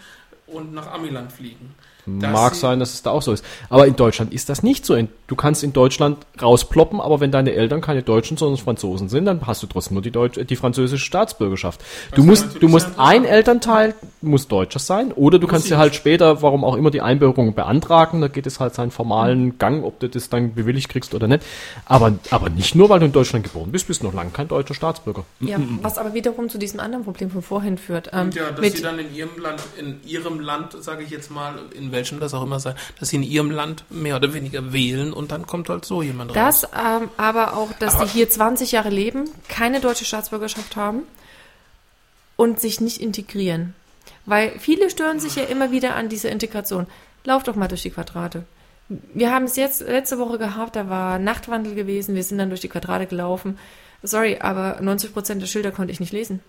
[0.48, 1.74] und nach Amiland fliegen.
[2.08, 3.44] Mag sein, dass es da auch so ist.
[3.68, 4.98] Aber in Deutschland ist das nicht so.
[5.26, 9.46] Du kannst in Deutschland rausploppen, aber wenn deine Eltern keine Deutschen, sondern Franzosen sind, dann
[9.46, 11.80] hast du trotzdem nur die, Deutsch die französische Staatsbürgerschaft.
[12.14, 13.24] Du musst, du musst ein.
[13.24, 17.54] Elternteil muss Deutscher sein, oder du kannst dir halt später, warum auch immer, die Einbürgerung
[17.54, 18.20] beantragen.
[18.20, 21.44] Da geht es halt seinen formalen Gang, ob du das dann bewilligt kriegst oder nicht.
[21.84, 24.48] Aber, aber nicht nur, weil du in Deutschland geboren bist, bist du noch lange kein
[24.48, 25.24] deutscher Staatsbürger.
[25.40, 28.10] Ja, was aber wiederum zu diesem anderen Problem von vorhin führt.
[28.12, 31.30] Ähm, ja, dass mit, sie dann in ihrem Land, in ihrem Land, sage ich jetzt
[31.30, 34.72] mal, in welchem das auch immer sei, dass sie in ihrem Land mehr oder weniger
[34.72, 36.62] wählen und dann kommt halt so jemand raus.
[36.62, 41.02] das ähm, aber auch, dass Aber- die hier 20 Jahre leben, keine deutsche Staatsbürgerschaft haben
[42.36, 43.74] und sich nicht integrieren.
[44.26, 46.86] Weil viele stören sich ja immer wieder an dieser Integration.
[47.24, 48.44] Lauf doch mal durch die Quadrate.
[48.88, 52.60] Wir haben es jetzt letzte Woche gehabt, da war Nachtwandel gewesen, wir sind dann durch
[52.62, 53.58] die Quadrate gelaufen.
[54.02, 56.40] Sorry, aber 90 Prozent der Schilder konnte ich nicht lesen.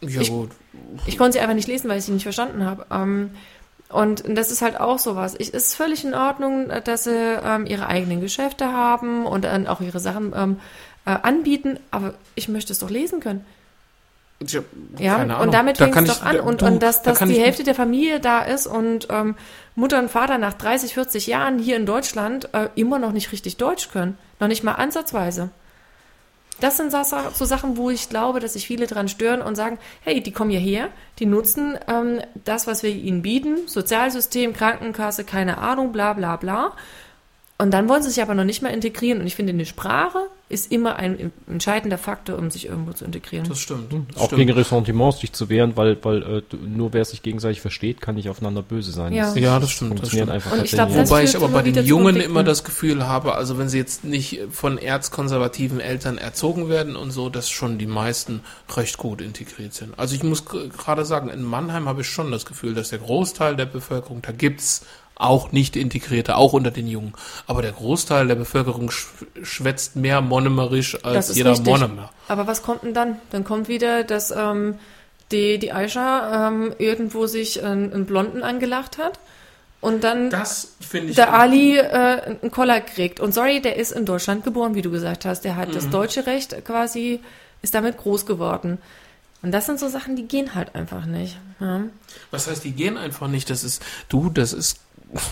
[0.00, 0.50] Ja ich- gut.
[1.06, 2.86] Ich konnte sie einfach nicht lesen, weil ich sie nicht verstanden habe.
[2.90, 3.30] Ähm,
[3.90, 5.34] und das ist halt auch sowas.
[5.38, 9.66] Ich, es ist völlig in Ordnung, dass sie ähm, ihre eigenen Geschäfte haben und dann
[9.66, 10.60] auch ihre Sachen ähm,
[11.04, 13.44] äh, anbieten, aber ich möchte es doch lesen können.
[14.44, 14.60] Tja,
[14.98, 15.38] Ja, Ahnung.
[15.40, 16.36] und damit Da fängt es ich- doch an.
[16.36, 18.66] da- Und, du, und dass, da dass kann die ich- Hälfte der Familie da ist
[18.66, 19.34] und ähm,
[19.76, 23.56] Mutter und Vater nach 30, 40 Jahren hier in Deutschland äh, immer noch nicht richtig
[23.56, 24.18] Deutsch können.
[24.40, 25.48] Noch nicht mal ansatzweise.
[26.60, 30.22] Das sind so, Sachen, wo ich glaube, dass sich viele dran stören und sagen, hey,
[30.22, 35.92] die kommen hierher, die nutzen ähm, das, was wir ihnen bieten, Sozialsystem, Krankenkasse, keine Ahnung,
[35.92, 36.72] bla bla bla.
[37.58, 39.20] Und dann wollen sie sich aber noch nicht mal integrieren.
[39.20, 40.18] Und ich finde, eine Sprache
[40.50, 43.48] ist immer ein entscheidender Faktor, um sich irgendwo zu integrieren.
[43.48, 43.92] Das stimmt.
[43.92, 44.40] Das Auch stimmt.
[44.40, 48.28] gegen Ressentiments sich zu wehren, weil, weil äh, nur wer sich gegenseitig versteht, kann nicht
[48.28, 49.12] aufeinander böse sein.
[49.14, 49.34] Ja.
[49.34, 49.92] Ja, das stimmt.
[49.92, 50.30] Das funktioniert stimmt.
[50.30, 51.08] einfach Und ich glaub, nicht.
[51.08, 54.40] Wobei ich aber bei den Jungen immer das Gefühl habe, also wenn sie jetzt nicht
[54.50, 58.42] von erzkonservativen Eltern erzogen werden und so, dass schon die meisten
[58.76, 59.98] recht gut integriert sind.
[59.98, 63.56] Also ich muss gerade sagen, in Mannheim habe ich schon das Gefühl, dass der Großteil
[63.56, 64.84] der Bevölkerung, da gibt's
[65.16, 67.14] auch nicht Integrierte, auch unter den Jungen.
[67.46, 69.06] Aber der Großteil der Bevölkerung sch
[69.42, 71.66] schwätzt mehr monomerisch als jeder richtig.
[71.66, 72.10] Monomer.
[72.28, 73.18] Aber was kommt denn dann?
[73.30, 74.76] Dann kommt wieder, dass ähm,
[75.32, 79.18] die, die Aisha ähm, irgendwo sich einen, einen Blonden angelacht hat
[79.80, 81.16] und dann Das finde ich.
[81.16, 81.82] der Ali äh,
[82.42, 83.18] einen Koller kriegt.
[83.18, 85.42] Und sorry, der ist in Deutschland geboren, wie du gesagt hast.
[85.44, 85.72] Der hat Mhm.
[85.72, 87.20] das deutsche Recht quasi,
[87.62, 88.78] ist damit groß geworden.
[89.42, 91.36] Und das sind so Sachen, die gehen halt einfach nicht.
[91.60, 91.82] Ja.
[92.30, 93.48] Was heißt, die gehen einfach nicht?
[93.50, 94.80] Das ist, du, das ist.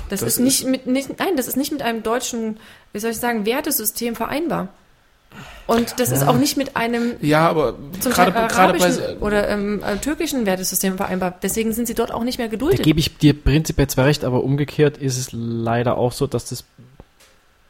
[0.08, 2.58] Das, Das ist nicht mit nicht, nein, das ist nicht mit einem deutschen,
[2.92, 4.68] wie soll ich sagen, Wertesystem vereinbar.
[5.66, 9.48] Und das ist auch nicht mit einem Ja, aber zum gerade gerade arabischen bei oder
[9.48, 11.34] ähm, äh, türkischen Wertesystem vereinbar.
[11.42, 12.82] Deswegen sind sie dort auch nicht mehr Da geduldet.
[12.82, 16.64] gebe ich dir prinzipiell zwar recht, aber umgekehrt ist es leider auch so, dass das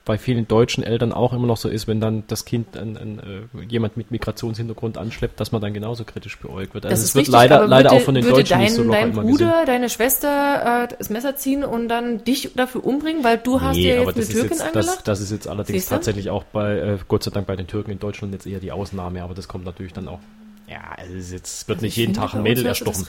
[0.05, 3.18] bei vielen deutschen Eltern auch immer noch so ist, wenn dann das Kind an, an,
[3.55, 6.84] äh, jemand mit Migrationshintergrund anschleppt, dass man dann genauso kritisch beäugt wird.
[6.84, 8.74] Also Das es ist wird richtig, leider, leider würde, auch von den Deutschen dein, nicht
[8.74, 9.66] so locker dein immer Bruder, gesehen.
[9.66, 13.83] deine Schwester äh, das Messer ziehen und dann dich dafür umbringen, weil du hast Nee,
[13.84, 14.97] dir aber jetzt eine das ist, Türkin jetzt, angelacht?
[14.99, 17.91] das, das ist jetzt allerdings tatsächlich auch bei, äh, Gott sei Dank bei den Türken
[17.91, 20.18] in Deutschland jetzt eher die Ausnahme, aber das kommt natürlich dann auch.
[20.67, 23.07] Ja, also es ist jetzt, wird Also nicht ich jeden Tag ein Mädel erstochen.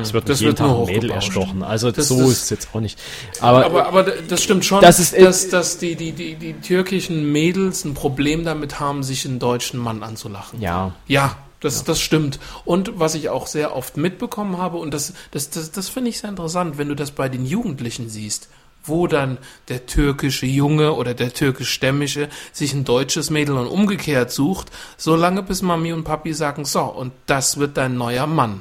[0.00, 1.62] Es wird Das nicht jeden wird Tag ein Mädel erstochen.
[1.64, 3.00] Also Das- so das- ist es jetzt auch nicht.
[3.40, 7.32] Aber, Aber, aber das stimmt schon, Das ist- dass, dass die, die, die, die türkischen
[7.32, 10.60] Mädels ein Problem damit haben, sich einen deutschen Mann anzulachen.
[10.60, 12.38] ja, Ja, das, das stimmt.
[12.64, 16.18] Und was ich auch sehr oft mitbekommen habe, und das, das, das, das finde ich
[16.20, 18.48] sehr interessant, wenn du das bei den Jugendlichen siehst,
[18.84, 19.38] wo dann
[19.68, 25.62] der türkische Junge oder der türkischstämmige sich ein deutsches Mädel und umgekehrt sucht, solange bis
[25.62, 28.60] Mami und Papi sagen, so, und das wird dein neuer Mann.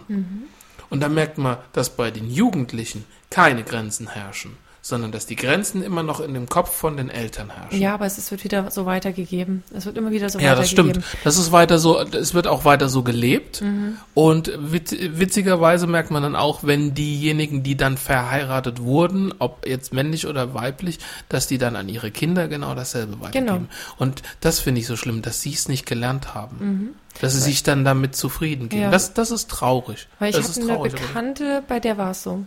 [0.89, 5.81] Und da merkt man, dass bei den Jugendlichen keine Grenzen herrschen, sondern dass die Grenzen
[5.81, 7.79] immer noch in dem Kopf von den Eltern herrschen.
[7.79, 9.63] Ja, aber es wird wieder so weitergegeben.
[9.73, 11.01] Es wird immer wieder so Ja, das weitergegeben.
[11.03, 11.23] stimmt.
[11.23, 13.63] Das ist weiter so, es wird auch weiter so gelebt.
[14.13, 19.93] Und wit witzigerweise merkt man dann auch, wenn diejenigen, die dann verheiratet wurden, ob jetzt
[19.93, 23.45] männlich oder weiblich, dass die dann an ihre Kinder genau dasselbe weitergeben.
[23.47, 23.67] Genau.
[23.97, 26.89] Und das finde ich so schlimm, dass sie es nicht gelernt haben.
[27.21, 28.81] Dass sie sich dann damit zufrieden geben.
[28.83, 28.91] Ja.
[28.91, 30.09] Das, das ist traurig.
[30.19, 32.43] Weil ich das habe ist eine Bekannte, bei der war es so.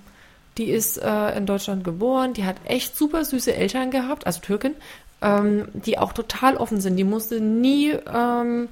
[0.59, 4.75] Die ist äh, in Deutschland geboren, die hat echt super süße Eltern gehabt, also Türkin,
[5.21, 6.97] ähm, die auch total offen sind.
[6.97, 8.69] Die musste nie ähm,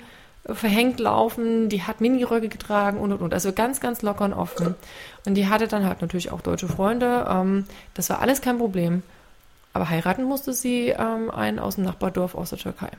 [0.46, 3.34] verhängt laufen, die hat Miniröcke getragen und und und.
[3.34, 4.74] Also ganz, ganz locker und offen.
[5.26, 7.26] Und die hatte dann halt natürlich auch deutsche Freunde.
[7.28, 9.02] Ähm, das war alles kein Problem.
[9.72, 12.90] Aber heiraten musste sie ähm, einen aus dem Nachbardorf aus der Türkei,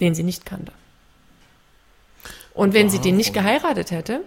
[0.00, 0.72] den sie nicht kannte.
[2.54, 4.22] Und wenn sie den nicht geheiratet hätte,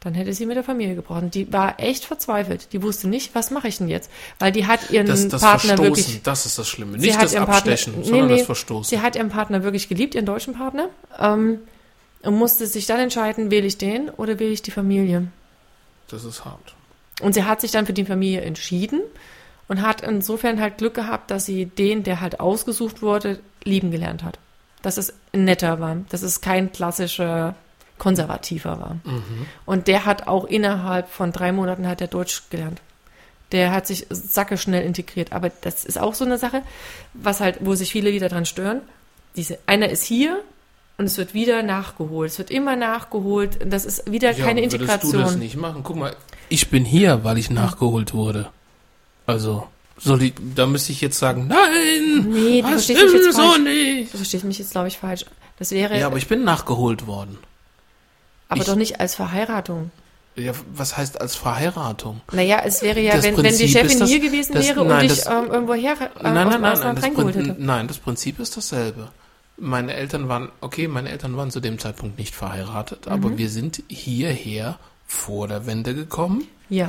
[0.00, 1.30] dann hätte sie mit der Familie gebrochen.
[1.30, 2.72] Die war echt verzweifelt.
[2.72, 4.10] Die wusste nicht, was mache ich denn jetzt?
[4.38, 6.22] Weil die hat ihren Das, das Partner Verstoßen, wirklich.
[6.22, 6.98] das ist das Schlimme.
[6.98, 8.88] sie Nicht hat das ihren Partner- Abstechen, nee, sondern nee, das Verstoßen.
[8.88, 10.88] Sie hat ihren Partner wirklich geliebt, ihren deutschen Partner,
[11.18, 11.58] ähm,
[12.22, 15.28] und musste sich dann entscheiden, wähle ich den oder wähle ich die Familie.
[16.08, 16.74] Das ist hart.
[17.22, 19.00] Und sie hat sich dann für die Familie entschieden
[19.68, 24.22] und hat insofern halt Glück gehabt, dass sie den, der halt ausgesucht wurde, lieben gelernt
[24.24, 24.38] hat.
[24.82, 27.54] Dass es netter war, dass es kein klassischer
[28.00, 28.96] Konservativer war.
[29.66, 32.80] Und der hat auch innerhalb von drei Monaten hat er Deutsch gelernt.
[33.52, 35.32] Der hat sich sacke schnell integriert.
[35.32, 36.62] Aber das ist auch so eine Sache,
[37.14, 38.80] was halt, wo sich viele wieder dran stören.
[39.36, 40.40] Diese, einer ist hier
[40.98, 42.30] und es wird wieder nachgeholt.
[42.32, 43.58] Es wird immer nachgeholt.
[43.64, 45.38] Das ist wieder keine Würdest du das Integration.
[45.38, 45.82] nicht machen?
[45.84, 46.16] Guck mal,
[46.48, 48.48] ich bin hier, weil ich nachgeholt wurde.
[49.26, 49.66] Also,
[49.98, 53.58] soll ich, da müsste ich jetzt sagen, nein, Nee, du das stimmt jetzt so falsch.
[53.60, 54.12] nicht.
[54.12, 55.24] Du verstehst mich jetzt, glaube ich, falsch.
[55.58, 57.36] Das wäre Ja, aber ich bin nachgeholt worden.
[58.50, 59.90] Aber ich- doch nicht als Verheiratung.
[60.36, 62.20] Ja, was heißt als Verheiratung?
[62.32, 65.08] Naja, es wäre ja, wenn, wenn die Chefin das- hier gewesen das- wäre und nein,
[65.08, 67.56] dich das- ähm, irgendwo her äh, nein, nein, nein, nein, reingeholt hätte.
[67.58, 69.08] nein, das Prinzip ist dasselbe.
[69.56, 73.12] Meine Eltern waren, okay, meine Eltern waren zu dem Zeitpunkt nicht verheiratet, Mhm.
[73.12, 76.88] aber wir sind hierher vor der Wende gekommen Ja.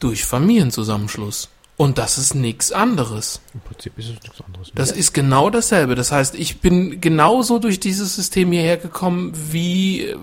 [0.00, 1.48] durch Familienzusammenschluss.
[1.76, 3.40] Und das ist nichts anderes.
[3.52, 4.72] im Prinzip ist es nichts anderes.
[4.74, 5.94] Das ist genau dasselbe.
[5.94, 10.16] Das heißt, ich bin genauso durch dieses System hierher gekommen, wie, äh,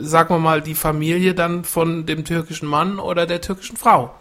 [0.00, 4.14] sagen wir mal, die Familie dann von dem türkischen Mann oder der türkischen Frau.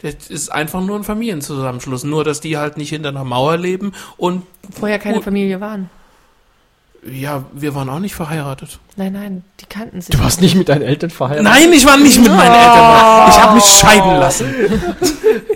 [0.00, 2.04] Das ist einfach nur ein Familienzusammenschluss.
[2.04, 5.22] Nur, dass die halt nicht hinter einer Mauer leben und Vorher keine.
[5.22, 5.90] Familie waren.
[7.10, 8.80] Ja, wir waren auch nicht verheiratet.
[8.96, 10.14] Nein, nein, die kannten sich.
[10.14, 11.44] Du warst nicht mit deinen Eltern verheiratet?
[11.44, 13.28] Nein, ich war nicht mit meinen Eltern.
[13.30, 14.46] Ich habe mich scheiden lassen.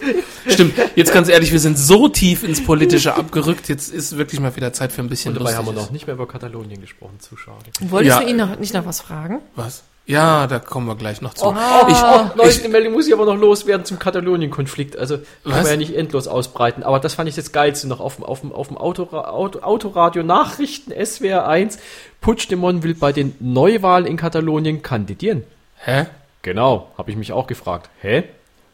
[0.70, 4.55] Stimmt, jetzt ganz ehrlich, wir sind so tief ins Politische abgerückt, jetzt ist wirklich mal
[4.55, 5.86] wieder Zeit für ein bisschen Und dabei haben wir Lustiges.
[5.86, 7.57] noch nicht mehr über Katalonien gesprochen, zu schade.
[7.81, 8.24] Wolltest Ja.
[8.24, 9.41] du ihn noch, nicht noch was fragen?
[9.57, 9.82] Was?
[10.05, 11.47] Ja, da kommen wir gleich noch zu.
[11.47, 11.55] Oh,
[11.89, 14.97] ich, oh, neueste Meldung muss ich aber noch loswerden zum Katalonien-Konflikt.
[14.97, 15.62] Also, kann Was?
[15.62, 16.82] man ja nicht endlos ausbreiten.
[16.82, 19.60] Aber das fand ich das Geilste noch auf dem, auf dem, auf dem Autora Auto,
[19.60, 21.78] Autoradio Nachrichten SWR 1.
[22.20, 25.44] Puigdemont will bei den Neuwahlen in Katalonien kandidieren.
[25.76, 26.07] Hä?
[26.42, 27.89] Genau, habe ich mich auch gefragt.
[28.00, 28.24] Hä?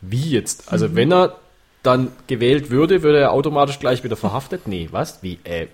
[0.01, 0.73] Wie jetzt?
[0.73, 1.37] Also, wenn er
[1.83, 4.67] dann gewählt würde, würde er automatisch gleich wieder verhaftet?
[4.67, 5.23] Nee, was?
[5.23, 5.39] Wie?
[5.45, 5.69] Äh,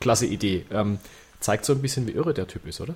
[0.00, 0.64] klasse Idee.
[0.70, 0.98] Ähm,
[1.40, 2.94] zeigt so ein bisschen, wie irre der Typ ist, oder?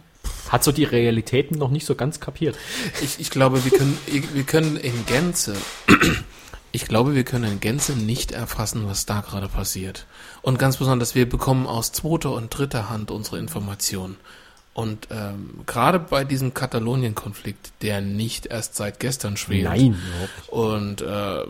[0.48, 2.56] Hat so die Realitäten noch nicht so ganz kapiert.
[3.02, 5.54] Ich, ich glaube, wir können, wir können in Gänze,
[6.72, 10.06] ich glaube, wir können in Gänze nicht erfassen, was da gerade passiert.
[10.42, 14.16] Und ganz besonders, wir bekommen aus zweiter und dritter Hand unsere Informationen.
[14.72, 19.64] Und ähm, gerade bei diesem Katalonien-Konflikt, der nicht erst seit gestern schwelt.
[19.64, 20.00] Nein.
[20.46, 21.44] Und äh,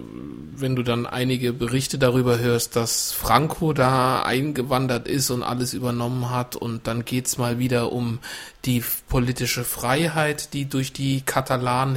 [0.56, 6.30] wenn du dann einige Berichte darüber hörst, dass Franco da eingewandert ist und alles übernommen
[6.30, 8.20] hat und dann geht's mal wieder um
[8.64, 11.96] die politische Freiheit, die durch die Katalanen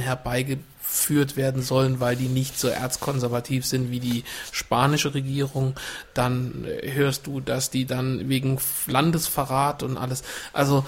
[0.94, 5.74] herbeigeführt werden sollen, weil die nicht so erzkonservativ sind wie die spanische Regierung,
[6.14, 10.22] dann äh, hörst du, dass die dann wegen Landesverrat und alles.
[10.52, 10.84] Also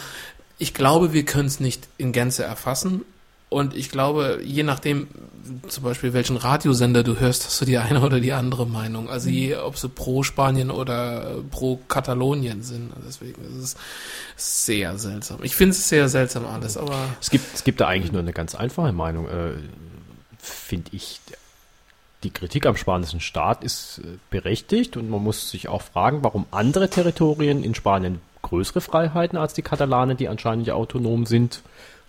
[0.59, 3.03] ich glaube, wir können es nicht in Gänze erfassen.
[3.49, 5.07] Und ich glaube, je nachdem,
[5.69, 9.09] zum Beispiel welchen Radiosender du hörst, hast du die eine oder die andere Meinung.
[9.09, 12.93] Also je, ob sie pro Spanien oder äh, pro Katalonien sind.
[12.97, 13.77] Also Deswegen ist
[14.37, 15.39] es sehr seltsam.
[15.45, 18.33] Ich finde es sehr seltsam alles, aber Es gibt, es gibt da eigentlich nur eine
[18.33, 19.29] ganz einfache Meinung.
[20.49, 21.21] Finde ich,
[22.23, 26.47] die Kritik am spanischen Staat ist äh, berechtigt und man muss sich auch fragen, warum
[26.51, 31.63] andere Territorien in Spanien größere Freiheiten als die Katalanen, die anscheinend ja autonom sind,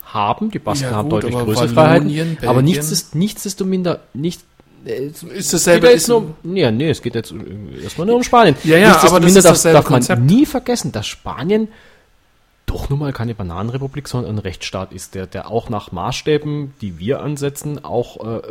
[0.03, 0.51] haben.
[0.51, 2.37] Die Basken Ja, haben gut, deutlich größere Freiheiten.
[2.43, 4.41] Aber Belgien- nichts nichtsdestominder nicht.
[4.85, 5.87] äh, es ist geht dasselbe.
[5.87, 8.55] Ist, nur um, nee, nee, es geht jetzt äh, erstmal nur um Spanien.
[8.63, 11.69] Ja, ja, aber das ist darf, darf man nie vergessen, dass Spanien
[12.67, 16.99] doch nun mal keine Bananenrepublik, sondern ein Rechtsstaat ist, der, der auch nach Maßstäben, die
[16.99, 18.41] wir ansetzen, auch äh,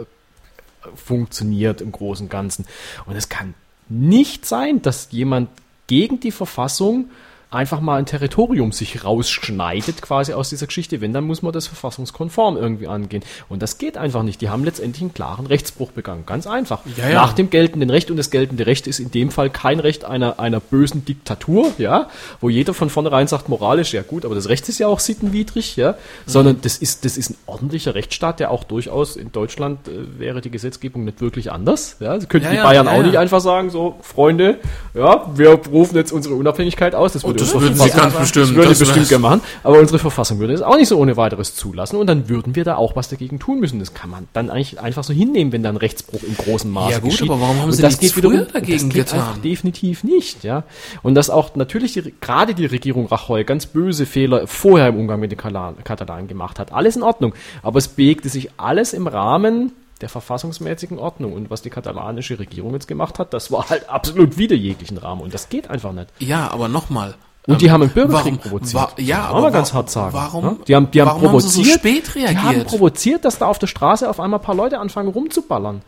[0.96, 2.66] funktioniert im Großen und Ganzen.
[3.04, 3.54] Und es kann
[3.88, 5.50] nicht sein, dass jemand
[5.86, 7.10] gegen die Verfassung
[7.50, 11.00] einfach mal ein Territorium sich rausschneidet quasi aus dieser Geschichte.
[11.00, 13.22] Wenn, dann muss man das verfassungskonform irgendwie angehen.
[13.48, 14.40] Und das geht einfach nicht.
[14.40, 16.24] Die haben letztendlich einen klaren Rechtsbruch begangen.
[16.26, 16.80] Ganz einfach.
[16.96, 17.14] Ja, ja.
[17.14, 18.10] Nach dem geltenden Recht.
[18.10, 22.08] Und das geltende Recht ist in dem Fall kein Recht einer, einer bösen Diktatur, ja,
[22.40, 25.76] wo jeder von vornherein sagt, moralisch, ja gut, aber das Recht ist ja auch sittenwidrig,
[25.76, 30.18] ja, sondern das ist, das ist ein ordentlicher Rechtsstaat, der auch durchaus in Deutschland äh,
[30.18, 32.18] wäre die Gesetzgebung nicht wirklich anders, ja.
[32.18, 34.58] Sie könnten Ja, die Bayern auch nicht einfach sagen, so, Freunde,
[34.94, 37.12] ja, wir rufen jetzt unsere Unabhängigkeit aus.
[37.12, 38.46] Das würde das würden sie ganz bestimmt.
[38.46, 41.16] das würde Das bestimmt gerne machen, aber unsere Verfassung würde es auch nicht so ohne
[41.16, 43.78] weiteres zulassen und dann würden wir da auch was dagegen tun müssen.
[43.78, 46.92] Das kann man dann eigentlich einfach so hinnehmen, wenn da ein Rechtsbruch im großen Maße
[46.92, 47.30] Ja gut, geschieht.
[47.30, 49.42] aber warum haben Und sie das geht wiederum früher dagegen das geht getan?
[49.42, 50.64] Definitiv nicht, ja.
[51.02, 55.20] Und dass auch natürlich die, gerade die Regierung Rajoy ganz böse Fehler vorher im Umgang
[55.20, 56.72] mit den Katalanen gemacht hat.
[56.72, 57.34] Alles in Ordnung.
[57.62, 61.32] Aber es bewegte sich alles im Rahmen der verfassungsmäßigen Ordnung.
[61.32, 65.20] Und was die katalanische Regierung jetzt gemacht hat, das war halt absolut wider jeglichen Rahmen.
[65.22, 66.08] Und das geht einfach nicht.
[66.18, 67.14] ja, aber nochmal.
[67.48, 68.74] Und die haben einen Bürgerkrieg warum, provoziert.
[68.74, 70.12] Wa ja, aber kann man wa- ganz hart sagen.
[70.14, 70.56] Warum, ne?
[70.66, 71.32] Die haben, die haben provoziert.
[71.32, 72.66] haben so spät Die haben reagiert?
[72.66, 75.82] provoziert, dass da auf der Straße auf einmal ein paar Leute anfangen rumzuballern.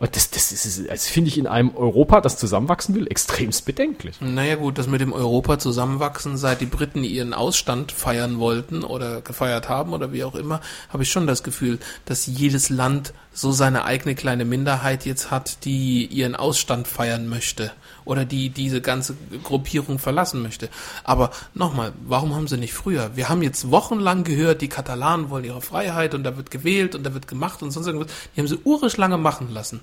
[0.00, 4.20] Und das, das, ist, das finde ich in einem Europa, das zusammenwachsen will, extremst bedenklich.
[4.20, 9.22] Naja gut, das mit dem Europa zusammenwachsen, seit die Briten ihren Ausstand feiern wollten oder
[9.22, 10.60] gefeiert haben oder wie auch immer,
[10.90, 15.64] habe ich schon das Gefühl, dass jedes Land so seine eigene kleine Minderheit jetzt hat,
[15.64, 17.72] die ihren Ausstand feiern möchte
[18.08, 19.14] oder die diese ganze
[19.44, 20.70] Gruppierung verlassen möchte.
[21.04, 23.14] Aber nochmal, warum haben sie nicht früher?
[23.16, 27.04] Wir haben jetzt wochenlang gehört, die Katalanen wollen ihre Freiheit und da wird gewählt und
[27.04, 28.10] da wird gemacht und sonst irgendwas.
[28.34, 29.82] Die haben sie urisch lange machen lassen.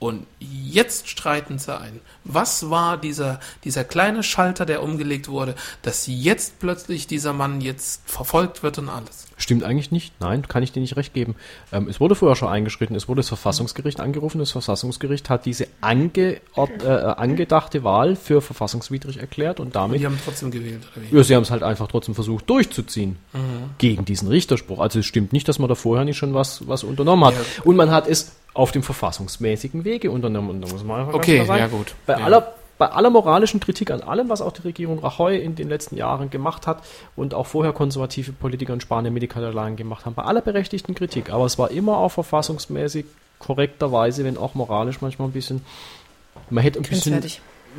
[0.00, 2.00] Und jetzt streiten sie ein.
[2.24, 8.02] Was war dieser, dieser kleine Schalter, der umgelegt wurde, dass jetzt plötzlich dieser Mann jetzt
[8.04, 9.23] verfolgt wird und alles?
[9.36, 10.12] Stimmt eigentlich nicht.
[10.20, 11.34] Nein, kann ich dir nicht recht geben.
[11.72, 12.94] Ähm, es wurde vorher schon eingeschritten.
[12.94, 14.38] Es wurde das Verfassungsgericht angerufen.
[14.38, 20.18] Das Verfassungsgericht hat diese ange, äh, angedachte Wahl für verfassungswidrig erklärt und damit Die haben
[20.24, 20.82] trotzdem gewählt?
[21.10, 23.38] Ja, sie haben es halt einfach trotzdem versucht durchzuziehen Mhm.
[23.78, 24.78] gegen diesen Richterspruch.
[24.78, 27.34] Also es stimmt nicht, dass man da vorher nicht schon was, was unternommen hat.
[27.34, 27.40] Ja.
[27.64, 30.50] Und man hat es auf dem verfassungsmäßigen Wege unternommen.
[30.50, 31.94] Und da muss man einfach Okay, klar ja sagen, gut.
[32.06, 32.24] Bei Ja.
[32.24, 35.96] aller bei aller moralischen Kritik an allem, was auch die Regierung Rajoy in den letzten
[35.96, 36.82] Jahren gemacht hat
[37.16, 41.30] und auch vorher konservative Politiker in Spanien mit Katalanen gemacht haben, bei aller berechtigten Kritik,
[41.30, 43.06] aber es war immer auch verfassungsmäßig
[43.38, 45.64] korrekterweise, wenn auch moralisch manchmal ein bisschen,
[46.50, 47.22] man hätte ein bisschen.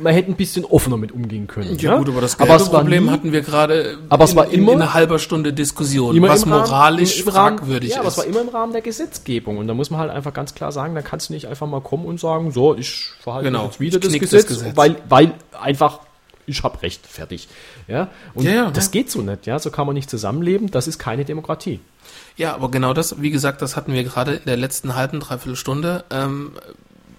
[0.00, 1.78] Man hätte ein bisschen offener mit umgehen können.
[1.78, 4.46] Ja, gut, aber das aber es Problem nie, hatten wir gerade Aber es in, war
[4.46, 7.90] in, immer- in einer halben Stunde Diskussion, immer was im Rahmen- moralisch im Rahmen- fragwürdig
[7.92, 8.18] ja, aber es ist.
[8.18, 9.58] war immer im Rahmen der Gesetzgebung.
[9.58, 11.80] Und da muss man halt einfach ganz klar sagen, da kannst du nicht einfach mal
[11.80, 14.76] kommen und sagen, so, ich verhalte Genau, mich jetzt wieder das Gesetz, das Gesetz.
[14.76, 16.00] weil, weil einfach
[16.48, 17.48] ich habe Recht, fertig.
[17.88, 18.90] Ja, und Ja, ja, das ja.
[18.92, 21.80] geht so nicht, ja, so kann man nicht zusammenleben, das ist keine Demokratie.
[22.36, 25.56] Ja, aber genau das, wie gesagt, das hatten wir gerade in der letzten halben, dreiviertel
[25.56, 26.04] Stunde.
[26.10, 26.52] Ähm,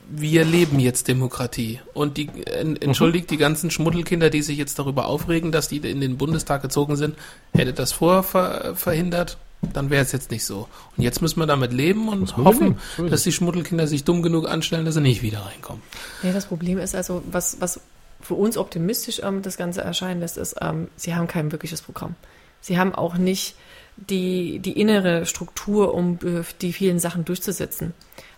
[0.09, 1.79] wir leben jetzt Demokratie.
[1.93, 6.01] Und die, en, entschuldigt die ganzen Schmuddelkinder, die sich jetzt darüber aufregen, dass die in
[6.01, 7.15] den Bundestag gezogen sind,
[7.53, 9.37] hätte das vorher ver, verhindert,
[9.73, 10.67] dann wäre es jetzt nicht so.
[10.95, 14.49] Und jetzt müssen wir damit leben und hoffen, leben, dass die Schmuddelkinder sich dumm genug
[14.49, 15.81] anstellen, dass sie nicht wieder reinkommen.
[16.23, 17.79] Nee, das Problem ist also, was, was
[18.21, 22.15] für uns optimistisch ähm, das Ganze erscheinen lässt, ist, ähm, sie haben kein wirkliches Programm.
[22.61, 23.55] Sie haben auch nicht
[23.95, 27.93] die, die innere Struktur, um äh, die vielen Sachen durchzusetzen.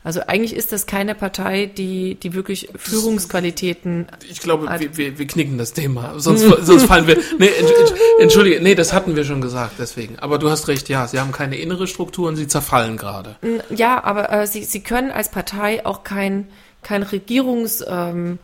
[0.10, 5.28] Also eigentlich ist das keine Partei, die, die wirklich Führungsqualitäten Ich glaube, wir, wir, wir
[5.28, 6.16] knicken das Thema.
[6.20, 7.16] Sonst, sonst fallen wir.
[7.38, 10.18] Nee, entsch- entsch- entschuldige, nee, das hatten wir schon gesagt, deswegen.
[10.18, 13.36] Aber du hast recht, ja, sie haben keine innere Struktur und sie zerfallen gerade.
[13.70, 16.48] Ja, aber äh, sie, sie können als Partei auch kein,
[16.82, 18.40] kein Regierungsplan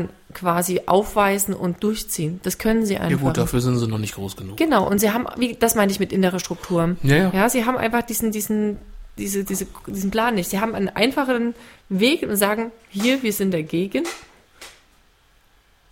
[0.00, 2.40] ähm, quasi aufweisen und durchziehen.
[2.42, 3.20] Das können sie Ja einfach.
[3.20, 4.56] gut, dafür sind sie noch nicht groß genug.
[4.56, 6.96] Genau, und sie haben, wie, das meine ich mit innerer Struktur.
[7.02, 7.30] Ja, ja.
[7.34, 8.78] Ja, sie haben einfach diesen, diesen,
[9.20, 10.50] diese, diese, diesen Plan nicht.
[10.50, 11.54] Sie haben einen einfacheren
[11.88, 14.04] Weg und sagen, hier, wir sind dagegen.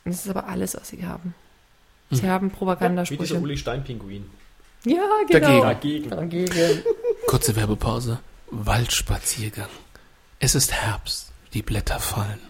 [0.05, 1.35] Und das ist aber alles, was sie haben.
[2.11, 3.39] Sie haben Wie dieser Propagandasprüche.
[3.39, 4.25] Uli Stein-Pinguin.
[4.85, 5.63] Ja, genau.
[5.63, 6.11] Dagegen.
[6.11, 6.47] Dagegen.
[6.47, 6.83] Dagegen.
[7.27, 8.21] Kurze Werbepause.
[8.51, 9.69] Waldspaziergang.
[10.41, 12.41] Es ist Herbst, die Blätter fallen.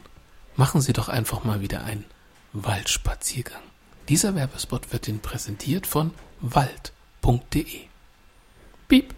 [0.54, 2.04] Machen Sie doch einfach mal wieder einen
[2.52, 3.62] Waldspaziergang.
[4.08, 7.66] Dieser Werbespot wird Ihnen präsentiert von wald.de.
[8.88, 9.14] Piep.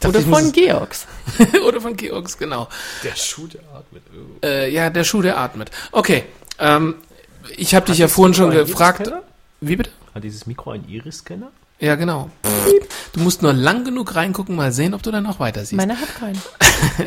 [0.00, 1.06] Dachte, Oder von Georgs.
[1.66, 2.68] oder von Georgs, genau.
[3.02, 4.02] Der Schuh, der atmet.
[4.12, 4.46] Oh.
[4.46, 5.70] Äh, ja, der Schuh, der atmet.
[5.92, 6.24] Okay.
[6.58, 6.96] Ähm,
[7.56, 9.10] ich habe dich ja vorhin schon gefragt.
[9.60, 9.90] Wie bitte?
[10.14, 11.50] Hat dieses Mikro einen Iris-Scanner?
[11.78, 12.30] Ja, genau.
[13.12, 15.74] Du musst nur lang genug reingucken, mal sehen, ob du dann auch weiter siehst.
[15.74, 16.40] Meine hat keinen.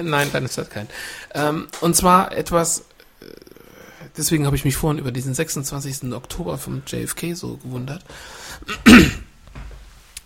[0.10, 0.88] Nein, dann ist das kein.
[1.34, 2.80] Ähm, und zwar etwas,
[3.22, 3.26] äh,
[4.18, 6.14] deswegen habe ich mich vorhin über diesen 26.
[6.14, 8.04] Oktober vom JFK so gewundert.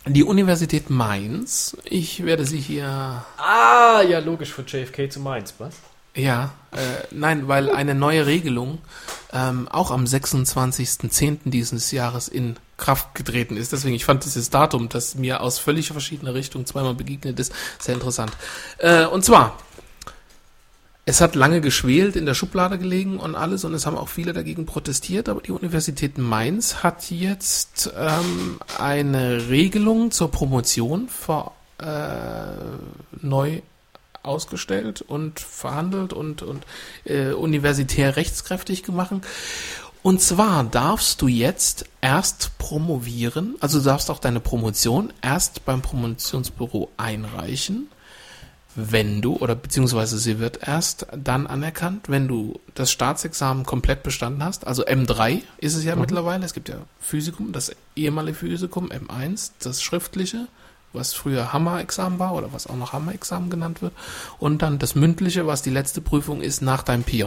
[0.06, 5.76] Die Universität Mainz, ich werde sie hier, Ah, ja, logisch, von JFK zu Mainz, was?
[6.16, 6.78] ja, äh,
[7.12, 8.80] nein, weil eine neue Regelung
[9.32, 11.40] ähm, auch am 26.10.
[11.46, 13.72] dieses Jahres in Kraft getreten ist.
[13.72, 17.96] Deswegen, ich fand dieses Datum, das mir aus völlig verschiedener Richtung zweimal begegnet ist, sehr
[17.96, 18.34] interessant.
[18.78, 19.58] Äh, und zwar,
[21.06, 24.32] Es hat lange geschwelt, in der Schublade gelegen und alles und es haben auch viele
[24.32, 31.86] dagegen protestiert, aber die Universität Mainz hat jetzt ähm, eine Regelung zur Promotion vor, äh,
[33.22, 33.62] neu
[34.24, 36.66] ausgestellt und verhandelt und, und
[37.04, 39.12] äh, universitär rechtskräftig gemacht.
[40.04, 45.82] Und zwar darfst du jetzt erst promovieren, also du darfst auch deine Promotion erst beim
[45.82, 47.90] Promotionsbüro einreichen,
[48.76, 54.44] wenn du, oder beziehungsweise sie wird erst dann anerkannt, wenn du das Staatsexamen komplett bestanden
[54.44, 54.66] hast.
[54.66, 56.46] Also M3 ist es ja mittlerweile.
[56.46, 60.48] Es gibt ja Physikum, das ehemalige Physikum, M1, das schriftliche,
[60.92, 63.94] was früher Hammer-Examen war oder was auch noch Hammer-Examen genannt wird.
[64.40, 67.26] Und dann das mündliche, was die letzte Prüfung ist nach deinem PJ.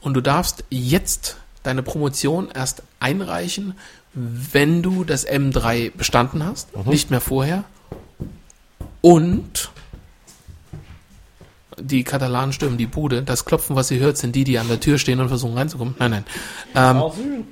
[0.00, 3.74] Und du darfst jetzt deine Promotion erst einreichen,
[4.12, 7.64] wenn du das M3 bestanden hast, nicht mehr vorher.
[9.00, 9.70] Und
[11.78, 13.22] die Katalanen stürmen die Bude.
[13.22, 15.94] Das Klopfen, was ihr hört, sind die, die an der Tür stehen und versuchen reinzukommen.
[15.98, 16.24] Nein, nein.
[16.74, 17.44] Ähm,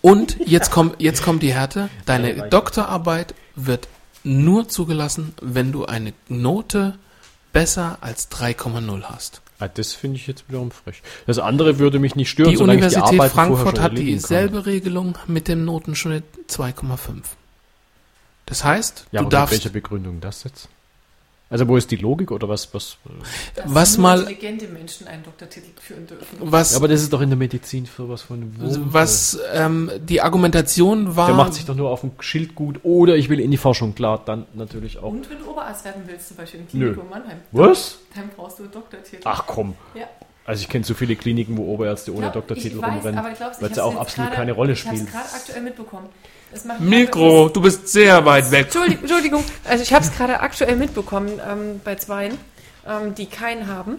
[0.00, 1.88] und jetzt kommt, jetzt kommt die Härte.
[2.06, 3.88] Deine Doktorarbeit wird
[4.24, 6.98] nur zugelassen, wenn du eine Note
[7.52, 9.42] besser als 3,0 hast.
[9.58, 11.02] Ah, das finde ich jetzt wiederum frech.
[11.26, 14.66] Das andere würde mich nicht stören, Die solange ich die Universität Arbeit Frankfurt hat dieselbe
[14.66, 17.22] Regelung mit dem Notenschnitt 2,5.
[18.46, 19.06] Das heißt, Kann.
[19.12, 20.68] Ja, du darfst, welcher Begründung das jetzt?
[21.52, 22.72] Also wo ist die Logik oder was?
[22.74, 22.96] was
[23.66, 26.38] was mal, intelligente Menschen einen Doktortitel führen dürfen.
[26.40, 28.86] was, ja, aber das ist doch in der Medizin für was von Wurm.
[28.92, 33.16] was ähm, die Argumentation war, Der macht sich doch nur auf dem Schild gut oder
[33.16, 33.94] ich will in die Forschung.
[33.94, 35.12] Klar, dann natürlich auch.
[35.12, 36.86] Und wenn du Oberarzt werden willst, zum Beispiel im Nö.
[36.92, 37.98] Klinikum Mannheim, Was?
[38.16, 39.22] dann brauchst du einen Doktortitel.
[39.24, 39.74] Ach komm.
[39.94, 40.06] Ja.
[40.44, 43.30] Also ich kenne so viele Kliniken, wo Oberärzte ohne Ja, Doktortitel ich weiß, rumrennen, aber
[43.30, 45.08] ich glaub's, weil es ja auch absolut keine Rolle Ich habe spielt.
[45.08, 46.06] es gerade aktuell mitbekommen.
[46.80, 48.64] Mikro, du bist sehr weit weg.
[48.64, 52.38] Entschuldigung, Entschuldigung, also ich habe es gerade aktuell mitbekommen ähm, bei zweien,
[52.86, 53.98] ähm, die keinen haben.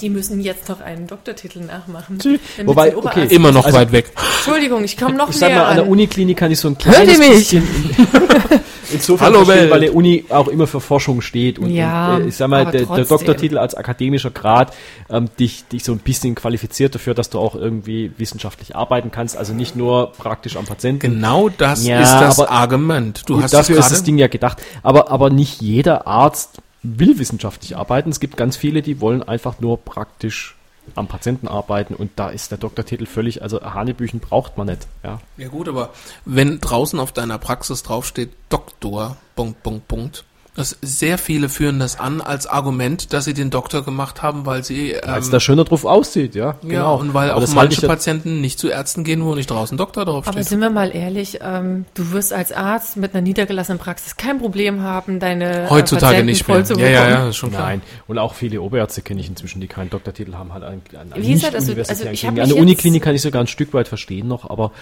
[0.00, 2.18] Die müssen jetzt noch einen Doktortitel nachmachen.
[2.64, 4.12] Wobei, okay, Immer noch Also- weit weg.
[4.36, 5.88] Entschuldigung, ich komme noch Ich sag näher mal, an der.
[5.88, 7.66] Uniklinik kann ich so ein kleines bisschen
[8.92, 9.70] insofern Hallo, verstehen, Welt.
[9.72, 12.66] weil der Uni auch immer für Forschung steht und, Ja, und äh, ich sag mal,
[12.66, 13.04] der, der.
[13.04, 14.72] Doktortitel als akademischer Grad
[15.10, 19.36] ähm, dich, dich so ein bisschen qualifiziert dafür, dass du auch irgendwie wissenschaftlich arbeiten kannst,
[19.36, 21.00] also nicht nur praktisch am Patienten.
[21.00, 23.22] Genau das Ja, ist das aber- Argument.
[23.26, 24.62] Du Gut, hast dafür es ist das Ding ja gedacht.
[24.82, 28.10] Aber, aber nicht jeder Arzt will wissenschaftlich arbeiten.
[28.10, 30.56] Es gibt ganz viele, die wollen einfach nur praktisch
[30.94, 34.86] am Patienten arbeiten und da ist der Doktortitel völlig, also Hanebüchen braucht man nicht.
[35.02, 35.20] Ja.
[35.36, 35.90] Ja gut, aber
[36.24, 40.24] wenn draußen auf deiner Praxis draufsteht Doktor, Punkt, Punkt, Punkt,
[40.56, 44.64] das sehr viele führen das an als Argument, dass sie den Doktor gemacht haben, weil
[44.64, 46.46] sie ähm, Als der schöner drauf aussieht, ja.
[46.46, 46.96] ja genau.
[46.98, 50.02] und weil Aber auch manche ja- Patienten nicht zu Ärzten gehen, wo nicht draußen Doktor
[50.02, 50.44] Aber draufsteht.
[50.46, 54.82] sind wir mal ehrlich, ähm, du wirst als Arzt mit einer niedergelassenen Praxis kein Problem
[54.82, 56.64] haben, deine äh, Heutzutage Patienten nicht voll mehr.
[56.64, 57.62] zu Ja, ja, ja, ist schon klar.
[57.66, 61.12] Nein, und auch viele Oberärzte kenne ich inzwischen, die keinen Doktortitel haben, halt an, an,
[61.12, 61.54] an Wie das?
[61.54, 62.26] Also- also ich.
[62.26, 64.72] An mich der jetzt- Uniklinik kann ich sogar ein Stück weit verstehen noch, aber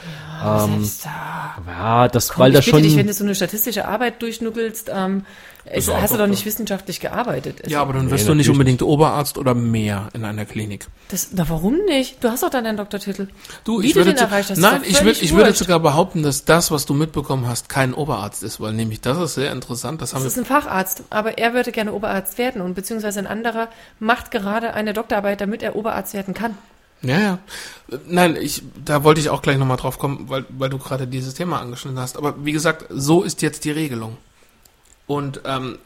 [0.45, 1.63] ähm, da.
[1.67, 2.83] ja, das, Komm, weil ich das bitte schon...
[2.85, 5.25] dich, wenn du so eine statistische Arbeit durchnuckelst, ähm,
[5.67, 7.63] es, auch hast du doch nicht wissenschaftlich gearbeitet.
[7.69, 10.87] Ja, aber dann wirst Nee, du nicht unbedingt Oberarzt oder mehr in einer Klinik.
[11.09, 12.23] Das, na, warum nicht?
[12.23, 13.29] Du hast doch dann einen Doktortitel.
[13.65, 15.81] Du, Wie ich du würde, den zu- erreicht hast, nein, ich würde, ich würde sogar
[15.81, 19.53] behaupten, dass das, was du mitbekommen hast, kein Oberarzt ist, weil nämlich das ist sehr
[19.53, 20.03] interessant.
[20.03, 23.27] Das haben Das ist ein Facharzt, aber er würde gerne Oberarzt werden und beziehungsweise ein
[23.27, 23.69] anderer
[24.01, 26.57] macht gerade eine Doktorarbeit, damit er Oberarzt werden kann.
[27.03, 27.39] ja, ja.
[28.07, 31.35] Nein, ich, da wollte ich auch gleich nochmal drauf kommen, weil, weil du gerade dieses
[31.35, 32.17] Thema angeschnitten hast.
[32.17, 34.17] Aber wie gesagt, so ist jetzt die Regelung.
[35.07, 35.79] Und ähm,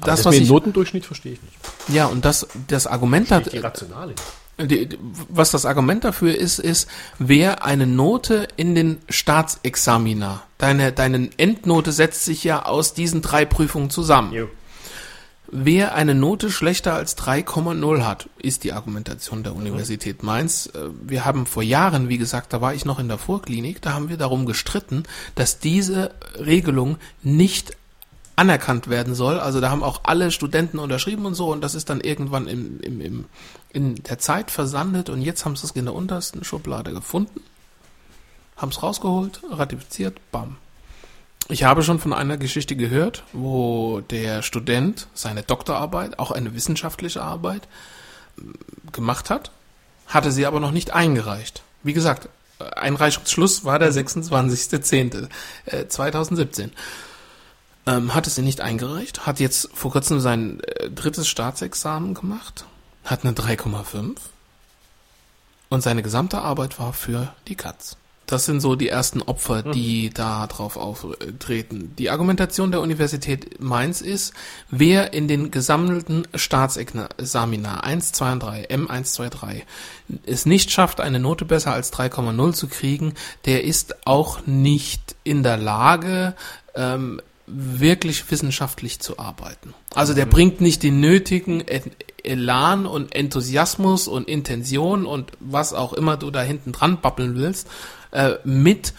[0.00, 1.54] das, das was ich, Notendurchschnitt verstehe ich nicht.
[1.88, 4.14] ja, und das, das Argument hat, Die Rationale.
[4.60, 6.88] Die, die- was das Argument dafür ist, ist,
[7.18, 13.44] wer eine Note in den Staatsexamina, deine, deine Endnote setzt sich ja aus diesen drei
[13.44, 14.32] Prüfungen zusammen.
[14.32, 14.48] Jo.
[15.54, 20.66] Wer eine Note schlechter als 3,0 hat, ist die Argumentation der Universität Mainz.
[20.74, 23.92] Äh, Wir haben vor Jahren, wie gesagt, da war ich noch in der Vorklinik, da
[23.92, 25.02] haben wir darum gestritten,
[25.34, 27.76] dass diese Regelung nicht
[28.36, 29.38] anerkannt werden soll.
[29.38, 32.80] Also da haben auch alle Studenten unterschrieben und so und das ist dann irgendwann im,
[32.80, 33.24] im, im,
[33.70, 37.40] in der Zeit versandet und jetzt haben sie es in der untersten Schublade gefunden,
[38.56, 40.56] haben es rausgeholt, ratifiziert, bam.
[41.48, 47.22] Ich habe schon von einer Geschichte gehört, wo der Student seine Doktorarbeit, auch eine wissenschaftliche
[47.22, 47.68] Arbeit,
[48.92, 49.50] gemacht hat,
[50.06, 51.62] hatte sie aber noch nicht eingereicht.
[51.82, 52.28] Wie gesagt,
[52.58, 56.70] Einreichungsschluss war der 26.10.2017.
[57.84, 62.64] Ähm, hatte sie nicht eingereicht, hat jetzt vor kurzem sein äh, drittes Staatsexamen gemacht,
[63.04, 64.16] hat eine 3,5
[65.68, 67.96] und seine gesamte Arbeit war für die Katz.
[68.26, 71.94] Das sind so die ersten Opfer, die da drauf auftreten.
[71.98, 74.32] Die Argumentation der Universität Mainz ist,
[74.70, 79.66] wer in den gesammelten Staatsexamina 1, 2 und 3, M1, 2, 3,
[80.24, 85.42] es nicht schafft, eine Note besser als 3,0 zu kriegen, der ist auch nicht in
[85.42, 86.34] der Lage,
[86.74, 89.74] ähm, wirklich wissenschaftlich zu arbeiten.
[89.94, 91.82] Also der bringt nicht den nötigen E-
[92.22, 97.68] Elan und Enthusiasmus und Intention und was auch immer du da hinten dran babbeln willst,
[98.12, 98.94] äh, mit,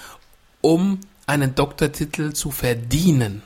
[0.61, 3.41] um einen Doktortitel zu verdienen.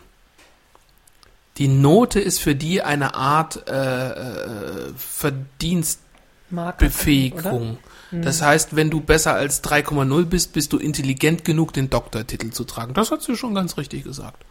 [1.58, 7.78] Die Note ist für die eine Art äh, äh, Verdienstbefähigung.
[8.12, 8.22] Oder?
[8.22, 12.64] Das heißt, wenn du besser als 3,0 bist, bist du intelligent genug, den Doktortitel zu
[12.64, 12.94] tragen.
[12.94, 14.44] Das hat sie schon ganz richtig gesagt.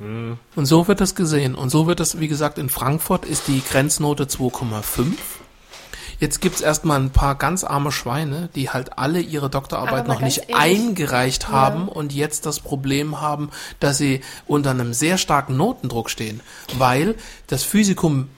[0.00, 1.54] Und so wird das gesehen.
[1.54, 5.12] Und so wird das, wie gesagt, in Frankfurt ist die Grenznote 2,5.
[6.18, 10.50] Jetzt gibt's erstmal ein paar ganz arme Schweine, die halt alle ihre Doktorarbeit noch nicht
[10.50, 16.10] ehrlich, eingereicht haben und jetzt das Problem haben, dass sie unter einem sehr starken Notendruck
[16.10, 16.40] stehen,
[16.76, 17.14] weil
[17.46, 18.28] das Physikum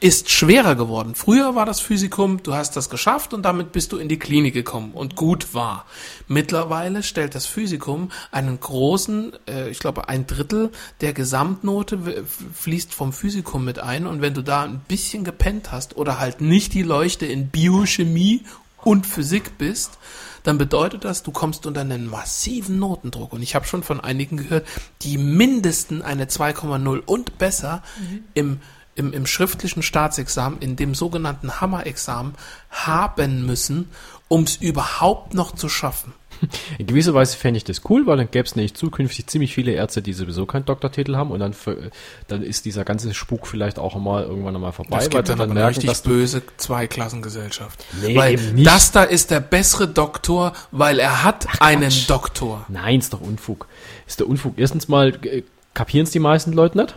[0.00, 1.14] ist schwerer geworden.
[1.14, 4.54] Früher war das Physikum, du hast das geschafft und damit bist du in die Klinik
[4.54, 5.86] gekommen und gut war.
[6.28, 10.70] Mittlerweile stellt das Physikum einen großen, äh, ich glaube ein Drittel
[11.00, 15.96] der Gesamtnote fließt vom Physikum mit ein und wenn du da ein bisschen gepennt hast
[15.96, 18.42] oder halt nicht die Leuchte in Biochemie
[18.84, 19.98] und Physik bist,
[20.44, 23.32] dann bedeutet das, du kommst unter einen massiven Notendruck.
[23.32, 24.64] Und ich habe schon von einigen gehört,
[25.02, 27.82] die mindestens eine 2,0 und besser
[28.34, 28.60] im,
[28.96, 32.34] im, im schriftlichen Staatsexamen, in dem sogenannten Hammerexamen,
[32.70, 33.90] haben müssen,
[34.28, 36.12] um es überhaupt noch zu schaffen.
[36.78, 39.72] In gewisser Weise fände ich das cool, weil dann gäbe es nämlich zukünftig ziemlich viele
[39.72, 41.90] Ärzte, die sowieso keinen Doktortitel haben und dann, für,
[42.28, 45.54] dann ist dieser ganze Spuk vielleicht auch einmal irgendwann einmal vorbei, weil gibt dann dann
[45.54, 47.84] merken, richtig böse Zweiklassengesellschaft.
[48.02, 48.66] Nee, weil eben nicht.
[48.66, 52.10] das da ist der bessere Doktor, weil er hat einen Quatsch.
[52.10, 52.66] Doktor.
[52.68, 53.66] Nein, ist doch Unfug.
[54.06, 54.54] Ist der Unfug.
[54.58, 55.42] Erstens mal, äh,
[55.74, 56.96] kapieren es die meisten Leute nicht?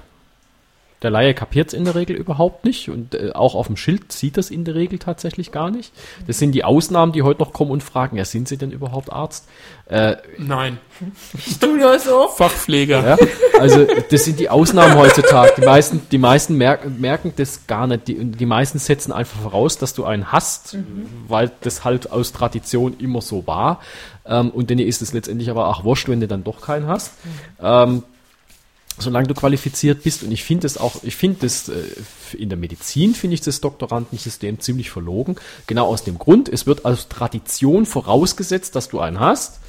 [1.02, 4.12] Der Laie kapiert es in der Regel überhaupt nicht und äh, auch auf dem Schild
[4.12, 5.94] sieht das in der Regel tatsächlich gar nicht.
[6.28, 9.12] Das sind die Ausnahmen, die heute noch kommen und fragen, ja, sind Sie denn überhaupt
[9.12, 9.48] Arzt?
[9.86, 10.78] Äh, Nein.
[11.62, 12.28] Du nur so.
[12.28, 13.18] Fachpfleger.
[13.18, 13.18] ja,
[13.60, 15.54] also das sind die Ausnahmen heutzutage.
[15.58, 18.08] Die meisten, die meisten merken, merken das gar nicht.
[18.08, 20.78] Die, die meisten setzen einfach voraus, dass du einen hast,
[21.28, 23.80] weil das halt aus Tradition immer so war.
[24.26, 27.14] Ähm, und denen ist es letztendlich aber auch wurscht, wenn du dann doch keinen hast.
[27.62, 28.04] Ähm,
[29.02, 30.24] solange du qualifiziert bist.
[30.24, 31.84] Und ich finde es auch, ich finde das äh,
[32.38, 35.36] in der Medizin finde ich das Doktorandensystem ziemlich verlogen.
[35.68, 39.60] Genau aus dem Grund, es wird als Tradition vorausgesetzt, dass du einen hast,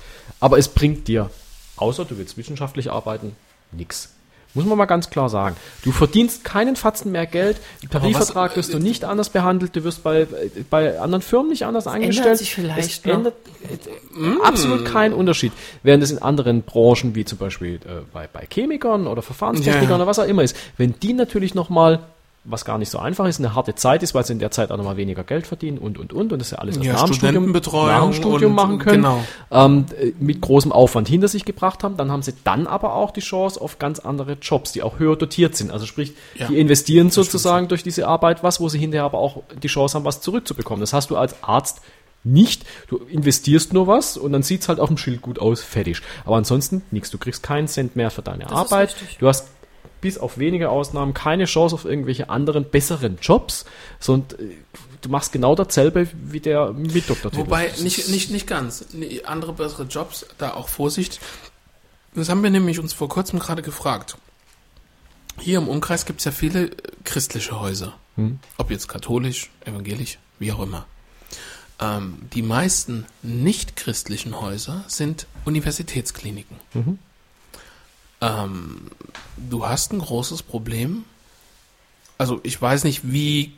[0.40, 1.30] aber es bringt dir,
[1.76, 3.36] außer du willst wissenschaftlich arbeiten,
[3.72, 4.10] nix.
[4.54, 5.56] Muss man mal ganz klar sagen.
[5.84, 7.58] Du verdienst keinen Fatzen mehr Geld.
[7.82, 9.76] Im Tarifvertrag wirst du nicht anders behandelt.
[9.76, 10.26] Du wirst bei,
[10.68, 12.38] bei anderen Firmen nicht anders eingestellt.
[12.38, 15.52] sich vielleicht es ändert äh, absolut keinen Unterschied.
[15.84, 19.96] Während es in anderen Branchen, wie zum Beispiel äh, bei, bei Chemikern oder Verfahrenstechnikern ja.
[19.96, 22.00] oder was auch immer ist, wenn die natürlich nochmal
[22.44, 24.70] was gar nicht so einfach ist, eine harte Zeit ist, weil sie in der Zeit
[24.72, 26.32] auch nochmal weniger Geld verdienen und, und, und.
[26.32, 29.02] Und das ja alles aus Ja, nach dem Studium, nach dem Studium und- machen können.
[29.02, 29.22] genau.
[29.50, 31.98] Ähm, äh, mit großem Aufwand hinter sich gebracht haben.
[31.98, 35.16] Dann haben sie dann aber auch die Chance auf ganz andere Jobs, die auch höher
[35.16, 35.70] dotiert sind.
[35.70, 39.42] Also sprich, Ja, die investieren sozusagen durch diese Arbeit was, wo sie hinterher aber auch
[39.62, 40.80] die Chance haben, was zurückzubekommen.
[40.80, 41.82] Das hast du als Arzt
[42.24, 42.64] nicht.
[42.88, 46.00] Du investierst nur was und dann sieht's halt auf dem Schild gut aus, fertig.
[46.24, 47.10] Aber ansonsten nichts.
[47.10, 48.94] Du kriegst keinen Cent mehr für deine ist Arbeit.
[49.18, 49.48] Du hast
[50.00, 53.64] bis auf wenige Ausnahmen keine Chance auf irgendwelche anderen besseren Jobs,
[53.98, 54.54] sondern äh,
[55.00, 57.42] du machst genau dasselbe wie der mit Doktortitel.
[57.42, 58.84] Wobei, nicht, nicht, nicht ganz.
[59.24, 61.20] Andere bessere Jobs, da auch Vorsicht.
[62.14, 64.16] Das haben wir nämlich uns vor kurzem gerade gefragt.
[65.38, 67.94] Hier im Umkreis gibt es ja viele äh, christliche Häuser.
[68.58, 70.86] Ob jetzt katholisch, evangelisch, wie auch immer.
[71.80, 76.56] Ähm, die meisten nicht christlichen Häuser sind Universitätskliniken.
[78.20, 78.90] Ähm,
[79.36, 81.04] du hast ein großes Problem.
[82.18, 83.54] Also ich weiß nicht, wie,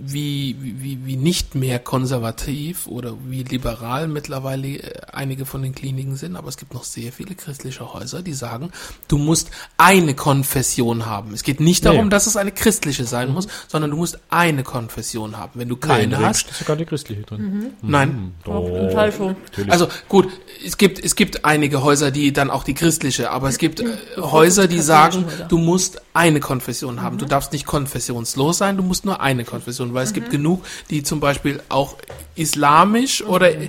[0.00, 6.16] wie, wie, wie nicht mehr konservativ oder wie liberal mittlerweile äh, einige von den Kliniken
[6.16, 8.70] sind, aber es gibt noch sehr viele christliche Häuser, die sagen,
[9.08, 11.32] du musst eine Konfession haben.
[11.32, 12.10] Es geht nicht darum, Nee.
[12.10, 15.52] dass es eine christliche sein muss, sondern du musst eine Konfession haben.
[15.54, 17.72] Wenn du Nee, in keine Regel hast, ist sogar die christliche drin.
[17.82, 19.36] nein, Im Fall schon.
[19.44, 19.72] Natürlich.
[19.72, 20.28] also gut,
[20.64, 23.86] es gibt es gibt einige Häuser, die dann auch die christliche, aber es gibt äh,
[24.18, 27.18] Häuser, die sagen, du musst eine Konfession haben.
[27.18, 31.02] Du darfst nicht konfessionslos sein, du musst nur eine Konfession, weil es gibt genug, die
[31.02, 31.96] zum Beispiel auch
[32.34, 33.68] islamisch oder äh,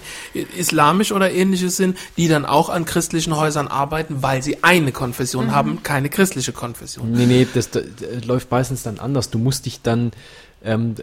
[0.57, 5.51] islamisch oder ähnliches sind, die dann auch an christlichen Häusern arbeiten, weil sie eine Konfession
[5.51, 7.11] haben, keine christliche Konfession.
[7.11, 9.29] Nee, nee, das, das, das läuft meistens dann anders.
[9.29, 10.11] Du musst dich dann,
[10.63, 10.95] ähm,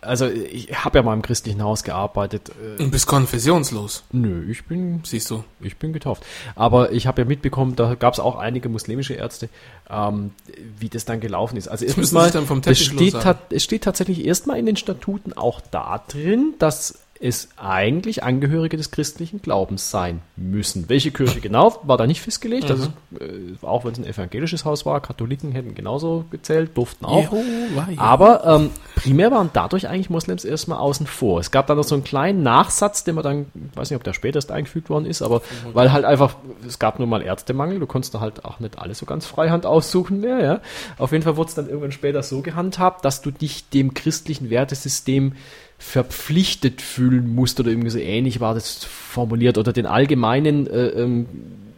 [0.00, 2.50] also ich habe ja mal im christlichen Haus gearbeitet.
[2.78, 5.44] Äh, Und bist konfessionslos, nö, ich bin, siehst du.
[5.60, 6.24] ich bin getauft.
[6.54, 9.48] Aber ich habe ja mitbekommen, da gab es auch einige muslimische Ärzte,
[9.88, 10.32] ähm,
[10.78, 11.68] wie das dann gelaufen ist.
[11.68, 13.14] Also erstens müssen mal, sich dann vom es steht,
[13.50, 18.90] es steht tatsächlich erstmal in den Statuten auch da drin, dass es eigentlich Angehörige des
[18.90, 20.88] christlichen Glaubens sein müssen.
[20.88, 22.70] Welche Kirche genau, war da nicht festgelegt.
[22.70, 22.88] Also,
[23.18, 27.22] äh, auch wenn es ein evangelisches Haus war, Katholiken hätten genauso gezählt, durften auch.
[27.22, 28.00] Jehova, ja.
[28.00, 31.40] Aber ähm, primär waren dadurch eigentlich Moslems erstmal außen vor.
[31.40, 34.04] Es gab dann noch so einen kleinen Nachsatz, den man dann, ich weiß nicht, ob
[34.04, 36.36] der später erst eingefügt worden ist, aber weil halt einfach,
[36.66, 39.66] es gab nun mal Ärztemangel, du konntest da halt auch nicht alles so ganz freihand
[39.66, 40.60] aussuchen mehr, ja.
[40.98, 44.50] Auf jeden Fall wurde es dann irgendwann später so gehandhabt, dass du dich dem christlichen
[44.50, 45.34] Wertesystem
[45.78, 51.26] verpflichtet fühlen musst oder irgendwie so ähnlich war das formuliert oder den allgemeinen äh, ähm,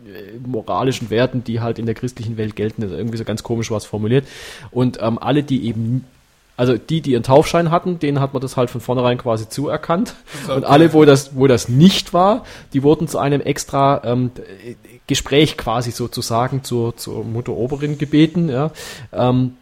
[0.07, 2.83] äh, moralischen Werten, die halt in der christlichen Welt gelten.
[2.83, 4.27] Also irgendwie so ganz komisch war es formuliert.
[4.71, 6.05] Und ähm, alle, die eben,
[6.57, 10.15] also die, die ihren Taufschein hatten, denen hat man das halt von vornherein quasi zuerkannt.
[10.47, 14.31] So, Und alle, wo das, wo das nicht war, die wurden zu einem extra ähm,
[14.37, 14.75] äh,
[15.07, 18.71] Gespräch quasi sozusagen zur, zur Mutter Oberin gebeten, ja.
[19.13, 19.55] Ähm,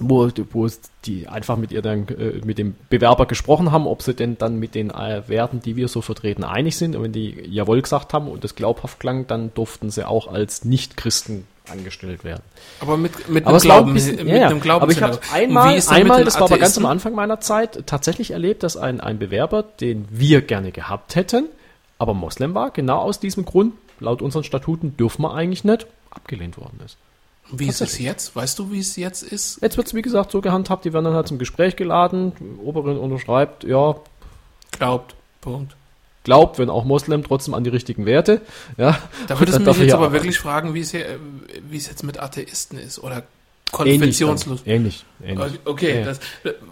[0.00, 0.68] wo, wo
[1.04, 4.58] die einfach mit ihr dann äh, mit dem Bewerber gesprochen haben, ob sie denn dann
[4.58, 6.96] mit den äh, Werten, die wir so vertreten, einig sind.
[6.96, 10.64] Und wenn die Jawohl gesagt haben und das glaubhaft klang, dann durften sie auch als
[10.64, 12.42] Nicht-Christen angestellt werden.
[12.80, 14.48] aber mit, mit Aber einem Glauben, bisschen, mit ja.
[14.48, 14.82] einem Glauben.
[14.82, 18.62] aber ich habe einmal, einmal, das war aber ganz am Anfang meiner Zeit, tatsächlich erlebt,
[18.62, 21.46] dass ein, ein Bewerber, den wir gerne gehabt hätten,
[21.98, 26.56] aber Moslem war, genau aus diesem Grund, laut unseren Statuten dürfen wir eigentlich nicht, abgelehnt
[26.56, 26.96] worden ist.
[27.50, 28.36] Wie ist es jetzt?
[28.36, 29.60] Weißt du, wie es jetzt ist?
[29.62, 32.98] Jetzt wird's wie gesagt, so gehandhabt, die werden dann halt zum Gespräch geladen, die Oberin
[32.98, 33.96] unterschreibt, ja,
[34.72, 35.14] Glaubt.
[35.40, 35.76] Punkt.
[36.24, 38.42] glaubt, wenn auch Moslem, trotzdem an die richtigen Werte.
[38.76, 41.18] Ja, Da würde es Und dann mich jetzt aber wirklich fragen, wie es, hier, äh,
[41.70, 43.22] wie es jetzt mit Atheisten ist oder
[43.72, 44.60] konfessionslos.
[44.64, 45.04] Ähnlich.
[45.22, 45.40] ähnlich.
[45.46, 45.60] ähnlich.
[45.64, 46.04] Okay, Ja.
[46.06, 46.20] das,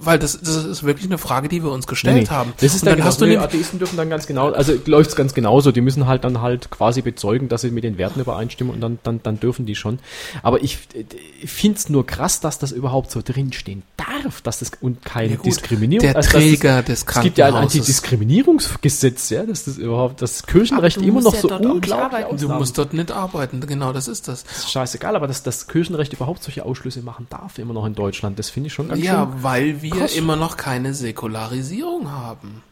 [0.01, 2.53] weil das, das ist wirklich eine Frage, die wir uns gestellt Nee, haben.
[2.61, 5.17] Das ist Und dann, dann hast du die Atheisten dürfen dann ganz genau, also läuft's
[5.17, 5.73] ganz genauso.
[5.73, 8.99] Die müssen halt dann halt quasi bezeugen, dass sie mit den Werten übereinstimmen und dann,
[9.03, 9.99] dann, dann dürfen die schon.
[10.43, 10.79] Aber ich,
[11.43, 15.35] ich finde es nur krass, dass das überhaupt so drinstehen darf, dass das und keine
[15.35, 16.07] Ja Diskriminierung.
[16.07, 17.81] der also, Träger das, des Es gibt ja ein Krankenhauses.
[17.81, 22.37] Antidiskriminierungsgesetz, ja, dass das überhaupt das Kirchenrecht immer noch ja so unglaublich arbeiten.
[22.39, 24.45] du musst dort nicht arbeiten, genau, das ist das.
[24.45, 27.95] das ist scheißegal, aber dass das Kirchenrecht überhaupt solche Ausschlüsse machen darf, immer noch in
[27.95, 29.43] Deutschland, das finde ich schon ganz Ja, schön.
[29.43, 30.15] weil wir krass.
[30.17, 32.63] immer noch keine Säkularisierung haben.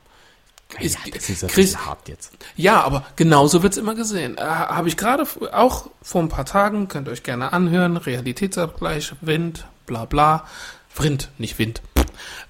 [0.81, 2.33] Ist- ja, das ist ja Chris- bisschen hart jetzt.
[2.57, 4.37] Ja, aber genauso wird's immer gesehen.
[4.39, 9.13] Äh, Habe ich gerade auch vor ein paar Tagen, könnt ihr euch gerne anhören, Realitätsabgleich,
[9.21, 10.47] Wind, bla bla.
[10.97, 11.83] Wind, nicht Wind.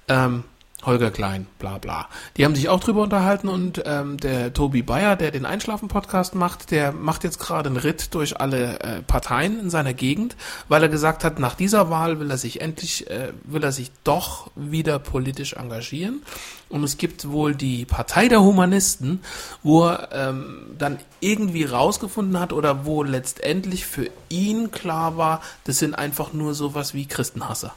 [0.07, 0.43] Ähm,
[0.85, 2.07] Holger Klein, bla bla.
[2.37, 6.71] Die haben sich auch drüber unterhalten und ähm, der Tobi Bayer, der den Einschlafen-Podcast macht,
[6.71, 10.35] der macht jetzt gerade einen Ritt durch alle äh, Parteien in seiner Gegend,
[10.67, 13.91] weil er gesagt hat, nach dieser Wahl will er sich endlich, äh, will er sich
[14.03, 16.21] doch wieder politisch engagieren.
[16.69, 19.21] Und es gibt wohl die Partei der Humanisten,
[19.63, 25.79] wo er ähm, dann irgendwie rausgefunden hat oder wo letztendlich für ihn klar war, das
[25.79, 27.73] sind einfach nur sowas wie Christenhasser.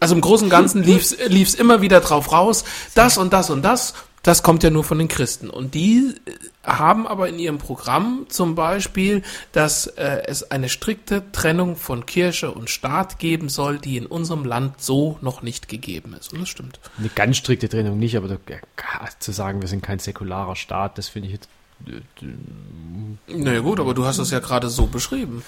[0.00, 2.64] Also im Großen und Ganzen lief's lief's immer wieder drauf raus,
[2.94, 5.48] das und das und das, das kommt ja nur von den Christen.
[5.50, 6.32] Und die äh,
[6.62, 9.22] haben aber in ihrem Programm zum Beispiel,
[9.52, 14.44] dass äh, es eine strikte Trennung von Kirche und Staat geben soll, die in unserem
[14.44, 16.32] Land so noch nicht gegeben ist.
[16.32, 16.80] Und das stimmt.
[16.98, 18.38] Eine ganz strikte Trennung nicht, aber
[19.18, 21.48] zu sagen, wir sind kein säkularer Staat, das finde ich jetzt.
[23.28, 25.42] Naja gut, aber du hast es ja gerade so beschrieben.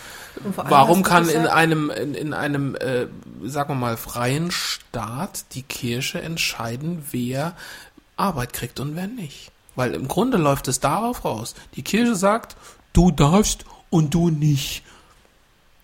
[0.56, 3.06] Warum kann in einem, in, in einem, äh,
[3.44, 7.54] sagen wir mal, freien Staat die Kirche entscheiden, wer
[8.16, 9.50] Arbeit kriegt und wer nicht?
[9.76, 11.54] Weil im Grunde läuft es darauf raus.
[11.74, 12.56] Die Kirche sagt,
[12.92, 14.82] du darfst und du nicht.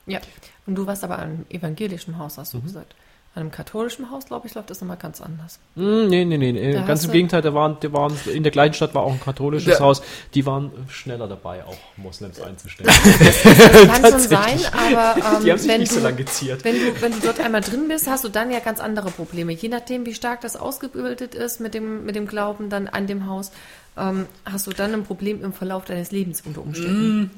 [0.06, 0.20] Ja,
[0.66, 2.40] und du warst aber einem evangelischen Haus, Mhm.
[2.40, 2.94] hast du gesagt.
[3.36, 5.58] An einem katholischen Haus, glaube ich, läuft das nochmal ganz anders.
[5.74, 6.72] Hm, nee, nee, nee, nee.
[6.72, 9.20] Da Ganz im Gegenteil, da waren, da waren, in der kleinen Stadt war auch ein
[9.20, 10.00] katholisches Der- Haus.
[10.32, 12.88] Die waren schneller dabei, auch Moslems einzustellen.
[13.88, 16.64] Kann schon sein, aber ähm, Die haben sich wenn, nicht du, so lange geziert.
[16.64, 19.52] wenn, du, wenn du dort einmal drin bist, hast du dann ja ganz andere Probleme.
[19.52, 23.26] Je nachdem, wie stark das ausgebildet ist mit dem, mit dem Glauben dann an dem
[23.28, 23.52] Haus,
[23.98, 27.30] ähm, hast du dann ein Problem im Verlauf deines Lebens unter Umständen.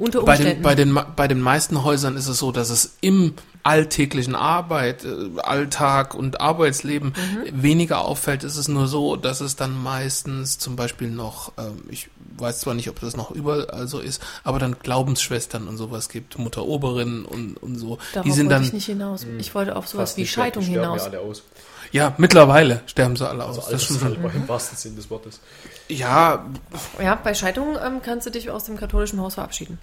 [0.00, 0.56] Unter Bei Umständen.
[0.56, 5.04] den, bei, den, bei den meisten Häusern ist es so, dass es im alltäglichen Arbeit,
[5.04, 7.12] äh, Alltag und Arbeitsleben
[7.52, 8.42] weniger auffällt.
[8.42, 12.72] Ist es nur so, dass es dann meistens zum Beispiel noch, ähm, ich weiß zwar
[12.72, 17.26] nicht, ob das noch überall so ist, aber dann Glaubensschwestern und sowas gibt, Mutter Oberinnen
[17.26, 17.98] und, und so.
[18.14, 19.26] Darauf die sind wollte dann, ich nicht hinaus.
[19.36, 21.10] Ich wollte auf sowas wie Scheidung hinaus.
[21.92, 23.58] Ja, ja, mittlerweile sterben sie alle aus.
[23.58, 24.14] Also das stimmt schon.
[24.34, 25.40] Im wahrsten Sinn des Wortes.
[25.88, 26.44] Ja,
[27.02, 29.78] Ja, bei Scheidung ähm, kannst du dich aus dem katholischen Haus verabschieden.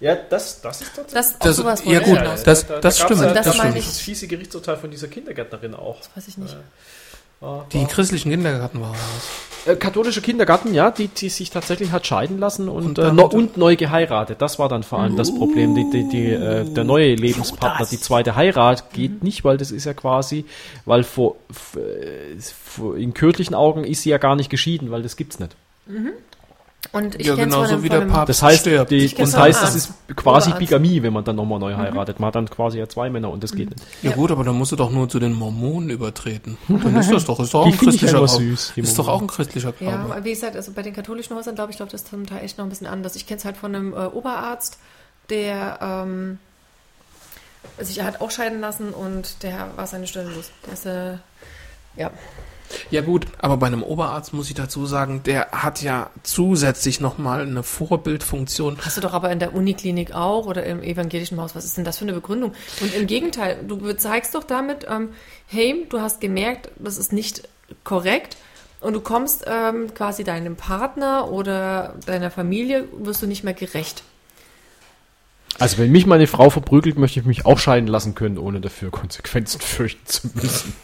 [0.00, 1.14] Ja, das, das ist tatsächlich.
[1.14, 2.42] Das, Das- sowas ja, gut, hinaus.
[2.42, 3.86] das- das stimmt, Ja, das das, meine das, ich.
[3.86, 6.00] das fiese Gerichtsurteil von dieser Kindergärtnerin auch.
[6.16, 6.52] Weiß ich nicht.
[6.54, 6.60] War,
[7.72, 9.72] die christlichen Kindergarten waren das.
[9.74, 13.26] äh, katholische Kindergarten, ja, die, die sich tatsächlich hat scheiden lassen und, Und äh, no,
[13.26, 14.40] und neu geheiratet.
[14.40, 15.74] Das war dann vor allem das Problem.
[15.74, 19.84] Die, die, die, äh, der neue Lebenspartner, die zweite Heirat geht nicht, weil das ist
[19.84, 20.44] ja quasi,
[20.86, 21.36] weil vor,
[21.76, 25.54] äh, vor in kirchlichen Augen ist sie ja gar nicht geschieden, weil das gibt's nicht.
[26.92, 28.90] Und ich Ja, von einem, wie der Papst Das heißt, stirbt.
[28.90, 30.58] die, das heißt, das ist quasi Oberarzt.
[30.58, 32.20] Bigamie, wenn man dann nochmal neu heiratet.
[32.20, 33.82] Man hat dann quasi ja zwei Männer und das geht nicht.
[34.02, 36.56] Ja, gut, aber dann musst du doch nur zu den Mormonen übertreten.
[36.68, 38.28] Dann ist das doch, ist doch auch ein christlicher Glaube.
[38.28, 40.14] süß, Ist doch auch ein christlicher Ja, Glaube.
[40.14, 42.58] aber wie gesagt, also bei den katholischen Häusern, glaube ich, läuft das zum Teil echt
[42.58, 43.16] noch ein bisschen anders.
[43.16, 44.78] Ich kenne es halt von einem äh, Oberarzt,
[45.30, 46.38] der ähm,
[47.80, 50.50] sich hat auch scheiden lassen und der war seine Stelle los.
[50.66, 51.18] Der ist, äh,
[51.96, 52.10] ja,
[52.90, 57.42] Ja gut, aber bei einem Oberarzt muss ich dazu sagen, der hat ja zusätzlich nochmal
[57.42, 58.78] eine Vorbildfunktion.
[58.84, 61.54] hast du doch aber in der Uniklinik auch oder im evangelischen Haus.
[61.54, 62.52] Was ist denn das für eine Begründung?
[62.80, 65.10] Und im Gegenteil, du zeigst doch damit, ähm,
[65.46, 67.48] hey, du hast gemerkt, das ist nicht
[67.84, 68.36] korrekt.
[68.80, 74.02] Und du kommst ähm, quasi deinem Partner oder deiner Familie, wirst du nicht mehr gerecht.
[75.58, 78.90] Also wenn mich meine Frau verprügelt, möchte ich mich auch scheiden lassen können, ohne dafür
[78.90, 80.74] Konsequenzen fürchten zu müssen.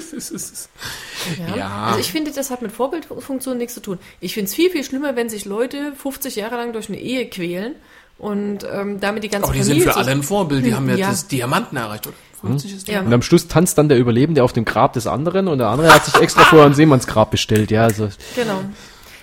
[1.48, 1.56] Ja.
[1.56, 1.84] Ja.
[1.86, 3.98] Also ich finde, das hat mit Vorbildfunktion nichts zu tun.
[4.20, 7.28] Ich finde es viel, viel schlimmer, wenn sich Leute 50 Jahre lang durch eine Ehe
[7.28, 7.74] quälen
[8.18, 10.64] und ähm, damit die ganze Aber die sind Familie für alle ein Vorbild.
[10.64, 11.10] Die haben ja, Ja.
[11.10, 12.16] das Diamanten erreicht, oder?
[12.42, 13.00] 50 ist Ja.
[13.00, 15.92] Und am Schluss tanzt dann der Überlebende auf dem Grab des anderen und der andere
[15.92, 17.70] hat sich extra vorher ein Seemannsgrab bestellt.
[17.70, 18.60] Ja, also Genau.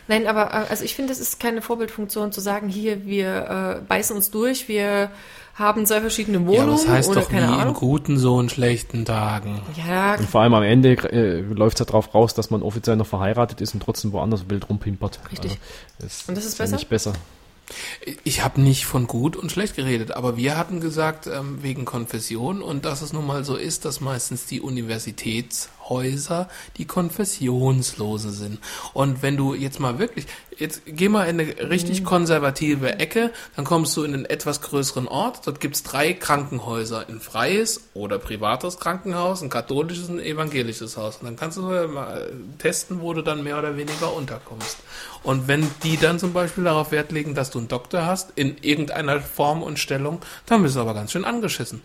[0.08, 3.86] Nein, aber äh, also ich finde, es ist keine Vorbildfunktion zu sagen, hier, wir äh,
[3.88, 5.12] beißen uns durch, wir
[5.56, 7.74] haben zwei verschiedene Ja, Wohnungen aber das heißt oder doch nie keine in Ahnung.
[7.76, 9.62] guten so in schlechten Tagen.
[9.88, 12.96] Ja, und vor allem am Ende äh, läuft es ja drauf raus, dass man offiziell
[12.96, 15.20] noch verheiratet ist und trotzdem woanders wild rumpimpert.
[15.32, 15.52] Richtig.
[15.52, 15.62] Also,
[16.00, 16.76] das Und das ist ja besser?
[16.78, 17.14] nicht besser.
[18.26, 22.62] Ich habe nicht von gut und schlecht geredet, aber wir hatten gesagt, ähm, wegen Konfession
[22.62, 24.60] und dass es nun mal so ist, dass meistens die
[25.84, 26.48] Universitätshäuser
[26.78, 28.60] die Konfessionslosen sind.
[28.94, 30.26] Und wenn du jetzt mal wirklich,
[30.58, 35.08] jetzt geh mal in eine richtig konservative Ecke, dann kommst du in einen etwas größeren
[35.08, 35.46] Ort.
[35.46, 41.18] Dort gibt's drei Krankenhäuser, ein freies oder privates Krankenhaus, ein katholisches und ein evangelisches Haus.
[41.18, 44.78] Und dann kannst du mal testen, wo du dann mehr oder weniger unterkommst.
[45.24, 48.58] Und wenn die dann zum Beispiel darauf Wert legen, dass du einen Doktor hast, in
[48.62, 51.82] irgendeiner Form und Stellung, dann bist du aber ganz schön angeschissen.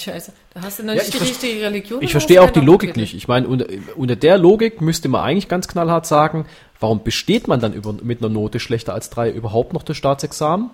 [0.00, 2.02] Scheiße, da hast du noch Ja, nicht ich die richtige Religion.
[2.02, 3.14] Ich verstehe auch die keinen Logik nicht.
[3.14, 6.46] Ich meine, unter, unter der Logik müsste man eigentlich ganz knallhart sagen,
[6.78, 10.70] warum besteht man dann über, mit einer Note schlechter als drei überhaupt noch das Staatsexamen?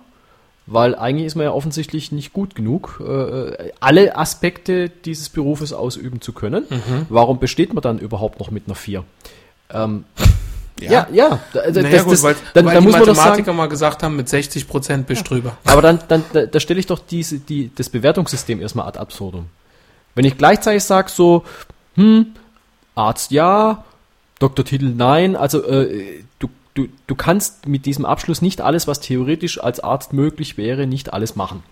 [0.69, 6.19] Weil eigentlich ist man ja offensichtlich nicht gut genug, äh, alle Aspekte dieses Berufes ausüben
[6.19, 6.65] zu können.
[7.07, 9.05] Warum besteht man dann überhaupt noch mit einer vier?
[9.69, 10.03] Ähm,
[10.81, 11.39] ja, ja.
[11.53, 13.53] da- Also Naja, das, gut, das, weil, dann, weil dann die muss man doch Mathematiker
[13.53, 15.57] mal gesagt haben, mit 60 Prozent bist drüber.
[15.65, 19.47] aber dann, dann da, da stelle ich doch diese, die, das Bewertungssystem erstmal ad absurdum.
[20.15, 21.43] Wenn ich gleichzeitig sage so,
[21.95, 22.27] hm,
[22.95, 23.83] Arzt ja,
[24.39, 29.61] Doktortitel nein, also äh, du, du, du kannst mit diesem Abschluss nicht alles, was theoretisch
[29.63, 31.63] als Arzt möglich wäre, nicht alles machen.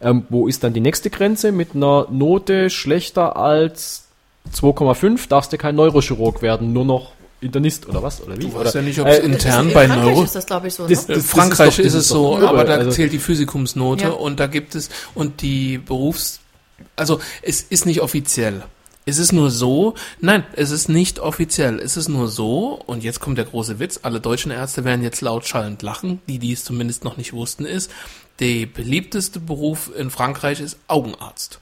[0.00, 1.50] Ähm, wo ist dann die nächste Grenze?
[1.52, 4.04] Mit einer Note schlechter als
[4.54, 8.20] 2,5 darfst du kein Neurochirurg werden, nur noch Internist oder was?
[8.22, 8.40] Oder wie?
[8.40, 10.24] Du weißt ja nicht, ob es äh, intern in bei Frankreich Neuro...
[10.24, 10.86] ist das, glaube ich, so.
[10.86, 11.14] Das- ne?
[11.14, 14.10] das- In Frankreich ist, es ist doch so, aber da also- zählt die Physikumsnote Ja.
[14.10, 16.40] und da gibt es und die Berufs
[16.96, 18.62] also es ist nicht offiziell.
[19.04, 21.78] Es ist nur so, nein, es ist nicht offiziell.
[21.80, 25.20] Es ist nur so, und jetzt kommt der große Witz, alle deutschen Ärzte werden jetzt
[25.22, 27.90] laut schallend lachen, die, die es zumindest noch nicht wussten, ist,
[28.38, 31.58] der beliebteste Beruf in Frankreich ist Augenarzt.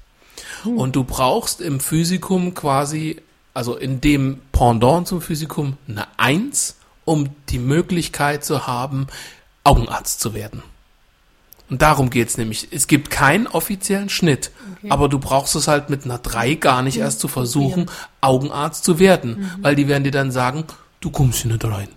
[0.64, 3.22] Und du brauchst im Physikum quasi,
[3.56, 6.76] also in dem Pendant zum Physikum, eine Eins,
[7.06, 9.06] um die Möglichkeit zu haben,
[9.64, 10.62] Augenarzt zu werden.
[11.70, 12.68] Und darum geht's nämlich.
[12.70, 14.52] Es gibt keinen offiziellen Schnitt,
[14.88, 18.98] aber du brauchst es halt mit einer 3 gar nicht erst zu versuchen, Augenarzt zu
[18.98, 20.64] werden, weil die werden dir dann sagen,
[21.00, 21.88] du kommst hier nicht rein.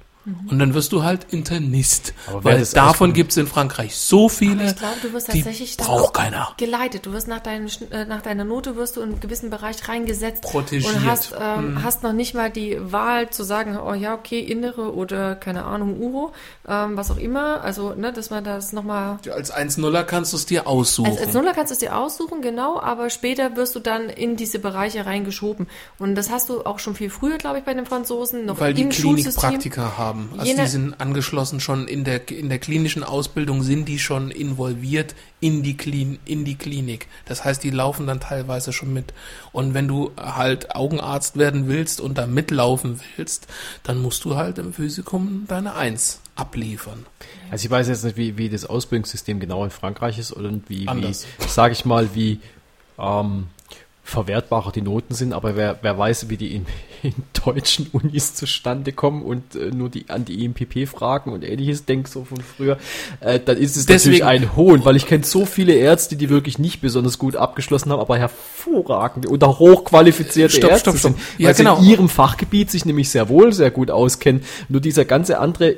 [0.50, 2.14] Und dann wirst du halt Internist.
[2.28, 6.04] Aber weil davon ausbildet- gibt's in Frankreich so viele, Ich glaube, du wirst tatsächlich braucht
[6.06, 6.50] auch keiner.
[6.58, 7.06] geleitet.
[7.06, 9.88] Du wirst nach, deinen, Schn- äh, nach deiner Note wirst du in einen gewissen Bereich
[9.88, 10.94] reingesetzt Protegiert.
[10.94, 14.94] und hast, ähm, hast noch nicht mal die Wahl zu sagen, oh ja, okay, innere
[14.94, 16.32] oder keine Ahnung, Uro,
[16.68, 17.62] ähm, was auch immer.
[17.64, 21.12] Also, ne, dass man das nochmal Als 1-0er kannst du es dir aussuchen.
[21.12, 24.36] als, als Nuller kannst du es dir aussuchen, genau, aber später wirst du dann in
[24.36, 25.68] diese Bereiche reingeschoben.
[25.98, 28.74] Und das hast du auch schon viel früher, glaube ich, bei den Franzosen, noch Weil
[28.74, 29.34] die im Schulsystem.
[29.42, 30.19] Klinikpraktiker haben.
[30.38, 34.32] Also Jene- die sind angeschlossen schon in der, in der klinischen Ausbildung sind die schon
[34.32, 37.08] involviert in die, Klin, in die Klinik.
[37.26, 39.14] Das heißt, die laufen dann teilweise schon mit.
[39.52, 43.48] Und wenn du halt Augenarzt werden willst und da mitlaufen willst,
[43.84, 47.06] dann musst du halt im Physikum deine Eins abliefern.
[47.52, 50.82] Also ich weiß jetzt nicht, wie, wie das Ausbildungssystem genau in Frankreich ist oder wie,
[50.82, 51.26] wie Anders.
[51.48, 52.40] sage ich mal, wie
[52.98, 53.48] ähm,
[54.04, 56.66] verwertbarer die Noten sind, aber wer, wer weiß, wie die in,
[57.04, 57.14] in
[57.46, 62.08] deutschen Unis zustande kommen und äh, nur die an die IMPP fragen und ähnliches denk
[62.08, 62.78] so von früher,
[63.20, 66.30] äh, dann ist es Deswegen- natürlich ein Hohn, weil ich kenne so viele Ärzte, die
[66.30, 71.14] wirklich nicht besonders gut abgeschlossen haben, aber hervorragende oder hochqualifizierte Stopp, Ärzte stopp, stopp.
[71.14, 71.78] sind, Ja, weil sie genau.
[71.80, 74.42] in ihrem Fachgebiet sich nämlich sehr wohl sehr gut auskennen.
[74.70, 75.76] Nur dieser ganze andere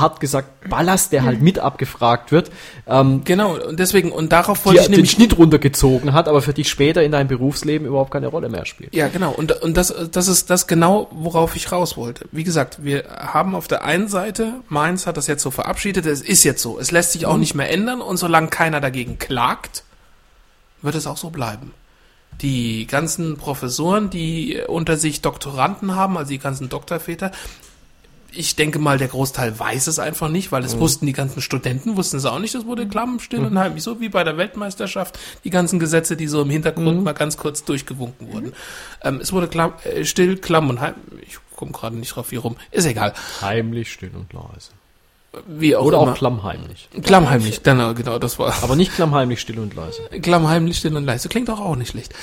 [0.00, 2.50] hart gesagt Ballast, der halt mit abgefragt wird,
[2.86, 6.42] ähm, Genau, und deswegen, und darauf die wollte ich den nämlich Schnitt runtergezogen hat, aber
[6.42, 8.94] für dich später in deinem Berufsleben überhaupt keine Rolle mehr spielt.
[8.94, 9.30] Ja, genau.
[9.32, 12.26] Und, und das, das ist das genau, worauf ich raus wollte.
[12.32, 16.20] Wie gesagt, wir haben auf der einen Seite, Mainz hat das jetzt so verabschiedet, es
[16.20, 16.78] ist jetzt so.
[16.78, 19.84] Es lässt sich auch nicht mehr ändern und solange keiner dagegen klagt,
[20.82, 21.72] wird es auch so bleiben.
[22.42, 27.30] Die ganzen Professoren, die unter sich Doktoranden haben, also die ganzen Doktorväter,
[28.36, 31.96] ich denke mal, der Großteil weiß es einfach nicht, weil es wussten die ganzen Studenten,
[31.96, 35.18] wussten es auch nicht, das wurde klamm, still und heimlich, so wie bei der Weltmeisterschaft,
[35.44, 38.52] die ganzen Gesetze, die so im Hintergrund mal ganz kurz durchgewunken wurden.
[39.02, 40.94] Ähm, es wurde klamm, äh, still, klamm und heim,
[41.26, 43.14] ich komme gerade nicht drauf, wie rum, ist egal.
[43.40, 44.70] Heimlich, still und leise.
[45.46, 46.12] Wie auch Oder immer.
[46.12, 46.88] auch klammheimlich.
[47.02, 48.54] klammheimlich, genau, genau, das war.
[48.62, 50.02] Aber nicht klammheimlich, still und leise.
[50.22, 51.28] Klammheimlich, still und leise.
[51.28, 52.14] Klingt doch auch nicht schlecht.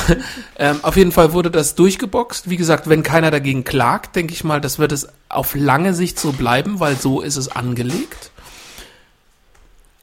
[0.58, 2.50] ähm, auf jeden Fall wurde das durchgeboxt.
[2.50, 6.18] Wie gesagt, wenn keiner dagegen klagt, denke ich mal, das wird es auf lange Sicht
[6.18, 8.30] so bleiben, weil so ist es angelegt.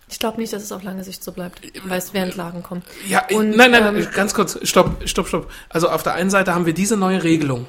[0.10, 2.86] Ich glaube nicht, dass es auf lange Sicht so bleibt, weil es während Klagen kommt.
[3.08, 5.52] Ja, Und, nein, nein, ähm, ganz kurz, stopp, stopp, stopp.
[5.70, 7.66] Also auf der einen Seite haben wir diese neue Regelung.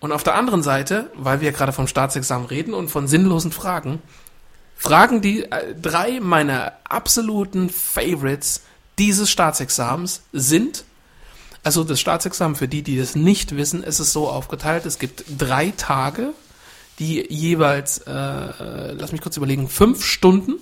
[0.00, 4.00] Und auf der anderen Seite, weil wir gerade vom Staatsexamen reden und von sinnlosen Fragen,
[4.76, 8.62] Fragen die äh, drei meiner absoluten Favorites
[8.98, 10.84] dieses Staatsexamens sind,
[11.64, 15.24] also das Staatsexamen für die, die das nicht wissen, ist es so aufgeteilt, es gibt
[15.36, 16.32] drei Tage,
[17.00, 20.54] die jeweils, äh, lass mich kurz überlegen, fünf Stunden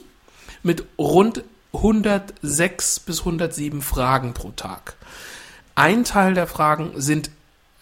[0.62, 4.96] mit rund 106 bis 107 Fragen pro Tag.
[5.74, 7.30] Ein Teil der Fragen sind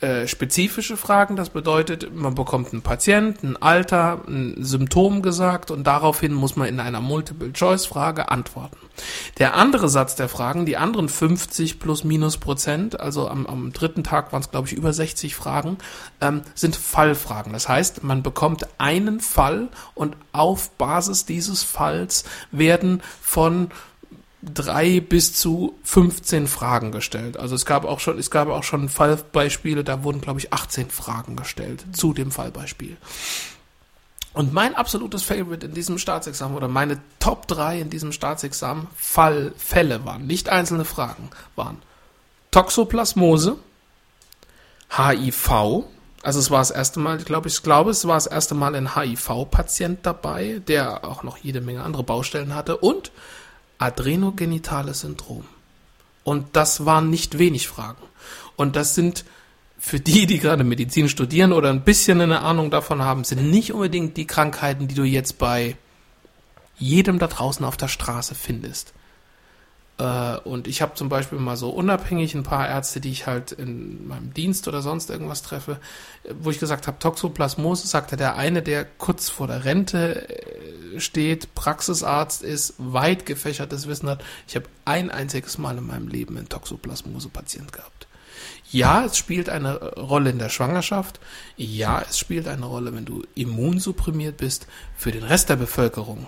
[0.04, 1.34] äh, spezifische Fragen.
[1.34, 6.68] Das bedeutet, man bekommt einen Patienten, ein Alter, ein Symptom gesagt und daraufhin muss man
[6.68, 8.76] in einer Multiple-Choice-Frage antworten.
[9.38, 14.04] Der andere Satz der Fragen, die anderen 50 plus minus Prozent, also am, am dritten
[14.04, 15.78] Tag waren es glaube ich über 60 Fragen,
[16.20, 17.54] ähm, sind Fallfragen.
[17.54, 23.70] Das heißt, man bekommt einen Fall und auf Basis dieses Falls werden von
[24.52, 27.36] drei bis zu 15 Fragen gestellt.
[27.36, 30.90] Also es gab auch schon, es gab auch schon Fallbeispiele, da wurden, glaube ich, 18
[30.90, 32.96] Fragen gestellt zu dem Fallbeispiel.
[34.32, 39.52] Und mein absolutes Favorite in diesem Staatsexamen oder meine Top 3 in diesem Staatsexamen Fall,
[39.56, 41.78] Fälle waren, nicht einzelne Fragen, waren
[42.50, 43.56] Toxoplasmose,
[44.96, 45.84] HIV,
[46.24, 48.96] also es war das erste Mal, glaube, ich glaube, es war das erste Mal ein
[48.96, 53.12] HIV-Patient dabei, der auch noch jede Menge andere Baustellen hatte und
[53.78, 55.44] adrenogenitales Syndrom.
[56.22, 58.02] Und das waren nicht wenig Fragen.
[58.56, 59.24] Und das sind
[59.78, 63.72] für die, die gerade Medizin studieren oder ein bisschen eine Ahnung davon haben, sind nicht
[63.72, 65.76] unbedingt die Krankheiten, die du jetzt bei
[66.78, 68.94] jedem da draußen auf der Straße findest.
[69.98, 73.52] Äh, und ich habe zum Beispiel mal so unabhängig ein paar Ärzte, die ich halt
[73.52, 75.78] in meinem Dienst oder sonst irgendwas treffe,
[76.40, 81.54] wo ich gesagt habe, Toxoplasmose, sagte der eine, der kurz vor der Rente äh, steht,
[81.54, 84.24] Praxisarzt ist, weit gefächertes Wissen hat.
[84.48, 88.08] Ich habe ein einziges Mal in meinem Leben einen Toxoplasmose-Patient gehabt.
[88.70, 91.20] Ja, es spielt eine Rolle in der Schwangerschaft.
[91.56, 94.66] Ja, es spielt eine Rolle, wenn du immunsupprimiert bist.
[94.96, 96.26] Für den Rest der Bevölkerung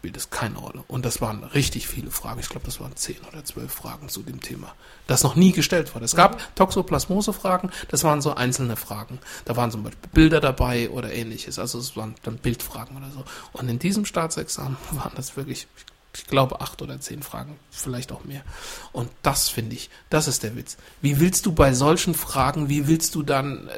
[0.00, 0.82] spielt es keine Rolle.
[0.88, 2.40] Und das waren richtig viele Fragen.
[2.40, 4.74] Ich glaube, das waren zehn oder zwölf Fragen zu dem Thema,
[5.06, 6.06] das noch nie gestellt wurde.
[6.06, 6.40] Es gab.
[6.56, 9.18] Toxoplasmose-Fragen, das waren so einzelne Fragen.
[9.44, 11.58] Da waren zum Beispiel Bilder dabei oder ähnliches.
[11.58, 13.24] Also es waren dann Bildfragen oder so.
[13.52, 15.66] Und in diesem Staatsexamen waren das wirklich,
[16.16, 18.42] ich glaube, acht oder zehn Fragen, vielleicht auch mehr.
[18.92, 20.78] Und das finde ich, das ist der Witz.
[21.02, 23.72] Wie willst du bei solchen Fragen, wie willst du dann äh,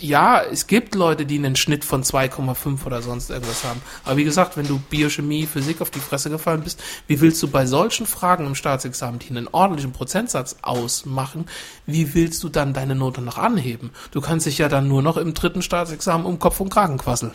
[0.00, 3.80] ja, es gibt Leute, die einen Schnitt von 2,5 oder sonst irgendwas haben.
[4.04, 7.48] Aber wie gesagt, wenn du Biochemie, Physik auf die Fresse gefallen bist, wie willst du
[7.48, 11.46] bei solchen Fragen im Staatsexamen, die einen ordentlichen Prozentsatz ausmachen,
[11.86, 13.90] wie willst du dann deine Note noch anheben?
[14.10, 17.32] Du kannst dich ja dann nur noch im dritten Staatsexamen um Kopf und Kragen quasseln.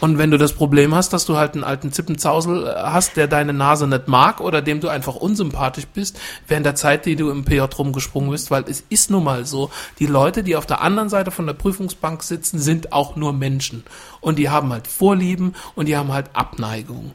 [0.00, 3.28] Und wenn du das Problem hast, dass du halt einen alten Zippenzausel äh, hast, der
[3.28, 7.30] deine Nase nicht mag oder dem du einfach unsympathisch bist, während der Zeit, die du
[7.30, 10.80] im PJ rumgesprungen bist, weil es ist nun mal so, die Leute, die auf der
[10.80, 13.84] anderen Seite von der Prüfungsbank sitzen, sind auch nur Menschen.
[14.20, 17.12] Und die haben halt Vorlieben und die haben halt Abneigung.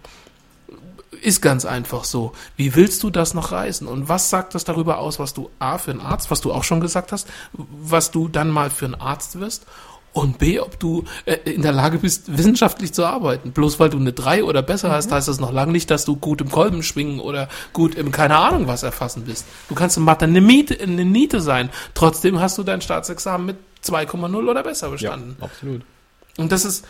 [1.21, 2.31] Ist ganz einfach so.
[2.55, 3.87] Wie willst du das noch reißen?
[3.87, 6.63] Und was sagt das darüber aus, was du A für einen Arzt, was du auch
[6.63, 9.65] schon gesagt hast, was du dann mal für einen Arzt wirst
[10.13, 13.51] und B, ob du äh, in der Lage bist, wissenschaftlich zu arbeiten.
[13.51, 14.93] Bloß weil du eine 3 oder besser mhm.
[14.93, 18.11] hast, heißt das noch lange nicht, dass du gut im Kolben schwingen oder gut im
[18.11, 19.45] keine Ahnung was erfassen bist.
[19.67, 21.69] Du kannst in Mathe eine, Miete, eine Niete sein.
[21.93, 25.35] Trotzdem hast du dein Staatsexamen mit 2,0 oder besser bestanden.
[25.39, 25.81] Ja, absolut.
[26.37, 26.85] Und das ist...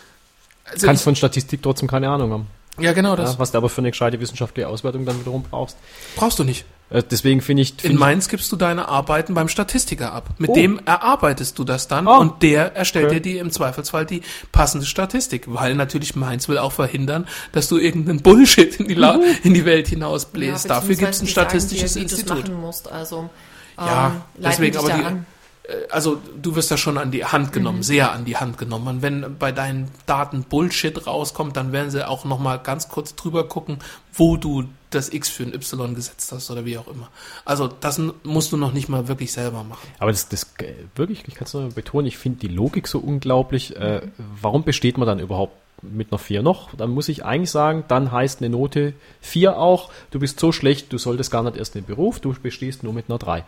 [0.64, 2.46] Also kannst von Statistik trotzdem keine Ahnung haben.
[2.78, 3.34] Ja, genau das.
[3.34, 5.76] Ja, was du aber für eine gescheite wissenschaftliche Auswertung dann wiederum brauchst.
[6.16, 6.64] Brauchst du nicht.
[6.90, 7.74] Äh, deswegen finde ich.
[7.78, 10.30] Find In Mainz gibst du deine Arbeiten beim Statistiker ab.
[10.38, 10.54] Mit oh.
[10.54, 12.18] dem erarbeitest du das dann oh.
[12.18, 13.14] und der erstellt okay.
[13.14, 17.78] dir die im Zweifelsfall die passende Statistik, weil natürlich Mainz will auch verhindern, dass du
[17.78, 19.22] irgendeinen Bullshit in die, La mhm.
[19.44, 20.64] in die Welt hinausbläst.
[20.64, 22.50] Ja, Dafür gibt es ein statistisches dir, Institut.
[22.50, 23.30] Musst, also,
[23.78, 25.26] ja, ähm, deswegen aber die, an.
[25.62, 27.82] Äh, also du wirst ja schon an die Hand genommen, mhm.
[27.84, 28.88] sehr an die Hand genommen.
[28.88, 33.14] Und wenn bei deinen Daten Bullshit rauskommt, dann werden sie auch noch mal ganz kurz
[33.14, 33.78] drüber gucken,
[34.12, 37.08] wo du das X für ein Y gesetzt hast oder wie auch immer.
[37.44, 39.88] Also das musst du noch nicht mal wirklich selber machen.
[39.98, 42.98] Aber das, das äh, wirklich, ich kann es nur betonen, ich finde die Logik so
[42.98, 43.76] unglaublich.
[43.76, 44.02] Äh,
[44.40, 46.74] warum besteht man dann überhaupt mit einer 4 noch?
[46.74, 50.92] Dann muss ich eigentlich sagen, dann heißt eine Note 4 auch, du bist so schlecht,
[50.92, 53.44] du solltest gar nicht erst in den Beruf, du bestehst nur mit einer 3.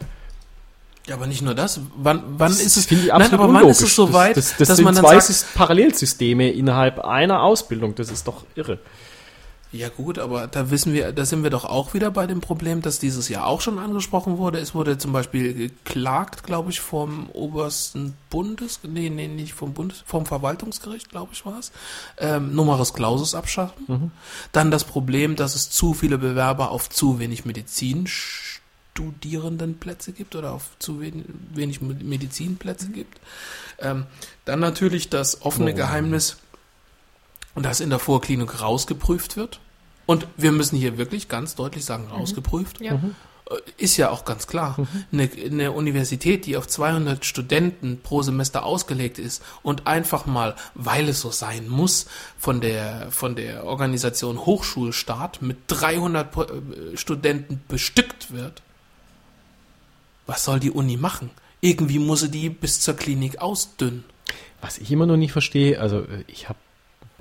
[1.08, 1.80] Ja, aber nicht nur das.
[1.96, 2.86] Wann, wann ist es?
[2.86, 3.64] Finde ich absolut nein, aber unlogisch.
[3.64, 6.50] wann ist es so weit, das, das, das dass sind man dann zwei sagt, Parallelsysteme
[6.52, 7.96] innerhalb einer Ausbildung.
[7.96, 8.78] Das ist doch irre.
[9.72, 12.82] Ja gut, aber da wissen wir, da sind wir doch auch wieder bei dem Problem,
[12.82, 14.58] dass dieses Jahr auch schon angesprochen wurde.
[14.58, 20.04] Es wurde zum Beispiel geklagt, glaube ich, vom obersten Bundes, nee, nee, nicht vom Bundes,
[20.06, 21.72] vom Verwaltungsgericht, glaube ich, war es,
[22.18, 23.84] ähm, Numerus Clausus abschaffen.
[23.88, 24.10] Mhm.
[24.52, 30.52] Dann das Problem, dass es zu viele Bewerber auf zu wenig Medizin Studierendenplätze gibt oder
[30.52, 32.92] auf zu wenig Medizinplätze mhm.
[32.92, 33.18] gibt.
[33.78, 34.04] Ähm,
[34.44, 35.76] dann natürlich das offene oh.
[35.76, 36.36] Geheimnis,
[37.54, 39.60] dass in der Vorklinik rausgeprüft wird.
[40.06, 42.12] Und wir müssen hier wirklich ganz deutlich sagen, mhm.
[42.12, 42.80] rausgeprüft.
[42.80, 42.94] Ja.
[42.94, 43.14] Mhm.
[43.50, 44.76] Äh, Ist ja auch ganz klar.
[45.12, 51.08] Eine, eine Universität, die auf 200 Studenten pro Semester ausgelegt ist und einfach mal, weil
[51.08, 52.06] es so sein muss,
[52.38, 58.62] von der, von der Organisation Hochschulstaat mit 300 pro- äh, Studenten bestückt wird,
[60.26, 61.30] was soll die Uni machen?
[61.60, 64.04] Irgendwie muss sie die bis zur Klinik ausdünnen.
[64.60, 66.58] Was ich immer noch nicht verstehe, also äh, ich habe,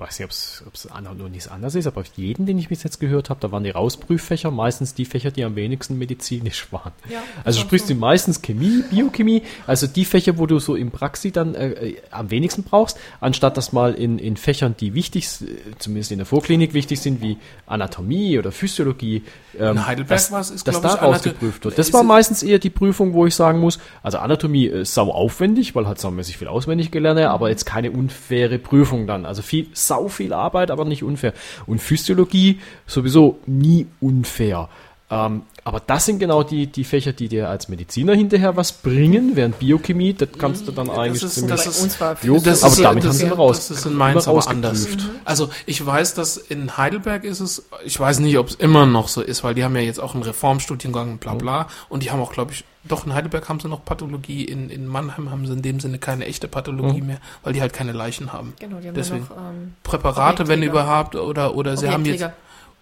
[0.02, 3.00] weiß nicht, ob es und nichts anders ist, aber auf jeden, den ich bis jetzt
[3.00, 6.92] gehört habe, da waren die Rausprüffächer meistens die Fächer, die am wenigsten medizinisch waren.
[7.10, 10.76] Ja, also das sprich war du meistens Chemie, Biochemie, also die Fächer, wo du so
[10.76, 14.94] im Praxis dann äh, äh, am wenigsten brauchst, anstatt das mal in, in Fächern, die
[14.96, 15.46] wichtig, äh,
[15.78, 19.24] zumindest in der Vorklinik wichtig sind, wie Anatomie oder Physiologie,
[19.60, 21.78] ähm, In Heidelberg dass, war's, ist, dass da rausgeprüft wird.
[21.78, 25.12] Das war es- meistens eher die Prüfung, wo ich sagen muss, also Anatomie ist sau
[25.12, 29.26] aufwendig, weil halt saumäßig viel auswendig gelernt, aber jetzt keine unfaire Prüfung dann.
[29.26, 31.34] Also viel, sau viel Arbeit, aber nicht unfair.
[31.68, 34.70] Und Physiologie sowieso nie unfair.
[35.10, 39.36] Ähm, aber das sind genau die, die Fächer, die dir als Mediziner hinterher was bringen,
[39.36, 41.56] während Biochemie, das kannst du dann eigentlich ist- ziemlich...
[41.56, 43.68] das ist- uns war Jo, Das aber ist, damit das, haben sie ist- ihn raus.
[43.68, 44.80] Das ist in Mainz aber anders.
[44.80, 45.10] rausgeprüft.
[45.24, 49.08] Also ich weiß, dass in Heidelberg ist es, ich weiß nicht, ob es immer noch
[49.08, 51.68] so ist, weil die haben ja jetzt auch einen Reformstudiengang und bla bla.
[51.90, 54.88] Und die haben auch, glaube ich, doch in Heidelberg haben sie noch Pathologie, in, in
[54.88, 57.08] Mannheim haben sie in dem Sinne keine echte Pathologie Mhm.
[57.08, 58.54] mehr, weil die halt keine Leichen haben.
[58.60, 59.28] Genau, die haben Deswegen.
[59.30, 62.26] ja noch ähm, Präparate, wenn überhaupt, oder, oder sie haben jetzt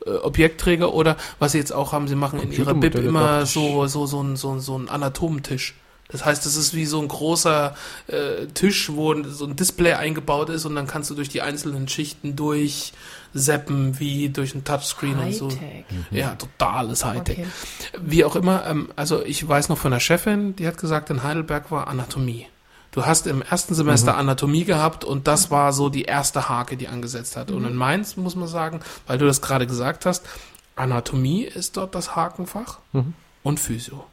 [0.01, 0.21] Objektträger.
[0.23, 3.45] äh, Objekträger oder was sie jetzt auch haben, sie machen in ihrer Bib Computermodelle immer
[3.45, 5.75] so, so, so, ein, so, ein- so ein Anatomentisch.
[6.11, 7.75] Das heißt, es ist wie so ein großer
[8.07, 11.87] äh, Tisch, wo so ein Display eingebaut ist und dann kannst du durch die einzelnen
[11.87, 12.35] Schichten
[13.33, 15.49] durchseppen, wie durch ein Touchscreen und so.
[15.51, 15.85] Hightech.
[16.11, 17.37] Ja, totales Hightech.
[17.39, 17.47] Okay.
[18.01, 21.21] Wie auch immer, ähm, also ich weiß noch von der Chefin, die hat gesagt, in
[21.23, 22.47] Heidelberg war Anatomie.
[22.91, 26.87] Du hast im ersten Semester Anatomie gehabt und das war so die erste Hake, die
[26.87, 27.51] angesetzt hat.
[27.51, 30.25] Und in Mainz muss man sagen, weil du das gerade gesagt hast,
[30.75, 33.13] Anatomie ist dort das Hakenfach Mhm.
[33.43, 34.05] und Physio.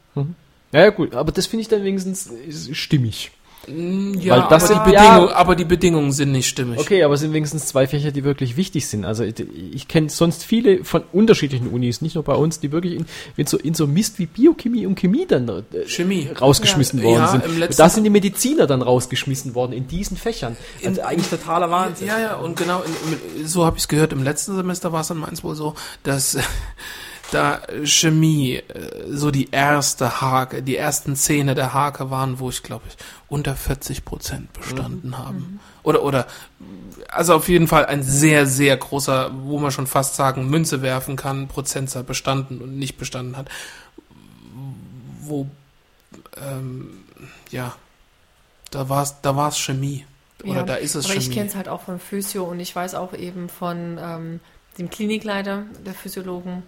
[0.71, 2.29] Ja, ja, gut, aber das finde ich dann wenigstens
[2.73, 3.31] stimmig.
[3.67, 5.35] Mm, Ja, Weil das aber, sind- die Bedingung, ja.
[5.35, 6.79] aber die Bedingungen sind nicht stimmig.
[6.79, 9.03] Okay, aber es sind wenigstens zwei Fächer, die wirklich wichtig sind.
[9.05, 9.35] Also ich,
[9.73, 13.05] ich kenne sonst viele von unterschiedlichen Unis, nicht nur bei uns, die wirklich in,
[13.35, 16.29] in, so, in so Mist wie Biochemie und Chemie dann äh, Chemie.
[16.39, 17.05] rausgeschmissen Ja.
[17.05, 17.79] worden Ja, sind.
[17.79, 20.55] da sind die Mediziner dann rausgeschmissen worden in diesen Fächern.
[20.85, 22.07] Also eigentlich totaler Wahnsinn.
[22.07, 22.81] Ja, ja, und genau,
[23.37, 25.73] in, so habe ich es gehört, im letzten Semester war es in Mainz wohl so,
[26.03, 26.37] dass
[27.31, 28.63] da Chemie äh,
[29.09, 32.97] so die erste Hake, die ersten Zähne der Hake waren, wo ich glaube ich
[33.27, 35.59] unter 40 Prozent bestanden haben.
[35.83, 36.27] Oder, oder,
[37.09, 41.15] also auf jeden Fall ein sehr, sehr großer, wo man schon fast sagen, Münze werfen
[41.15, 43.49] kann, Prozentsatz bestanden und nicht bestanden hat.
[45.21, 45.47] Wo,
[46.41, 47.03] ähm,
[47.51, 47.75] ja,
[48.71, 50.05] da war es da war's Chemie.
[50.43, 51.35] Oder Ja, da ist es aber ich Chemie.
[51.35, 54.39] kenne es halt auch von Physio und ich weiß auch eben von ähm,
[54.77, 56.63] dem Klinikleiter der Physiologen,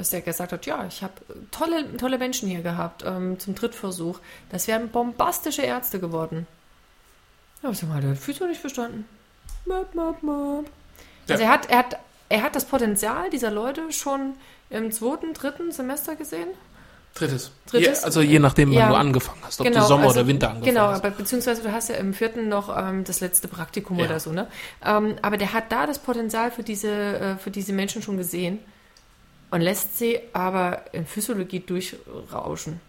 [0.00, 1.12] dass der gesagt hat, ja, ich habe
[1.50, 4.18] tolle, tolle Menschen hier gehabt ähm, zum Drittversuch.
[4.50, 6.46] Das wären bombastische Ärzte geworden.
[7.62, 9.04] Ja, ich sag mal, der hat Physio nicht verstanden.
[9.66, 10.64] Möp, möp, möp.
[11.26, 11.34] Ja.
[11.34, 11.98] Also er hat, er, hat,
[12.30, 14.34] er hat das Potenzial dieser Leute schon
[14.70, 16.48] im zweiten, dritten Semester gesehen.
[17.14, 17.50] Drittes.
[17.66, 17.98] Drittes?
[18.00, 18.88] Je, also je nachdem, wann Ja.
[18.88, 21.04] du angefangen hast, ob du Sommer also, oder Winter angefangen Genau, hast.
[21.04, 24.06] aber beziehungsweise du hast ja im vierten noch ähm, das letzte Praktikum Ja.
[24.06, 24.46] oder so, ne?
[24.82, 28.60] Ähm, aber der hat da das Potenzial für diese, äh, für diese Menschen schon gesehen
[29.50, 32.80] und lässt sie aber in Physiologie durchrauschen.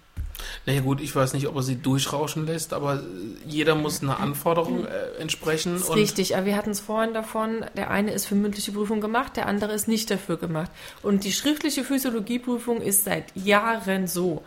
[0.65, 2.99] Naja gut, ich weiß nicht, ob er sie durchrauschen lässt, aber äh,
[3.45, 5.73] jeder muss einer Anforderung äh, entsprechen.
[5.73, 9.01] Das ist richtig, aber wir hatten es vorhin davon, der eine ist für mündliche Prüfung
[9.01, 10.71] gemacht, der andere ist nicht dafür gemacht.
[11.03, 14.43] Und die schriftliche Physiologieprüfung ist seit Jahren so,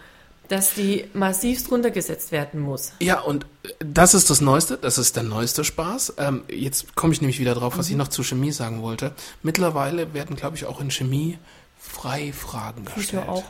[0.48, 2.92] dass die massivst runtergesetzt werden muss.
[3.00, 6.14] Ja, und äh, das ist das Neueste, das ist der neueste Spaß.
[6.18, 9.12] Ähm, jetzt komme ich nämlich wieder drauf, was ich noch zu Chemie sagen wollte.
[9.42, 11.38] Mittlerweile werden, glaube ich, auch in Chemie
[11.88, 13.28] Freifragen gestellt.
[13.28, 13.44] auch.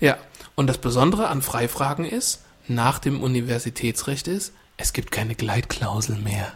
[0.00, 0.18] Ja,
[0.54, 6.52] und das Besondere an Freifragen ist, nach dem Universitätsrecht ist, es gibt keine Gleitklausel mehr.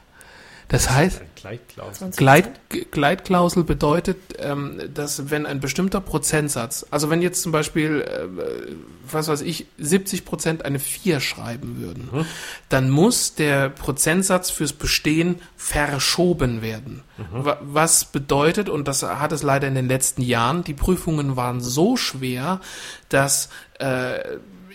[0.69, 2.09] Das heißt, Gleitklausel.
[2.09, 2.17] 20%.
[2.19, 2.51] Gleit,
[2.91, 8.73] Gleitklausel bedeutet, ähm, dass wenn ein bestimmter Prozentsatz, also wenn jetzt zum Beispiel, äh,
[9.11, 12.27] was weiß ich, 70 Prozent eine 4 schreiben würden,
[12.69, 17.03] dann muss der Prozentsatz fürs Bestehen verschoben werden.
[17.33, 21.61] Wa- Was bedeutet, und das hat es leider in den letzten Jahren, die Prüfungen waren
[21.63, 22.61] so schwer,
[23.09, 23.49] dass
[23.79, 24.19] äh,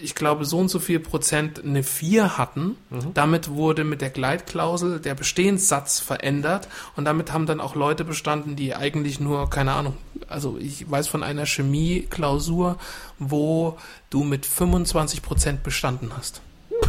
[0.04, 2.76] ich glaube, so und so viel Prozent eine 4 hatten.
[3.14, 8.56] Damit wurde mit der Gleitklausel der Bestehenssatz verändert und damit haben dann auch Leute bestanden,
[8.56, 9.96] die eigentlich nur, keine Ahnung,
[10.28, 12.78] also ich weiß von einer Chemie-Klausur,
[13.20, 13.78] wo
[14.10, 16.42] du mit 25 Prozent bestanden hast.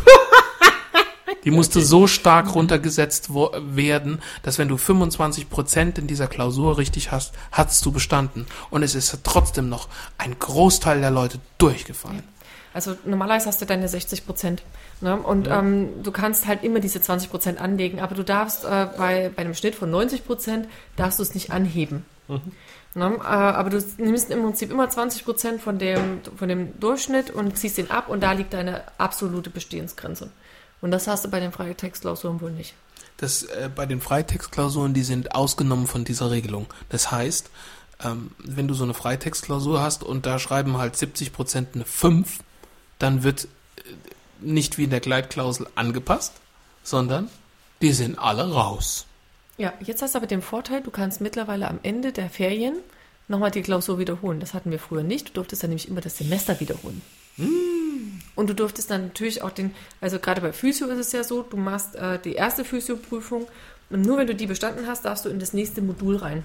[1.44, 6.78] Die musste so stark runtergesetzt wo- werden, dass wenn du 25 Prozent in dieser Klausur
[6.78, 8.47] richtig hast, hast du bestanden.
[8.70, 12.23] Und es ist trotzdem noch ein Großteil der Leute durchgefallen.
[12.75, 14.62] Also normalerweise hast du deine 60 Prozent.
[15.01, 15.17] Ne?
[15.17, 19.31] Und ähm, du kannst halt immer diese 20 Prozent anlegen, aber du darfst äh, bei,
[19.35, 22.05] bei einem Schnitt von 90 Prozent darfst du es nicht anheben.
[22.94, 23.17] Ne?
[23.20, 27.57] Äh, aber du nimmst im Prinzip immer 20 Prozent von dem, von dem Durchschnitt und
[27.57, 30.31] ziehst den ab und da liegt deine absolute Bestehensgrenze.
[30.81, 32.75] Und das hast du bei den Freitextklausuren wohl nicht.
[33.17, 36.67] Das, äh, bei den Freitextklausuren, die sind ausgenommen von dieser Regelung.
[36.89, 37.51] Das heißt,
[38.05, 42.41] ähm, wenn du so eine Freitextklausur hast und da schreiben halt 70 Prozent eine 5,
[43.05, 43.81] dann wird äh,
[44.41, 46.33] nicht wie in der Gleitklausel angepasst,
[46.83, 47.28] sondern
[47.83, 49.07] die sind alle raus.
[49.58, 52.76] Ja, jetzt hast du aber den Vorteil, du kannst mittlerweile am Ende der Ferien
[53.28, 54.41] nochmal die Klausur wiederholen.
[54.41, 55.28] Das hatten wir früher nicht.
[55.28, 57.02] Du durftest dann nämlich immer das Semester wiederholen.
[58.34, 61.42] Und du durftest dann natürlich auch den, also gerade bei Physio ist es ja so,
[61.42, 63.47] du machst äh, die erste Physioprüfung
[63.91, 66.44] und nur wenn du die bestanden hast, darfst du in das nächste Modul rein.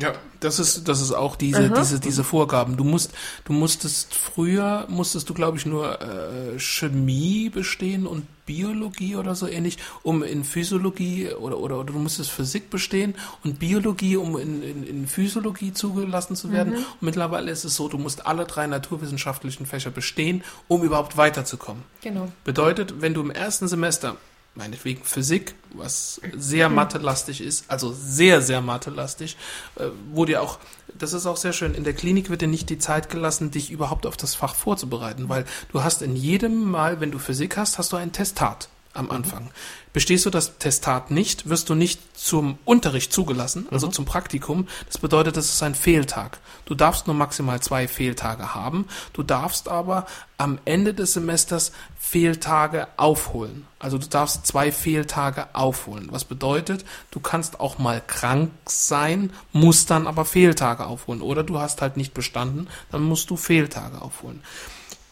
[0.00, 1.78] Ja, das ist, das ist auch diese, Aha.
[1.78, 2.76] diese, diese Vorgaben.
[2.76, 3.12] Du musst,
[3.44, 9.46] du musstest früher, musstest du, glaube ich, nur äh, Chemie bestehen und Biologie oder so
[9.46, 13.14] ähnlich, um in Physiologie oder, oder, oder du musstest Physik bestehen
[13.44, 16.74] und Biologie, um in, in, in Physiologie zugelassen zu werden.
[16.74, 21.84] Und mittlerweile ist es so, du musst alle drei naturwissenschaftlichen Fächer bestehen, um überhaupt weiterzukommen.
[22.00, 22.32] Genau.
[22.44, 24.16] Bedeutet, wenn du im ersten Semester,
[24.54, 29.36] meinetwegen Physik, was sehr mathelastig ist, also sehr, sehr mathelastig,
[29.76, 30.58] äh, wo dir auch,
[30.98, 33.70] das ist auch sehr schön, in der Klinik wird dir nicht die Zeit gelassen, dich
[33.70, 37.78] überhaupt auf das Fach vorzubereiten, weil du hast in jedem Mal, wenn du Physik hast,
[37.78, 39.50] hast du ein Testat am Anfang.
[39.92, 44.68] Bestehst du das Testat nicht, wirst du nicht zum Unterricht zugelassen, also zum Praktikum.
[44.86, 46.38] Das bedeutet, das ist ein Fehltag.
[46.64, 48.86] Du darfst nur maximal zwei Fehltage haben.
[49.12, 50.06] Du darfst aber
[50.38, 51.72] am Ende des Semesters
[52.12, 53.66] Fehltage aufholen.
[53.78, 56.08] Also du darfst zwei Fehltage aufholen.
[56.10, 61.22] Was bedeutet, du kannst auch mal krank sein, musst dann aber Fehltage aufholen.
[61.22, 64.42] Oder du hast halt nicht bestanden, dann musst du Fehltage aufholen.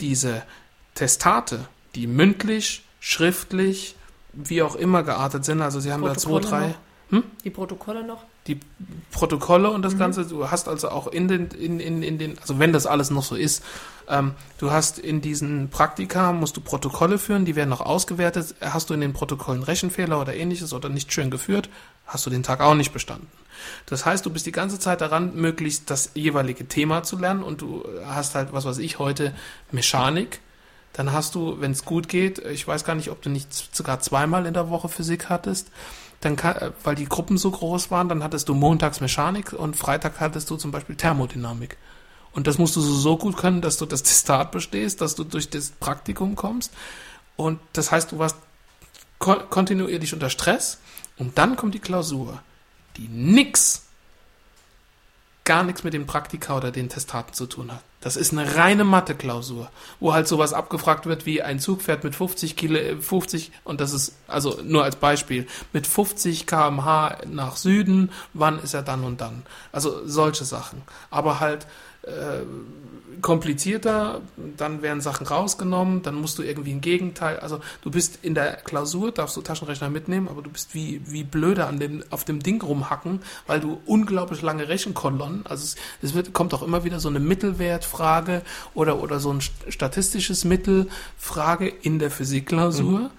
[0.00, 0.42] Diese
[0.94, 3.96] Testate, die mündlich, schriftlich,
[4.34, 6.74] wie auch immer geartet sind, also sie haben da zwei, Protokolle drei
[7.08, 7.22] noch?
[7.44, 8.24] Die Protokolle noch?
[8.46, 8.58] Die
[9.10, 12.58] Protokolle und das Ganze, du hast also auch in den, in, in, in den, also
[12.58, 13.62] wenn das alles noch so ist,
[14.08, 18.90] ähm, du hast in diesen Praktika, musst du Protokolle führen, die werden noch ausgewertet, hast
[18.90, 21.68] du in den Protokollen Rechenfehler oder ähnliches oder nicht schön geführt,
[22.06, 23.28] hast du den Tag auch nicht bestanden.
[23.86, 27.60] Das heißt, du bist die ganze Zeit daran, möglichst das jeweilige Thema zu lernen und
[27.60, 29.34] du hast halt, was weiß ich, heute
[29.70, 30.40] Mechanik,
[30.92, 34.00] dann hast du, wenn es gut geht, ich weiß gar nicht, ob du nicht sogar
[34.00, 35.70] zweimal in der Woche Physik hattest,
[36.20, 40.20] dann kann, weil die Gruppen so groß waren, dann hattest du montags Mechanik und Freitag
[40.20, 41.76] hattest du zum Beispiel Thermodynamik.
[42.32, 45.50] Und das musst du so, gut können, dass du das Testat bestehst, dass du durch
[45.50, 46.72] das Praktikum kommst.
[47.36, 48.36] Und das heißt, du warst
[49.18, 50.78] ko kontinuierlich unter Stress
[51.16, 52.40] und dann kommt die Klausur,
[52.96, 53.86] die nix,
[55.44, 57.82] gar nichts mit den Praktika oder den Testaten zu tun hat.
[58.00, 59.70] Das ist eine reine Mathe-Klausur,
[60.00, 63.80] wo halt sowas abgefragt wird wie ein Zug fährt mit 50 Kilo, äh, 50, und
[63.80, 69.04] das ist, also nur als Beispiel, mit 50 kmh nach Süden, wann ist er dann
[69.04, 69.42] und dann?
[69.70, 70.80] Also solche Sachen.
[71.10, 71.66] Aber halt, äh,
[73.20, 74.22] komplizierter,
[74.56, 78.52] dann werden Sachen rausgenommen, dann musst du irgendwie ein Gegenteil, also du bist in der
[78.56, 82.42] Klausur, darfst du Taschenrechner mitnehmen, aber du bist wie, wie blöde an dem, auf dem
[82.42, 86.98] Ding rumhacken, weil du unglaublich lange Rechenkolonnen, also es, es wird, kommt auch immer wieder
[86.98, 88.40] so eine Mittelwertfrage
[88.72, 93.10] oder, oder so ein st- statistisches Mittelfrage in der Physikklausur.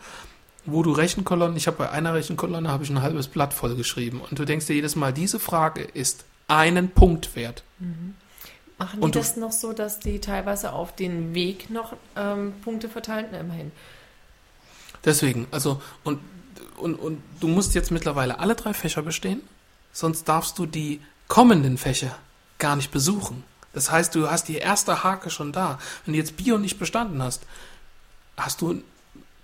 [0.65, 4.21] Wo du Rechenkolonnen, ich habe bei einer Rechenkolonne habe ich ein halbes Blatt voll geschrieben
[4.21, 7.63] und du denkst dir jedes Mal, diese Frage ist einen Punkt wert.
[8.81, 13.27] Machen die das noch so, dass die teilweise auf den Weg noch ähm, Punkte verteilen?
[13.31, 13.71] Na, immerhin.
[15.05, 16.19] Deswegen, also, und,
[16.77, 19.41] und, und du musst jetzt mittlerweile alle drei Fächer bestehen,
[19.91, 22.17] sonst darfst du die kommenden Fächer
[22.57, 23.43] gar nicht besuchen.
[23.73, 25.77] Das heißt, du hast die erste Hake schon da.
[26.05, 27.43] Wenn du jetzt Bio nicht bestanden hast,
[28.35, 28.83] hast du ein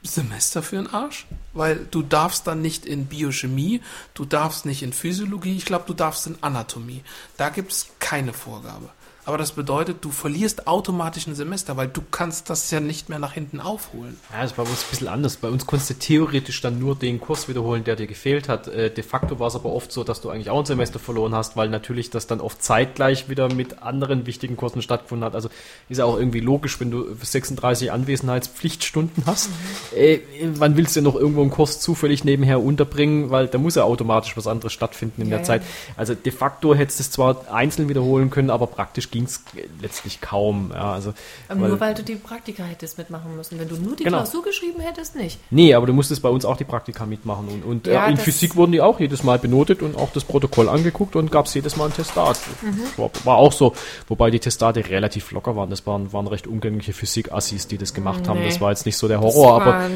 [0.03, 1.27] Semester für den Arsch?
[1.53, 3.81] Weil du darfst dann nicht in Biochemie,
[4.15, 7.03] du darfst nicht in Physiologie, ich glaube, du darfst in Anatomie.
[7.37, 8.89] Da gibt es keine Vorgabe.
[9.27, 13.19] Aber das bedeutet, du verlierst automatisch ein Semester, weil du kannst das ja nicht mehr
[13.19, 14.17] nach hinten aufholen.
[14.31, 15.35] Ja, das war bei uns ein bisschen anders.
[15.35, 18.69] Bei uns konntest du theoretisch dann nur den Kurs wiederholen, der dir gefehlt hat.
[18.69, 21.35] Äh, de facto war es aber oft so, dass du eigentlich auch ein Semester verloren
[21.35, 25.35] hast, weil natürlich das dann oft zeitgleich wieder mit anderen wichtigen Kursen stattgefunden hat.
[25.35, 25.49] Also
[25.89, 29.49] ist ja auch irgendwie logisch, wenn du 36 Anwesenheitspflichtstunden hast.
[29.93, 30.19] Äh,
[30.53, 34.37] wann willst du noch irgendwo einen Kurs zufällig nebenher unterbringen, weil da muss ja automatisch
[34.37, 35.43] was anderes stattfinden in Ja, der ja.
[35.43, 35.63] Zeit.
[35.97, 39.41] Also de facto hättest du es zwar einzeln wiederholen können, aber praktisch ging ging es
[39.81, 40.71] letztlich kaum.
[40.73, 41.13] Ja, also,
[41.47, 43.59] Aber weil- nur weil du die Praktika hättest mitmachen müssen.
[43.59, 44.17] Wenn du nur die Genau.
[44.17, 45.39] Klausur geschrieben hättest, nicht.
[45.49, 47.47] Nee, aber du musstest bei uns auch die Praktika mitmachen.
[47.47, 50.11] Und, und Ja, äh, in das- Physik wurden die auch jedes Mal benotet und auch
[50.13, 52.39] das Protokoll angeguckt und gab es jedes Mal ein Testat.
[52.61, 52.79] Mhm.
[52.97, 53.73] War, war auch so,
[54.07, 55.69] wobei die Testate relativ locker waren.
[55.69, 58.39] Das waren, waren recht umgängliche Physik-Assis, die das gemacht haben.
[58.39, 58.45] Nee.
[58.47, 59.89] Das war jetzt nicht so der Horror, aber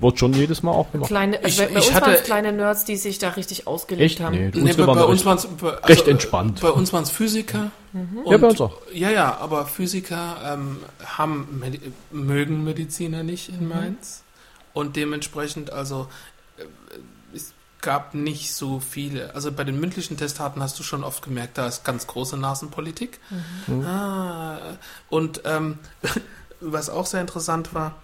[0.00, 1.08] wurde schon jedes Mal auch gemacht.
[1.08, 3.30] Kleine, also Ich- bei, bei ich uns hatte- waren es kleine Nerds, die sich da
[3.30, 4.20] richtig ausgelebt Echt?
[4.20, 4.36] haben.
[4.36, 5.48] Nee, bei, waren bei da uns waren es
[5.88, 6.60] recht entspannt.
[6.60, 7.70] Bei uns waren es Physiker.
[7.92, 8.78] Und, Ja, bei uns auch.
[8.92, 11.80] Ja, ja, aber Physiker ähm, haben Medi
[12.10, 14.22] mögen Mediziner nicht in Mainz
[14.72, 16.08] und dementsprechend also
[16.56, 16.64] äh,
[17.34, 19.34] es gab nicht so viele.
[19.34, 23.18] Also bei den mündlichen Testaten hast du schon oft gemerkt, da ist ganz große Nasenpolitik.
[23.84, 24.58] Ah,
[25.10, 25.78] und ähm,
[26.60, 27.96] was auch sehr interessant war,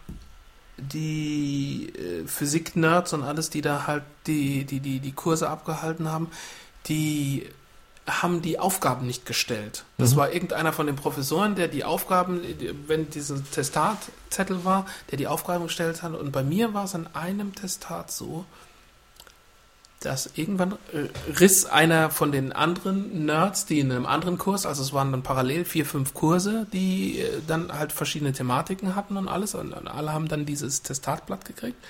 [0.76, 6.28] die äh, Physik-Nerds und alles, die da halt die, die, die, die Kurse abgehalten haben,
[6.86, 7.46] die
[8.08, 9.84] haben die Aufgaben nicht gestellt.
[9.98, 12.40] Das war irgendeiner von den Professoren, der die Aufgaben,
[12.86, 16.14] wenn dieser Testatzettel war, der die Aufgaben gestellt hat.
[16.14, 18.44] Und bei mir war es an einem Testat so,
[20.00, 21.08] dass irgendwann äh,
[21.40, 25.22] riss einer von den anderen Nerds, die in einem anderen Kurs, also es waren dann
[25.22, 29.88] parallel vier, fünf Kurse, die äh, dann halt verschiedene Thematiken hatten und alles, und, und
[29.88, 31.84] alle haben dann dieses Testatblatt gekriegt.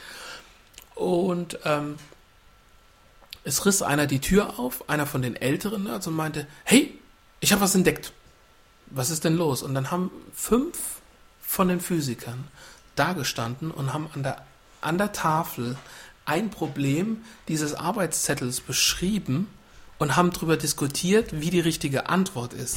[0.94, 1.96] Und ähm,
[3.48, 6.98] es riss einer die Tür auf, einer von den älteren Nerds, und meinte, hey,
[7.40, 8.12] ich habe was entdeckt.
[8.90, 9.62] Was ist denn los?
[9.62, 10.76] Und dann haben fünf
[11.40, 12.44] von den Physikern
[12.94, 14.44] dagestanden und haben an der,
[14.82, 15.78] an der Tafel
[16.26, 19.48] ein Problem dieses Arbeitszettels beschrieben
[19.98, 22.76] und haben darüber diskutiert, wie die richtige Antwort ist.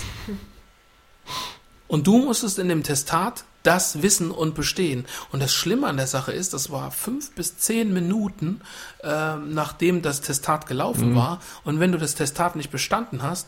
[1.90, 5.06] Und du musstest in dem Testat das wissen und bestehen.
[5.32, 8.62] Und das Schlimme an der Sache ist, das war fünf bis zehn Minuten,
[9.04, 11.40] ähm, nachdem das Testat gelaufen war.
[11.64, 13.48] Und wenn du das Testat nicht bestanden hast,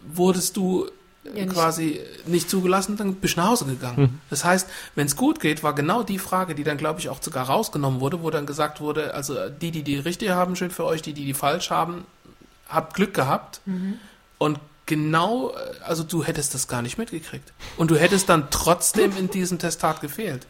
[0.00, 0.88] wurdest du
[1.22, 4.20] Ja, nicht- quasi nicht zugelassen, dann bist du nach Hause gegangen.
[4.30, 7.20] Das heißt, wenn es gut geht, war genau die Frage, die dann, glaube ich, auch
[7.22, 10.84] sogar rausgenommen wurde, wo dann gesagt wurde, also die, die die richtig haben, schön für
[10.86, 12.06] euch, die, die die falsch haben,
[12.70, 13.60] habt Glück gehabt.
[14.38, 14.58] Und
[14.90, 15.54] genau, äh,
[15.84, 17.52] also du hättest das gar nicht mitgekriegt.
[17.78, 20.46] Und du hättest dann trotzdem in diesem Testat gefehlt.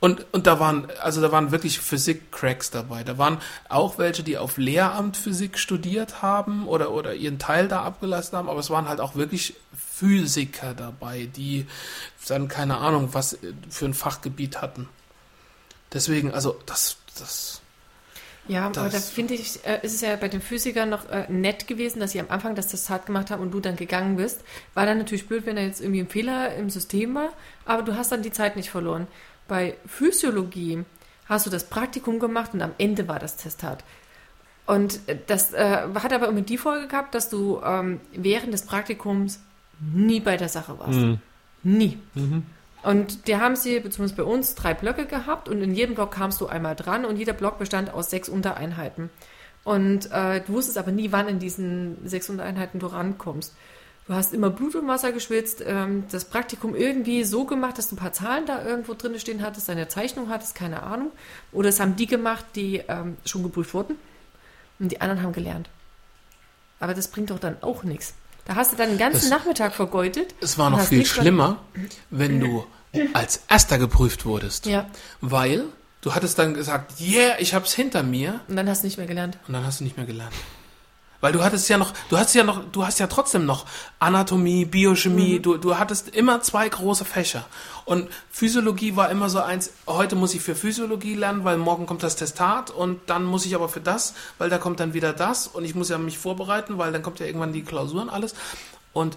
[0.00, 3.04] Und, und da waren, also da waren wirklich Physik-Cracks dabei.
[3.04, 7.82] Da waren auch welche, die auf Lehramt Physik studiert haben oder, oder ihren Teil da
[7.82, 11.66] abgelassen haben, aber es waren halt auch wirklich Physiker dabei, die
[12.28, 13.38] dann keine Ahnung, was
[13.70, 14.88] für ein Fachgebiet hatten.
[15.92, 17.60] Deswegen, also das, das,
[18.48, 21.26] Ja, aber da Das- finde ich, äh, ist es ja bei den Physikern noch äh,
[21.28, 24.42] nett gewesen, dass sie am Anfang das Testat gemacht haben und du dann gegangen bist.
[24.74, 27.30] War dann natürlich blöd, wenn da jetzt irgendwie ein Fehler im System war,
[27.64, 29.06] aber du hast dann die Zeit nicht verloren.
[29.48, 30.84] Bei Physiologie
[31.26, 33.82] hast du das Praktikum gemacht und am Ende war das Testat.
[34.66, 38.62] Und äh, das äh, hat aber immer die Folge gehabt, dass du ähm, während des
[38.62, 39.40] Praktikums
[39.80, 40.98] nie bei der Sache warst.
[41.62, 41.98] Nie.
[42.86, 46.40] Und die haben sie, beziehungsweise bei uns, drei Blöcke gehabt und in jedem Block kamst
[46.40, 49.10] du einmal dran und jeder Block bestand aus sechs Untereinheiten.
[49.64, 53.54] Und äh, du wusstest aber nie, wann in diesen sechs Untereinheiten du rankommst.
[54.06, 57.96] Du hast immer Blut und Wasser geschwitzt, ähm, das Praktikum irgendwie so gemacht, dass du
[57.96, 61.10] ein paar Zahlen da irgendwo drin stehen hattest, deine Zeichnung hattest, keine Ahnung.
[61.50, 63.96] Oder es haben die gemacht, die ähm, schon geprüft wurden
[64.78, 65.68] und die anderen haben gelernt.
[66.78, 68.14] Aber das bringt doch dann auch nichts.
[68.44, 70.36] Da hast du dann den ganzen Das- Nachmittag vergeudet.
[70.40, 71.58] es war noch viel schlimmer,
[72.10, 72.64] wenn du
[73.14, 74.66] als Erster geprüft wurdest.
[74.66, 74.86] Ja,
[75.20, 75.64] Weil
[76.00, 78.40] du hattest dann gesagt, yeah, ich hab's hinter mir.
[78.48, 79.38] und dann hast du nicht mehr gelernt.
[79.46, 80.34] Und dann hast du nicht mehr gelernt.
[81.22, 83.64] Weil du hattest ja noch, du hast ja noch, du hast ja trotzdem noch
[83.98, 87.46] Anatomie, Biochemie, du, du hattest immer zwei große Fächer.
[87.86, 92.02] Und Physiologie war immer so eins, heute muss ich für Physiologie lernen, weil morgen kommt
[92.02, 95.46] das Testat und dann muss ich aber für das, weil da kommt dann wieder das
[95.46, 98.34] und ich muss ja mich vorbereiten, weil dann kommt ja irgendwann die Klausuren alles.
[98.92, 99.16] Und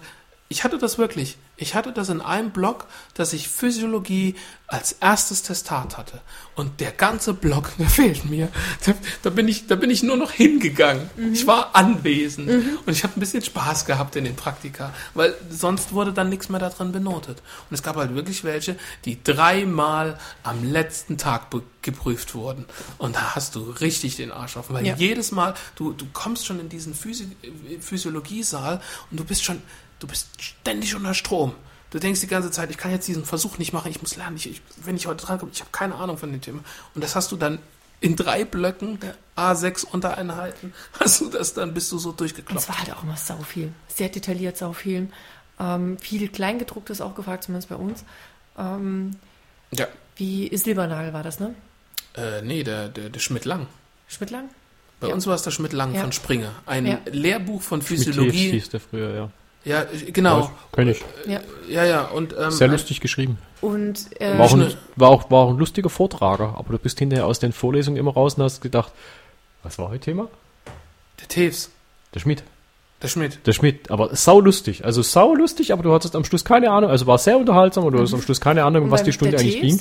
[0.52, 1.36] ich hatte das wirklich.
[1.56, 4.34] Ich hatte das in einem Block, dass ich Physiologie
[4.66, 6.20] als erstes Testat hatte.
[6.56, 8.48] Und der ganze Block, der fehlt mir.
[8.84, 11.08] Da, da, bin, ich, da bin ich nur noch hingegangen.
[11.32, 12.50] Ich war anwesend.
[12.50, 14.92] Und ich habe ein bisschen Spaß gehabt in den Praktika.
[15.14, 17.38] Weil sonst wurde dann nichts mehr da drin benotet.
[17.68, 21.46] Und es gab halt wirklich welche, die dreimal am letzten Tag
[21.82, 22.64] geprüft wurden.
[22.98, 24.74] Und da hast du richtig den Arsch offen.
[24.74, 24.96] Weil Ja.
[24.96, 27.28] jedes Mal, du, du kommst schon in diesen Physi
[27.80, 28.80] Physiologiesaal
[29.12, 29.62] und du bist schon,
[30.00, 31.54] du bist ständig unter Strom.
[31.90, 34.36] Du denkst die ganze Zeit, ich kann jetzt diesen Versuch nicht machen, ich muss lernen,
[34.36, 36.60] ich, ich, wenn ich heute drankomme, ich habe keine Ahnung von dem Thema.
[36.94, 37.58] Und das hast du dann
[38.00, 38.98] in drei Blöcken,
[39.36, 42.68] A6 Untereinheiten, hast du das dann, bist du so es durchgeklopft.
[42.68, 43.72] war halt auch immer sau viel.
[43.88, 45.08] Sehr detailliert, sau viel.
[45.58, 48.04] Ähm, viel Kleingedrucktes auch gefragt, zumindest bei uns.
[48.56, 49.16] Ähm,
[49.72, 49.86] Ja.
[50.16, 51.54] wie Silbernagel war das, ne?
[52.14, 53.66] Äh, nee, der, der, der Schmidt-Lang.
[54.08, 54.48] Schmidtlang?
[55.00, 55.14] Bei Ja.
[55.14, 56.00] uns war es der Schmidt-Lang Ja.
[56.02, 56.52] von Springer.
[56.66, 56.98] Ein Ja.
[57.06, 58.50] Lehrbuch von Physiologie Physiologie.
[58.52, 59.30] hieß der früher, ja.
[59.64, 60.50] Ja, ich- genau.
[60.72, 61.02] Kenn ich.
[61.26, 61.40] Ja.
[61.68, 62.04] Ja, ja.
[62.06, 63.38] Und, ähm, Sehr lustig geschrieben.
[63.60, 66.98] Und äh, War auch, ein, war, auch, war auch ein lustiger Vortrager, aber du bist
[66.98, 68.90] hinterher aus den Vorlesungen immer raus und hast gedacht,
[69.62, 70.28] was war heute Thema?
[71.20, 71.70] Der Teves,
[72.14, 72.42] Der Schmidt.
[73.02, 73.38] Der Schmidt.
[73.46, 74.84] Der Schmidt, aber sau lustig.
[74.84, 77.92] Also sau lustig, aber du hattest am Schluss keine Ahnung, also war sehr unterhaltsam und
[77.94, 79.80] du hast am Schluss keine Ahnung, was die Stunde der eigentlich ging.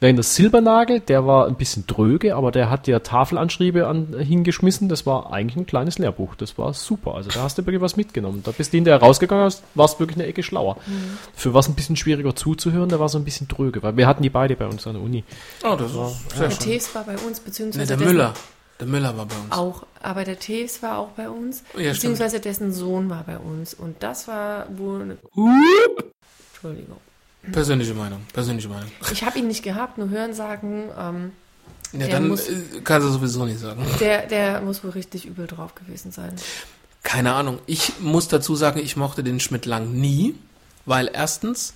[0.00, 4.88] Während der Silbernagel, der war ein bisschen dröge, aber der hat dir Tafelanschriebe an, hingeschmissen.
[4.88, 6.34] Das war eigentlich ein kleines Lehrbuch.
[6.34, 7.14] Das war super.
[7.14, 8.42] Also da hast du wirklich was mitgenommen.
[8.44, 10.76] Da bist du hinterher rausgegangen, hast- warst wirklich eine Ecke schlauer.
[10.86, 11.18] Mhm.
[11.34, 14.22] Für was ein bisschen schwieriger zuzuhören, der war so ein bisschen dröge, weil wir hatten
[14.22, 15.24] die beide bei uns an der Uni.
[15.64, 16.58] Oh, das ist sehr der schön.
[16.64, 18.34] Tees war bei uns, Nee, beziehungsweise der dessen- Müller.
[18.80, 19.50] Der Müller war bei uns.
[19.52, 21.94] Auch, aber der Tees war auch bei uns, Ja, stimmt.
[21.94, 23.74] beziehungsweise dessen Sohn war bei uns.
[23.74, 25.16] Und das war wohl eine...
[26.52, 26.98] Entschuldigung.
[27.52, 28.20] Persönliche Meinung.
[28.32, 28.90] Persönliche Meinung.
[29.12, 31.32] Ich habe ihn nicht gehabt, nur Hören sagen, ähm,
[31.92, 33.84] Ja, dann muss- äh, kannst du sowieso nicht sagen.
[34.00, 36.34] der, der muss wohl richtig übel drauf gewesen sein.
[37.02, 37.58] Keine Ahnung.
[37.66, 40.34] Ich muss dazu sagen, ich mochte den Schmidt Lang nie,
[40.84, 41.74] weil erstens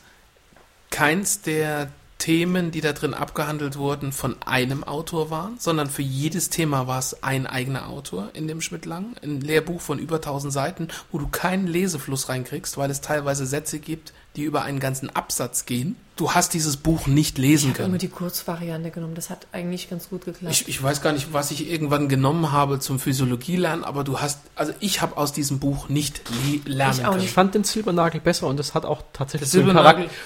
[0.90, 1.88] keins der
[2.22, 7.00] Themen, die da drin abgehandelt wurden, von einem Autor waren, sondern für jedes Thema war
[7.00, 9.16] es ein eigener Autor in dem Schmidt Lang.
[9.24, 13.80] Ein Lehrbuch von über 1000 Seiten, wo du keinen Lesefluss reinkriegst, weil es teilweise Sätze
[13.80, 15.96] gibt, die über einen ganzen Absatz gehen.
[16.16, 17.98] Du hast dieses Buch nicht lesen Ich habe immer können.
[17.98, 19.14] die Kurzvariante genommen.
[19.14, 20.52] Das hat eigentlich ganz gut geklappt.
[20.52, 24.20] Ich, ich weiß gar nicht, was ich irgendwann genommen habe zum Physiologie lernen, aber du
[24.20, 27.20] hast, also ich habe aus diesem Buch nicht le lernen Ich können.
[27.22, 29.76] Ich fand den Silbernagel besser und das hat auch tatsächlich zu dem,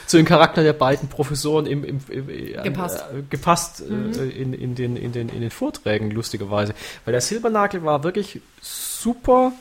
[0.07, 3.05] zu dem Charakter der beiden Professoren im, im, im, äh, Gepasst.
[3.13, 6.75] Äh, gepasst äh, in, in, den, in, den, in den Vorträgen, lustigerweise.
[7.05, 9.53] Weil der Silbernagel war wirklich super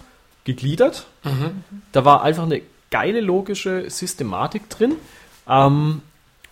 [0.44, 1.08] gegliedert.
[1.92, 2.62] Da war einfach eine
[2.96, 4.96] geile logische Systematik drin.
[5.50, 6.02] Ähm,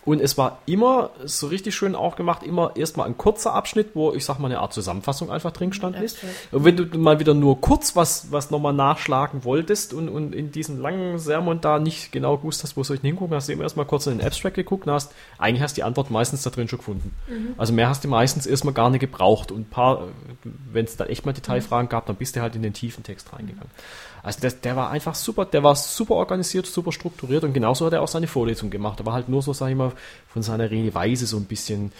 [0.04, 4.12] und es war immer so richtig schön auch gemacht, immer erstmal ein kurzer Abschnitt, wo
[4.12, 6.18] ich sag mal eine Art Zusammenfassung einfach drin gestanden ist.
[6.52, 10.52] Und wenn du mal wieder nur kurz was, was nochmal nachschlagen wolltest und, und in
[10.52, 13.54] diesen langen Sermon da nicht genau gewusst hast, wo soll ich denn hingucken, hast du
[13.54, 16.42] immer erstmal kurz in den Abstract geguckt und hast, eigentlich hast du die Antwort meistens
[16.42, 17.14] da drin schon gefunden.
[17.56, 20.08] Also mehr hast du meistens erstmal gar nicht gebraucht und ein paar,
[20.70, 23.32] wenn es da echt mal Detailfragen gab, dann bist du halt in den tiefen Text
[23.32, 23.70] reingegangen.
[24.24, 27.92] Also das, der war einfach super, der war super organisiert, super strukturiert und genauso hat
[27.92, 28.98] er auch seine Vorlesung gemacht.
[29.00, 29.92] Er war halt nur so, sag ich mal,
[30.32, 31.92] von seiner Redeweise so ein bisschen,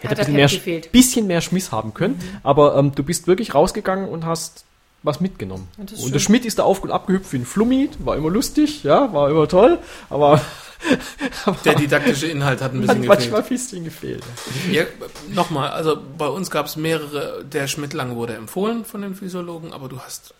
[0.00, 0.92] hätte Hat ein bisschen er mehr, gefehlt.
[0.92, 4.64] bisschen mehr Schmiss haben können, aber ähm, du bist wirklich rausgegangen und hast
[5.02, 5.68] was mitgenommen.
[5.78, 6.18] Ja, Und der.
[6.18, 9.48] Schmidt ist da auf und abgehüpft wie ein Flummi, war immer lustig, ja, war immer
[9.48, 9.78] toll,
[10.10, 10.40] aber
[11.64, 13.44] Der didaktische Inhalt hat ein hat bisschen manchmal gefehlt.
[13.44, 14.22] ein bisschen gefehlt.
[14.70, 14.84] Ja,
[15.32, 19.72] Nochmal, also bei uns gab es mehrere, der Schmidt Lang wurde empfohlen von den Physiologen,
[19.72, 20.34] aber du hast...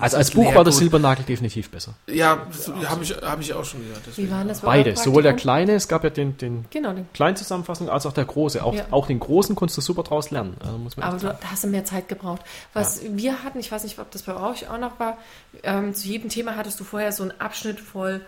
[0.00, 1.94] Also als Buch war der Silbernagel definitiv besser.
[2.06, 2.46] Ja,
[2.86, 4.02] habe ich, hab ich auch schon gehört.
[4.16, 7.06] Wie waren das bei Beide, sowohl der kleine, es gab ja den, den Genau, den.
[7.12, 8.64] kleinen Zusammenfassung als auch der große.
[8.64, 8.84] Auch, Ja.
[8.90, 10.56] auch den großen konntest du super draus lernen.
[10.64, 12.40] Also muss man Aber du da hast du mehr Zeit gebraucht.
[12.72, 15.18] Was wir hatten, ich weiß nicht, ob das bei euch auch noch war,
[15.62, 18.20] ähm, zu jedem Thema hattest du vorher so einen Abschnitt voll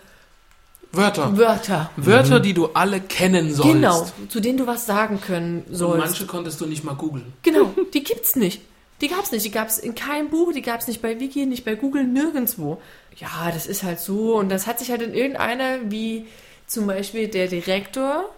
[0.91, 1.35] Wörter.
[1.37, 1.89] Wörter.
[1.95, 3.73] Wörter, die du alle kennen sollst.
[3.73, 6.05] Genau, zu denen du was sagen können Und sollst.
[6.05, 7.33] manche konntest du nicht mal googeln.
[7.41, 8.61] Genau, die gibt's nicht.
[9.03, 9.43] Die gab's nicht.
[9.43, 12.81] Die gab's in keinem Buch, die gab's nicht bei Wiki, nicht bei Google, nirgendwo.
[13.17, 14.37] Ja, das ist halt so.
[14.37, 16.25] Und das hat sich halt in irgendeiner, wie
[16.67, 18.33] zum Beispiel der Direktor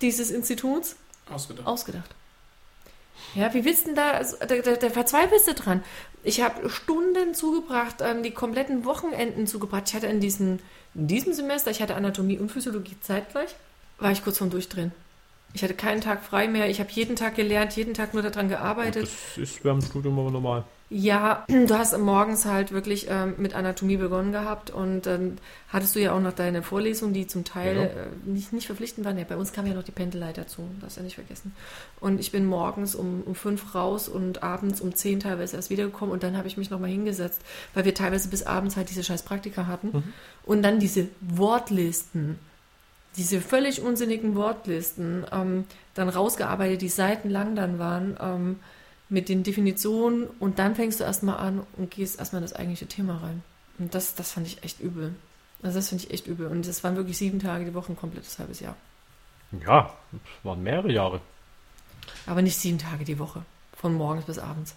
[0.00, 0.96] dieses Instituts,
[1.30, 1.66] Ausgedacht.
[1.66, 2.10] ausgedacht.
[3.34, 5.84] Ja, wie willst du denn da, also, da, da, da verzweifelst du dran.
[6.24, 9.84] Ich habe Stunden zugebracht, ähm, die kompletten Wochenenden zugebracht.
[9.88, 10.60] Ich hatte in, diesen,
[10.94, 13.54] in diesem Semester, ich hatte Anatomie und Physiologie zeitgleich,
[13.98, 14.92] war ich kurz vorm Durchdrehen.
[15.54, 16.68] Ich hatte keinen Tag frei mehr.
[16.68, 19.08] Ich habe jeden Tag gelernt, jeden Tag nur daran gearbeitet.
[19.36, 20.64] Das ist dem Studium aber normal.
[20.90, 25.36] Ja, du hast morgens halt wirklich ähm, mit Anatomie begonnen gehabt und dann
[25.70, 27.84] hattest du ja auch noch deine Vorlesungen, die zum Teil Genau.
[27.88, 29.18] äh, nicht, nicht verpflichtend waren.
[29.18, 31.54] Ja, bei uns kam ja noch die Pendelei dazu, das ja nicht vergessen.
[32.00, 36.10] Und ich bin morgens um, um fünf raus und abends um zehn teilweise erst wiedergekommen
[36.12, 37.42] und dann habe ich mich nochmal hingesetzt,
[37.74, 40.14] weil wir teilweise bis abends halt diese scheiß Praktika hatten.
[40.46, 42.38] Und dann diese Wortlisten,
[43.16, 45.64] diese völlig unsinnigen Wortlisten, ähm,
[45.94, 48.60] dann rausgearbeitet, die seitenlang dann waren, ähm,
[49.08, 52.86] mit den Definitionen und dann fängst du erstmal an und gehst erstmal in das eigentliche
[52.86, 53.42] Thema rein.
[53.78, 55.14] Und das, das fand ich echt übel.
[55.62, 56.46] Also das finde ich echt übel.
[56.46, 58.76] Und das waren wirklich sieben Tage die Woche, ein komplettes halbes Jahr.
[59.64, 61.20] Ja, das waren mehrere Jahre.
[62.26, 63.42] Aber nicht sieben Tage die Woche.
[63.74, 64.74] Von morgens bis abends.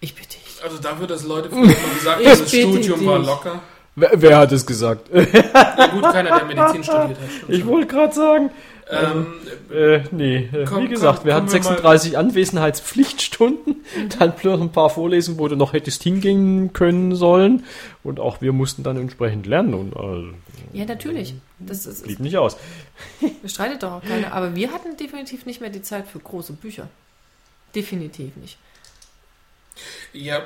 [0.00, 0.62] Ich bitte dich.
[0.62, 3.26] Also dafür, dass Leute früher mal gesagt haben, das Studium war dich.
[3.26, 3.62] locker.
[3.94, 5.10] Wer, wer hat es gesagt?
[5.12, 7.30] Ja gut, keiner, der Medizin studiert hat.
[7.30, 7.68] stimmt Ich schon.
[7.68, 8.50] wollte gerade sagen.
[8.90, 9.26] ähm,
[9.70, 13.84] Äh, nee, äh, Komm, wie gesagt, komm, wir hatten kommen wir mal- 36 Anwesenheitspflichtstunden,
[14.18, 17.64] dann plus ein paar Vorlesungen, wo du noch hättest hingehen können sollen
[18.02, 21.34] und auch wir mussten dann entsprechend lernen und äh, Ja, natürlich.
[21.58, 22.56] Das ist, blieb nicht aus.
[23.42, 24.32] bestreitet doch auch keiner.
[24.32, 26.88] Aber wir hatten definitiv nicht mehr die Zeit für große Bücher.
[27.74, 28.58] Definitiv nicht.
[30.12, 30.40] ja,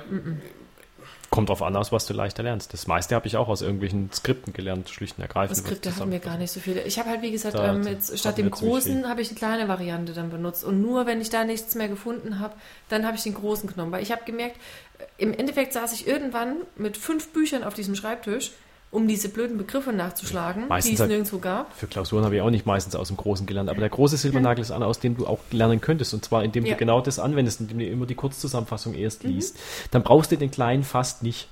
[1.37, 2.73] Kommt drauf an, aus was du leichter lernst.
[2.73, 5.59] Das meiste habe ich auch aus irgendwelchen Skripten gelernt, schlicht und ergreifend.
[5.59, 6.83] Skripte haben wir gar nicht so viele.
[6.83, 9.69] Ich habe halt, wie gesagt, Da- ähm, jetzt, statt dem großen habe ich eine kleine
[9.69, 10.65] Variante dann benutzt.
[10.65, 12.55] Und nur wenn ich da nichts mehr gefunden habe,
[12.89, 13.93] dann habe ich den großen genommen.
[13.93, 14.57] Weil ich habe gemerkt,
[14.99, 18.53] äh, im Endeffekt saß ich irgendwann mit fünf Büchern auf diesem Schreibtisch,
[18.91, 21.75] um diese blöden Begriffe nachzuschlagen, Meistens die es halt- nirgendwo gab.
[21.77, 23.69] Für Klausuren habe ich auch nicht meistens aus dem Großen gelernt.
[23.69, 26.15] Aber der große Silbernagel ist einer, aus dem du auch lernen könntest.
[26.15, 26.73] Und zwar, indem Ja.
[26.75, 29.59] du genau das anwendest, indem du immer die Kurzzusammenfassung erst liest.
[29.91, 31.49] Dann brauchst du den kleinen fast nicht.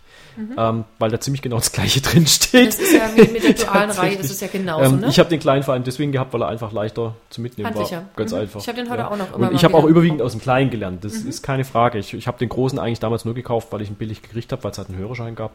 [0.57, 2.69] Ähm, weil da ziemlich genau das Gleiche drin steht.
[2.69, 4.31] Das ist ja wie mit der dualen Reihe, Tatsächlich.
[4.31, 5.09] ist ja genauso, ähm, ne?
[5.09, 7.97] Ich habe den kleinen vor allem deswegen gehabt, weil er einfach leichter zu mitnehmen Handlicher.
[7.99, 8.05] war.
[8.17, 8.39] Ganz Mhm.
[8.39, 8.61] einfach.
[8.61, 10.71] Ich hab den heute auch noch immer Und ich habe auch überwiegend aus dem kleinen
[10.71, 11.05] gelernt.
[11.05, 11.99] Das ist keine Frage.
[11.99, 14.65] Ich, ich habe den großen eigentlich damals nur gekauft, weil ich ihn billig gekriegt habe,
[14.65, 15.53] weil es halt einen Hörerschein gab.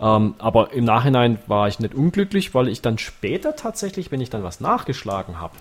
[0.00, 4.30] Ähm, aber im Nachhinein war ich nicht unglücklich, weil ich dann später tatsächlich, wenn ich
[4.30, 5.54] dann was nachgeschlagen habe,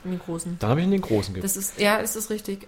[0.60, 1.36] dann habe ich in den großen.
[1.42, 2.68] Das ist, ja, ist das richtig.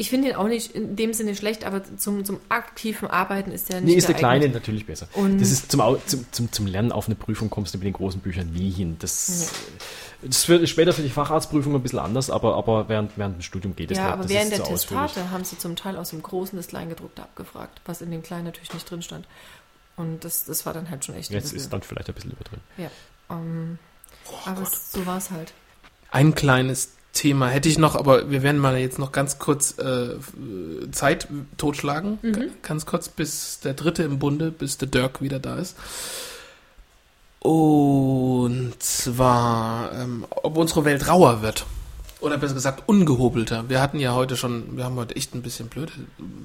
[0.00, 3.68] Ich finde ihn auch nicht in dem Sinne schlecht, aber zum, zum aktiven Arbeiten ist
[3.68, 4.40] der nicht Nee, ist der geeignet.
[4.40, 5.08] kleine natürlich besser.
[5.12, 7.92] Und- das ist zum, zum, zum, zum Lernen auf eine Prüfung kommst du mit den
[7.92, 8.96] großen Büchern nie hin.
[8.98, 9.52] Das,
[10.22, 13.76] das wird später für die Facharztprüfung ein bisschen anders, aber, aber während, während dem Studium
[13.76, 14.12] geht es Ja, nicht.
[14.14, 14.64] aber Das während ist der.
[14.68, 18.44] Testate haben sie zum Teil aus dem Großen das Kleingedruckte abgefragt, was in dem Kleinen
[18.44, 19.26] natürlich nicht drin stand.
[19.98, 22.30] Und das, das war dann halt schon echt Jetzt bisschen- ist dann vielleicht ein bisschen
[22.30, 22.60] überdrin.
[22.78, 22.90] Ja.
[23.30, 23.78] Ähm,
[24.46, 25.52] aber es, so war es halt.
[26.10, 30.10] Ein kleines Thema hätte ich noch, aber wir werden mal jetzt noch ganz kurz äh,
[30.92, 31.26] Zeit
[31.58, 32.18] totschlagen.
[32.22, 35.76] Ga- Ganz kurz, bis der Dritte im Bunde, bis der Dirk wieder da ist.
[37.40, 41.64] Und zwar, ähm, ob unsere Welt rauer wird.
[42.20, 43.64] Oder besser gesagt, ungehobelter.
[43.70, 45.92] Wir hatten ja heute schon, wir haben heute echt ein bisschen blöde,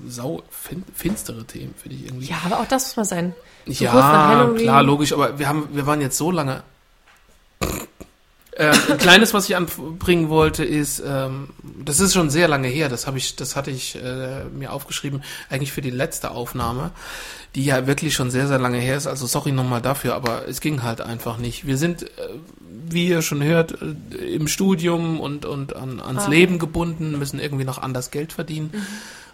[0.07, 2.27] sau fin finstere Themen, finde ich irgendwie.
[2.27, 3.35] Ja, aber auch das muss mal sein.
[3.67, 6.63] So Ja, klar, logisch, aber wir haben, wir waren jetzt so lange.
[8.55, 11.49] Äh, ein kleines, was ich anbringen wollte, ist, ähm,
[11.83, 15.23] das ist schon sehr lange her, das habe ich, das hatte ich äh, mir aufgeschrieben,
[15.49, 16.91] eigentlich für die letzte Aufnahme,
[17.55, 20.61] die ja wirklich schon sehr, sehr lange her ist, also sorry nochmal dafür, aber es
[20.61, 21.67] ging halt einfach nicht.
[21.67, 22.07] Wir sind, äh,
[22.87, 26.29] wie ihr schon hört, äh, im Studium und, und an, ans Ah.
[26.29, 28.71] Leben gebunden, müssen irgendwie noch anders Geld verdienen.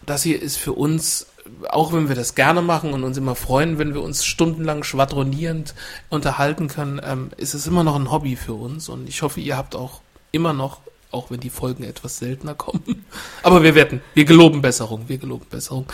[0.03, 1.27] Das hier ist für uns,
[1.69, 5.73] auch wenn wir das gerne machen und uns immer freuen, wenn wir uns stundenlang schwadronierend
[6.09, 8.89] unterhalten können, ähm, ist es immer noch ein Hobby für uns.
[8.89, 13.05] Und ich hoffe, ihr habt auch immer noch, auch wenn die Folgen etwas seltener kommen,
[13.43, 15.87] aber wir wetten, wir geloben Besserung, wir geloben Besserung.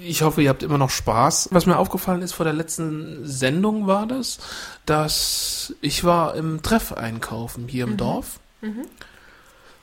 [0.00, 1.48] Ich hoffe, ihr habt immer noch Spaß.
[1.52, 4.38] Was mir aufgefallen ist vor der letzten Sendung war das,
[4.84, 8.38] dass ich war im Treff einkaufen hier im Dorf.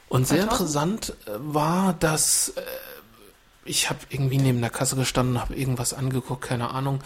[0.09, 0.51] Und sehr 2000?
[0.51, 2.61] interessant äh, war, dass äh,
[3.65, 7.01] ich habe irgendwie neben der Kasse gestanden, habe irgendwas angeguckt, keine Ahnung.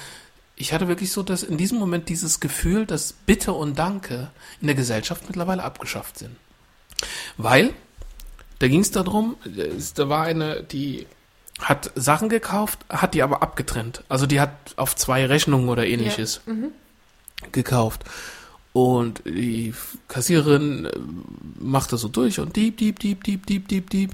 [0.56, 4.68] Ich hatte wirklich so dass in diesem Moment dieses Gefühl, dass Bitte und Danke in
[4.68, 6.36] der Gesellschaft mittlerweile abgeschafft sind.
[7.38, 7.74] Weil,
[8.60, 9.36] da ging es darum,
[9.96, 11.08] da war eine, die
[11.60, 14.04] hat Sachen gekauft, hat die aber abgetrennt.
[14.08, 16.42] Also die hat auf zwei Rechnungen oder ähnliches
[17.52, 18.04] gekauft.
[18.74, 19.74] Und die
[20.10, 20.92] Kassiererin äh,
[21.60, 24.12] machte so durch und dieb, dieb, dieb, dieb, dieb, dieb, dieb.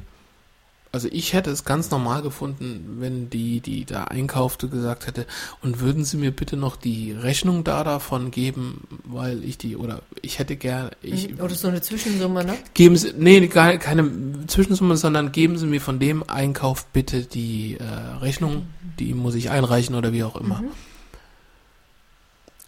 [0.94, 5.26] Also ich hätte es ganz normal gefunden, wenn die, die da einkaufte, gesagt hätte,
[5.62, 10.02] und würden Sie mir bitte noch die Rechnung da davon geben, weil ich die, oder
[10.22, 12.56] ich hätte gern, ich, Oder so eine Zwischensumme, ne?
[12.74, 14.12] geben Sie, nee, keine
[14.48, 18.68] Zwischensumme, sondern geben Sie mir von dem Einkauf bitte die äh, Rechnung,
[19.00, 20.62] die muss ich einreichen oder wie auch immer.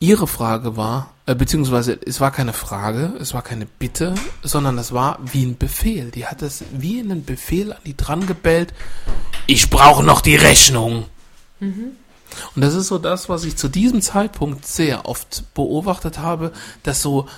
[0.04, 4.92] Ihre Frage war, äh, beziehungsweise es war keine Frage, es war keine Bitte, sondern es
[4.92, 6.12] war wie ein Befehl.
[6.12, 8.74] Die hat es wie einen Befehl an die dran gebellt.
[9.48, 11.06] Ich brauche noch die Rechnung.
[11.62, 16.52] Und das ist so das, was ich zu diesem Zeitpunkt sehr oft beobachtet habe,
[16.84, 17.30] dass so,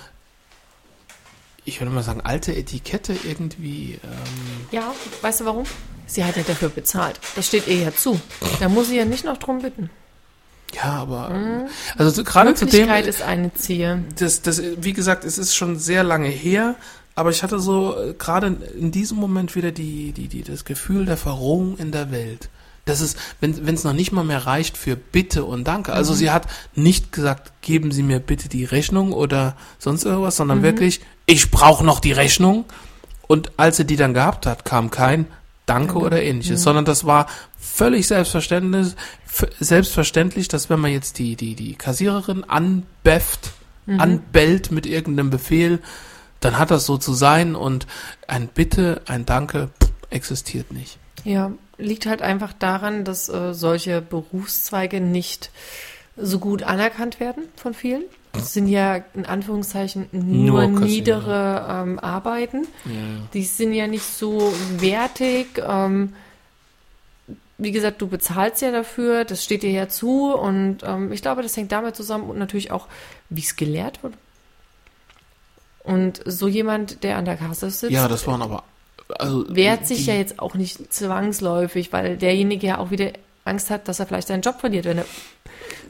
[1.64, 5.66] ich würde mal sagen, alte Etikette irgendwie, ähm, Ja, weißt du warum?
[6.08, 7.20] Sie hat ja dafür bezahlt.
[7.36, 8.20] Das steht ihr ja zu.
[8.58, 9.88] Da muss sie ja nicht noch drum bitten.
[10.76, 14.04] Ja, aber, also so, gerade zu dem, ist eine Ziel.
[14.18, 16.74] das, das, wie gesagt, es ist schon sehr lange her,
[17.14, 21.06] aber ich hatte so äh, gerade in diesem Moment wieder die, die, die, das Gefühl
[21.06, 22.50] der Verrohung in der Welt.
[22.84, 25.92] Das ist, wenn es noch nicht mal mehr reicht für Bitte und Danke.
[25.92, 26.46] Also sie hat
[26.76, 31.84] nicht gesagt, geben Sie mir bitte die Rechnung oder sonst irgendwas, sondern wirklich, ich brauche
[31.84, 32.64] noch die Rechnung.
[33.26, 35.26] Und als sie die dann gehabt hat, kam kein
[35.66, 37.26] Danke oder ähnliches, sondern das war
[37.58, 38.94] völlig selbstverständlich,
[39.58, 43.50] selbstverständlich, dass wenn man jetzt die, die, die Kassiererin anbefft,
[43.86, 45.80] anbellt mit irgendeinem Befehl,
[46.40, 47.86] dann hat das so zu sein und
[48.28, 49.70] ein Bitte, ein Danke
[50.10, 50.98] existiert nicht.
[51.24, 55.50] Ja, liegt halt einfach daran, dass äh, solche Berufszweige nicht
[56.16, 58.04] so gut anerkannt werden von vielen.
[58.36, 62.66] Das sind ja in Anführungszeichen nur, Nur niedere ähm, Arbeiten.
[62.84, 62.92] Ja.
[63.34, 65.46] Die sind ja nicht so wertig.
[65.66, 66.12] Ähm,
[67.58, 71.42] wie gesagt, du bezahlst ja dafür, das steht dir ja zu und ähm, ich glaube,
[71.42, 72.86] das hängt damit zusammen und natürlich auch,
[73.30, 74.12] wie es gelehrt wird.
[75.82, 78.64] Und so jemand, der an der Kasse sitzt, Ja, das waren aber.
[79.18, 83.10] Also, wehrt sich die- ja jetzt auch nicht zwangsläufig, weil derjenige ja auch wieder
[83.44, 85.04] Angst hat, dass er vielleicht seinen Job verliert, wenn er.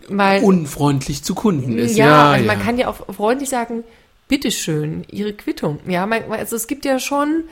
[0.08, 1.96] Weil, unfreundlich zu Kunden ist.
[1.96, 2.52] ja, Ja, also ja.
[2.54, 3.84] man kann ja auch freundlich sagen,
[4.28, 5.80] bitteschön, Ihre Quittung.
[5.86, 7.44] Ja, man, also es gibt ja schon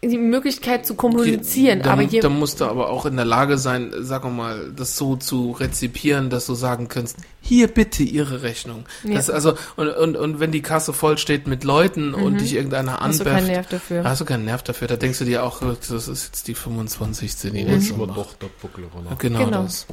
[0.00, 3.58] die Möglichkeit zu kommunizieren, da, aber je, da musst du aber auch in der Lage
[3.58, 8.84] sein, sag mal, das so zu rezipieren, dass du sagen kannst, hier bitte Ihre Rechnung.
[9.02, 9.14] Ja.
[9.16, 12.92] Das also und, und, und wenn die Kasse voll steht mit Leuten und dich irgendeiner
[12.92, 13.00] Mhm.
[13.00, 14.04] hast du anbefft, keinen Nerv dafür.
[14.04, 14.86] hast du keinen Nerv dafür.
[14.86, 17.34] Da denkst du dir auch, das ist jetzt die 25.
[17.52, 18.18] die Jetzt das immer macht.
[18.18, 18.84] doch der Buckel.
[19.18, 19.62] Genau, Genau.
[19.64, 19.86] das.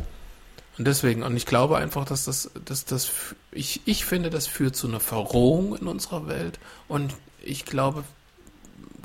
[0.78, 3.12] Und deswegen, und ich glaube einfach, dass das, dass das,
[3.52, 6.60] ich, ich finde, das führt zu einer Verrohung in unserer Welt.
[6.88, 8.04] Und ich glaube,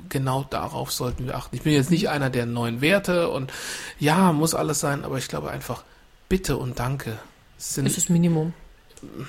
[0.09, 1.55] genau darauf sollten wir achten.
[1.55, 3.53] Ich bin jetzt nicht einer der neuen Werte und
[3.99, 5.85] ja, muss alles sein, aber ich glaube einfach,
[6.29, 7.19] bitte und danke
[7.57, 8.53] sind, ist das Minimum.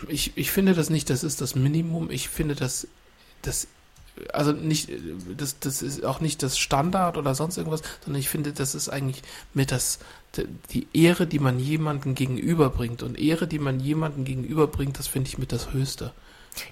[0.07, 2.09] ich, ich finde das nicht, das ist das Minimum.
[2.09, 2.87] Ich finde das,
[3.41, 3.67] das,
[4.33, 4.89] also nicht,
[5.37, 8.89] das, das ist auch nicht das Standard oder sonst irgendwas, sondern ich finde, das ist
[8.89, 9.21] eigentlich
[9.53, 9.99] mit das,
[10.71, 13.03] die Ehre, die man jemandem gegenüberbringt.
[13.03, 16.11] Und Ehre, die man jemandem gegenüberbringt, das finde ich mit das Höchste.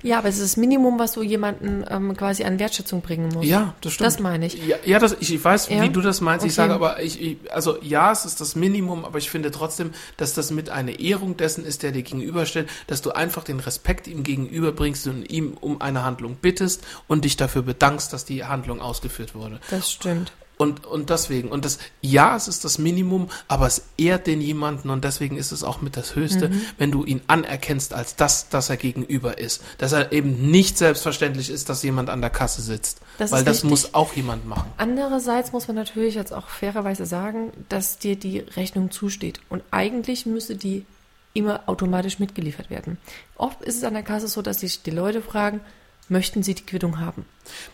[0.04, 3.48] Ja, aber es ist das Minimum, was du jemanden ähm, quasi an Wertschätzung bringen musst.
[3.48, 4.06] Ja, das stimmt.
[4.08, 4.66] Das meine ich.
[4.68, 5.82] Ja, ja das, ich, ich weiß, Ja?
[5.84, 6.46] wie du das meinst.
[6.46, 6.56] Ich Okay.
[6.56, 10.34] sage aber, ich, ich, also ja, es ist das Minimum, aber ich finde trotzdem, dass
[10.34, 14.24] das mit eine Ehrung dessen ist, der dir gegenüberstellt, dass du einfach den Respekt ihm
[14.24, 19.34] gegenüberbringst und ihm um eine Handlung bittest und dich dafür bedankst, dass die Handlung ausgeführt
[19.34, 19.60] wurde.
[19.70, 20.34] Das stimmt.
[20.62, 24.90] Und, und deswegen, und das, ja, es ist das Minimum, aber es ehrt den jemanden
[24.90, 26.62] und deswegen ist es auch mit das Höchste, Mhm.
[26.78, 29.64] wenn du ihn anerkennst als das, das er gegenüber ist.
[29.78, 33.00] Dass er eben nicht selbstverständlich ist, dass jemand an der Kasse sitzt.
[33.18, 33.70] Das weil das richtig.
[33.70, 34.70] muss auch jemand machen.
[34.76, 39.40] Andererseits muss man natürlich jetzt auch fairerweise sagen, dass dir die Rechnung zusteht.
[39.48, 40.86] Und eigentlich müsste die
[41.34, 42.98] immer automatisch mitgeliefert werden.
[43.38, 45.62] Oft ist es an der Kasse so, dass sich die Leute fragen,
[46.10, 47.26] möchten sie die Quittung haben?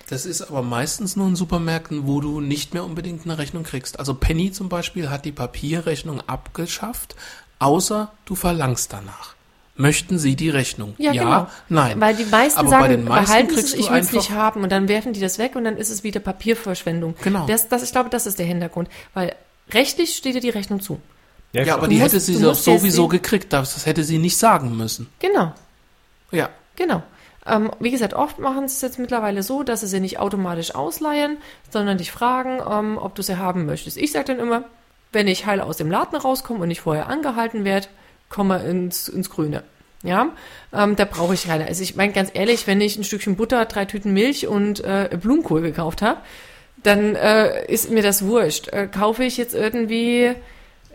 [0.09, 3.99] Das ist aber meistens nur in Supermärkten, wo du nicht mehr unbedingt eine Rechnung kriegst.
[3.99, 7.15] Also Penny zum Beispiel hat die Papierrechnung abgeschafft,
[7.59, 9.35] außer du verlangst danach.
[9.77, 10.95] Möchten Sie die Rechnung?
[10.97, 11.47] genau.
[11.67, 11.99] nein.
[11.99, 13.99] Weil die meisten Aber bei sagen, den meisten behalten Sie es, kriegst du ich will
[13.99, 14.63] es einfach- nicht haben.
[14.63, 17.15] Und dann werfen die das weg und dann ist es wieder Papierverschwendung.
[17.21, 17.45] Genau.
[17.45, 18.87] Das, das, ich glaube, das ist der Hintergrund.
[19.13, 19.35] Weil
[19.71, 21.01] rechtlich steht dir die Rechnung zu.
[21.51, 21.77] ja, klar.
[21.79, 23.51] aber die musst- hätte sie doch ja sowieso gekriegt.
[23.51, 25.09] Das hätte sie nicht sagen müssen.
[25.19, 25.53] Genau.
[26.31, 26.49] Ja.
[26.77, 27.03] Genau.
[27.47, 30.73] Ähm, wie gesagt, oft machen sie es jetzt mittlerweile so, dass sie sie nicht automatisch
[30.73, 31.37] ausleihen,
[31.69, 33.97] sondern dich fragen, ähm, ob du sie haben möchtest.
[33.97, 34.65] Ich sage dann immer,
[35.11, 37.87] wenn ich heil aus dem Laden rauskomme und nicht vorher angehalten werde,
[38.29, 39.63] komme ins, ins Grüne.
[40.03, 40.29] Ja,
[40.73, 41.65] ähm, da brauche ich keine.
[41.65, 45.17] Also ich meine ganz ehrlich, wenn ich ein Stückchen Butter, drei Tüten Milch und äh,
[45.19, 46.19] Blumenkohl gekauft habe,
[46.83, 48.67] dann äh, ist mir das wurscht.
[48.67, 50.35] Äh, kaufe ich jetzt irgendwie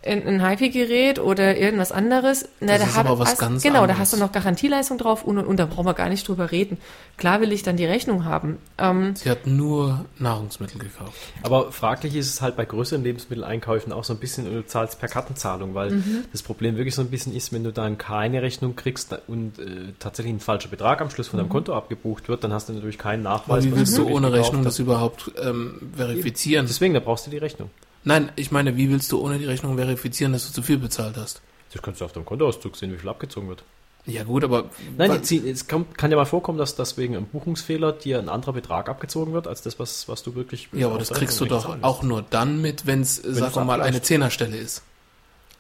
[0.05, 3.63] ein, ein HiFi-Gerät oder irgendwas anderes, na, Das da ist hat aber was hast- ganz
[3.63, 3.99] Genau, da anderes.
[4.01, 6.79] hast du noch Garantieleistung drauf und, und, und da brauchen wir gar nicht drüber reden.
[7.19, 8.57] Klar will ich dann die Rechnung haben.
[8.79, 11.13] Ähm, Sie hat nur Nahrungsmittel gekauft.
[11.43, 15.09] Aber fraglich ist es halt bei größeren Lebensmitteleinkäufen auch so ein bisschen, du zahlst per
[15.09, 16.25] Kartenzahlung, weil Mhm.
[16.33, 19.93] das Problem wirklich so ein bisschen ist, wenn du dann keine Rechnung kriegst und äh,
[19.99, 21.43] tatsächlich ein falscher Betrag am Schluss von Mhm.
[21.45, 23.65] deinem Konto abgebucht wird, dann hast du natürlich keinen Nachweis.
[23.65, 26.67] wie willst du ohne Rechnung das überhaupt ähm, verifizieren?
[26.67, 27.69] Deswegen, da brauchst du die Rechnung.
[28.05, 31.17] Nein, ich meine, wie willst du ohne die Rechnung verifizieren, dass du zu viel bezahlt
[31.17, 31.43] hast?
[31.73, 33.63] Das kannst du auf deinem Kontoauszug sehen, wie viel abgezogen wird.
[34.07, 34.65] Ja gut, aber
[34.97, 38.55] Nein, jetzt, es kommt, kann ja mal vorkommen, dass deswegen einem Buchungsfehler dir ein anderer
[38.55, 40.69] Betrag abgezogen wird, als das, was, was du wirklich...
[40.73, 43.83] ja, aber das kriegst du doch auch nur dann mit, wenn es, sagen wir mal,
[43.83, 44.01] eine.
[44.01, 44.83] Zehnerstelle ist.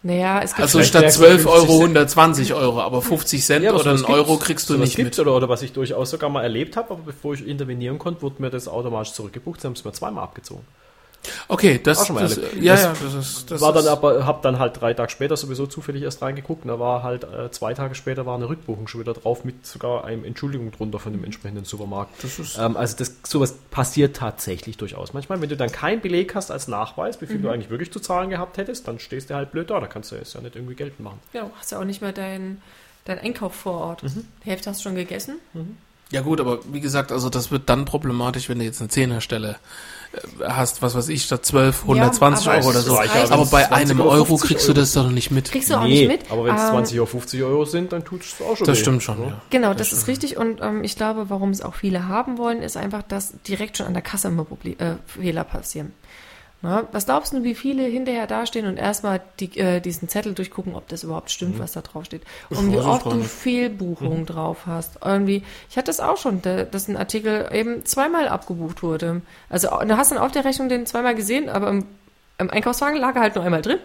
[0.02, 1.80] naja, es gibt Also statt merkst du 12 50 Euro Cent.
[1.80, 5.26] 120 Euro, aber 50 Cent Ja, aber oder einen Euro kriegst du nicht gibt's, mit.
[5.26, 8.40] Oder, oder was ich durchaus sogar mal erlebt habe, aber bevor ich intervenieren konnte, wurde
[8.40, 10.64] mir das automatisch zurückgebucht, sie haben es mir zweimal abgezogen.
[11.48, 12.62] Okay, das, Auch schon mal das erlebt.
[12.62, 15.36] ja, Das ja, das ist, das war dann aber, hab dann halt drei Tage später
[15.36, 18.88] sowieso zufällig erst reingeguckt und da war halt äh, zwei Tage später war eine Rückbuchung
[18.88, 22.24] schon wieder drauf mit sogar einem Entschuldigung drunter von dem entsprechenden Supermarkt.
[22.24, 25.12] Das ist- ähm, also das, sowas passiert tatsächlich durchaus.
[25.12, 28.00] Manchmal, wenn du dann keinen Beleg hast als Nachweis, wie viel du eigentlich wirklich zu
[28.00, 30.56] zahlen gehabt hättest, dann stehst du halt blöd da, da kannst du es ja nicht
[30.56, 31.18] irgendwie geltend machen.
[31.34, 32.62] ja, du hast ja auch nicht mehr deinen
[33.04, 34.02] dein Einkauf vor Ort.
[34.02, 35.36] Die Hälfte hast du schon gegessen.
[36.12, 39.52] ja gut, aber wie gesagt, also das wird dann problematisch, wenn du jetzt eine Zehnerstelle
[39.52, 39.54] äh,
[40.46, 42.94] hast, was weiß ich, statt 12, 120 aber Euro oder so.
[42.94, 44.80] reicht, Aber bei 20 einem Euro 50 kriegst du Euro.
[44.80, 45.50] das doch nicht mit.
[45.52, 46.30] Kriegst du auch nicht mit.
[46.30, 48.78] aber wenn es Ähm, 20 oder 50 Euro sind, dann tut es auch schon Das
[48.78, 48.82] weh.
[48.82, 49.40] stimmt schon, ja.
[49.50, 50.36] Genau, das ist richtig.
[50.36, 53.86] Und ähm, ich glaube, warum es auch viele haben wollen, ist einfach, dass direkt schon
[53.86, 55.92] an der Kasse immer Proble äh, Fehler passieren.
[56.62, 60.74] Na, was glaubst du, wie viele hinterher dastehen und erstmal die, äh, diesen Zettel durchgucken,
[60.74, 62.22] ob das überhaupt stimmt, was da drauf steht?
[62.50, 63.22] Und wie oft du.
[63.22, 64.98] Fehlbuchungen drauf hast.
[65.04, 69.22] Irgendwie, ich hatte das auch schon, da- dass ein Artikel eben zweimal abgebucht wurde.
[69.48, 71.86] Also du hast dann auf der Rechnung den zweimal gesehen, aber im
[72.38, 73.78] im Einkaufswagen lag er halt nur einmal drin.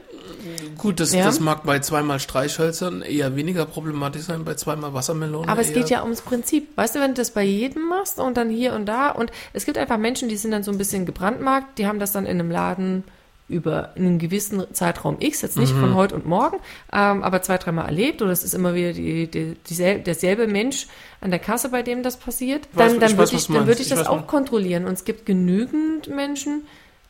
[0.78, 1.24] Gut, das, Ja.
[1.26, 5.50] das mag bei zweimal Streichhölzern eher weniger problematisch sein, bei zweimal Wassermelonen.
[5.50, 6.76] Aber es geht ja ums Prinzip.
[6.78, 9.66] Weißt du, wenn du das bei jedem machst und dann hier und da und es
[9.66, 12.40] gibt einfach Menschen, die sind dann so ein bisschen gebrandmarkt, die haben das dann in
[12.40, 13.04] einem Laden
[13.48, 15.80] über einen gewissen Zeitraum X, jetzt nicht Mhm.
[15.80, 16.58] von heute und morgen,
[16.92, 20.88] ähm, aber zwei, dreimal erlebt oder es ist immer wieder die, die, diesel, derselbe Mensch
[21.22, 23.48] an der Kasse, bei dem das passiert, Weiß- dann, dann ich weiß, würde was ich,
[23.48, 24.86] du dann würde ich Ich das auch kontrollieren.
[24.86, 26.64] Und es gibt genügend Menschen,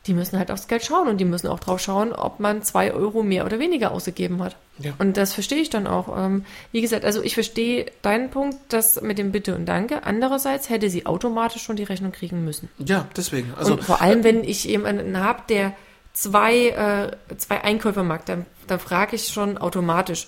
[0.07, 2.93] die müssen halt aufs Geld schauen und die müssen auch drauf schauen, ob man zwei
[2.93, 4.55] Euro mehr oder weniger ausgegeben hat.
[4.77, 4.93] Ja.
[4.99, 6.15] Und das verstehe ich dann auch.
[6.15, 10.03] Ähm, wie gesagt, also ich verstehe deinen Punkt, das mit dem Bitte und Danke.
[10.03, 12.69] Andererseits hätte sie automatisch schon die Rechnung kriegen müssen.
[12.77, 13.53] Ja, deswegen.
[13.57, 15.73] Also, und vor allem, wenn ich jemanden habe, der
[16.13, 20.27] zwei, äh, zwei Einkäufe mag, dann, dann frage ich schon automatisch.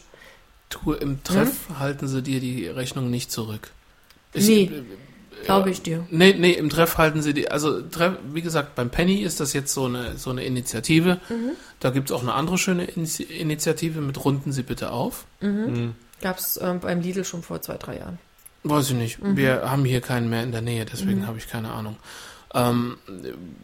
[0.70, 3.72] du, im Treff halten sie dir die Rechnung nicht zurück.
[4.34, 4.72] Nee.
[5.48, 6.06] Glaube ich dir.
[6.12, 9.54] Nee, nee, im Treff halten sie die, also Treff, wie gesagt, beim Penny ist das
[9.54, 11.20] jetzt so eine, so eine Initiative.
[11.30, 11.52] Mhm.
[11.80, 15.26] Da gibt's auch eine andere schöne Initi- Initiative mit Runden Sie bitte auf.
[16.22, 18.20] Gab es ähm, beim Lidl schon vor zwei, drei Jahren.
[18.64, 19.22] Weiß ich nicht.
[19.22, 19.38] Mhm.
[19.38, 21.96] Wir haben hier keinen mehr in der Nähe, deswegen habe ich keine Ahnung.
[22.54, 22.98] Ähm,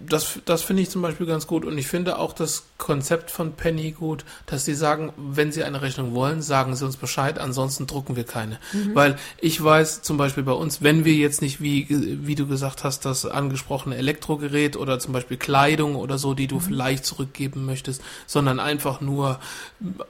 [0.07, 3.53] das das finde ich zum Beispiel ganz gut und ich finde auch das Konzept von
[3.53, 7.87] Penny gut, dass sie sagen, wenn sie eine Rechnung wollen, sagen sie uns Bescheid, ansonsten
[7.87, 8.59] drucken wir keine.
[8.73, 8.93] Mhm.
[8.93, 12.83] Weil ich weiß zum Beispiel bei uns, wenn wir jetzt nicht, wie, wie du gesagt
[12.83, 18.01] hast, das angesprochene Elektrogerät oder zum Beispiel Kleidung oder so, die du vielleicht zurückgeben möchtest,
[18.27, 19.39] sondern einfach nur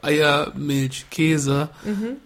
[0.02, 1.70] Eier, Milch, Käse,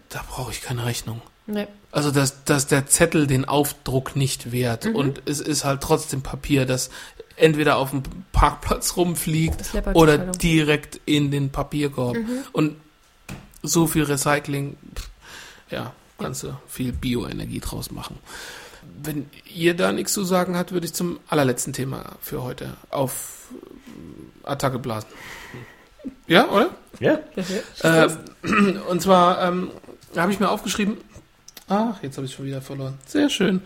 [0.09, 1.21] da brauche ich keine Rechnung.
[1.45, 1.67] Nee.
[1.91, 6.65] Also dass, dass der Zettel den Aufdruck nicht wert und es ist halt trotzdem Papier,
[6.65, 6.89] das
[7.37, 12.17] entweder auf dem Parkplatz rumfliegt oder direkt in den Papierkorb.
[12.51, 12.75] Und
[13.63, 15.09] so viel Recycling, pff,
[15.69, 18.17] ja, kannst du viel Bioenergie draus machen.
[19.01, 23.49] Wenn ihr da nichts zu sagen habt, würde ich zum allerletzten Thema für heute auf
[23.51, 25.09] äh, Attacke blasen.
[26.25, 26.69] Ja, oder?
[26.99, 27.19] Ja?
[27.83, 28.09] Äh,
[28.89, 29.71] und zwar ähm,
[30.15, 30.97] habe ich mir aufgeschrieben,
[31.67, 32.97] ach, jetzt habe ich schon wieder verloren.
[33.05, 33.61] Sehr schön.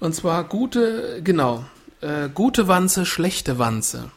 [0.00, 1.64] Und zwar gute, genau,
[2.00, 4.10] äh, gute Wanze, schlechte Wanze.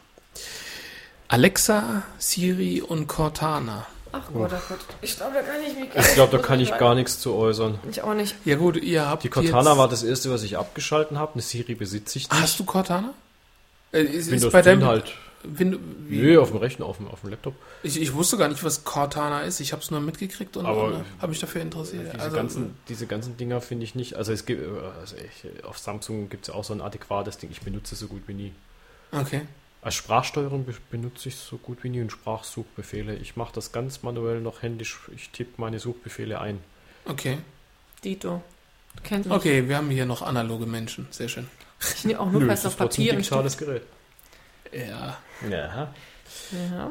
[1.28, 3.86] Alexa, Siri und Cortana.
[4.12, 4.78] Ach Gott, ach Gott.
[5.02, 7.78] Ich glaube, da kann ich mich Ich glaube, da kann ich gar nichts zu äußern.
[7.90, 8.34] Ich auch nicht.
[8.44, 11.34] Ja gut, ihr habt Die Cortana jetzt, war das erste, was ich abgeschalten habe.
[11.34, 12.40] Eine Siri besitze ich nicht.
[12.40, 13.12] Hast du Cortana?
[13.92, 15.12] Äh, ist, ist Windows bei 10 deinem halt.
[15.48, 17.54] Win, wie, Nö, auf dem Rechner, auf dem, auf dem Laptop.
[17.82, 19.60] ich, ich wusste gar nicht, was Cortana ist.
[19.60, 22.12] Ich habe es nur mitgekriegt und, und habe mich dafür interessiert.
[22.12, 24.14] Diese, Also, ganzen, diese ganzen Dinger finde ich nicht.
[24.14, 24.62] Also es gibt,
[25.00, 27.50] also ich, auf Samsung gibt es auch so ein adäquates Ding.
[27.50, 28.52] Ich benutze es so gut wie nie.
[29.12, 29.42] okay.
[29.82, 33.14] Als Sprachsteuerung be benutze ich es so gut wie nie und Sprachsuchbefehle.
[33.16, 34.98] Ich mache das ganz manuell noch händisch.
[35.14, 36.58] Ich tippe meine Suchbefehle ein.
[37.04, 37.38] Okay.
[38.02, 38.42] Dito.
[38.96, 39.36] Du kennst mich.
[39.38, 41.06] Okay, wir haben hier noch analoge Menschen.
[41.10, 41.46] Sehr schön.
[41.94, 43.30] Ich nehme auch nur fest es auf ist Papier ein und Stift.
[43.46, 43.82] digitales Gerät.
[44.72, 45.18] Ja.
[45.48, 45.88] Ja.
[46.52, 46.90] Ja.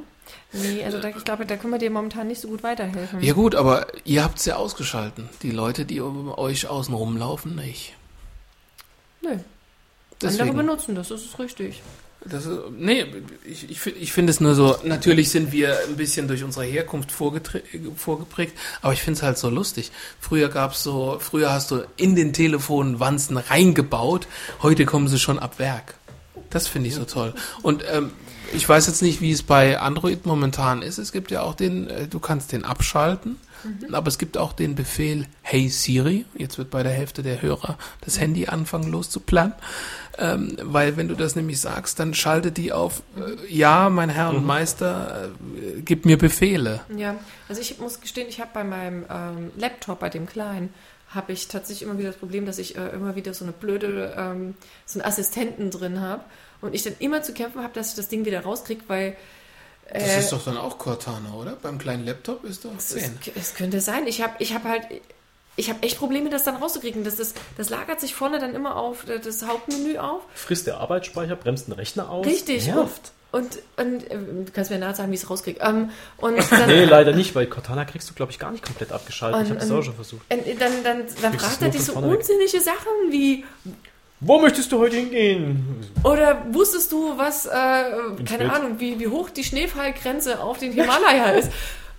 [0.54, 3.22] Nee, also da, ich glaube, da können wir dir momentan nicht so gut weiterhelfen.
[3.22, 5.30] Ja gut, aber ihr habt es ja ausgeschalten.
[5.42, 7.94] Die Leute, die um euch außen rumlaufen, nicht.
[9.22, 9.32] Nö.
[9.32, 9.44] Andere
[10.22, 10.56] Deswegen.
[10.58, 11.82] benutzen das, das ist richtig.
[12.28, 13.06] Das ist, nee,
[13.46, 17.12] ich, ich, ich finde es nur so, natürlich sind wir ein bisschen durch unsere Herkunft
[17.12, 19.92] vorgeprägt, aber ich finde es halt so lustig.
[20.20, 24.28] Früher gab's so, früher hast du in den Telefonen Wanzen reingebaut,
[24.64, 25.96] heute kommen sie schon ab Werk.
[26.56, 27.34] Das finde ich so toll.
[27.64, 28.12] Und ähm,
[28.54, 31.00] ich weiß jetzt nicht, wie es bei Android momentan ist.
[31.00, 33.36] Es gibt ja auch den, äh, du kannst den abschalten,
[33.92, 36.24] aber es gibt auch den Befehl Hey Siri.
[36.34, 39.52] Jetzt wird bei der Hälfte der Hörer das Handy anfangen loszuplanen.
[40.18, 44.30] Ähm, weil wenn du das nämlich sagst, dann schaltet die auf, äh, ja, mein Herr
[44.30, 46.80] und Meister, äh, gib mir Befehle.
[46.96, 47.16] Ja,
[47.50, 50.74] also ich muss gestehen, ich habe bei meinem ähm, Laptop, bei dem kleinen,
[51.10, 54.14] habe ich tatsächlich immer wieder das Problem, dass ich äh, immer wieder so eine blöde,
[54.18, 56.24] ähm, so einen Assistenten drin habe
[56.62, 59.16] und ich dann immer zu kämpfen habe, dass ich das Ding wieder rauskriege, weil
[59.94, 61.56] Das äh, ist doch dann auch Cortana, oder?
[61.62, 63.20] Beim kleinen Laptop ist doch es, 10.
[63.36, 64.08] es könnte sein.
[64.08, 64.84] Ich habe ich hab halt,
[65.58, 67.04] ich habe echt Probleme, das dann rauszukriegen.
[67.04, 70.22] Das, das, das lagert sich vorne dann immer auf äh, das Hauptmenü auf.
[70.34, 72.26] Frisst der Arbeitsspeicher, bremst den Rechner aus.
[72.26, 72.66] Richtig.
[72.68, 73.12] Nervt.
[73.32, 75.60] Und, und äh, du kannst mir nachher sagen, wie ich es rauskriege.
[75.62, 78.92] Ähm, und dann, Nee, leider nicht, weil Cortana kriegst du, glaube ich, gar nicht komplett
[78.94, 79.42] abgeschaltet.
[79.44, 80.22] ich Und- habe das und- auch schon versucht.
[80.34, 83.44] Und dann, dann, dann Kriegst fragt er dich so unsinnige Sachen wie,
[84.22, 85.82] Wo möchtest du heute hingehen?
[86.04, 88.52] oder wusstest du, was, äh, keine Bett.
[88.54, 91.52] Ahnung, wie, wie hoch die Schneefallgrenze auf den Himalaya ist?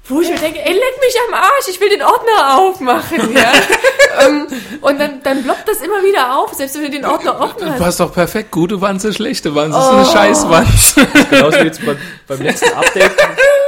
[0.09, 3.53] Wo ich mir denke, ey, leck mich am Arsch, ich will den Ordner aufmachen, ja.
[4.25, 4.47] ähm,
[4.81, 7.81] und dann, dann ploppt das immer wieder auf, selbst wenn du den Ordner offen hast.
[7.81, 8.53] Passt doch perfekt.
[8.53, 9.77] Gute Wanze, schlechte Wanze.
[9.77, 10.13] Das ist eine Oh.
[10.13, 11.07] Scheißwanze.
[11.31, 13.11] Genauso wie jetzt beim, beim letzten Update,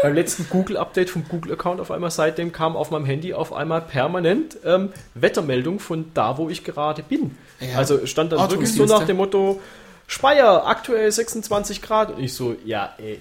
[0.03, 4.57] beim letzten Google-Update vom Google-Account auf einmal, seitdem kam auf meinem Handy auf einmal permanent
[4.65, 7.37] ähm, Wettermeldung von da, wo ich gerade bin.
[7.61, 7.79] Ja.
[7.79, 9.61] Also stand dann wirklich so nach dem Motto,
[10.07, 12.13] Speyer, aktuell 26 Grad.
[12.13, 13.21] Und ich so, ja, ey.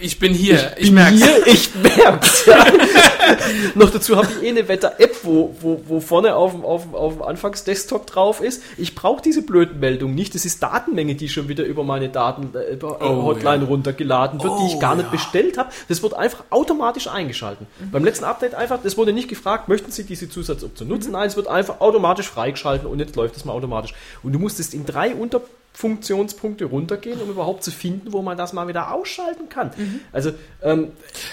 [0.00, 1.22] Ich bin hier, ich bin merk's.
[1.22, 2.44] Hier, ich merk's.
[2.46, 2.66] Ja.
[3.74, 6.94] Noch dazu habe ich eh eine Wetter-App, wo, wo, wo vorne auf dem, auf, dem-
[6.94, 8.62] auf dem Anfangsdesktop drauf ist.
[8.76, 10.34] Ich brauche diese blöden Meldungen nicht.
[10.34, 14.66] Das ist Datenmenge, die schon wieder über meine Daten äh, äh, Oh, runtergeladen wird, die
[14.66, 15.10] ich Oh, gar nicht ja.
[15.12, 15.70] bestellt habe.
[15.88, 17.66] Das wird einfach automatisch eingeschalten.
[17.90, 21.12] Beim letzten Update einfach, das wurde nicht gefragt, möchten Sie diese Zusatzoption nutzen?
[21.12, 23.94] Nein, es wird einfach automatisch freigeschalten und jetzt läuft das mal automatisch.
[24.22, 25.14] Und du musstest in drei
[25.76, 29.70] Unterfunktionspunkte runtergehen, um überhaupt zu finden, wo man das mal wieder ausschalten kann.
[30.12, 30.32] Also,
[30.62, 30.92] ähm,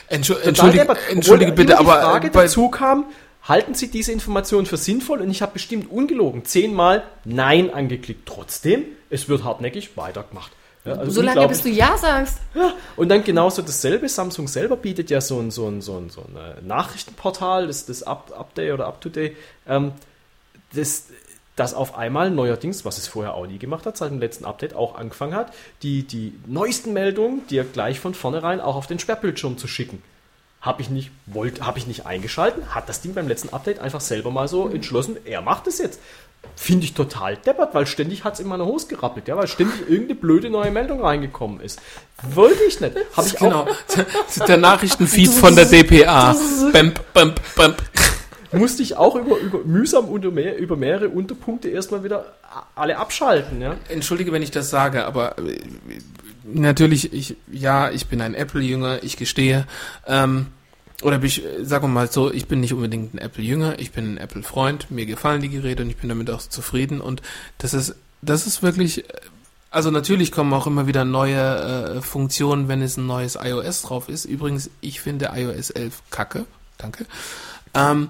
[0.09, 0.97] Entschu entschuldige, deppert.
[1.09, 3.05] entschuldige bitte, aber die Frage äh, bei, dazu kam,
[3.43, 5.21] halten Sie diese Information für sinnvoll?
[5.21, 8.27] Und ich habe bestimmt ungelogen zehnmal Nein angeklickt.
[8.27, 10.51] Trotzdem, es wird hartnäckig weitergemacht.
[10.85, 12.39] Ja, also Solange bis du Ja sagst.
[12.53, 14.09] Ja, und dann genauso dasselbe.
[14.09, 17.85] Samsung selber bietet ja so ein, so ein, so ein, so ein äh, Nachrichtenportal, das,
[17.85, 19.37] das Up, Update oder Up-to-Date,
[19.69, 19.93] ähm,
[20.73, 21.05] das,
[21.55, 24.75] das auf einmal neuerdings, was es vorher auch nie gemacht hat, seit dem letzten Update
[24.75, 29.57] auch angefangen hat, die, die neuesten Meldungen dir gleich von vornherein auch auf den Sperrbildschirm
[29.57, 30.01] zu schicken.
[30.61, 34.01] Habe ich nicht, wollt, habe ich nicht eingeschalten, hat das Ding beim letzten Update einfach
[34.01, 35.99] selber mal so entschlossen, er macht es jetzt.
[36.55, 39.81] Finde ich total deppert, weil ständig hat es in meiner Hose gerappelt, ja, weil ständig
[39.81, 41.81] irgendeine blöde neue Meldung reingekommen ist.
[42.21, 42.95] Wollte ich nicht.
[43.15, 46.35] Habe ich genau, auch, der Nachrichtenfeed von der DPA.
[46.71, 47.81] Bamp, bamp, bamp.
[48.53, 52.33] Musste ich auch über, über mühsam unter mehr, über mehrere Unterpunkte erstmal wieder
[52.75, 53.75] alle abschalten, ja.
[53.89, 55.59] Entschuldige, wenn ich das sage, aber äh,
[56.43, 59.65] natürlich, ich, ja, ich bin ein Apple-Jünger, ich gestehe.
[60.07, 60.47] Ähm,
[61.01, 64.15] oder ich, äh, sagen wir mal so, ich bin nicht unbedingt ein Apple-Jünger, ich bin
[64.15, 67.01] ein Apple-Freund, mir gefallen die Geräte und ich bin damit auch zufrieden.
[67.01, 67.21] Und
[67.57, 69.13] das ist, das ist wirklich, äh,
[69.71, 74.09] also natürlich kommen auch immer wieder neue äh, Funktionen, wenn es ein neues iOS drauf
[74.09, 74.25] ist.
[74.25, 76.45] Übrigens, ich finde iOS 11 kacke.
[76.77, 77.05] Danke.
[77.73, 78.09] Ähm,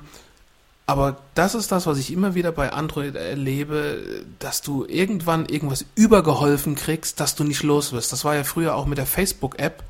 [0.85, 5.85] aber das ist das, was ich immer wieder bei Android erlebe, dass du irgendwann irgendwas
[5.95, 8.11] übergeholfen kriegst, dass du nicht los wirst.
[8.11, 9.83] Das war ja früher auch mit der Facebook-App,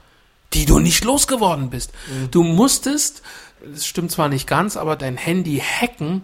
[0.54, 1.92] die du nicht losgeworden bist.
[2.30, 3.24] Du musstest,
[3.66, 6.22] das stimmt zwar nicht ganz, aber dein Handy hacken,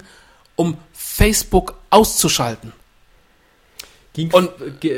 [0.55, 2.71] um Facebook auszuschalten.
[4.13, 4.51] Ging Und-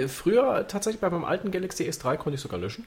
[0.10, 2.86] früher tatsächlich bei meinem alten Galaxy S3 konnte ich sogar löschen.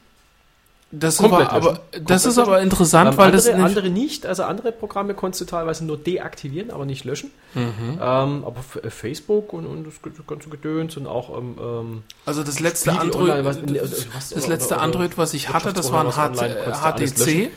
[1.01, 1.81] Das, Komplett aber, löschen.
[1.93, 5.15] das Komplett ist aber interessant, Ähm, weil andere, das nicht, andere nicht, also andere Programme
[5.15, 7.31] konntest du teilweise nur deaktivieren, aber nicht löschen.
[7.55, 7.99] Mhm.
[8.01, 9.95] Ähm, aber äh, Facebook und, und das
[10.27, 14.29] ganze Gedöns und auch ähm, ähm, also das letzte Spiegel Android, Online, was- das, was-
[14.31, 17.51] das oder- letzte oder- Android, was ich hatte, das war ein HTC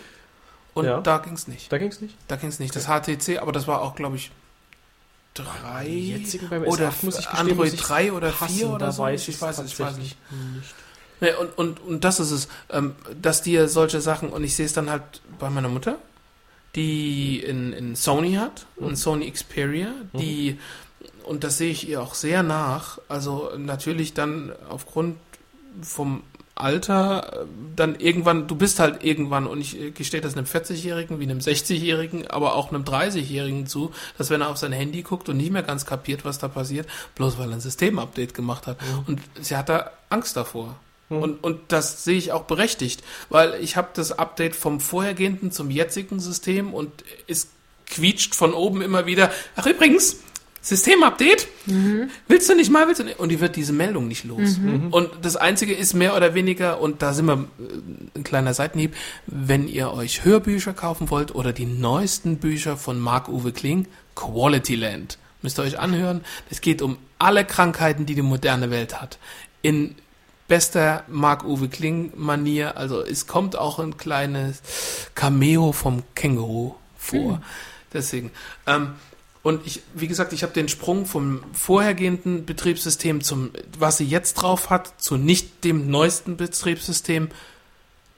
[0.73, 1.01] und Ja.
[1.01, 1.71] da ging's nicht.
[1.71, 2.15] da ging es nicht.
[2.27, 2.75] Da ging es nicht.
[2.75, 4.31] Das HTC, aber das war auch, glaube ich,
[5.33, 8.55] drei Die jetzigen beim oder S8 muss ich gestehen, Android muss ich 3 oder passen,
[8.55, 9.03] 4 oder so.
[9.03, 10.75] weiß ich weiß es, ich weiß tatsächlich nicht.
[11.19, 14.65] Ja, und, und, und das ist es, ähm, dass dir solche Sachen, und ich sehe
[14.65, 15.03] es dann halt
[15.39, 15.97] bei meiner Mutter,
[16.75, 18.87] die in, in Sony hat, Mhm.
[18.89, 20.59] ein Sony Xperia, die,
[21.23, 25.17] und das sehe ich ihr auch sehr nach, also natürlich dann aufgrund
[25.81, 26.21] vom
[26.53, 31.19] Alter, äh, dann irgendwann, du bist halt irgendwann, und ich äh, gestehe das einem 40-Jährigen
[31.19, 35.29] wie einem 60-Jährigen, aber auch einem 30-Jährigen zu, dass wenn er auf sein Handy guckt
[35.29, 38.77] und nicht mehr ganz kapiert, was da passiert, bloß weil er ein Systemupdate gemacht hat.
[39.07, 40.75] Und sie hat da Angst davor.
[41.09, 45.71] Und, und das sehe ich auch berechtigt, weil ich habe das Update vom vorhergehenden zum
[45.71, 46.91] jetzigen System und
[47.27, 47.49] es
[47.85, 49.31] quietscht von oben immer wieder.
[49.55, 50.17] Ach übrigens,
[50.67, 51.47] Systemupdate?
[52.27, 53.19] Willst du nicht mal, willst du nicht?
[53.19, 54.59] Und die wird diese Meldung nicht los.
[54.91, 58.93] Und das Einzige ist mehr oder weniger, und da sind wir äh, ein kleiner Seitenhieb,
[59.27, 65.17] wenn ihr euch Hörbücher kaufen wollt oder die neuesten Bücher von Marc-Uwe Kling, Quality Land,
[65.41, 66.21] müsst ihr euch anhören.
[66.49, 69.19] Es geht um alle Krankheiten, die die moderne Welt hat.
[69.61, 69.95] In
[70.47, 72.77] bester Marc-Uwe Kling-Manier.
[72.77, 74.61] Also es kommt auch ein kleines
[75.15, 77.41] Cameo vom Känguru vor.
[77.93, 78.31] Deswegen.
[78.65, 78.95] Ähm,
[79.43, 84.33] und ich, wie gesagt, ich habe den Sprung vom vorhergehenden Betriebssystem zum, was sie jetzt
[84.33, 87.29] drauf hat, zu nicht dem neuesten Betriebssystem.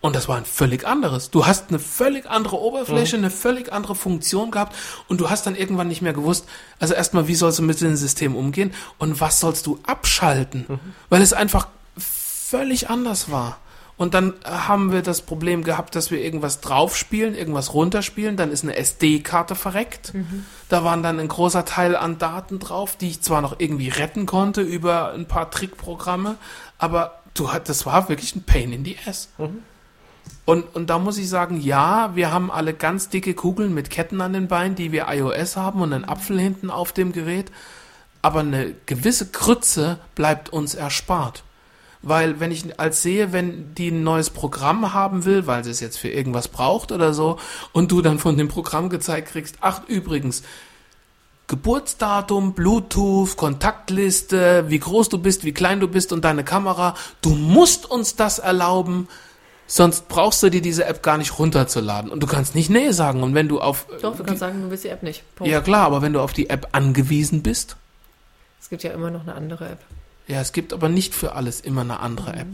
[0.01, 1.29] Und das war ein völlig anderes.
[1.29, 4.75] Du hast eine völlig andere Oberfläche, eine völlig andere Funktion gehabt
[5.07, 6.45] und du hast dann irgendwann nicht mehr gewusst,
[6.79, 10.79] also erstmal, wie sollst du mit dem System umgehen und was sollst du abschalten?
[11.09, 11.67] Weil es einfach
[12.49, 13.57] völlig anders war.
[13.97, 18.63] Und dann haben wir das Problem gehabt, dass wir irgendwas draufspielen, irgendwas runterspielen, dann ist
[18.63, 20.13] eine SD-Karte verreckt.
[20.69, 24.25] Da waren dann ein großer Teil an Daten drauf, die ich zwar noch irgendwie retten
[24.25, 26.37] konnte über ein paar Trickprogramme,
[26.77, 29.27] aber du das war wirklich ein Pain in the Ass.
[30.45, 34.21] Und, und da muss ich sagen, ja, wir haben alle ganz dicke Kugeln mit Ketten
[34.21, 37.51] an den Beinen, die wir iOS haben und einen Apfel hinten auf dem Gerät.
[38.21, 41.43] Aber eine gewisse Krütze bleibt uns erspart.
[42.01, 45.81] Weil wenn ich als sehe, wenn die ein neues Programm haben will, weil sie es
[45.81, 47.37] jetzt für irgendwas braucht oder so,
[47.73, 50.43] und du dann von dem Programm gezeigt kriegst, ach übrigens,
[51.47, 57.31] Geburtsdatum, Bluetooth, Kontaktliste, wie groß du bist, wie klein du bist und deine Kamera, du
[57.31, 59.07] musst uns das erlauben,
[59.71, 62.09] Sonst brauchst du dir diese App gar nicht runterzuladen.
[62.09, 63.21] Und du kannst nicht Nee sagen.
[63.21, 63.85] Und wenn du auf.
[64.01, 65.23] Doch, du kannst sagen, du willst die App nicht.
[65.35, 65.53] Punkt.
[65.53, 67.77] Ja klar, aber wenn du auf die App angewiesen bist.
[68.59, 69.79] Es gibt ja immer noch eine andere App.
[70.29, 72.47] Ja, es gibt aber nicht für alles immer eine andere App.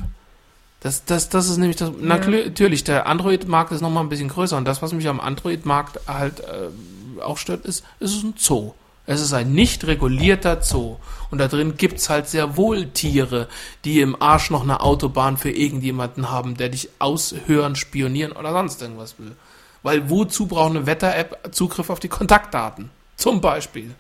[0.80, 1.90] Das, das, das ist nämlich das.
[1.92, 4.56] Klö- natürlich, der Android-Markt ist nochmal ein bisschen größer.
[4.56, 8.74] Und das, was mich am Android-Markt halt äh, auch stört, ist, es ist ein Zoo.
[9.08, 10.96] Es ist ein nicht regulierter Zoo.
[11.32, 13.50] Und da drin gibt's halt sehr wohl Tiere,
[13.84, 18.82] die im Arsch noch eine Autobahn für irgendjemanden haben, der dich aushören, spionieren oder sonst
[18.82, 19.36] irgendwas will.
[19.84, 22.90] Weil wozu braucht eine Wetter-App Zugriff auf die Kontaktdaten?
[23.18, 23.94] Zum Beispiel.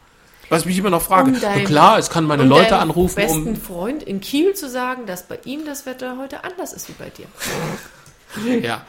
[0.50, 1.32] Was ich mich immer noch frage.
[1.32, 4.54] Um dein- Na klar, es kann meine um Leute anrufen, besten um Freund in Kiel
[4.54, 7.26] zu sagen, dass bei ihm das Wetter heute anders ist wie bei dir.
[8.62, 8.82] Ja.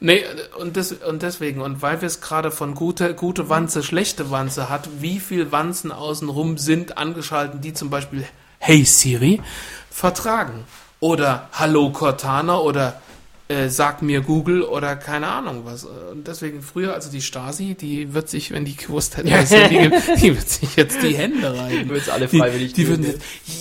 [0.00, 0.24] Nee,
[0.58, 4.70] und, des, und deswegen, und weil wir es gerade von gute, gute Wanze, schlechte Wanze
[4.70, 8.24] hat, wie viel Wanzen außenrum sind angeschaltet, die zum Beispiel
[8.58, 9.42] Hey Siri
[9.90, 10.64] vertragen.
[11.00, 13.02] Oder Hallo Cortana oder
[13.48, 15.84] äh, Sag mir Google oder keine Ahnung was.
[15.84, 19.68] Und deswegen früher, also die Stasi, die wird sich, wenn die gewusst hätte, was es
[19.68, 21.88] die die wird sich jetzt die Hände reiben.
[21.88, 23.20] Würden alle Die, freiwillig die tun, würden jetzt,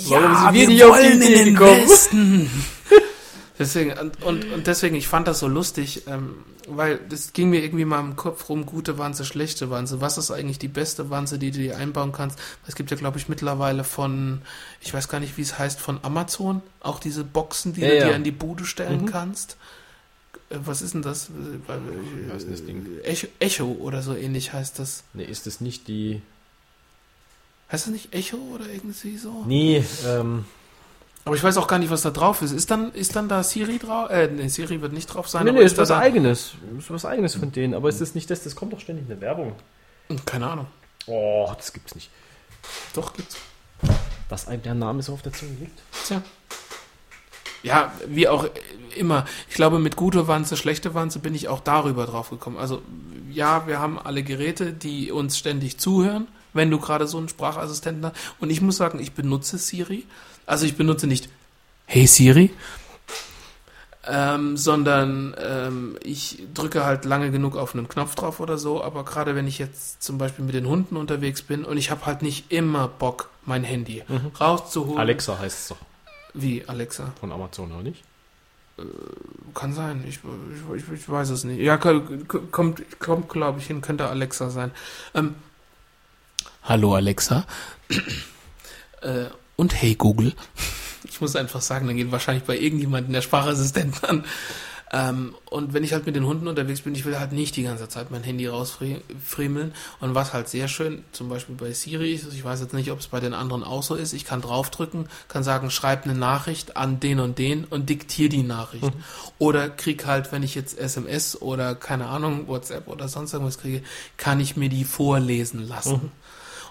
[0.09, 1.81] Warum ja, sind wir wir die wollen in den gekommen?
[1.83, 2.49] Westen.
[3.57, 7.63] Deswegen, und, und, und deswegen, ich fand das so lustig, ähm, weil das ging mir
[7.63, 10.01] irgendwie mal im Kopf rum, gute Wanze, schlechte Wanze.
[10.01, 12.37] Was ist eigentlich die beste Wanze, die du dir einbauen kannst?
[12.67, 14.41] Es gibt ja, glaube ich, mittlerweile von,
[14.81, 17.95] ich weiß gar nicht, wie es heißt, von Amazon, auch diese Boxen, die Ja, du
[17.95, 18.07] ja.
[18.09, 19.05] dir an die Bude stellen Mhm.
[19.05, 19.55] kannst.
[20.49, 21.29] Äh, Was ist denn das?
[21.29, 22.85] Äh, Was ist das Ding?
[23.03, 25.03] Echo, Echo oder so ähnlich heißt das.
[25.13, 26.21] Ne, ist das nicht die.
[27.71, 29.43] Heißt das nicht Echo oder irgendwie so?
[29.47, 30.45] Nee, ähm.
[31.27, 32.51] Aber ich weiß auch gar nicht, was da drauf ist.
[32.51, 34.11] Ist dann, ist dann da Siri drauf?
[34.11, 35.43] Äh, nee, Siri wird nicht drauf sein.
[35.45, 36.53] Nee, nee, ist da was eigenes.
[36.77, 37.73] Ist was eigenes von denen.
[37.73, 38.43] Aber ist das nicht das?
[38.43, 39.55] Das kommt doch ständig in der Werbung.
[40.09, 40.67] Hm, Keine Ahnung.
[41.07, 42.11] Oh, das gibt's nicht.
[42.93, 43.37] Doch, gibt's.
[44.29, 45.79] Dass einem der Name so auf der Zunge liegt.
[46.05, 46.21] Tja.
[47.65, 48.47] Ja, wie auch
[48.95, 49.25] immer.
[49.49, 52.57] Ich glaube, mit gute Wanze, schlechte Wanze bin ich auch darüber drauf gekommen.
[52.57, 52.83] Also,
[53.31, 58.05] ja, wir haben alle Geräte, die uns ständig zuhören, wenn du gerade so einen Sprachassistenten
[58.05, 58.15] hast.
[58.39, 60.05] Und ich muss sagen, ich benutze Siri.
[60.45, 61.27] Also, ich benutze nicht
[61.87, 62.51] Hey Siri,
[64.07, 68.83] ähm, sondern ähm, ich drücke halt lange genug auf einen Knopf drauf oder so.
[68.83, 72.05] Aber gerade wenn ich jetzt zum Beispiel mit den Hunden unterwegs bin und ich habe
[72.05, 74.03] halt nicht immer Bock, mein Handy
[74.39, 74.99] rauszuholen.
[74.99, 75.77] Alexa heißt es doch
[76.35, 77.13] Wie, Alexa?
[77.19, 78.03] von Amazon, oder nicht?
[79.53, 81.61] Kann sein, ich, ich, ich, ich weiß es nicht.
[81.61, 84.71] Ja, ko- ko- kommt, kommt glaube ich, hin, könnte Alexa sein.
[85.13, 85.35] Ähm,
[86.63, 87.45] Hallo Alexa.
[89.01, 90.33] äh, und hey Google.
[91.07, 94.25] Ich muss einfach sagen, dann geht wahrscheinlich bei irgendjemandem der Sprachassistent an.
[94.91, 97.63] Ähm, und wenn ich halt mit den Hunden unterwegs bin, ich will halt nicht die
[97.63, 99.73] ganze Zeit mein Handy rausfriemeln.
[99.99, 102.99] Und was halt sehr schön, zum Beispiel bei Siri ist, ich weiß jetzt nicht, ob
[102.99, 106.77] es bei den anderen auch so ist, ich kann draufdrücken, kann sagen, schreib eine Nachricht
[106.77, 108.85] an den und den und diktier die Nachricht.
[109.39, 113.81] Oder krieg halt, wenn ich jetzt SMS oder keine Ahnung, WhatsApp oder sonst irgendwas kriege,
[114.17, 116.11] kann ich mir die vorlesen lassen.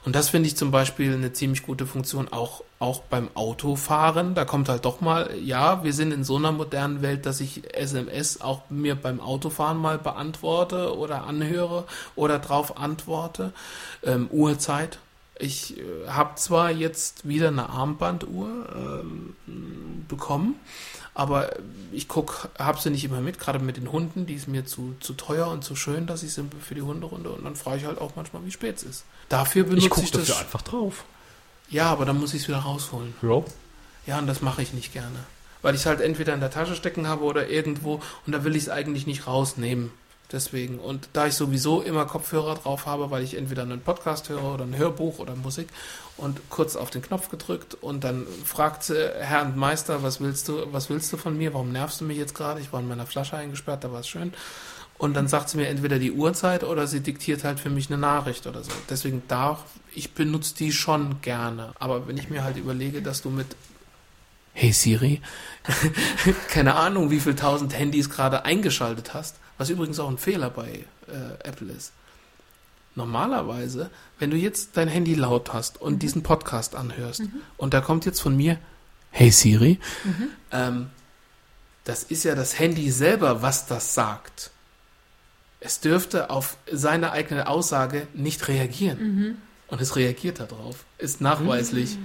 [0.04, 4.34] Und das finde ich zum Beispiel eine ziemlich gute Funktion, auch, auch beim Autofahren.
[4.34, 7.74] Da kommt halt doch mal, ja, wir sind in so einer modernen Welt, dass ich
[7.74, 11.84] SMS auch mir beim Autofahren mal beantworte oder anhöre
[12.16, 13.52] oder drauf antworte.
[14.02, 14.98] Ähm, Uhrzeit.
[15.38, 19.34] Ich äh, habe zwar jetzt wieder eine Armbanduhr ähm,
[20.06, 20.56] bekommen,
[21.14, 21.52] aber
[21.92, 24.94] ich guck, habe sie nicht immer mit, gerade mit den Hunden, die ist mir zu,
[25.00, 27.84] zu teuer und zu schön, dass ich sie für die Hunderunde und dann frage ich
[27.84, 29.04] halt auch manchmal, wie spät es ist.
[29.28, 30.26] Dafür benutze Ich gucke ich das.
[30.26, 31.04] dafür einfach drauf.
[31.70, 33.14] Ja, aber dann muss ich es wieder rausholen.
[33.22, 33.42] Ja.
[34.06, 35.18] Ja, und das mache ich nicht gerne.
[35.62, 38.54] Weil ich es halt entweder in der Tasche stecken habe oder irgendwo und da will
[38.54, 39.92] ich es eigentlich nicht rausnehmen.
[40.32, 40.78] Deswegen.
[40.78, 44.64] Und da ich sowieso immer Kopfhörer drauf habe, weil ich entweder einen Podcast höre oder
[44.64, 45.68] ein Hörbuch oder Musik
[46.16, 50.48] und kurz auf den Knopf gedrückt und dann fragt sie, Herr und Meister, was willst
[50.48, 51.52] du, was willst du von mir?
[51.52, 52.60] Warum nervst du mich jetzt gerade?
[52.60, 54.32] Ich war in meiner Flasche eingesperrt, da war es schön.
[54.96, 57.98] Und dann sagt sie mir entweder die Uhrzeit oder sie diktiert halt für mich eine
[57.98, 58.70] Nachricht oder so.
[58.88, 61.72] Deswegen darf, ich benutze die schon gerne.
[61.78, 63.48] Aber wenn ich mir halt überlege, dass du mit
[64.52, 65.20] Hey Siri,
[66.48, 70.84] keine Ahnung, wie viel tausend Handys gerade eingeschaltet hast, was übrigens auch ein Fehler bei
[71.08, 71.92] äh, Apple ist.
[72.96, 77.22] Normalerweise, wenn du jetzt dein Handy laut hast und diesen Podcast anhörst
[77.56, 78.58] und da kommt jetzt von mir
[79.10, 79.80] Hey Siri,
[80.52, 80.90] ähm,
[81.84, 84.50] das ist ja das Handy selber, was das sagt.
[85.60, 88.98] Es dürfte auf seine eigene Aussage nicht reagieren.
[89.68, 90.84] Und es reagiert darauf.
[90.98, 91.96] Ist nachweislich.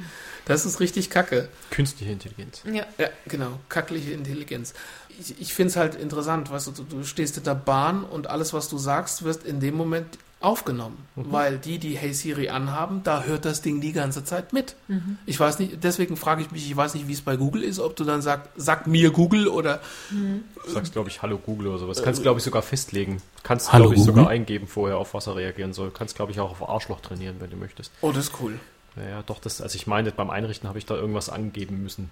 [0.46, 1.50] Das ist richtig kacke.
[1.70, 2.64] Künstliche Intelligenz.
[2.66, 2.86] Ja.
[2.98, 3.60] Ja, genau.
[3.70, 4.74] Kackliche Intelligenz.
[5.20, 8.28] Ich, ich finde es halt interessant, weißt du, du, du stehst in der Bahn und
[8.28, 13.02] alles, was du sagst, wirst in dem Moment aufgenommen, weil die, die Hey Siri anhaben,
[13.04, 14.78] da hört das Ding die ganze Zeit mit.
[15.26, 17.78] Ich weiß nicht, deswegen frage ich mich, ich weiß nicht, wie es bei Google ist,
[17.80, 19.82] ob du dann sagst, sag mir Google oder
[20.12, 22.02] Du sagst, glaube ich, Hallo Google oder sowas.
[22.02, 23.22] Kannst, glaube ich, sogar festlegen.
[23.44, 24.16] Kannst, glaube ich, Google?
[24.16, 25.92] sogar eingeben vorher, auf was er reagieren soll.
[25.92, 27.92] Kannst, glaube ich, auch auf Arschloch trainieren, wenn du möchtest.
[28.00, 28.58] oh, das ist cool.
[28.96, 32.10] Naja, doch, das, also ich meine, beim Einrichten habe ich da irgendwas angeben müssen.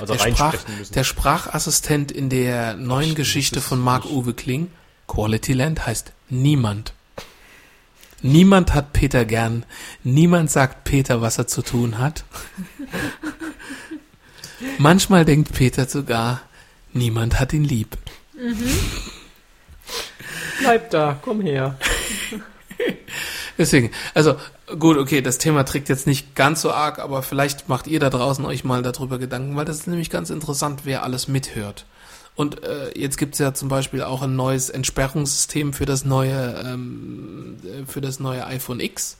[0.00, 0.54] Also Der, Sprach,
[0.94, 4.70] der Sprachassistent in der neuen Ach, Geschichte von Mark nicht- Uwe Kling,
[5.06, 6.92] Quality Land, heißt niemand.
[8.20, 9.64] Niemand hat Peter gern.
[10.02, 12.24] Niemand sagt Peter, was er zu tun hat.
[14.78, 16.40] Manchmal denkt Peter sogar,
[16.92, 17.96] niemand hat ihn lieb.
[20.60, 21.78] Bleib da, komm her.
[23.56, 24.36] Deswegen, also
[24.78, 28.10] gut, okay, das Thema trägt jetzt nicht ganz so arg, aber vielleicht macht ihr da
[28.10, 31.86] draußen euch mal darüber Gedanken, weil das ist nämlich ganz interessant, wer alles mithört.
[32.34, 37.56] Und äh, jetzt gibt's ja zum Beispiel auch ein neues Entsperrungssystem für das neue, ähm,
[37.64, 39.18] äh, für das neue iPhone X,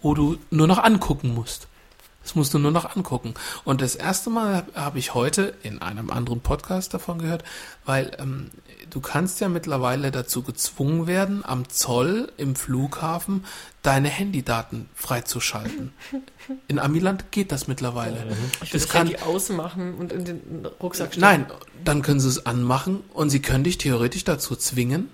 [0.00, 1.68] wo du nur noch angucken musst.
[2.28, 3.32] Das musst du nur noch angucken.
[3.64, 7.42] Und das erste Mal habe hab ich heute in einem anderen Podcast davon gehört,
[7.86, 8.50] weil ähm,
[8.90, 13.46] du kannst ja mittlerweile dazu gezwungen werden, am Zoll im Flughafen
[13.82, 15.94] deine Handydaten freizuschalten.
[16.66, 18.36] In Amiland geht das mittlerweile.
[18.62, 21.22] Ich Das kann- kann die ausmachen und in den Rucksack stecken.
[21.22, 21.46] Nein,
[21.82, 25.08] dann können sie es anmachen und sie können dich theoretisch dazu zwingen,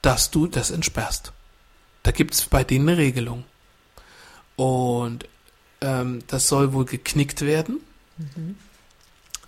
[0.00, 1.32] dass du das entsperrst.
[2.04, 3.44] Da gibt's bei denen eine Regelung.
[4.56, 5.26] Und
[5.82, 7.80] ähm, das soll wohl geknickt werden.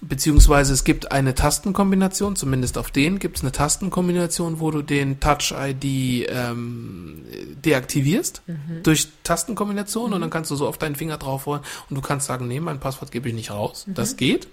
[0.00, 5.18] Beziehungsweise es gibt eine Tastenkombination, zumindest auf den gibt es eine Tastenkombination, wo du den
[5.20, 7.22] Touch-ID ähm,
[7.64, 8.42] deaktivierst
[8.82, 12.26] durch Tastenkombination und dann kannst du so auf deinen Finger drauf holen und du kannst
[12.26, 13.86] sagen, nee, mein Passwort gebe ich nicht raus.
[13.88, 14.46] Das geht.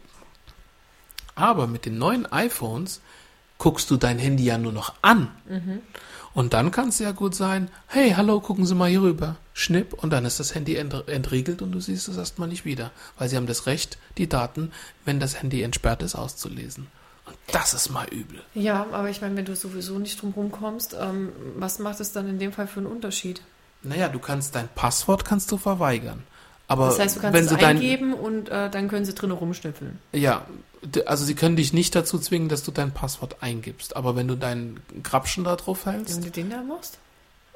[1.36, 3.02] Aber mit den neuen iPhones
[3.58, 5.28] guckst du dein Handy ja nur noch an.
[6.34, 9.36] Und dann kann es ja gut sein, hey, hallo, gucken Sie mal hier rüber.
[9.62, 12.92] Schnipp und dann ist das Handy ent entriegelt und du siehst es erstmal nicht wieder.
[13.18, 14.72] Weil sie haben das Recht, die Daten,
[15.06, 16.88] wenn das Handy entsperrt ist, auszulesen.
[17.26, 18.42] Und das ist mal übel.
[18.56, 22.28] Ja, aber ich meine, wenn du sowieso nicht drum rumkommst, ähm, was macht es dann
[22.28, 23.42] in dem Fall für einen Unterschied?
[23.84, 26.24] Naja, du kannst dein Passwort kannst du verweigern.
[26.68, 30.00] Aber Das heißt, du kannst wenn es eingeben und äh, dann können sie drinnen rumschnüffeln.
[30.14, 30.46] Ja,
[31.06, 33.96] also sie können dich nicht dazu zwingen, dass du dein Passwort eingibst.
[33.96, 36.98] Aber wenn du deinen Grapschen da drauf Wenn hältst, du den da machst?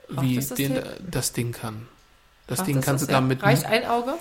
[0.09, 1.87] wie das den, das Ding kann.
[2.47, 3.13] Das Macht Ding das kannst du ja?
[3.13, 4.13] damit Reicht ein Auge?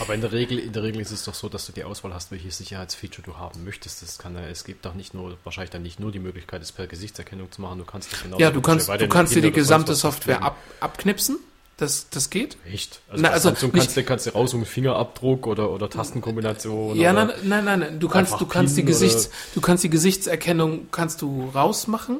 [0.00, 2.12] Aber in der Regel, in der Regel ist es doch so, dass du die Auswahl
[2.12, 4.02] hast, welches Sicherheitsfeature du haben möchtest.
[4.02, 6.72] Das kann ja, es gibt doch nicht nur, wahrscheinlich dann nicht nur die Möglichkeit, es
[6.72, 7.78] per Gesichtserkennung zu machen.
[7.78, 8.38] Du kannst das genau.
[8.38, 11.38] Ja, du kannst, du kannst dir die gesamte Software ab, abknipsen.
[11.78, 12.56] Das, das geht.
[12.64, 13.00] Echt?
[13.10, 16.96] Also, Na, also Samsung nicht- kannst du, kannst du raussuchen, Fingerabdruck oder, oder Tastenkombination.
[16.96, 18.00] Ja, oder nein, nein, nein, nein.
[18.00, 22.18] Du kannst, du kannst die Gesichts, du kannst die Gesichtserkennung kannst du rausmachen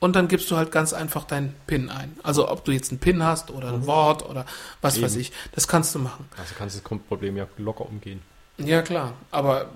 [0.00, 2.16] und dann gibst du halt ganz einfach deinen PIN ein.
[2.22, 4.46] Also ob du jetzt einen PIN hast oder ein Wort oder
[4.80, 5.04] was Eben.
[5.04, 6.26] weiß ich, das kannst du machen.
[6.36, 8.20] Also kannst du das Problem ja locker umgehen.
[8.58, 9.70] Ja klar, aber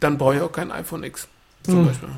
[0.00, 1.28] dann brauche ich auch kein iPhone X
[1.62, 1.86] zum Hm.
[1.86, 2.08] Beispiel.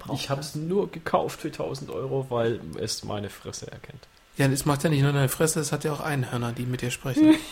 [0.00, 4.06] Braucht Ich habe es nur gekauft für 1000 Euro, weil es meine Fresse erkennt.
[4.36, 6.82] Ja, das macht ja nicht nur deine Fresse, es hat ja auch Einhörner, die mit
[6.82, 7.34] dir sprechen.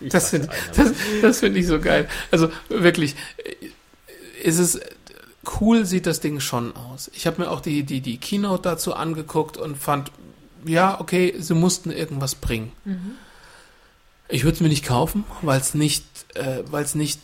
[0.00, 2.08] Das finde das, das find ich so geil.
[2.30, 3.16] Also wirklich,
[4.42, 4.78] ist es
[5.60, 7.10] cool sieht das Ding schon aus.
[7.14, 10.12] Ich habe mir auch die, die, die Keynote dazu angeguckt und fand,
[10.64, 12.72] ja, okay, sie mussten irgendwas bringen.
[14.28, 17.20] Ich würde es mir nicht kaufen, weil es nicht, äh, weil es nicht,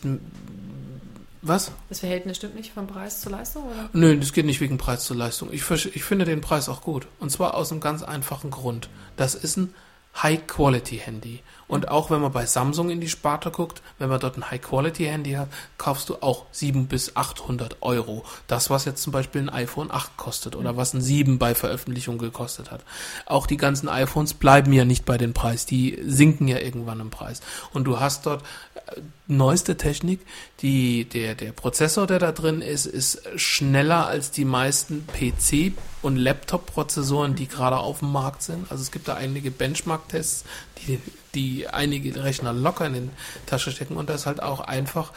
[1.41, 1.71] was?
[1.89, 3.89] Das Verhältnis stimmt nicht vom Preis zur Leistung, oder?
[3.91, 5.49] Nö, das geht nicht wegen Preis zur Leistung.
[5.51, 7.07] Ich, ich finde den Preis auch gut.
[7.19, 8.89] Und zwar aus einem ganz einfachen Grund.
[9.17, 9.73] Das ist ein
[10.21, 11.41] High-Quality-Handy.
[11.73, 15.31] Und auch wenn man bei Samsung in die Sparte guckt, wenn man dort ein High-Quality-Handy
[15.31, 18.23] hat, kaufst du auch 700 bis 800 Euro.
[18.45, 22.19] Das, was jetzt zum Beispiel ein iPhone 8 kostet oder was ein 7 bei Veröffentlichung
[22.19, 22.85] gekostet hat.
[23.25, 25.65] Auch die ganzen iPhones bleiben ja nicht bei den Preis.
[25.65, 27.41] Die sinken ja irgendwann im Preis.
[27.73, 28.43] Und du hast dort
[28.75, 30.19] äh, neueste Technik,
[30.59, 35.71] die, der, der Prozessor, der da drin ist, ist schneller als die meisten PC-
[36.03, 38.71] und Laptop-Prozessoren, die gerade auf dem Markt sind.
[38.71, 40.43] Also es gibt da einige Benchmark-Tests,
[40.77, 40.99] die,
[41.35, 43.09] die einige Rechner locker in den
[43.45, 45.11] Tasche stecken und da ist halt auch einfach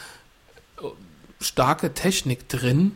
[0.79, 0.87] äh,
[1.41, 2.93] starke Technik drin,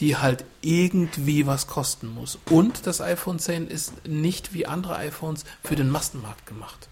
[0.00, 2.38] die halt irgendwie was kosten muss.
[2.50, 6.88] Und das iPhone 10 ist nicht wie andere iPhones für den Massenmarkt gemacht.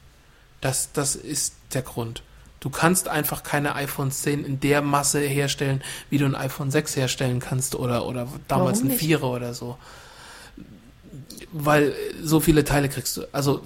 [0.60, 2.22] Das, das ist der Grund.
[2.60, 6.97] Du kannst einfach keine iPhone 10 in der Masse herstellen, wie du ein iPhone 6
[6.97, 9.02] herstellen kannst oder, oder damals Warum ein nicht?
[9.02, 9.78] 4er oder so.
[11.52, 13.22] Weil so viele Teile kriegst du.
[13.32, 13.64] Also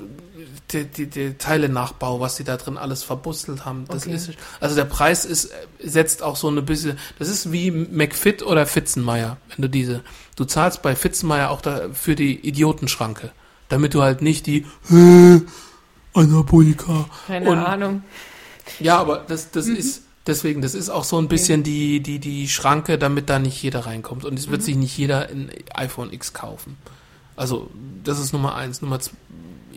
[0.73, 4.15] der, die, der Teile-Nachbau, was sie da drin alles verbustelt haben, das Okay.
[4.15, 5.51] ist also der Preis ist
[5.83, 10.02] setzt auch so eine bisschen, das ist wie McFit oder Fitzenmeier, wenn du diese,
[10.36, 13.31] du zahlst bei Fitzenmeier auch da für die Idiotenschranke.
[13.68, 15.41] damit du halt nicht die äh,
[16.15, 18.02] Anabolika Keine und Ahnung.
[18.81, 22.49] ja, aber das, das ist, deswegen, das ist auch so ein bisschen die, die, die
[22.49, 24.25] Schranke, damit da nicht jeder reinkommt.
[24.25, 26.76] Und es wird sich nicht jeder ein iPhone X kaufen.
[27.34, 27.70] Also,
[28.05, 28.83] das ist Nummer eins.
[28.83, 29.15] Nummer zwei,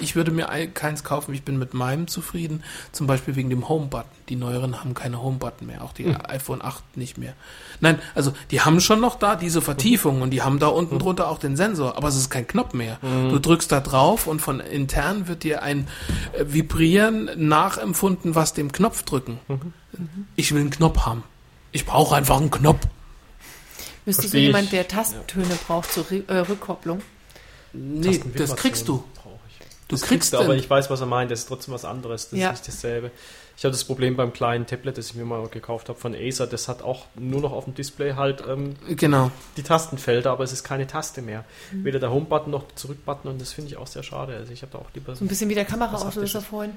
[0.01, 2.63] ich würde mir ein- keins kaufen, ich bin mit meinem zufrieden.
[2.91, 4.09] Zum Beispiel wegen dem Home-Button.
[4.29, 7.33] Die neueren haben keine Home-Button mehr, auch die iPhone 8 nicht mehr.
[7.79, 11.29] Nein, also, die haben schon noch da diese Vertiefung und die haben da unten drunter
[11.29, 12.97] auch den Sensor, aber es ist kein Knopf mehr.
[13.01, 15.87] Du drückst da drauf und von intern wird dir ein
[16.33, 19.39] äh, Vibrieren nachempfunden, was dem Knopf drücken.
[20.35, 21.23] Ich will einen Knopf haben.
[21.71, 22.85] Ich brauche einfach einen Knopf.
[24.05, 27.01] Du so jemand, der Tastentöne braucht zur Re äh, Rückkopplung?
[27.73, 29.03] Nee, das kriegst du.
[29.87, 31.29] Du Das kriegst kriegst aber ich weiß, was er meint.
[31.31, 32.29] Das ist trotzdem was anderes.
[32.29, 32.49] Das Ja.
[32.49, 33.11] ist nicht dasselbe.
[33.57, 36.47] Ich habe das Problem beim kleinen Tablet, das ich mir mal gekauft habe von Acer.
[36.47, 39.31] Das hat auch nur noch auf dem Display halt ähm, Genau.
[39.57, 41.45] die Tastenfelder, aber es ist keine Taste mehr.
[41.71, 41.85] Mhm.
[41.85, 44.35] Weder der Home-Button noch der Zurück-Button und das finde ich auch sehr schade.
[44.35, 46.45] Also ich habe da auch lieber So ein bisschen wie der Was Kameraauslöser Haptisches.
[46.45, 46.71] vorhin.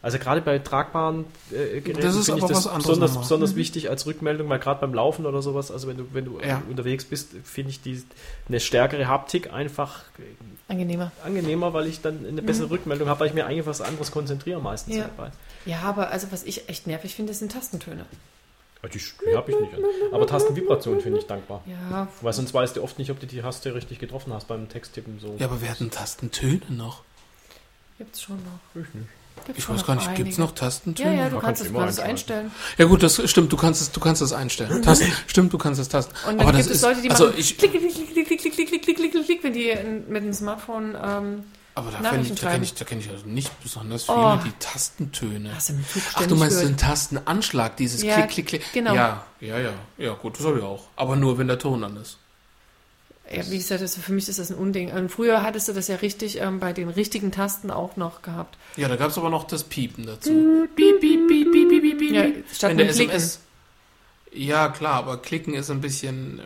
[0.00, 3.22] Also gerade bei tragbaren äh, Geräten Das ist finde ich das was anderes besonders, nochmal.
[3.24, 6.38] besonders wichtig als Rückmeldung, weil gerade beim Laufen oder sowas, also wenn du, wenn du
[6.40, 6.62] Ja.
[6.70, 8.02] unterwegs bist, finde ich die,
[8.48, 10.04] eine stärkere Haptik einfach
[10.68, 11.10] Angenehmer.
[11.24, 14.60] angenehmer, weil ich dann eine bessere Rückmeldung habe, weil ich mir eigentlich was anderes konzentriere
[14.60, 14.94] meistens.
[14.96, 15.04] Ja.
[15.16, 15.32] dabei.
[15.66, 18.06] Ja, aber also was ich echt nervig finde, sind Tastentöne.
[18.80, 19.72] Aber Die, die habe ich nicht.
[20.12, 21.64] Aber Tastenvibration finde ich dankbar.
[21.66, 24.68] Ja, Weil sonst weißt du oft nicht, ob du die Taste richtig getroffen hast beim
[24.68, 25.18] Texttippen.
[25.18, 25.34] So.
[25.38, 27.02] Ja, aber wir hatten Tastentöne noch.
[27.98, 28.80] gibt's schon noch.
[28.80, 29.08] Ich nicht.
[29.46, 30.24] Gibt's Ich weiß gar nicht, einige.
[30.24, 31.16] gibt's noch Ja, Tastentöne?
[31.16, 32.10] ja, du Man kannst es kannst es einschalten.
[32.10, 32.50] einstellen.
[32.78, 34.82] Ja gut, das stimmt, du kannst es, du kannst es einstellen.
[34.82, 36.12] Tasten, stimmt, du kannst es tasten.
[36.28, 38.12] Und dann Aber das gibt es ist, Leute, die also machen ich, klick, klick, klick,
[38.12, 39.74] klick, klick, klick, klick, klick, klick, klick, klick, klick, wenn die
[40.08, 41.44] mit dem Smartphone ähm,
[41.74, 44.38] aber da kenne ich, da kenn ich, da kenn ich also nicht besonders viele, Oh.
[44.44, 45.54] die Tastentöne.
[45.54, 48.72] hast du im Zug Ach, du meinst den Tastenanschlag, dieses Ja, Klick, Klick, Klick.
[48.72, 48.94] genau.
[48.94, 49.70] Ja, ja, ja.
[49.96, 50.84] Ja, gut, das habe ich auch.
[50.96, 52.18] Aber nur, wenn der Ton an ist.
[53.30, 54.92] Ja, wie gesagt, das, für mich ist das ein Unding.
[54.92, 58.56] Und früher hattest du das ja richtig ähm, bei den richtigen Tasten auch noch gehabt.
[58.76, 60.66] Ja, da gab es aber noch das Piepen dazu.
[60.74, 62.14] Piep, piep, piep, piep, piep, piep, piep.
[62.14, 63.10] Ja, statt Wenn der Klicken.
[63.10, 63.40] SMS.
[64.32, 66.42] Ja, klar, aber klicken ist ein bisschen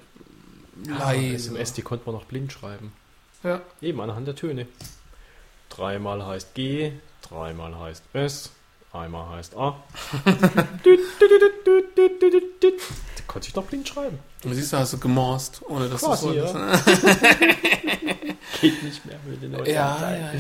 [0.86, 1.34] leise.
[1.34, 2.92] SMS, die konnte man noch blind schreiben.
[3.42, 3.60] Ja.
[3.80, 4.66] Eben anhand der Töne.
[5.68, 8.50] Dreimal heißt G, dreimal heißt S,
[8.92, 9.76] einmal heißt A.
[10.84, 11.00] Düt.
[13.18, 14.18] Die konnte ich noch blind schreiben.
[14.44, 16.54] Und siehst du, hast du gemorst, ohne dass Quasi, du ja.
[16.54, 17.02] wolltest.
[18.60, 20.32] Geht nicht mehr mit den neuen Ja, ja, ja.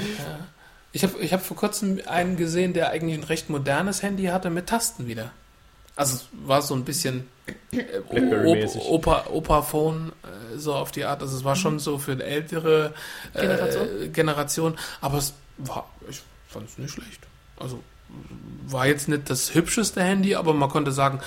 [0.92, 4.50] Ich habe ich hab vor kurzem einen gesehen, der eigentlich ein recht modernes Handy hatte
[4.50, 5.32] mit Tasten wieder.
[5.96, 7.28] Also es war so ein bisschen
[7.72, 8.00] äh.
[8.88, 11.22] Opa, Opa-Phone, äh, so auf die Art.
[11.22, 12.94] Also es war schon so für eine ältere
[13.34, 14.12] äh, Generation.
[14.12, 14.78] Generation.
[15.00, 17.20] Aber es war, ich fand es nicht schlecht.
[17.58, 17.82] Also
[18.66, 21.20] war jetzt nicht das hübscheste Handy, aber man konnte sagen,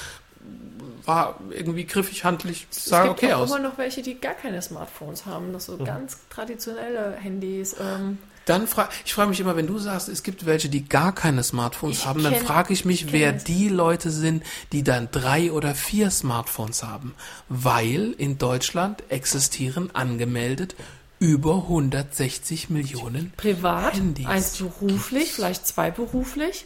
[1.06, 3.50] war irgendwie griffig, handlich, sah es gibt okay auch aus.
[3.52, 7.76] immer noch welche, die gar keine Smartphones haben, noch so ganz traditionelle Handys.
[7.80, 11.14] Ähm, Dann frage ich frage mich immer, wenn du sagst, es gibt welche, die gar
[11.14, 13.44] keine Smartphones Ich haben, dann kenn- frage ich mich, ich wer das.
[13.44, 17.14] die Leute sind, die dann drei oder vier Smartphones haben.
[17.50, 20.76] Weil in Deutschland existieren angemeldet
[21.20, 23.32] über 160 Millionen.
[23.38, 24.26] privat, Handys.
[24.26, 26.66] eins beruflich, vielleicht zwei beruflich.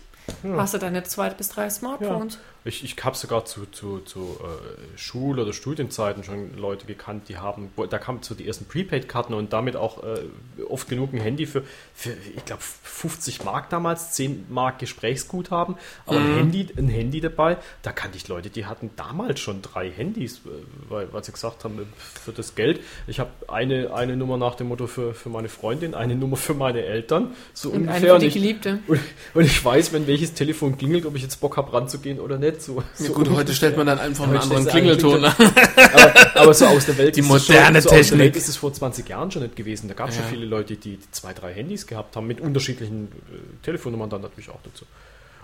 [0.57, 2.37] Hast du deine zwei bis drei Smartphones?
[2.69, 7.37] Ich, ich habe sogar zu, zu, zu äh, Schul- oder Studienzeiten schon Leute gekannt, die
[7.37, 11.47] haben, da kamen so die ersten Prepaid-Karten und damit auch äh, oft genug ein Handy
[11.47, 11.63] für,
[11.95, 15.75] für ich glaube, 50 Mark damals, 10 Mark Gesprächsguthaben,
[16.05, 19.89] aber ein, Handy, ein Handy dabei, da kannte ich Leute, die hatten damals schon drei
[19.89, 20.49] Handys, äh,
[20.89, 21.83] weil, weil sie gesagt haben, äh,
[22.23, 25.95] für das Geld, ich habe eine, eine Nummer nach dem Motto für, für meine Freundin,
[25.95, 28.13] eine Nummer für meine Eltern, so Und eine ungefähr.
[28.13, 28.79] für die ich- Geliebte.
[28.87, 28.99] und,
[29.33, 32.58] und ich weiß, wenn welches Telefon klingelt, ob ich jetzt Bock habe, ranzugehen oder nicht.
[32.61, 35.33] So, Ja, so gut, heute stellt man dann einfach einen anderen Klingelton an.
[35.37, 38.19] aber, aber so aus der Welt Die ist es moderne schon, so Aus der Technik.
[38.19, 39.87] Welt ist es vor 20 Jahren schon nicht gewesen.
[39.87, 40.21] Da gab es Ja.
[40.21, 44.49] schon viele Leute, die zwei, drei Handys gehabt haben, mit unterschiedlichen äh, Telefonnummern dann natürlich
[44.49, 44.85] auch dazu.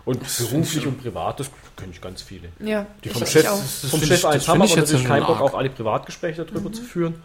[0.03, 2.49] Und beruflich und privat, das kenne ich ganz viele.
[2.59, 3.57] Ja, Die ich, vom ich Chef, auch.
[3.81, 5.69] das vom Chef ich- das eins haben, ich aber jetzt natürlich keinen Bock, auch alle
[5.69, 7.15] Privatgespräche darüber zu führen.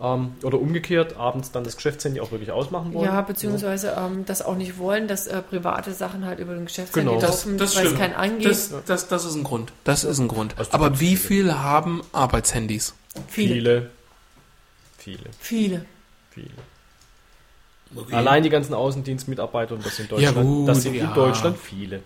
[0.00, 3.06] Ähm, oder umgekehrt, abends dann das Geschäftshandy auch wirklich ausmachen wollen.
[3.06, 7.08] Ja, beziehungsweise ähm, das auch nicht wollen, dass äh, private Sachen halt über den Geschäftshandy
[7.10, 7.20] Genau.
[7.20, 8.46] Das, laufen, das weil es keinen angeht.
[8.48, 9.72] Das, das, das ist ein Grund.
[9.82, 10.54] Das ist ein Grund.
[10.56, 11.44] Also, Aber wie viele.
[11.50, 12.94] viele haben Arbeitshandys?
[13.28, 13.54] viele.
[13.54, 13.90] viele.
[14.98, 15.86] Viele, Viele.
[16.30, 18.16] viele.
[18.16, 21.08] Allein die ganzen Außendienstmitarbeiter und das sind in Ja, Deutschland, gut, das sind ja.
[21.08, 22.02] in Deutschland viele.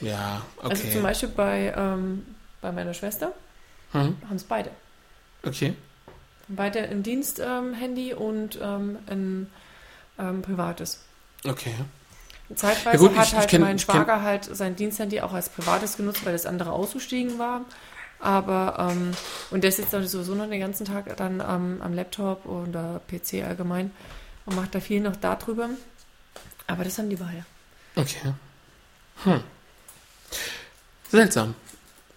[0.00, 0.68] Ja, okay.
[0.70, 2.24] Also zum Beispiel bei, ähm,
[2.60, 3.32] bei meiner Schwester
[3.92, 4.70] Hm, haben es beide.
[5.46, 5.74] okay.
[6.48, 9.50] Beide ein Dienst-Handy und ähm, ein
[10.18, 11.00] ähm, privates.
[11.44, 11.74] Okay.
[12.54, 15.20] Zeitweise Ja gut, hat ich- ich halt kenn- mein ich kenn- Schwager halt sein Diensthandy
[15.20, 17.62] auch als privates genutzt, weil das andere ausgestiegen war.
[18.20, 19.12] Aber, ähm,
[19.50, 23.44] und der sitzt dann sowieso noch den ganzen Tag dann ähm, am Laptop oder PC
[23.44, 23.90] allgemein
[24.46, 25.68] und macht da viel noch darüber.
[26.68, 27.44] Aber das haben die beide.
[27.96, 28.32] Okay.
[29.24, 29.40] Hm.
[31.10, 31.54] Seltsam.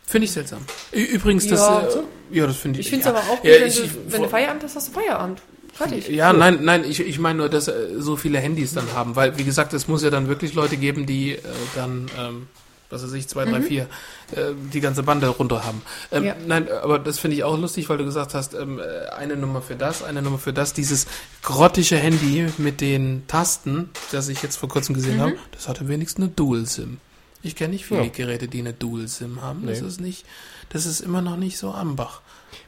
[0.10, 0.60] Finde ich seltsam.
[0.92, 1.82] Übrigens, das, Ja.
[1.82, 2.88] äh, ja, das finde ich.
[2.88, 3.18] Ich finde es ja.
[3.20, 5.42] aber auch gut, Ja, wenn, ich- du, ich- wenn du Feierabend hast, hast du Feierabend.
[5.74, 6.10] Fertig.
[6.10, 9.38] Ja, nein, nein, ich, ich meine nur, dass äh, so viele Handys dann haben, weil,
[9.38, 11.40] wie gesagt, es muss ja dann wirklich Leute geben, die äh,
[11.76, 12.48] dann, ähm,
[12.90, 13.84] was weiß ich, zwei, drei, vier,
[14.36, 15.84] äh, die ganze Bande runter haben.
[16.12, 16.36] Ähm, Ja.
[16.48, 19.62] Nein, aber das finde ich auch lustig, weil du gesagt hast, ähm, äh, eine Nummer
[19.62, 20.74] für das, eine Nummer für das.
[20.74, 21.06] Dieses
[21.44, 26.24] grottische Handy mit den Tasten, das ich jetzt vor kurzem gesehen habe, das hatte wenigstens
[26.26, 26.98] eine Dual-SIM.
[27.42, 28.10] Ich kenne nicht viele Ja.
[28.10, 29.66] Geräte, die eine Dual-SIM haben.
[29.66, 29.88] Das Nee.
[29.88, 30.26] ist nicht,
[30.70, 32.22] das ist immer noch nicht so Ambach.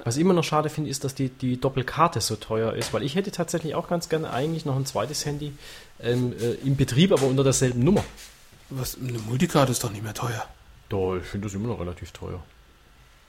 [0.03, 3.03] Was ich immer noch schade finde, ist, dass die, die Doppelkarte so teuer ist, weil
[3.03, 5.53] ich hätte tatsächlich auch ganz gerne eigentlich noch ein zweites Handy
[6.00, 8.03] ähm, äh, im Betrieb, aber unter derselben Nummer.
[8.69, 10.45] Was, eine Multicard ist doch nicht mehr teuer.
[10.90, 12.41] Doch, ich finde das immer noch relativ teuer.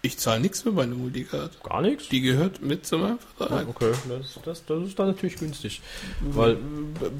[0.04, 1.62] Ich zahle nichts für meine Multicard.
[1.62, 2.08] Gar nichts?
[2.08, 3.68] Die gehört mit zu meinem Vertrag.
[3.68, 5.80] Okay, das, das, das ist dann natürlich günstig.
[6.20, 6.58] Weil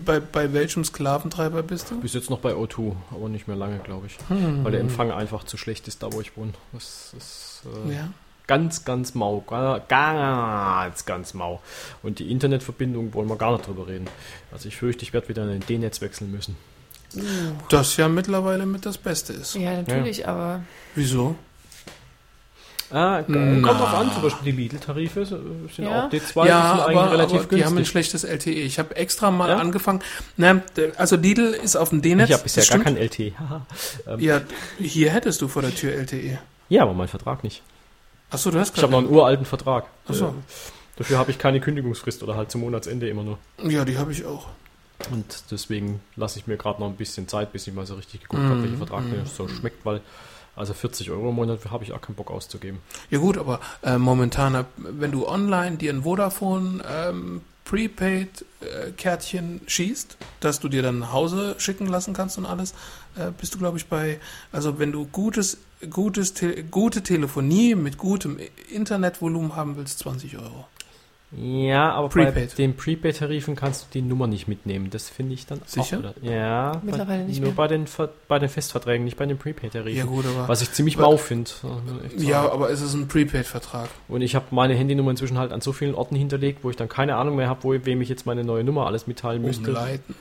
[0.04, 2.00] Bei, bei welchem Sklaventreiber bist du?
[2.00, 4.18] bis jetzt noch bei O2, aber nicht mehr lange, glaube ich.
[4.28, 4.64] Hm.
[4.64, 6.52] Weil der Empfang einfach zu schlecht ist, da wo ich wohne.
[6.72, 8.08] Das ist äh, Ja.
[8.48, 9.44] ganz, ganz mau.
[9.46, 11.62] Ga- Ganz, ganz mau.
[12.02, 14.08] Und die Internetverbindung wollen wir gar nicht drüber reden.
[14.50, 16.56] Also ich fürchte, ich werde wieder in ein D-Netz wechseln müssen.
[17.68, 19.54] Das ja mittlerweile mit das Beste ist.
[19.54, 20.62] Ja, natürlich, aber
[20.96, 21.36] Wieso?
[22.92, 23.66] Ah, Na.
[23.66, 25.40] kommt drauf an, zum Beispiel die Lidl-Tarife sind
[25.78, 26.06] Ja.
[26.06, 27.88] auch D2, die sind ja, eigentlich aber, relativ aber die haben ein günstig.
[27.88, 28.50] schlechtes LTE.
[28.50, 29.56] Ich habe extra mal Ja?
[29.56, 30.00] angefangen.
[30.36, 32.28] Na, d- also Lidl ist auf dem D-Netz.
[32.28, 33.32] Ich habe bisher gar kein LTE.
[34.06, 34.40] Ähm, Ja,
[34.78, 36.38] hier hättest du vor der Tür LTE.
[36.68, 37.62] ja, aber mein Vertrag nicht.
[38.30, 39.86] Achso, du hast Ich habe noch einen uralten Vertrag.
[40.08, 40.26] Ach so.
[40.26, 40.30] Äh,
[40.96, 43.38] Dafür habe ich keine Kündigungsfrist oder halt zum Monatsende immer nur.
[43.62, 44.48] Ja, die habe ich auch.
[45.10, 48.20] Und deswegen lasse ich mir gerade noch ein bisschen Zeit, bis ich mal so richtig
[48.20, 50.00] geguckt Mhm, habe, welcher Vertrag mir so schmeckt, weil
[50.54, 52.80] also 40 Euro im Monat habe ich auch keinen Bock auszugeben.
[53.10, 60.16] Ja gut, aber äh, momentan, äh, wenn du online dir ein Vodafone ähm, Prepaid-Kärtchen schießt,
[60.40, 62.74] dass du dir dann nach Hause schicken lassen kannst und alles,
[63.16, 65.58] äh, bist du, glaube ich, bei, also wenn du gutes,
[65.88, 68.38] gutes, Te gute Telefonie mit gutem
[68.70, 70.66] Internetvolumen haben willst, 20 Euro.
[71.34, 72.58] Ja, aber bei Prepaid.
[72.58, 74.90] den Prepaid-Tarifen kannst du die Nummer nicht mitnehmen.
[74.90, 75.96] Das finde ich dann Sicher?
[75.96, 76.14] auch wieder.
[76.20, 77.56] Ja, Mittlerweile bei, nicht nur mehr.
[77.56, 79.96] bei den Ver bei den Festverträgen, nicht bei den Prepaid-Tarifen.
[79.96, 81.50] Ja gut, aber, Was ich ziemlich Aber- mau finde.
[82.18, 83.88] ja, aber es ist ein Prepaid-Vertrag.
[84.08, 86.90] Und ich habe meine Handynummer inzwischen halt an so vielen Orten hinterlegt, wo ich dann
[86.90, 89.70] keine Ahnung mehr habe, wo wem ich jetzt meine neue Nummer alles mitteilen müsste.
[89.70, 90.02] Umleiten.
[90.08, 90.14] du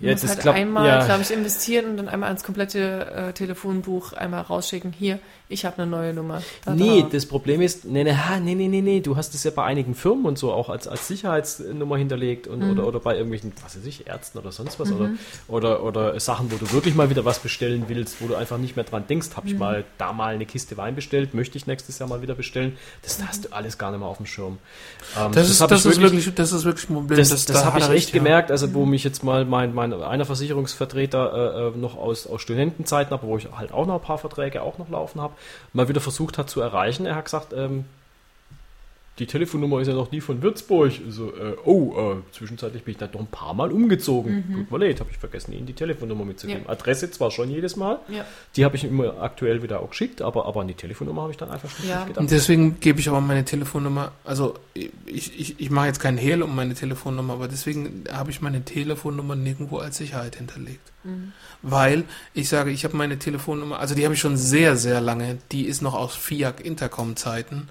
[0.00, 1.04] Das halt klappt- einmal, ja.
[1.04, 4.92] glaube ich, investieren und dann einmal ans komplette äh, Telefonbuch einmal rausschicken.
[4.92, 5.18] Hier,
[5.48, 6.40] ich habe eine neue Nummer.
[6.64, 7.08] Da, Nee, da.
[7.10, 9.94] das Problem ist, nee, nee, nee, nee, nee, nee, du hast es ja bei einigen
[9.96, 12.70] Firmen und so auch als, als Sicherheitsnummer hinterlegt und, Mhm.
[12.70, 15.10] oder, oder bei irgendwelchen, was weiß ich, Ärzten oder sonst was oder,
[15.48, 18.76] oder, oder Sachen, wo du wirklich mal wieder was bestellen willst, wo du einfach nicht
[18.76, 19.58] mehr dran denkst, habe ich Mhm.
[19.58, 23.18] mal da mal eine Kiste Wein bestellt, möchte ich nächstes Jahr mal wieder bestellen, das
[23.26, 24.58] hast du alles gar nicht mehr auf dem Schirm.
[25.18, 27.18] Ähm, Das, ist, hab das, ich ist wirklich, das ist wirklich ein Problem.
[27.18, 30.24] das, das, da habe ich echt gemerkt, also wo mich jetzt mal mein, mein einer
[30.24, 34.18] Versicherungsvertreter äh, äh, noch aus, aus Studentenzeiten, aber wo ich halt auch noch ein paar
[34.18, 35.34] Verträge auch noch laufen habe,
[35.72, 37.06] mal wieder versucht hat zu erreichen.
[37.06, 37.84] Er hat gesagt, ähm,
[39.18, 40.92] die Telefonnummer ist ja noch die von Würzburg.
[41.08, 44.44] So, äh, oh, äh, zwischenzeitlich bin ich da doch ein paar Mal umgezogen.
[44.68, 46.62] Tut mir leid, habe ich vergessen, Ihnen die Telefonnummer mitzugeben.
[46.64, 46.70] Ja.
[46.70, 48.24] Adresse zwar schon jedes Mal, Ja.
[48.56, 51.36] die habe ich immer aktuell wieder auch geschickt, aber, aber an die Telefonnummer habe ich
[51.38, 52.04] dann einfach nicht Ja.
[52.04, 52.18] gedacht.
[52.18, 54.90] Und deswegen gebe ich aber meine Telefonnummer, also ich,
[55.38, 59.34] ich, ich mache jetzt keinen Hehl um meine Telefonnummer, aber deswegen habe ich meine Telefonnummer
[59.36, 60.80] nirgendwo als Sicherheit hinterlegt.
[61.62, 62.04] Weil
[62.34, 65.64] ich sage, ich habe meine Telefonnummer, also die habe ich schon sehr, sehr lange, die
[65.66, 67.68] ist noch aus FIAC Intercom Zeiten,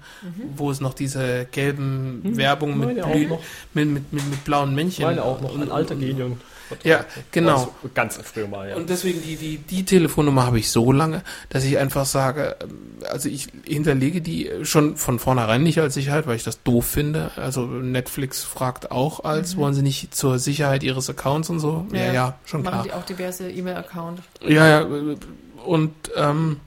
[0.56, 3.38] wo es noch diese gelben Werbung mit, Blü-
[3.74, 5.04] mit, mit, mit, mit blauen Männchen.
[5.04, 6.40] Meine auch noch, ein alter Genion.
[6.84, 7.54] Ja, genau.
[7.56, 8.76] Also ganz früher mal, ja.
[8.76, 12.98] Und deswegen die, die, die Telefonnummer habe ich so lange, dass ich einfach sage, ähm,
[13.10, 17.30] also ich hinterlege die schon von vornherein nicht als Sicherheit, weil ich das doof finde.
[17.36, 21.86] Also Netflix fragt auch als, wollen sie nicht zur Sicherheit ihres Accounts und so?
[21.92, 22.84] Ja, ja, schon Machen klar.
[22.84, 24.20] die auch diverse E-Mail-Account.
[24.42, 25.16] Ja, ja, äh,
[25.64, 26.60] und ähm,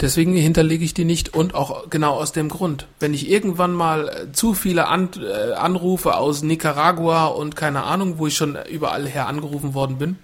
[0.00, 2.86] deswegen hinterlege ich die nicht und auch genau aus dem Grund.
[3.00, 8.18] Wenn ich irgendwann mal äh, zu viele An äh, Anrufe aus Nicaragua und keine Ahnung,
[8.18, 10.18] wo ich schon überall her angerufen worden bin,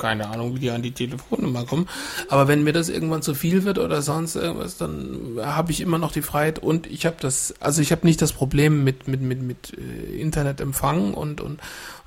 [0.00, 1.86] keine Ahnung, wie die an die Telefonnummer kommen,
[2.28, 5.98] aber wenn mir das irgendwann zu viel wird oder sonst irgendwas, dann habe ich immer
[5.98, 9.20] noch die Freiheit und ich habe das, also ich habe nicht das Problem mit mit
[9.20, 11.60] mit mit äh, Internetempfang und und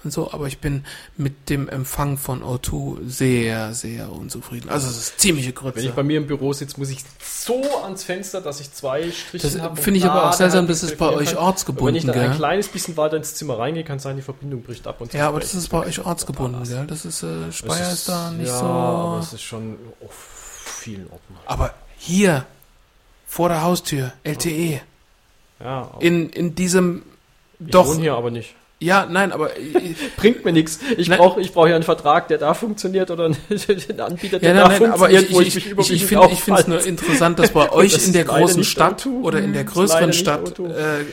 [0.06, 0.85] und so, aber ich bin
[1.17, 4.69] mit dem Empfang von O2 sehr, sehr unzufrieden.
[4.69, 5.90] Also es ist ziemliche Wenn ich Grütze.
[5.95, 9.59] bei mir im Büro sitze, muss ich so ans Fenster, dass ich zwei Striche Das
[9.61, 9.82] habe.
[9.82, 12.67] finde ich aber auch seltsam, das ist bei euch Wenn ich ortsgebunden, dann ein kleines
[12.67, 15.01] bisschen weiter ins Zimmer reingehe, kann sein, die Verbindung bricht ab.
[15.01, 16.85] Und Ja, aber das ist bei euch ortsgebunden, gell?
[16.88, 18.65] Das ist, äh, Speyer Das ist da nicht ja, so.
[18.65, 20.14] aber es ist schon auf
[20.80, 21.35] vielen Orten.
[21.45, 22.45] Aber hier,
[23.25, 24.82] vor der Haustür, LTE,
[25.59, 27.03] Ja, in, in diesem,
[27.59, 28.56] ich doch, wohne hier aber nicht.
[28.83, 30.79] Ja, nein, aber äh, Bringt mir nichts.
[30.97, 31.17] Ich Nein.
[31.19, 34.61] brauche ich brauch ja einen Vertrag, der da funktioniert oder einen einen Anbieter, der Ja,
[34.61, 35.55] da nein, nein, aber funktioniert, ich, wo ich,
[35.89, 38.59] ich, ich finde ich finde es nur interessant, dass bei euch Das in der großen
[38.59, 39.21] nicht Stadt O2.
[39.23, 40.69] oder in der größeren nicht Stadt O2.
[40.73, 41.05] äh, äh,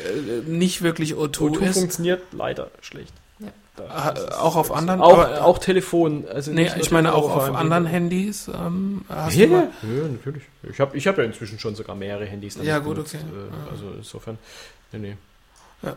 [0.46, 1.78] nicht wirklich O2 O2 ist.
[1.78, 3.12] funktioniert leider schlecht.
[3.38, 3.48] Ja.
[4.14, 6.24] Äh, auch auf anderen, Auch, aber, auch Telefon.
[6.32, 8.48] Also nee, nicht ich meine auch auf anderen Handys.
[8.48, 10.42] Ähm, hast Ja, du mal, ja, natürlich.
[10.70, 12.58] Ich habe ich hab ja inzwischen schon sogar mehrere Handys.
[12.62, 13.24] Ja, gut, benutzt, okay.
[13.24, 14.38] Äh, also insofern,
[14.92, 15.90] nee, nee.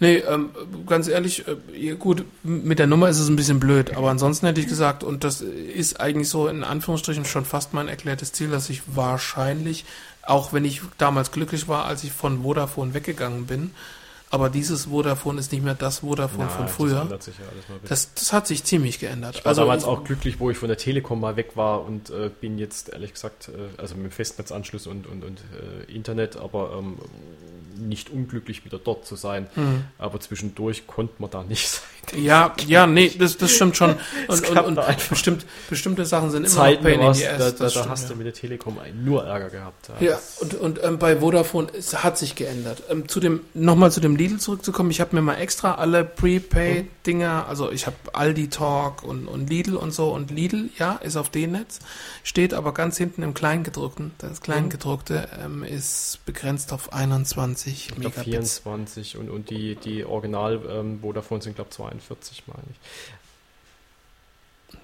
[0.00, 0.50] Nee, ähm,
[0.86, 4.60] ganz ehrlich, äh, gut, mit der Nummer ist es ein bisschen blöd, aber ansonsten hätte
[4.60, 8.68] ich gesagt, und das ist eigentlich so in Anführungsstrichen schon fast mein erklärtes Ziel, dass
[8.70, 9.84] ich wahrscheinlich,
[10.22, 13.70] auch wenn ich damals glücklich war, als ich von Vodafone weggegangen bin,
[14.28, 17.02] aber dieses Vodafone ist nicht mehr das Vodafone von das früher.
[17.02, 17.78] ändert sich ja alles mal.
[17.88, 19.36] Das, das hat sich ziemlich geändert.
[19.36, 22.10] Ich war damals ich- auch glücklich, wo ich von der Telekom mal weg war und
[22.10, 25.40] äh, bin jetzt ehrlich gesagt, äh, also mit dem Festnetzanschluss und, und, und
[25.88, 26.98] äh, Internet, aber ähm,
[27.76, 29.48] nicht unglücklich wieder dort zu sein.
[29.54, 29.84] Hm.
[29.98, 32.22] Aber zwischendurch konnte man da nicht sein.
[32.22, 33.96] Ja, ja, nee, das, das stimmt schon.
[34.28, 35.08] Und, und, und einfach.
[35.08, 37.38] bestimmt, bestimmte Sachen sind immer Zeiten noch Pain in war's, the da, Ass.
[37.56, 38.08] da, da stimmt, hast ja.
[38.10, 39.90] du mit der Telekom einen nur Ärger gehabt.
[40.00, 42.84] Ja, Das- und, und ähm, bei Vodafone es hat sich geändert.
[42.90, 44.90] Ähm, zu dem nochmal zu dem Lidl zurückzukommen.
[44.90, 49.76] Ich habe mir mal extra alle Prepaid-Dinger, also ich habe Aldi Talk und, und Lidl
[49.76, 51.80] und so und Lidl, ja, ist auf D-Netz,
[52.22, 54.12] steht aber ganz hinten im Kleingedruckten.
[54.18, 58.24] Das Kleingedruckte ähm, ist begrenzt auf 21 Ich glaube Megabits.
[58.60, 62.78] 24 und, und die, die Original ähm, Vodafone sind glaube 42, meine ich.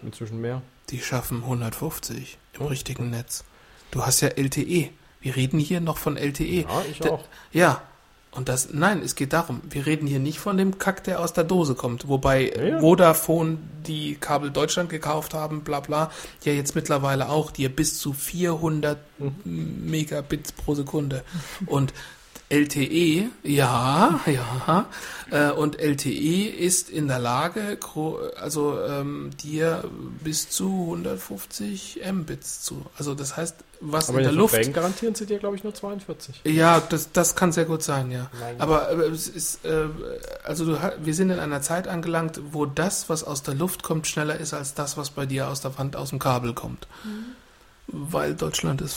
[0.02, 0.62] Inzwischen mehr.
[0.90, 2.66] Die schaffen 150 im Oh.
[2.66, 3.44] richtigen Netz.
[3.90, 4.90] Du hast ja LTE.
[5.20, 6.62] Wir reden hier noch von LTE.
[6.62, 7.24] Ja, ich Da- auch.
[7.52, 7.82] Ja.
[8.34, 11.34] Und das, nein, es geht darum, wir reden hier nicht von dem Kack, der aus
[11.34, 12.80] der Dose kommt, wobei Ja, ja.
[12.80, 16.10] Vodafone, die Kabel Deutschland gekauft haben, bla bla,
[16.42, 19.82] ja jetzt mittlerweile auch dir bis zu 400 Mhm.
[19.90, 21.24] Megabits pro Sekunde.
[21.66, 21.92] Und
[22.52, 24.86] LTE, ja, ja,
[25.30, 27.78] äh, und LTE ist in der Lage,
[28.38, 29.84] also ähm, dir
[30.22, 32.84] bis zu 150 Mbits zu.
[32.98, 35.56] Also das heißt, was Aber in in der den Luft Verträgen garantieren sie dir, glaube
[35.56, 36.42] ich, nur 42.
[36.44, 38.30] ja, das, das kann sehr gut sein, ja.
[38.38, 38.60] Nein.
[38.60, 39.86] Aber äh, es ist, äh,
[40.44, 44.06] also du, wir sind in einer Zeit angelangt, wo das, was aus der Luft kommt,
[44.06, 46.86] schneller ist als das, was bei dir aus der Wand, aus dem Kabel kommt.
[47.86, 48.92] Weil Deutschland es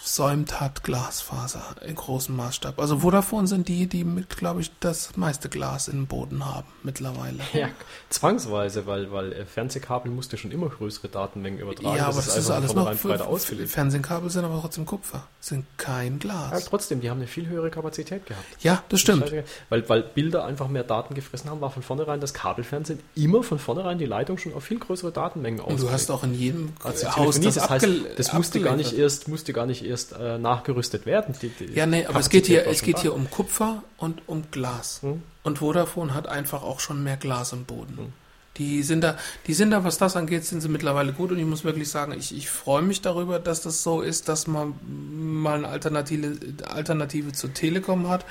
[0.00, 2.80] versäumt hat, Glasfaser in großem Maßstab.
[2.80, 7.38] Also Vodafone sind die, die mit, glaube ich, das meiste Glas im Boden haben mittlerweile.
[7.52, 7.68] Ja,
[8.08, 11.96] zwangsweise, weil, weil äh, Fernsehkabel musste schon immer größere Datenmengen übertragen.
[11.96, 13.02] ja, aber das ist einfach alles noch.
[13.02, 13.70] breiter ausgelegt.
[13.70, 16.64] Fernsehkabel sind aber trotzdem Kupfer, sind kein Ja, Glas.
[16.64, 18.44] trotzdem, die haben eine viel höhere Kapazität gehabt.
[18.60, 19.24] Ja, das stimmt.
[19.24, 19.44] Scheißegal.
[19.68, 23.58] Weil, weil Bilder einfach mehr Daten gefressen haben, war von vornherein das Kabelfernsehen immer von
[23.58, 27.16] vornherein die Leitung schon auf viel größere Datenmengen Und du hast auch in jedem also
[27.16, 31.06] Haus das, das heißt, das musste gar nicht erst, musste gar nicht erst äh, nachgerüstet
[31.06, 31.34] werden.
[31.42, 34.44] Die, die Ja, nee, aber es geht hier, es geht hier um Kupfer und um
[34.50, 35.02] Glas.
[35.02, 35.22] Hm?
[35.42, 37.96] Und Vodafone hat einfach auch schon mehr Glas im Boden.
[37.96, 38.12] Hm.
[38.56, 41.46] Die sind da, die sind da, was das angeht, sind sie mittlerweile gut und ich
[41.46, 45.58] muss wirklich sagen, ich, ich freue mich darüber, dass das so ist, dass man mal
[45.58, 46.36] eine Alternative,
[46.68, 48.24] Alternative zur Telekom hat.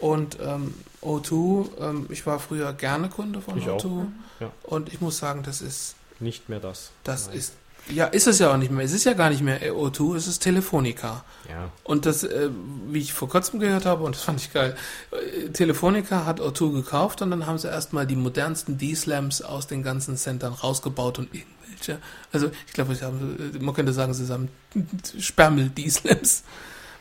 [0.00, 0.72] Und ähm,
[1.02, 3.84] O2, ähm, ich war früher gerne Kunde von Ich auch.
[3.84, 4.06] O2
[4.40, 4.50] Ja.
[4.62, 6.90] und ich muss sagen, das ist, Nicht mehr das.
[7.04, 7.36] das Nein.
[7.36, 7.52] ist,
[7.88, 8.84] ja, ist es ja auch nicht mehr.
[8.84, 11.24] Es ist ja gar nicht mehr O2, es ist Telefonica.
[11.48, 11.70] Ja.
[11.84, 12.50] Und das, äh,
[12.88, 14.76] wie ich vor kurzem gehört habe, und das fand ich geil,
[15.10, 19.82] äh, Telefonica hat O2 gekauft und dann haben sie erstmal die modernsten D-Slams aus den
[19.82, 21.98] ganzen Centern rausgebaut und irgendwelche,
[22.32, 24.48] also ich glaube, äh, man könnte sagen, sie haben
[25.18, 26.44] Spermel-D-Slams,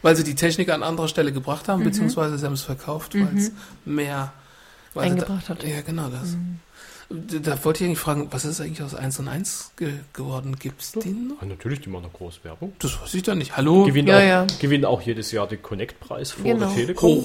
[0.01, 3.37] weil sie die Technik an anderer Stelle gebracht haben, beziehungsweise sie haben es verkauft, weil
[3.37, 3.51] es
[3.85, 4.33] mehr
[4.93, 5.63] weil sie Eingebracht da, hat.
[5.63, 6.31] Ja, genau das.
[6.31, 6.37] Da,
[7.09, 10.55] da wollte ich eigentlich fragen, was ist eigentlich aus 1 und 1 ge geworden?
[10.59, 11.41] Gibt's die noch?
[11.41, 12.73] Ah, natürlich, die machen noch groß Werbung.
[12.79, 13.57] Das weiß ich doch nicht.
[13.57, 13.83] Hallo?
[13.85, 14.47] Gewinnen, Ja, auch, ja.
[14.59, 16.67] gewinnen auch jedes Jahr den Connect-Preis vor Genau.
[16.67, 17.23] der Telekom.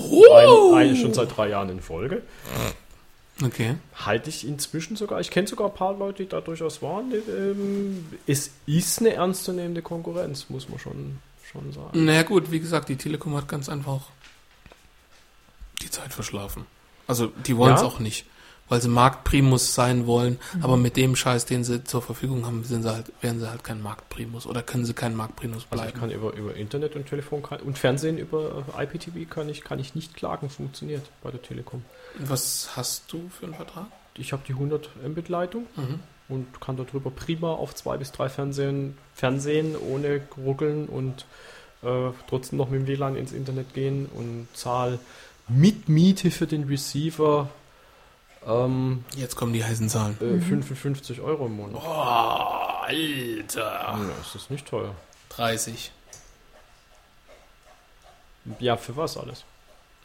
[0.73, 2.23] Ein, ein, schon seit drei Jahren in Folge.
[3.45, 3.75] Okay.
[3.97, 5.21] Halte ich inzwischen sogar.
[5.21, 7.13] Ich kenne sogar ein paar Leute, die da durchaus waren.
[7.13, 11.19] Ähm, es ist eine ernstzunehmende Konkurrenz, muss man schon,
[11.53, 12.05] schon sagen.
[12.05, 14.03] Naja gut, wie gesagt, die Telekom hat ganz einfach
[15.83, 16.65] die Zeit verschlafen.
[17.07, 17.87] Also die wollen es Ja?
[17.89, 18.25] auch nicht,
[18.69, 22.83] weil sie Marktprimus sein wollen, aber mit dem Scheiß, den sie zur Verfügung haben, sind
[22.83, 26.01] sie halt, werden sie halt kein Marktprimus oder können sie kein Marktprimus Also ich bleiben.
[26.01, 29.79] kann über, über Internet und Telefon kann, und Fernsehen über äh, IPTV kann ich, kann
[29.79, 31.85] ich nicht klagen, funktioniert bei der Telekom.
[32.19, 33.87] Was hast du für einen Vertrag?
[34.17, 36.01] Ich habe die 100 Mbit Leitung Mhm.
[36.29, 41.27] und kann darüber prima auf zwei bis drei Fernsehen, Fernsehen ohne ruckeln und
[41.83, 44.99] äh, trotzdem noch mit dem WLAN ins Internet gehen und zahl
[45.49, 47.51] mit Miete für den Receiver
[48.47, 50.17] ähm, Jetzt kommen die heißen Zahlen.
[50.21, 51.83] äh, 55 Euro im Monat.
[51.85, 53.63] Oh, Alter.
[53.63, 54.95] Ja, das ist nicht teuer.
[55.31, 55.91] 30.
[58.59, 59.45] Ja, für was alles?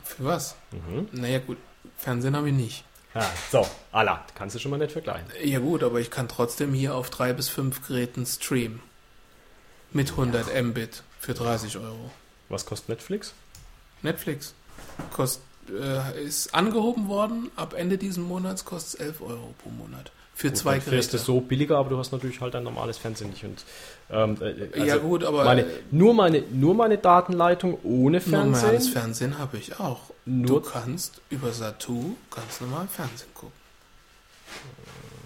[0.04, 0.56] Für was?
[0.72, 1.10] Mhm.
[1.12, 1.58] Naja gut,
[1.98, 2.84] Fernsehen habe ich nicht.
[3.14, 5.28] Ja, so, Allah, kannst du schon mal nicht vergleichen.
[5.44, 8.82] Ja gut, aber ich kann trotzdem hier auf drei bis fünf Geräten streamen.
[9.92, 12.12] Mit 100 Mbit für 30 Euro.
[12.48, 13.34] Was kostet Netflix?
[14.04, 14.54] Netflix
[15.12, 17.52] kost, äh, ist angehoben worden.
[17.56, 20.12] Ab Ende diesen Monats kostet es 11 Euro pro Monat.
[20.34, 21.26] Für zwei Gut, dann wärst Geräte.
[21.26, 23.44] du so billiger, aber du hast natürlich halt ein normales Fernsehen nicht.
[23.44, 23.66] Und,
[24.10, 28.60] ähm, äh, also ja gut, aber meine, äh, nur, meine, nur meine Datenleitung ohne normales
[28.62, 28.94] Fernsehen.
[28.94, 30.12] Fernsehen habe ich auch.
[30.26, 33.54] Nur- du kannst über Satu ganz normal Fernsehen gucken.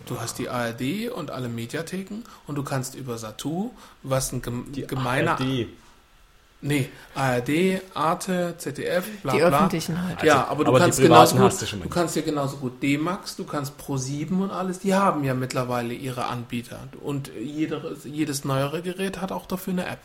[0.08, 4.72] Du hast die ARD und alle Mediatheken und du kannst über Satu, was ein gem
[4.72, 5.32] Die gemeiner...
[5.40, 5.68] ARD.
[6.66, 9.48] Nee, ARD, Arte, ZDF, bla Die bla.
[9.50, 10.24] öffentlichen halt.
[10.24, 13.44] ja, aber du aber kannst genauso gut, du du kannst ja genauso gut D-Max, du
[13.44, 16.80] kannst Pro7 und alles, die haben ja mittlerweile ihre Anbieter.
[17.02, 20.00] Und jedes, jedes neuere Gerät hat auch dafür eine App.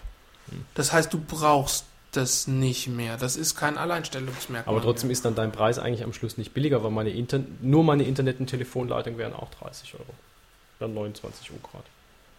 [0.51, 0.65] Hm.
[0.75, 3.17] Das heißt, du brauchst das nicht mehr.
[3.17, 4.75] Das ist kein Alleinstellungsmerkmal.
[4.75, 7.85] Aber trotzdem ist dann dein Preis eigentlich am Schluss nicht billiger, weil meine Inter nur
[7.85, 10.13] meine Internet- und Telefonleitung wären auch 30 Euro.
[10.81, 11.85] Dann 29 Euro gerade.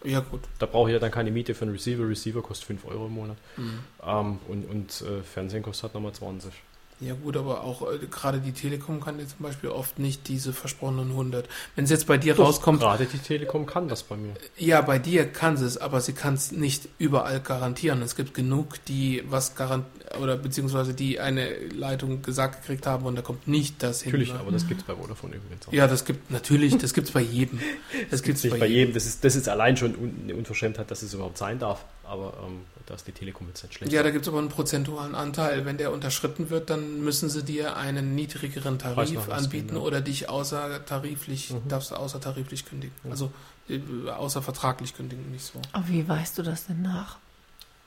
[0.04, 0.40] Ja, gut.
[0.58, 2.08] Da brauche ich ja dann keine Miete für einen Receiver.
[2.08, 3.36] Receiver kostet 5 Euro im Monat.
[3.56, 3.78] Mhm.
[4.04, 6.52] Ähm, und und äh, Fernsehen kostet halt nochmal 20.
[7.00, 10.52] Ja gut, aber auch äh, gerade die Telekom kann dir zum Beispiel oft nicht diese
[10.52, 11.48] versprochenen 100.
[11.74, 14.34] Wenn es jetzt bei dir rauskommt, Gerade die Telekom kann das bei mir.
[14.58, 18.02] Ja, bei dir kann sie es, aber sie kann es nicht überall garantieren.
[18.02, 19.86] Es gibt genug, die was garant
[20.20, 24.12] oder beziehungsweise die eine Leitung gesagt gekriegt haben und da kommt nicht das hin.
[24.12, 25.72] Natürlich, aber das gibt es bei Vodafone übrigens auch.
[25.72, 27.60] Ja, das gibt natürlich, das gibt's bei jedem.
[28.10, 28.94] Das gibt's nicht bei jedem.
[28.94, 31.84] Das ist, das ist allein schon un, eine Unverschämtheit, dass es überhaupt sein darf.
[32.04, 33.92] Aber ähm, da ist die Telekom jetzt nicht schlecht.
[33.92, 35.64] Ja, da gibt's aber einen prozentualen Anteil.
[35.64, 39.80] Wenn der unterschritten wird, dann müssen sie dir einen niedrigeren Tarif anbieten ja.
[39.80, 41.68] oder dich außertariflich, Mhm.
[41.68, 42.94] darfst du außertariflich kündigen.
[43.04, 43.10] Ja.
[43.12, 43.30] Also
[43.68, 45.60] äh, außervertraglich kündigen, nicht so.
[45.72, 47.18] Aber wie weißt du das denn nach?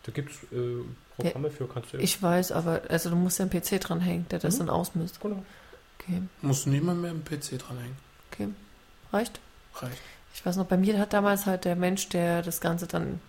[0.04, 0.84] Da gibt es äh,
[1.18, 4.40] Programme für, kannst du Ich weiß, aber also du musst ja einen PC dranhängen, der
[4.40, 4.60] das Mhm.
[4.60, 5.20] dann ausmisst.
[5.22, 5.36] Genau.
[5.36, 5.44] Mhm.
[6.00, 7.96] Okay, Musst du nicht mal mehr im PC dranhängen.
[8.32, 8.48] okay.
[9.12, 9.40] Reicht?
[9.76, 9.98] Reicht.
[10.34, 13.20] Ich weiß noch, bei mir hat damals halt der Mensch, der das Ganze dann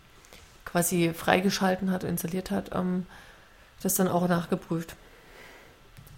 [0.74, 3.06] quasi freigeschalten hat, installiert hat, ähm,
[3.80, 4.96] das dann auch nachgeprüft.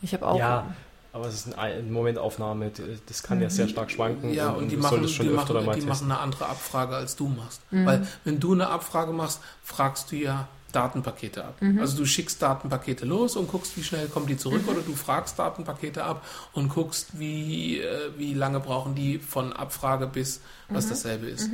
[0.01, 0.39] Ich habe auch.
[0.39, 0.75] Ja,
[1.13, 4.33] aber es ist eine Momentaufnahme, die- das kann ja sehr stark schwanken.
[4.33, 7.17] Ja, und, die du machen, die, öfter machen, mal die machen eine andere Abfrage, als
[7.17, 7.61] du machst.
[7.71, 7.85] Mhm.
[7.85, 11.61] Weil wenn du eine Abfrage machst, fragst du ja Datenpakete ab.
[11.61, 11.79] Mhm.
[11.79, 15.39] Also du schickst Datenpakete los und guckst, wie schnell kommen die zurück oder du fragst
[15.39, 21.27] Datenpakete ab und guckst, wie, äh, wie lange brauchen die von Abfrage bis was dasselbe
[21.27, 21.51] ist.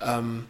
[0.00, 0.44] Ähm,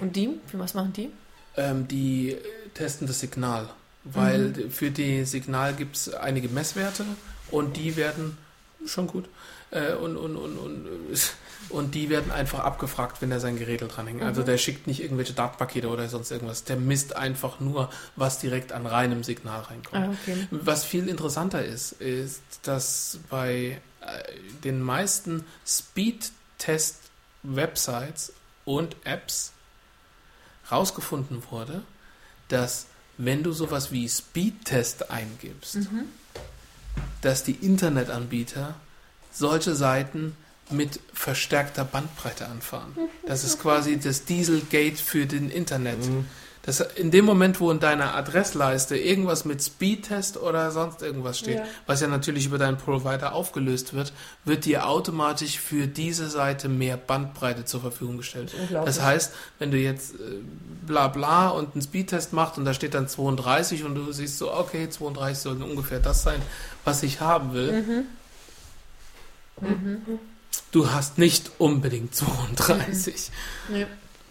[0.00, 0.28] Und die?
[0.52, 1.08] Was machen die?
[1.56, 2.38] ähm, die äh,
[2.74, 3.70] testen das Signal,
[4.04, 7.06] weil d- für die Signal gibt es einige Messwerte
[7.50, 8.36] und die werden
[8.84, 9.26] schon gut
[9.70, 10.86] äh, und, und, und, und,
[11.70, 14.22] und die werden einfach abgefragt, wenn er sein Gerät dranhängt.
[14.22, 16.64] Also der schickt nicht irgendwelche Datenpakete oder sonst irgendwas.
[16.64, 20.08] Der misst einfach nur, was direkt an reinem Signal reinkommt.
[20.08, 20.46] Ah, okay.
[20.50, 24.22] Was viel interessanter ist, ist, dass bei äh,
[24.62, 28.32] den meisten Speed-Test-Websites
[28.64, 29.52] und Apps
[30.70, 31.82] rausgefunden wurde,
[32.48, 32.86] dass
[33.18, 35.78] wenn du sowas wie Speedtest eingibst,
[37.22, 38.74] dass die Internetanbieter
[39.32, 40.36] solche Seiten
[40.70, 42.96] mit verstärkter Bandbreite anfahren.
[43.26, 45.98] Das ist quasi das Dieselgate für den Internet.
[46.66, 51.58] Das, in dem Moment, wo in deiner Adressleiste irgendwas mit Speedtest oder sonst irgendwas steht,
[51.58, 51.64] Ja.
[51.86, 54.12] was ja natürlich über deinen Provider aufgelöst wird,
[54.44, 58.52] wird dir automatisch für diese Seite mehr Bandbreite zur Verfügung gestellt.
[58.84, 60.16] Das heißt, wenn du jetzt äh,
[60.86, 64.52] bla bla und einen Speedtest machst und da steht dann 32 und du siehst so,
[64.52, 66.42] okay, 32 soll ungefähr das sein,
[66.84, 68.04] was ich haben will.
[70.72, 73.30] Du hast nicht unbedingt 32.
[73.68, 73.86] Nee.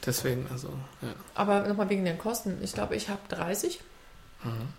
[0.05, 0.69] Deswegen, also,
[1.01, 1.09] ja.
[1.33, 2.59] Aber nochmal wegen den Kosten.
[2.61, 3.79] Ich glaube, ich habe 30.
[4.43, 4.69] Mhm.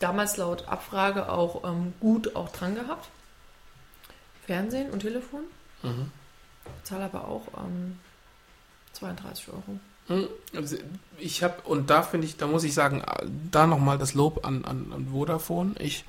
[0.00, 3.08] Damals laut Abfrage auch ähm, gut auch dran gehabt.
[4.46, 5.42] Fernsehen und Telefon.
[5.82, 6.10] Mhm.
[6.82, 7.98] Zahle aber auch ähm,
[8.92, 9.78] 32 Euro.
[10.08, 10.76] Hm, also
[11.18, 13.02] Ich habe, und da finde ich, da muss ich sagen,
[13.50, 15.74] da nochmal das Lob an, an, an Vodafone.
[15.78, 16.04] Ich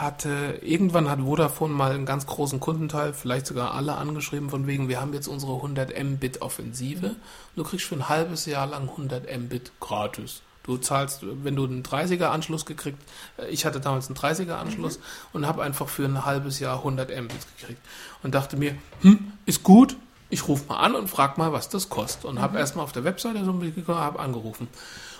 [0.00, 4.88] hatte, irgendwann hat Vodafone mal einen ganz großen Kundenteil, vielleicht sogar alle angeschrieben, von wegen,
[4.88, 7.16] wir haben jetzt unsere 100 Mbit Offensive.
[7.54, 10.42] Du kriegst für ein halbes Jahr lang 100 Mbit gratis.
[10.64, 12.98] Du zahlst, wenn du einen 30er Anschluss gekriegt,
[13.38, 14.98] äh, ich hatte damals einen 30er Anschluss
[15.32, 17.80] und habe einfach für ein halbes Jahr 100 Mbit gekriegt
[18.22, 19.96] und dachte mir, hm, ist gut,
[20.28, 22.24] ich rufe mal an und frage mal, was das kostet.
[22.24, 24.66] Und habe erstmal auf der Webseite so ein bisschen angerufen.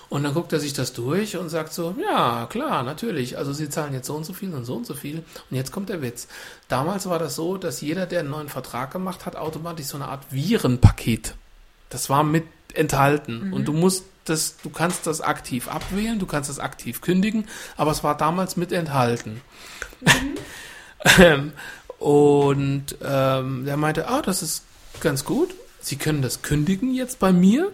[0.09, 3.37] Und dann guckt er sich das durch und sagt so, ja, klar, natürlich.
[3.37, 5.17] Also sie zahlen jetzt so und so viel und so und so viel.
[5.49, 6.27] Und jetzt kommt der Witz.
[6.69, 10.07] Damals war das so, dass jeder, der einen neuen Vertrag gemacht hat, automatisch so eine
[10.07, 11.35] Art Virenpaket.
[11.89, 13.53] Das war mit enthalten.
[13.53, 17.45] Und du musst das, du kannst das aktiv abwählen, du kannst das aktiv kündigen,
[17.77, 19.41] aber es war damals mit enthalten.
[21.17, 21.53] Ähm,
[21.99, 24.63] Und ähm, der meinte, ah, das ist
[24.99, 25.53] ganz gut.
[25.81, 27.71] Sie können das kündigen jetzt bei mir.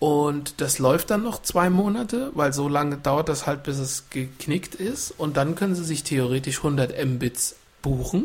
[0.00, 4.08] Und das läuft dann noch zwei Monate, weil so lange dauert das halt, bis es
[4.10, 5.12] geknickt ist.
[5.16, 8.24] Und dann können Sie sich theoretisch 100 Mbits buchen.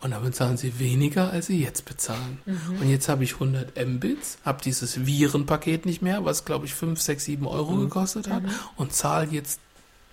[0.00, 2.40] Und dann bezahlen Sie weniger, als Sie jetzt bezahlen.
[2.80, 7.00] Und jetzt habe ich 100 Mbits, habe dieses Virenpaket nicht mehr, was glaube ich 5,
[7.00, 8.42] 6, 7 Euro gekostet hat.
[8.76, 9.60] Und zahle jetzt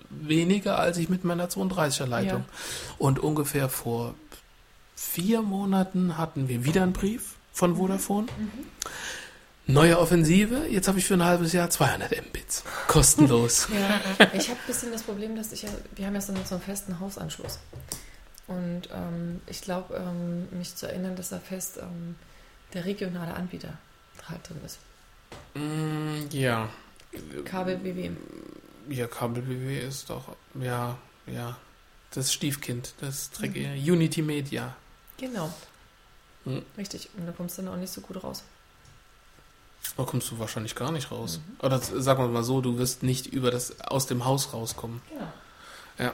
[0.09, 2.43] weniger, als ich mit meiner 32er Leitung.
[2.97, 4.13] Und ungefähr vor
[4.95, 8.27] vier Monaten hatten wir wieder einen Brief von Vodafone.
[9.69, 12.63] Neue Offensive, jetzt habe ich für ein halbes Jahr 200 Mbits.
[12.87, 13.67] Kostenlos.
[14.19, 16.43] Ja, ich habe ein bisschen das Problem, dass ich ja, wir haben ja so einen,
[16.43, 17.59] so einen festen Hausanschluss.
[18.47, 22.15] Und ähm, ich glaube, ähm, mich zu erinnern, dass da fest ähm,
[22.73, 23.77] der regionale Anbieter
[24.27, 24.79] halt drin ist.
[25.53, 26.67] Mm, ja.
[27.45, 28.09] Kabel BW.
[28.89, 31.57] Ja, Kabel-BW ist doch, ja, ja.
[32.09, 34.75] Das Stiefkind, das Dreck, Unity Media.
[35.17, 35.53] Genau.
[36.45, 36.63] Hm.
[36.75, 37.11] Richtig.
[37.15, 38.43] Und da kommst du dann auch nicht so gut raus.
[39.97, 41.39] Da kommst du wahrscheinlich gar nicht raus.
[41.61, 45.01] Oder sagen wir mal so, du wirst nicht über das aus dem Haus rauskommen.
[45.09, 45.31] Genau.
[45.97, 46.13] Ja.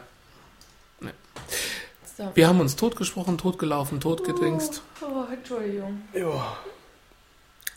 [2.17, 2.31] So.
[2.33, 4.81] Wir haben uns totgesprochen, totgelaufen, totgedingst.
[5.01, 6.01] Oh, Entschuldigung.
[6.13, 6.57] Ja.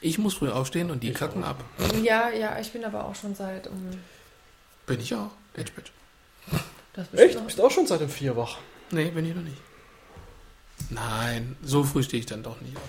[0.00, 1.64] Ich muss früh aufstehen und die kacken ab.
[2.04, 3.90] Ja, ja, ich bin aber auch schon seit um
[4.86, 5.30] Bin ich auch.
[5.54, 5.72] Edge
[6.92, 7.44] das Echt?
[7.44, 8.58] Bist auch schon seit dem vier wach?
[8.90, 9.56] Nee, bin ich noch nicht.
[10.90, 12.82] Nein, so früh stehe ich dann doch nicht auf.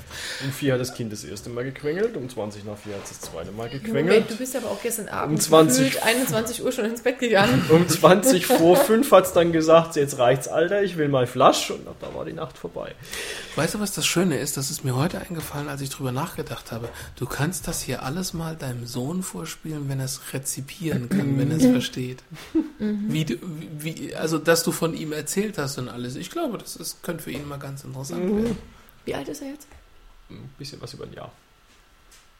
[0.43, 3.09] Um vier hat das Kind das erste Mal gequengelt, um 20 nach vier hat es
[3.09, 4.29] das zweite Mal Moment, gequengelt.
[4.31, 7.63] du bist aber auch gestern Abend Um 20 gefühlt 21 Uhr schon ins Bett gegangen.
[7.69, 11.71] Um 20 vor fünf hat es dann gesagt, jetzt reicht's, Alter, ich will mal Flasch.
[11.71, 12.95] Und ab da war die Nacht vorbei.
[13.55, 14.55] Weißt du, was das Schöne ist?
[14.55, 16.87] Das ist mir heute eingefallen, als ich drüber nachgedacht habe.
[17.17, 21.51] Du kannst das hier alles mal deinem Sohn vorspielen, wenn er es rezipieren kann, wenn
[21.51, 22.23] er es versteht.
[22.79, 23.35] Wie, du,
[23.77, 26.15] wie, also, dass du von ihm erzählt hast und alles.
[26.15, 28.57] Ich glaube, das ist, könnte für ihn mal ganz interessant werden.
[29.05, 29.67] Wie alt ist er jetzt?
[30.29, 31.31] Ein bisschen was über ein Jahr.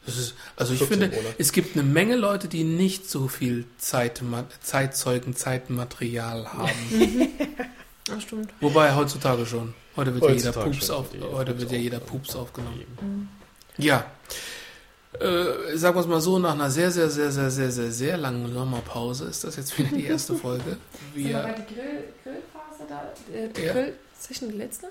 [0.06, 1.34] Das ist, also ich 14 finde, Monate.
[1.38, 4.22] es gibt eine Menge Leute, die nicht so viel Zeit,
[4.62, 6.70] Zeitzeugen, Zeitmaterial haben.
[8.10, 8.50] Ach, stimmt.
[8.60, 9.74] Wobei heutzutage schon.
[9.96, 12.22] Heute wird ja jeder Heutzutage Pups auf, wird heute Pups wird ja jeder aufgenommen.
[12.22, 12.80] Pups aufgenommen.
[12.80, 13.28] Eben.
[13.76, 14.10] Ja.
[15.18, 18.16] Äh, sagen wir es mal so, nach einer sehr, sehr, sehr, sehr, sehr, sehr, sehr
[18.16, 20.62] langen Sommerpause ist das jetzt wieder die erste Folge.
[20.92, 23.12] Sag mal, Wir, war die Grill, Grillphase da?
[23.36, 23.72] Äh, die Ja.
[23.72, 24.86] Grill-Session die letzte?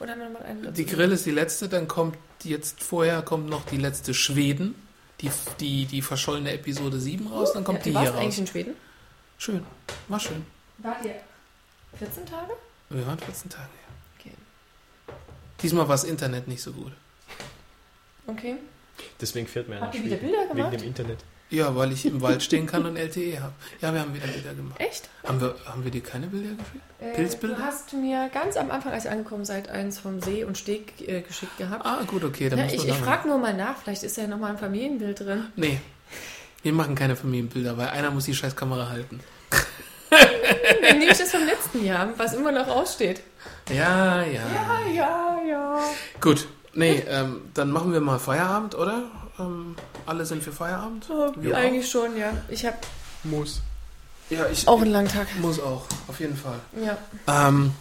[0.00, 0.74] Oder haben wir noch mal eine dazu?
[0.74, 4.74] die Grill ist die letzte, dann kommt jetzt vorher kommt noch die letzte Schweden,
[5.20, 8.20] die, die, die verschollene Episode 7 raus, dann kommt ja, die hier warst raus.
[8.20, 8.74] eigentlich in Schweden?
[9.38, 9.64] Schön,
[10.08, 10.44] war schön.
[10.78, 11.14] Wart ihr
[11.98, 12.52] 14 Tage?
[12.90, 13.94] Wir waren 14 Tage, ja.
[14.20, 14.34] Okay.
[15.62, 16.92] Diesmal war das Internet nicht so gut.
[18.26, 18.56] Okay.
[19.20, 20.30] Deswegen fährt man ja nach Habt ihr wieder Schweden.
[20.32, 20.72] Bilder Wegen gemacht?
[20.74, 21.18] dem Internet.
[21.50, 23.52] Ja, weil ich im Wald stehen kann und LTE habe.
[23.80, 24.78] Ja, wir haben wieder Bilder gemacht.
[24.80, 25.08] Echt?
[25.26, 26.84] Haben wir, haben wir dir keine Bilder geschickt?
[27.00, 27.56] Äh, Pilzbilder?
[27.56, 31.08] Du hast mir ganz am Anfang, als ihr angekommen seid, eins vom See und Steg
[31.08, 31.86] äh, geschickt gehabt.
[31.86, 34.50] Ah, gut, okay, dann Ja, ich ich frage nur mal nach, vielleicht ist ja nochmal
[34.52, 35.46] ein Familienbild drin.
[35.56, 35.80] Nee,
[36.62, 39.20] wir machen keine Familienbilder, weil einer muss die scheiß Kamera halten.
[40.10, 43.22] Dann nehme ich das vom letzten Jahr, was immer noch aussteht.
[43.70, 44.42] Ja, ja.
[44.54, 45.80] Ja, ja, ja.
[46.20, 49.04] Gut, nee, ähm, dann machen wir mal Feierabend, oder?
[49.38, 49.76] Ähm,
[50.06, 51.06] alle sind für Feierabend?
[51.10, 51.54] Oh, auch?
[51.54, 52.32] eigentlich schon, ja.
[52.48, 52.76] Ich habe
[53.24, 53.60] Muss.
[54.30, 55.26] Ja, ich auch einen langen Tag.
[55.40, 56.58] muss auch, auf jeden Fall.
[56.84, 56.98] Ja.
[57.26, 57.72] Ähm,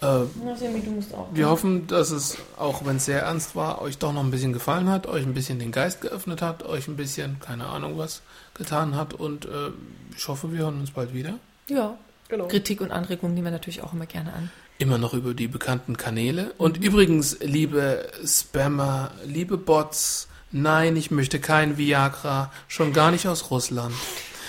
[0.00, 1.28] äh, Na, Sammy, du musst auch.
[1.32, 4.52] wir hoffen, dass es, auch wenn es sehr ernst war, euch doch noch ein bisschen
[4.52, 8.22] gefallen hat, euch ein bisschen den Geist geöffnet hat, euch ein bisschen, keine Ahnung was,
[8.54, 9.70] getan hat und äh,
[10.16, 11.34] ich hoffe, wir hören uns bald wieder.
[11.68, 11.96] Ja.
[12.28, 12.48] Genau.
[12.48, 14.50] Kritik und Anregungen nehmen wir natürlich auch immer gerne an.
[14.78, 16.52] Immer noch über die bekannten Kanäle.
[16.58, 23.50] Und übrigens, liebe Spammer, liebe Bots, nein, ich möchte kein Viagra, schon gar nicht aus
[23.50, 23.94] Russland.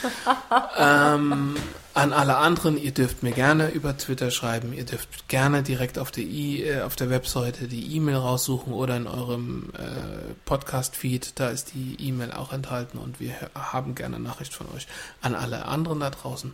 [0.77, 1.55] ähm,
[1.93, 6.11] an alle anderen, ihr dürft mir gerne über Twitter schreiben, ihr dürft gerne direkt auf
[6.11, 11.49] der, I, äh, auf der Webseite die E-Mail raussuchen oder in eurem äh, Podcast-Feed, da
[11.49, 14.87] ist die E-Mail auch enthalten und wir haben gerne Nachricht von euch.
[15.21, 16.53] An alle anderen da draußen,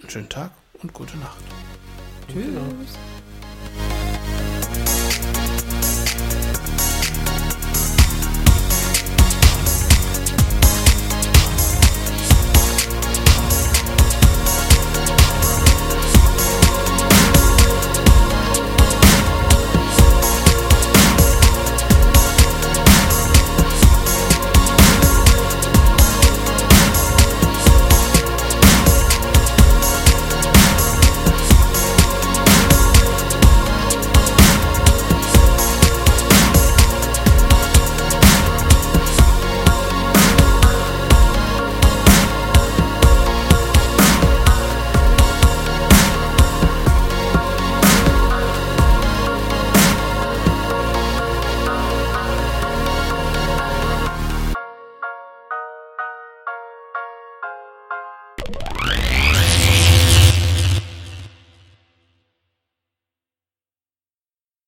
[0.00, 0.50] einen schönen Tag
[0.82, 1.38] und gute Nacht.
[2.28, 2.98] Tschüss.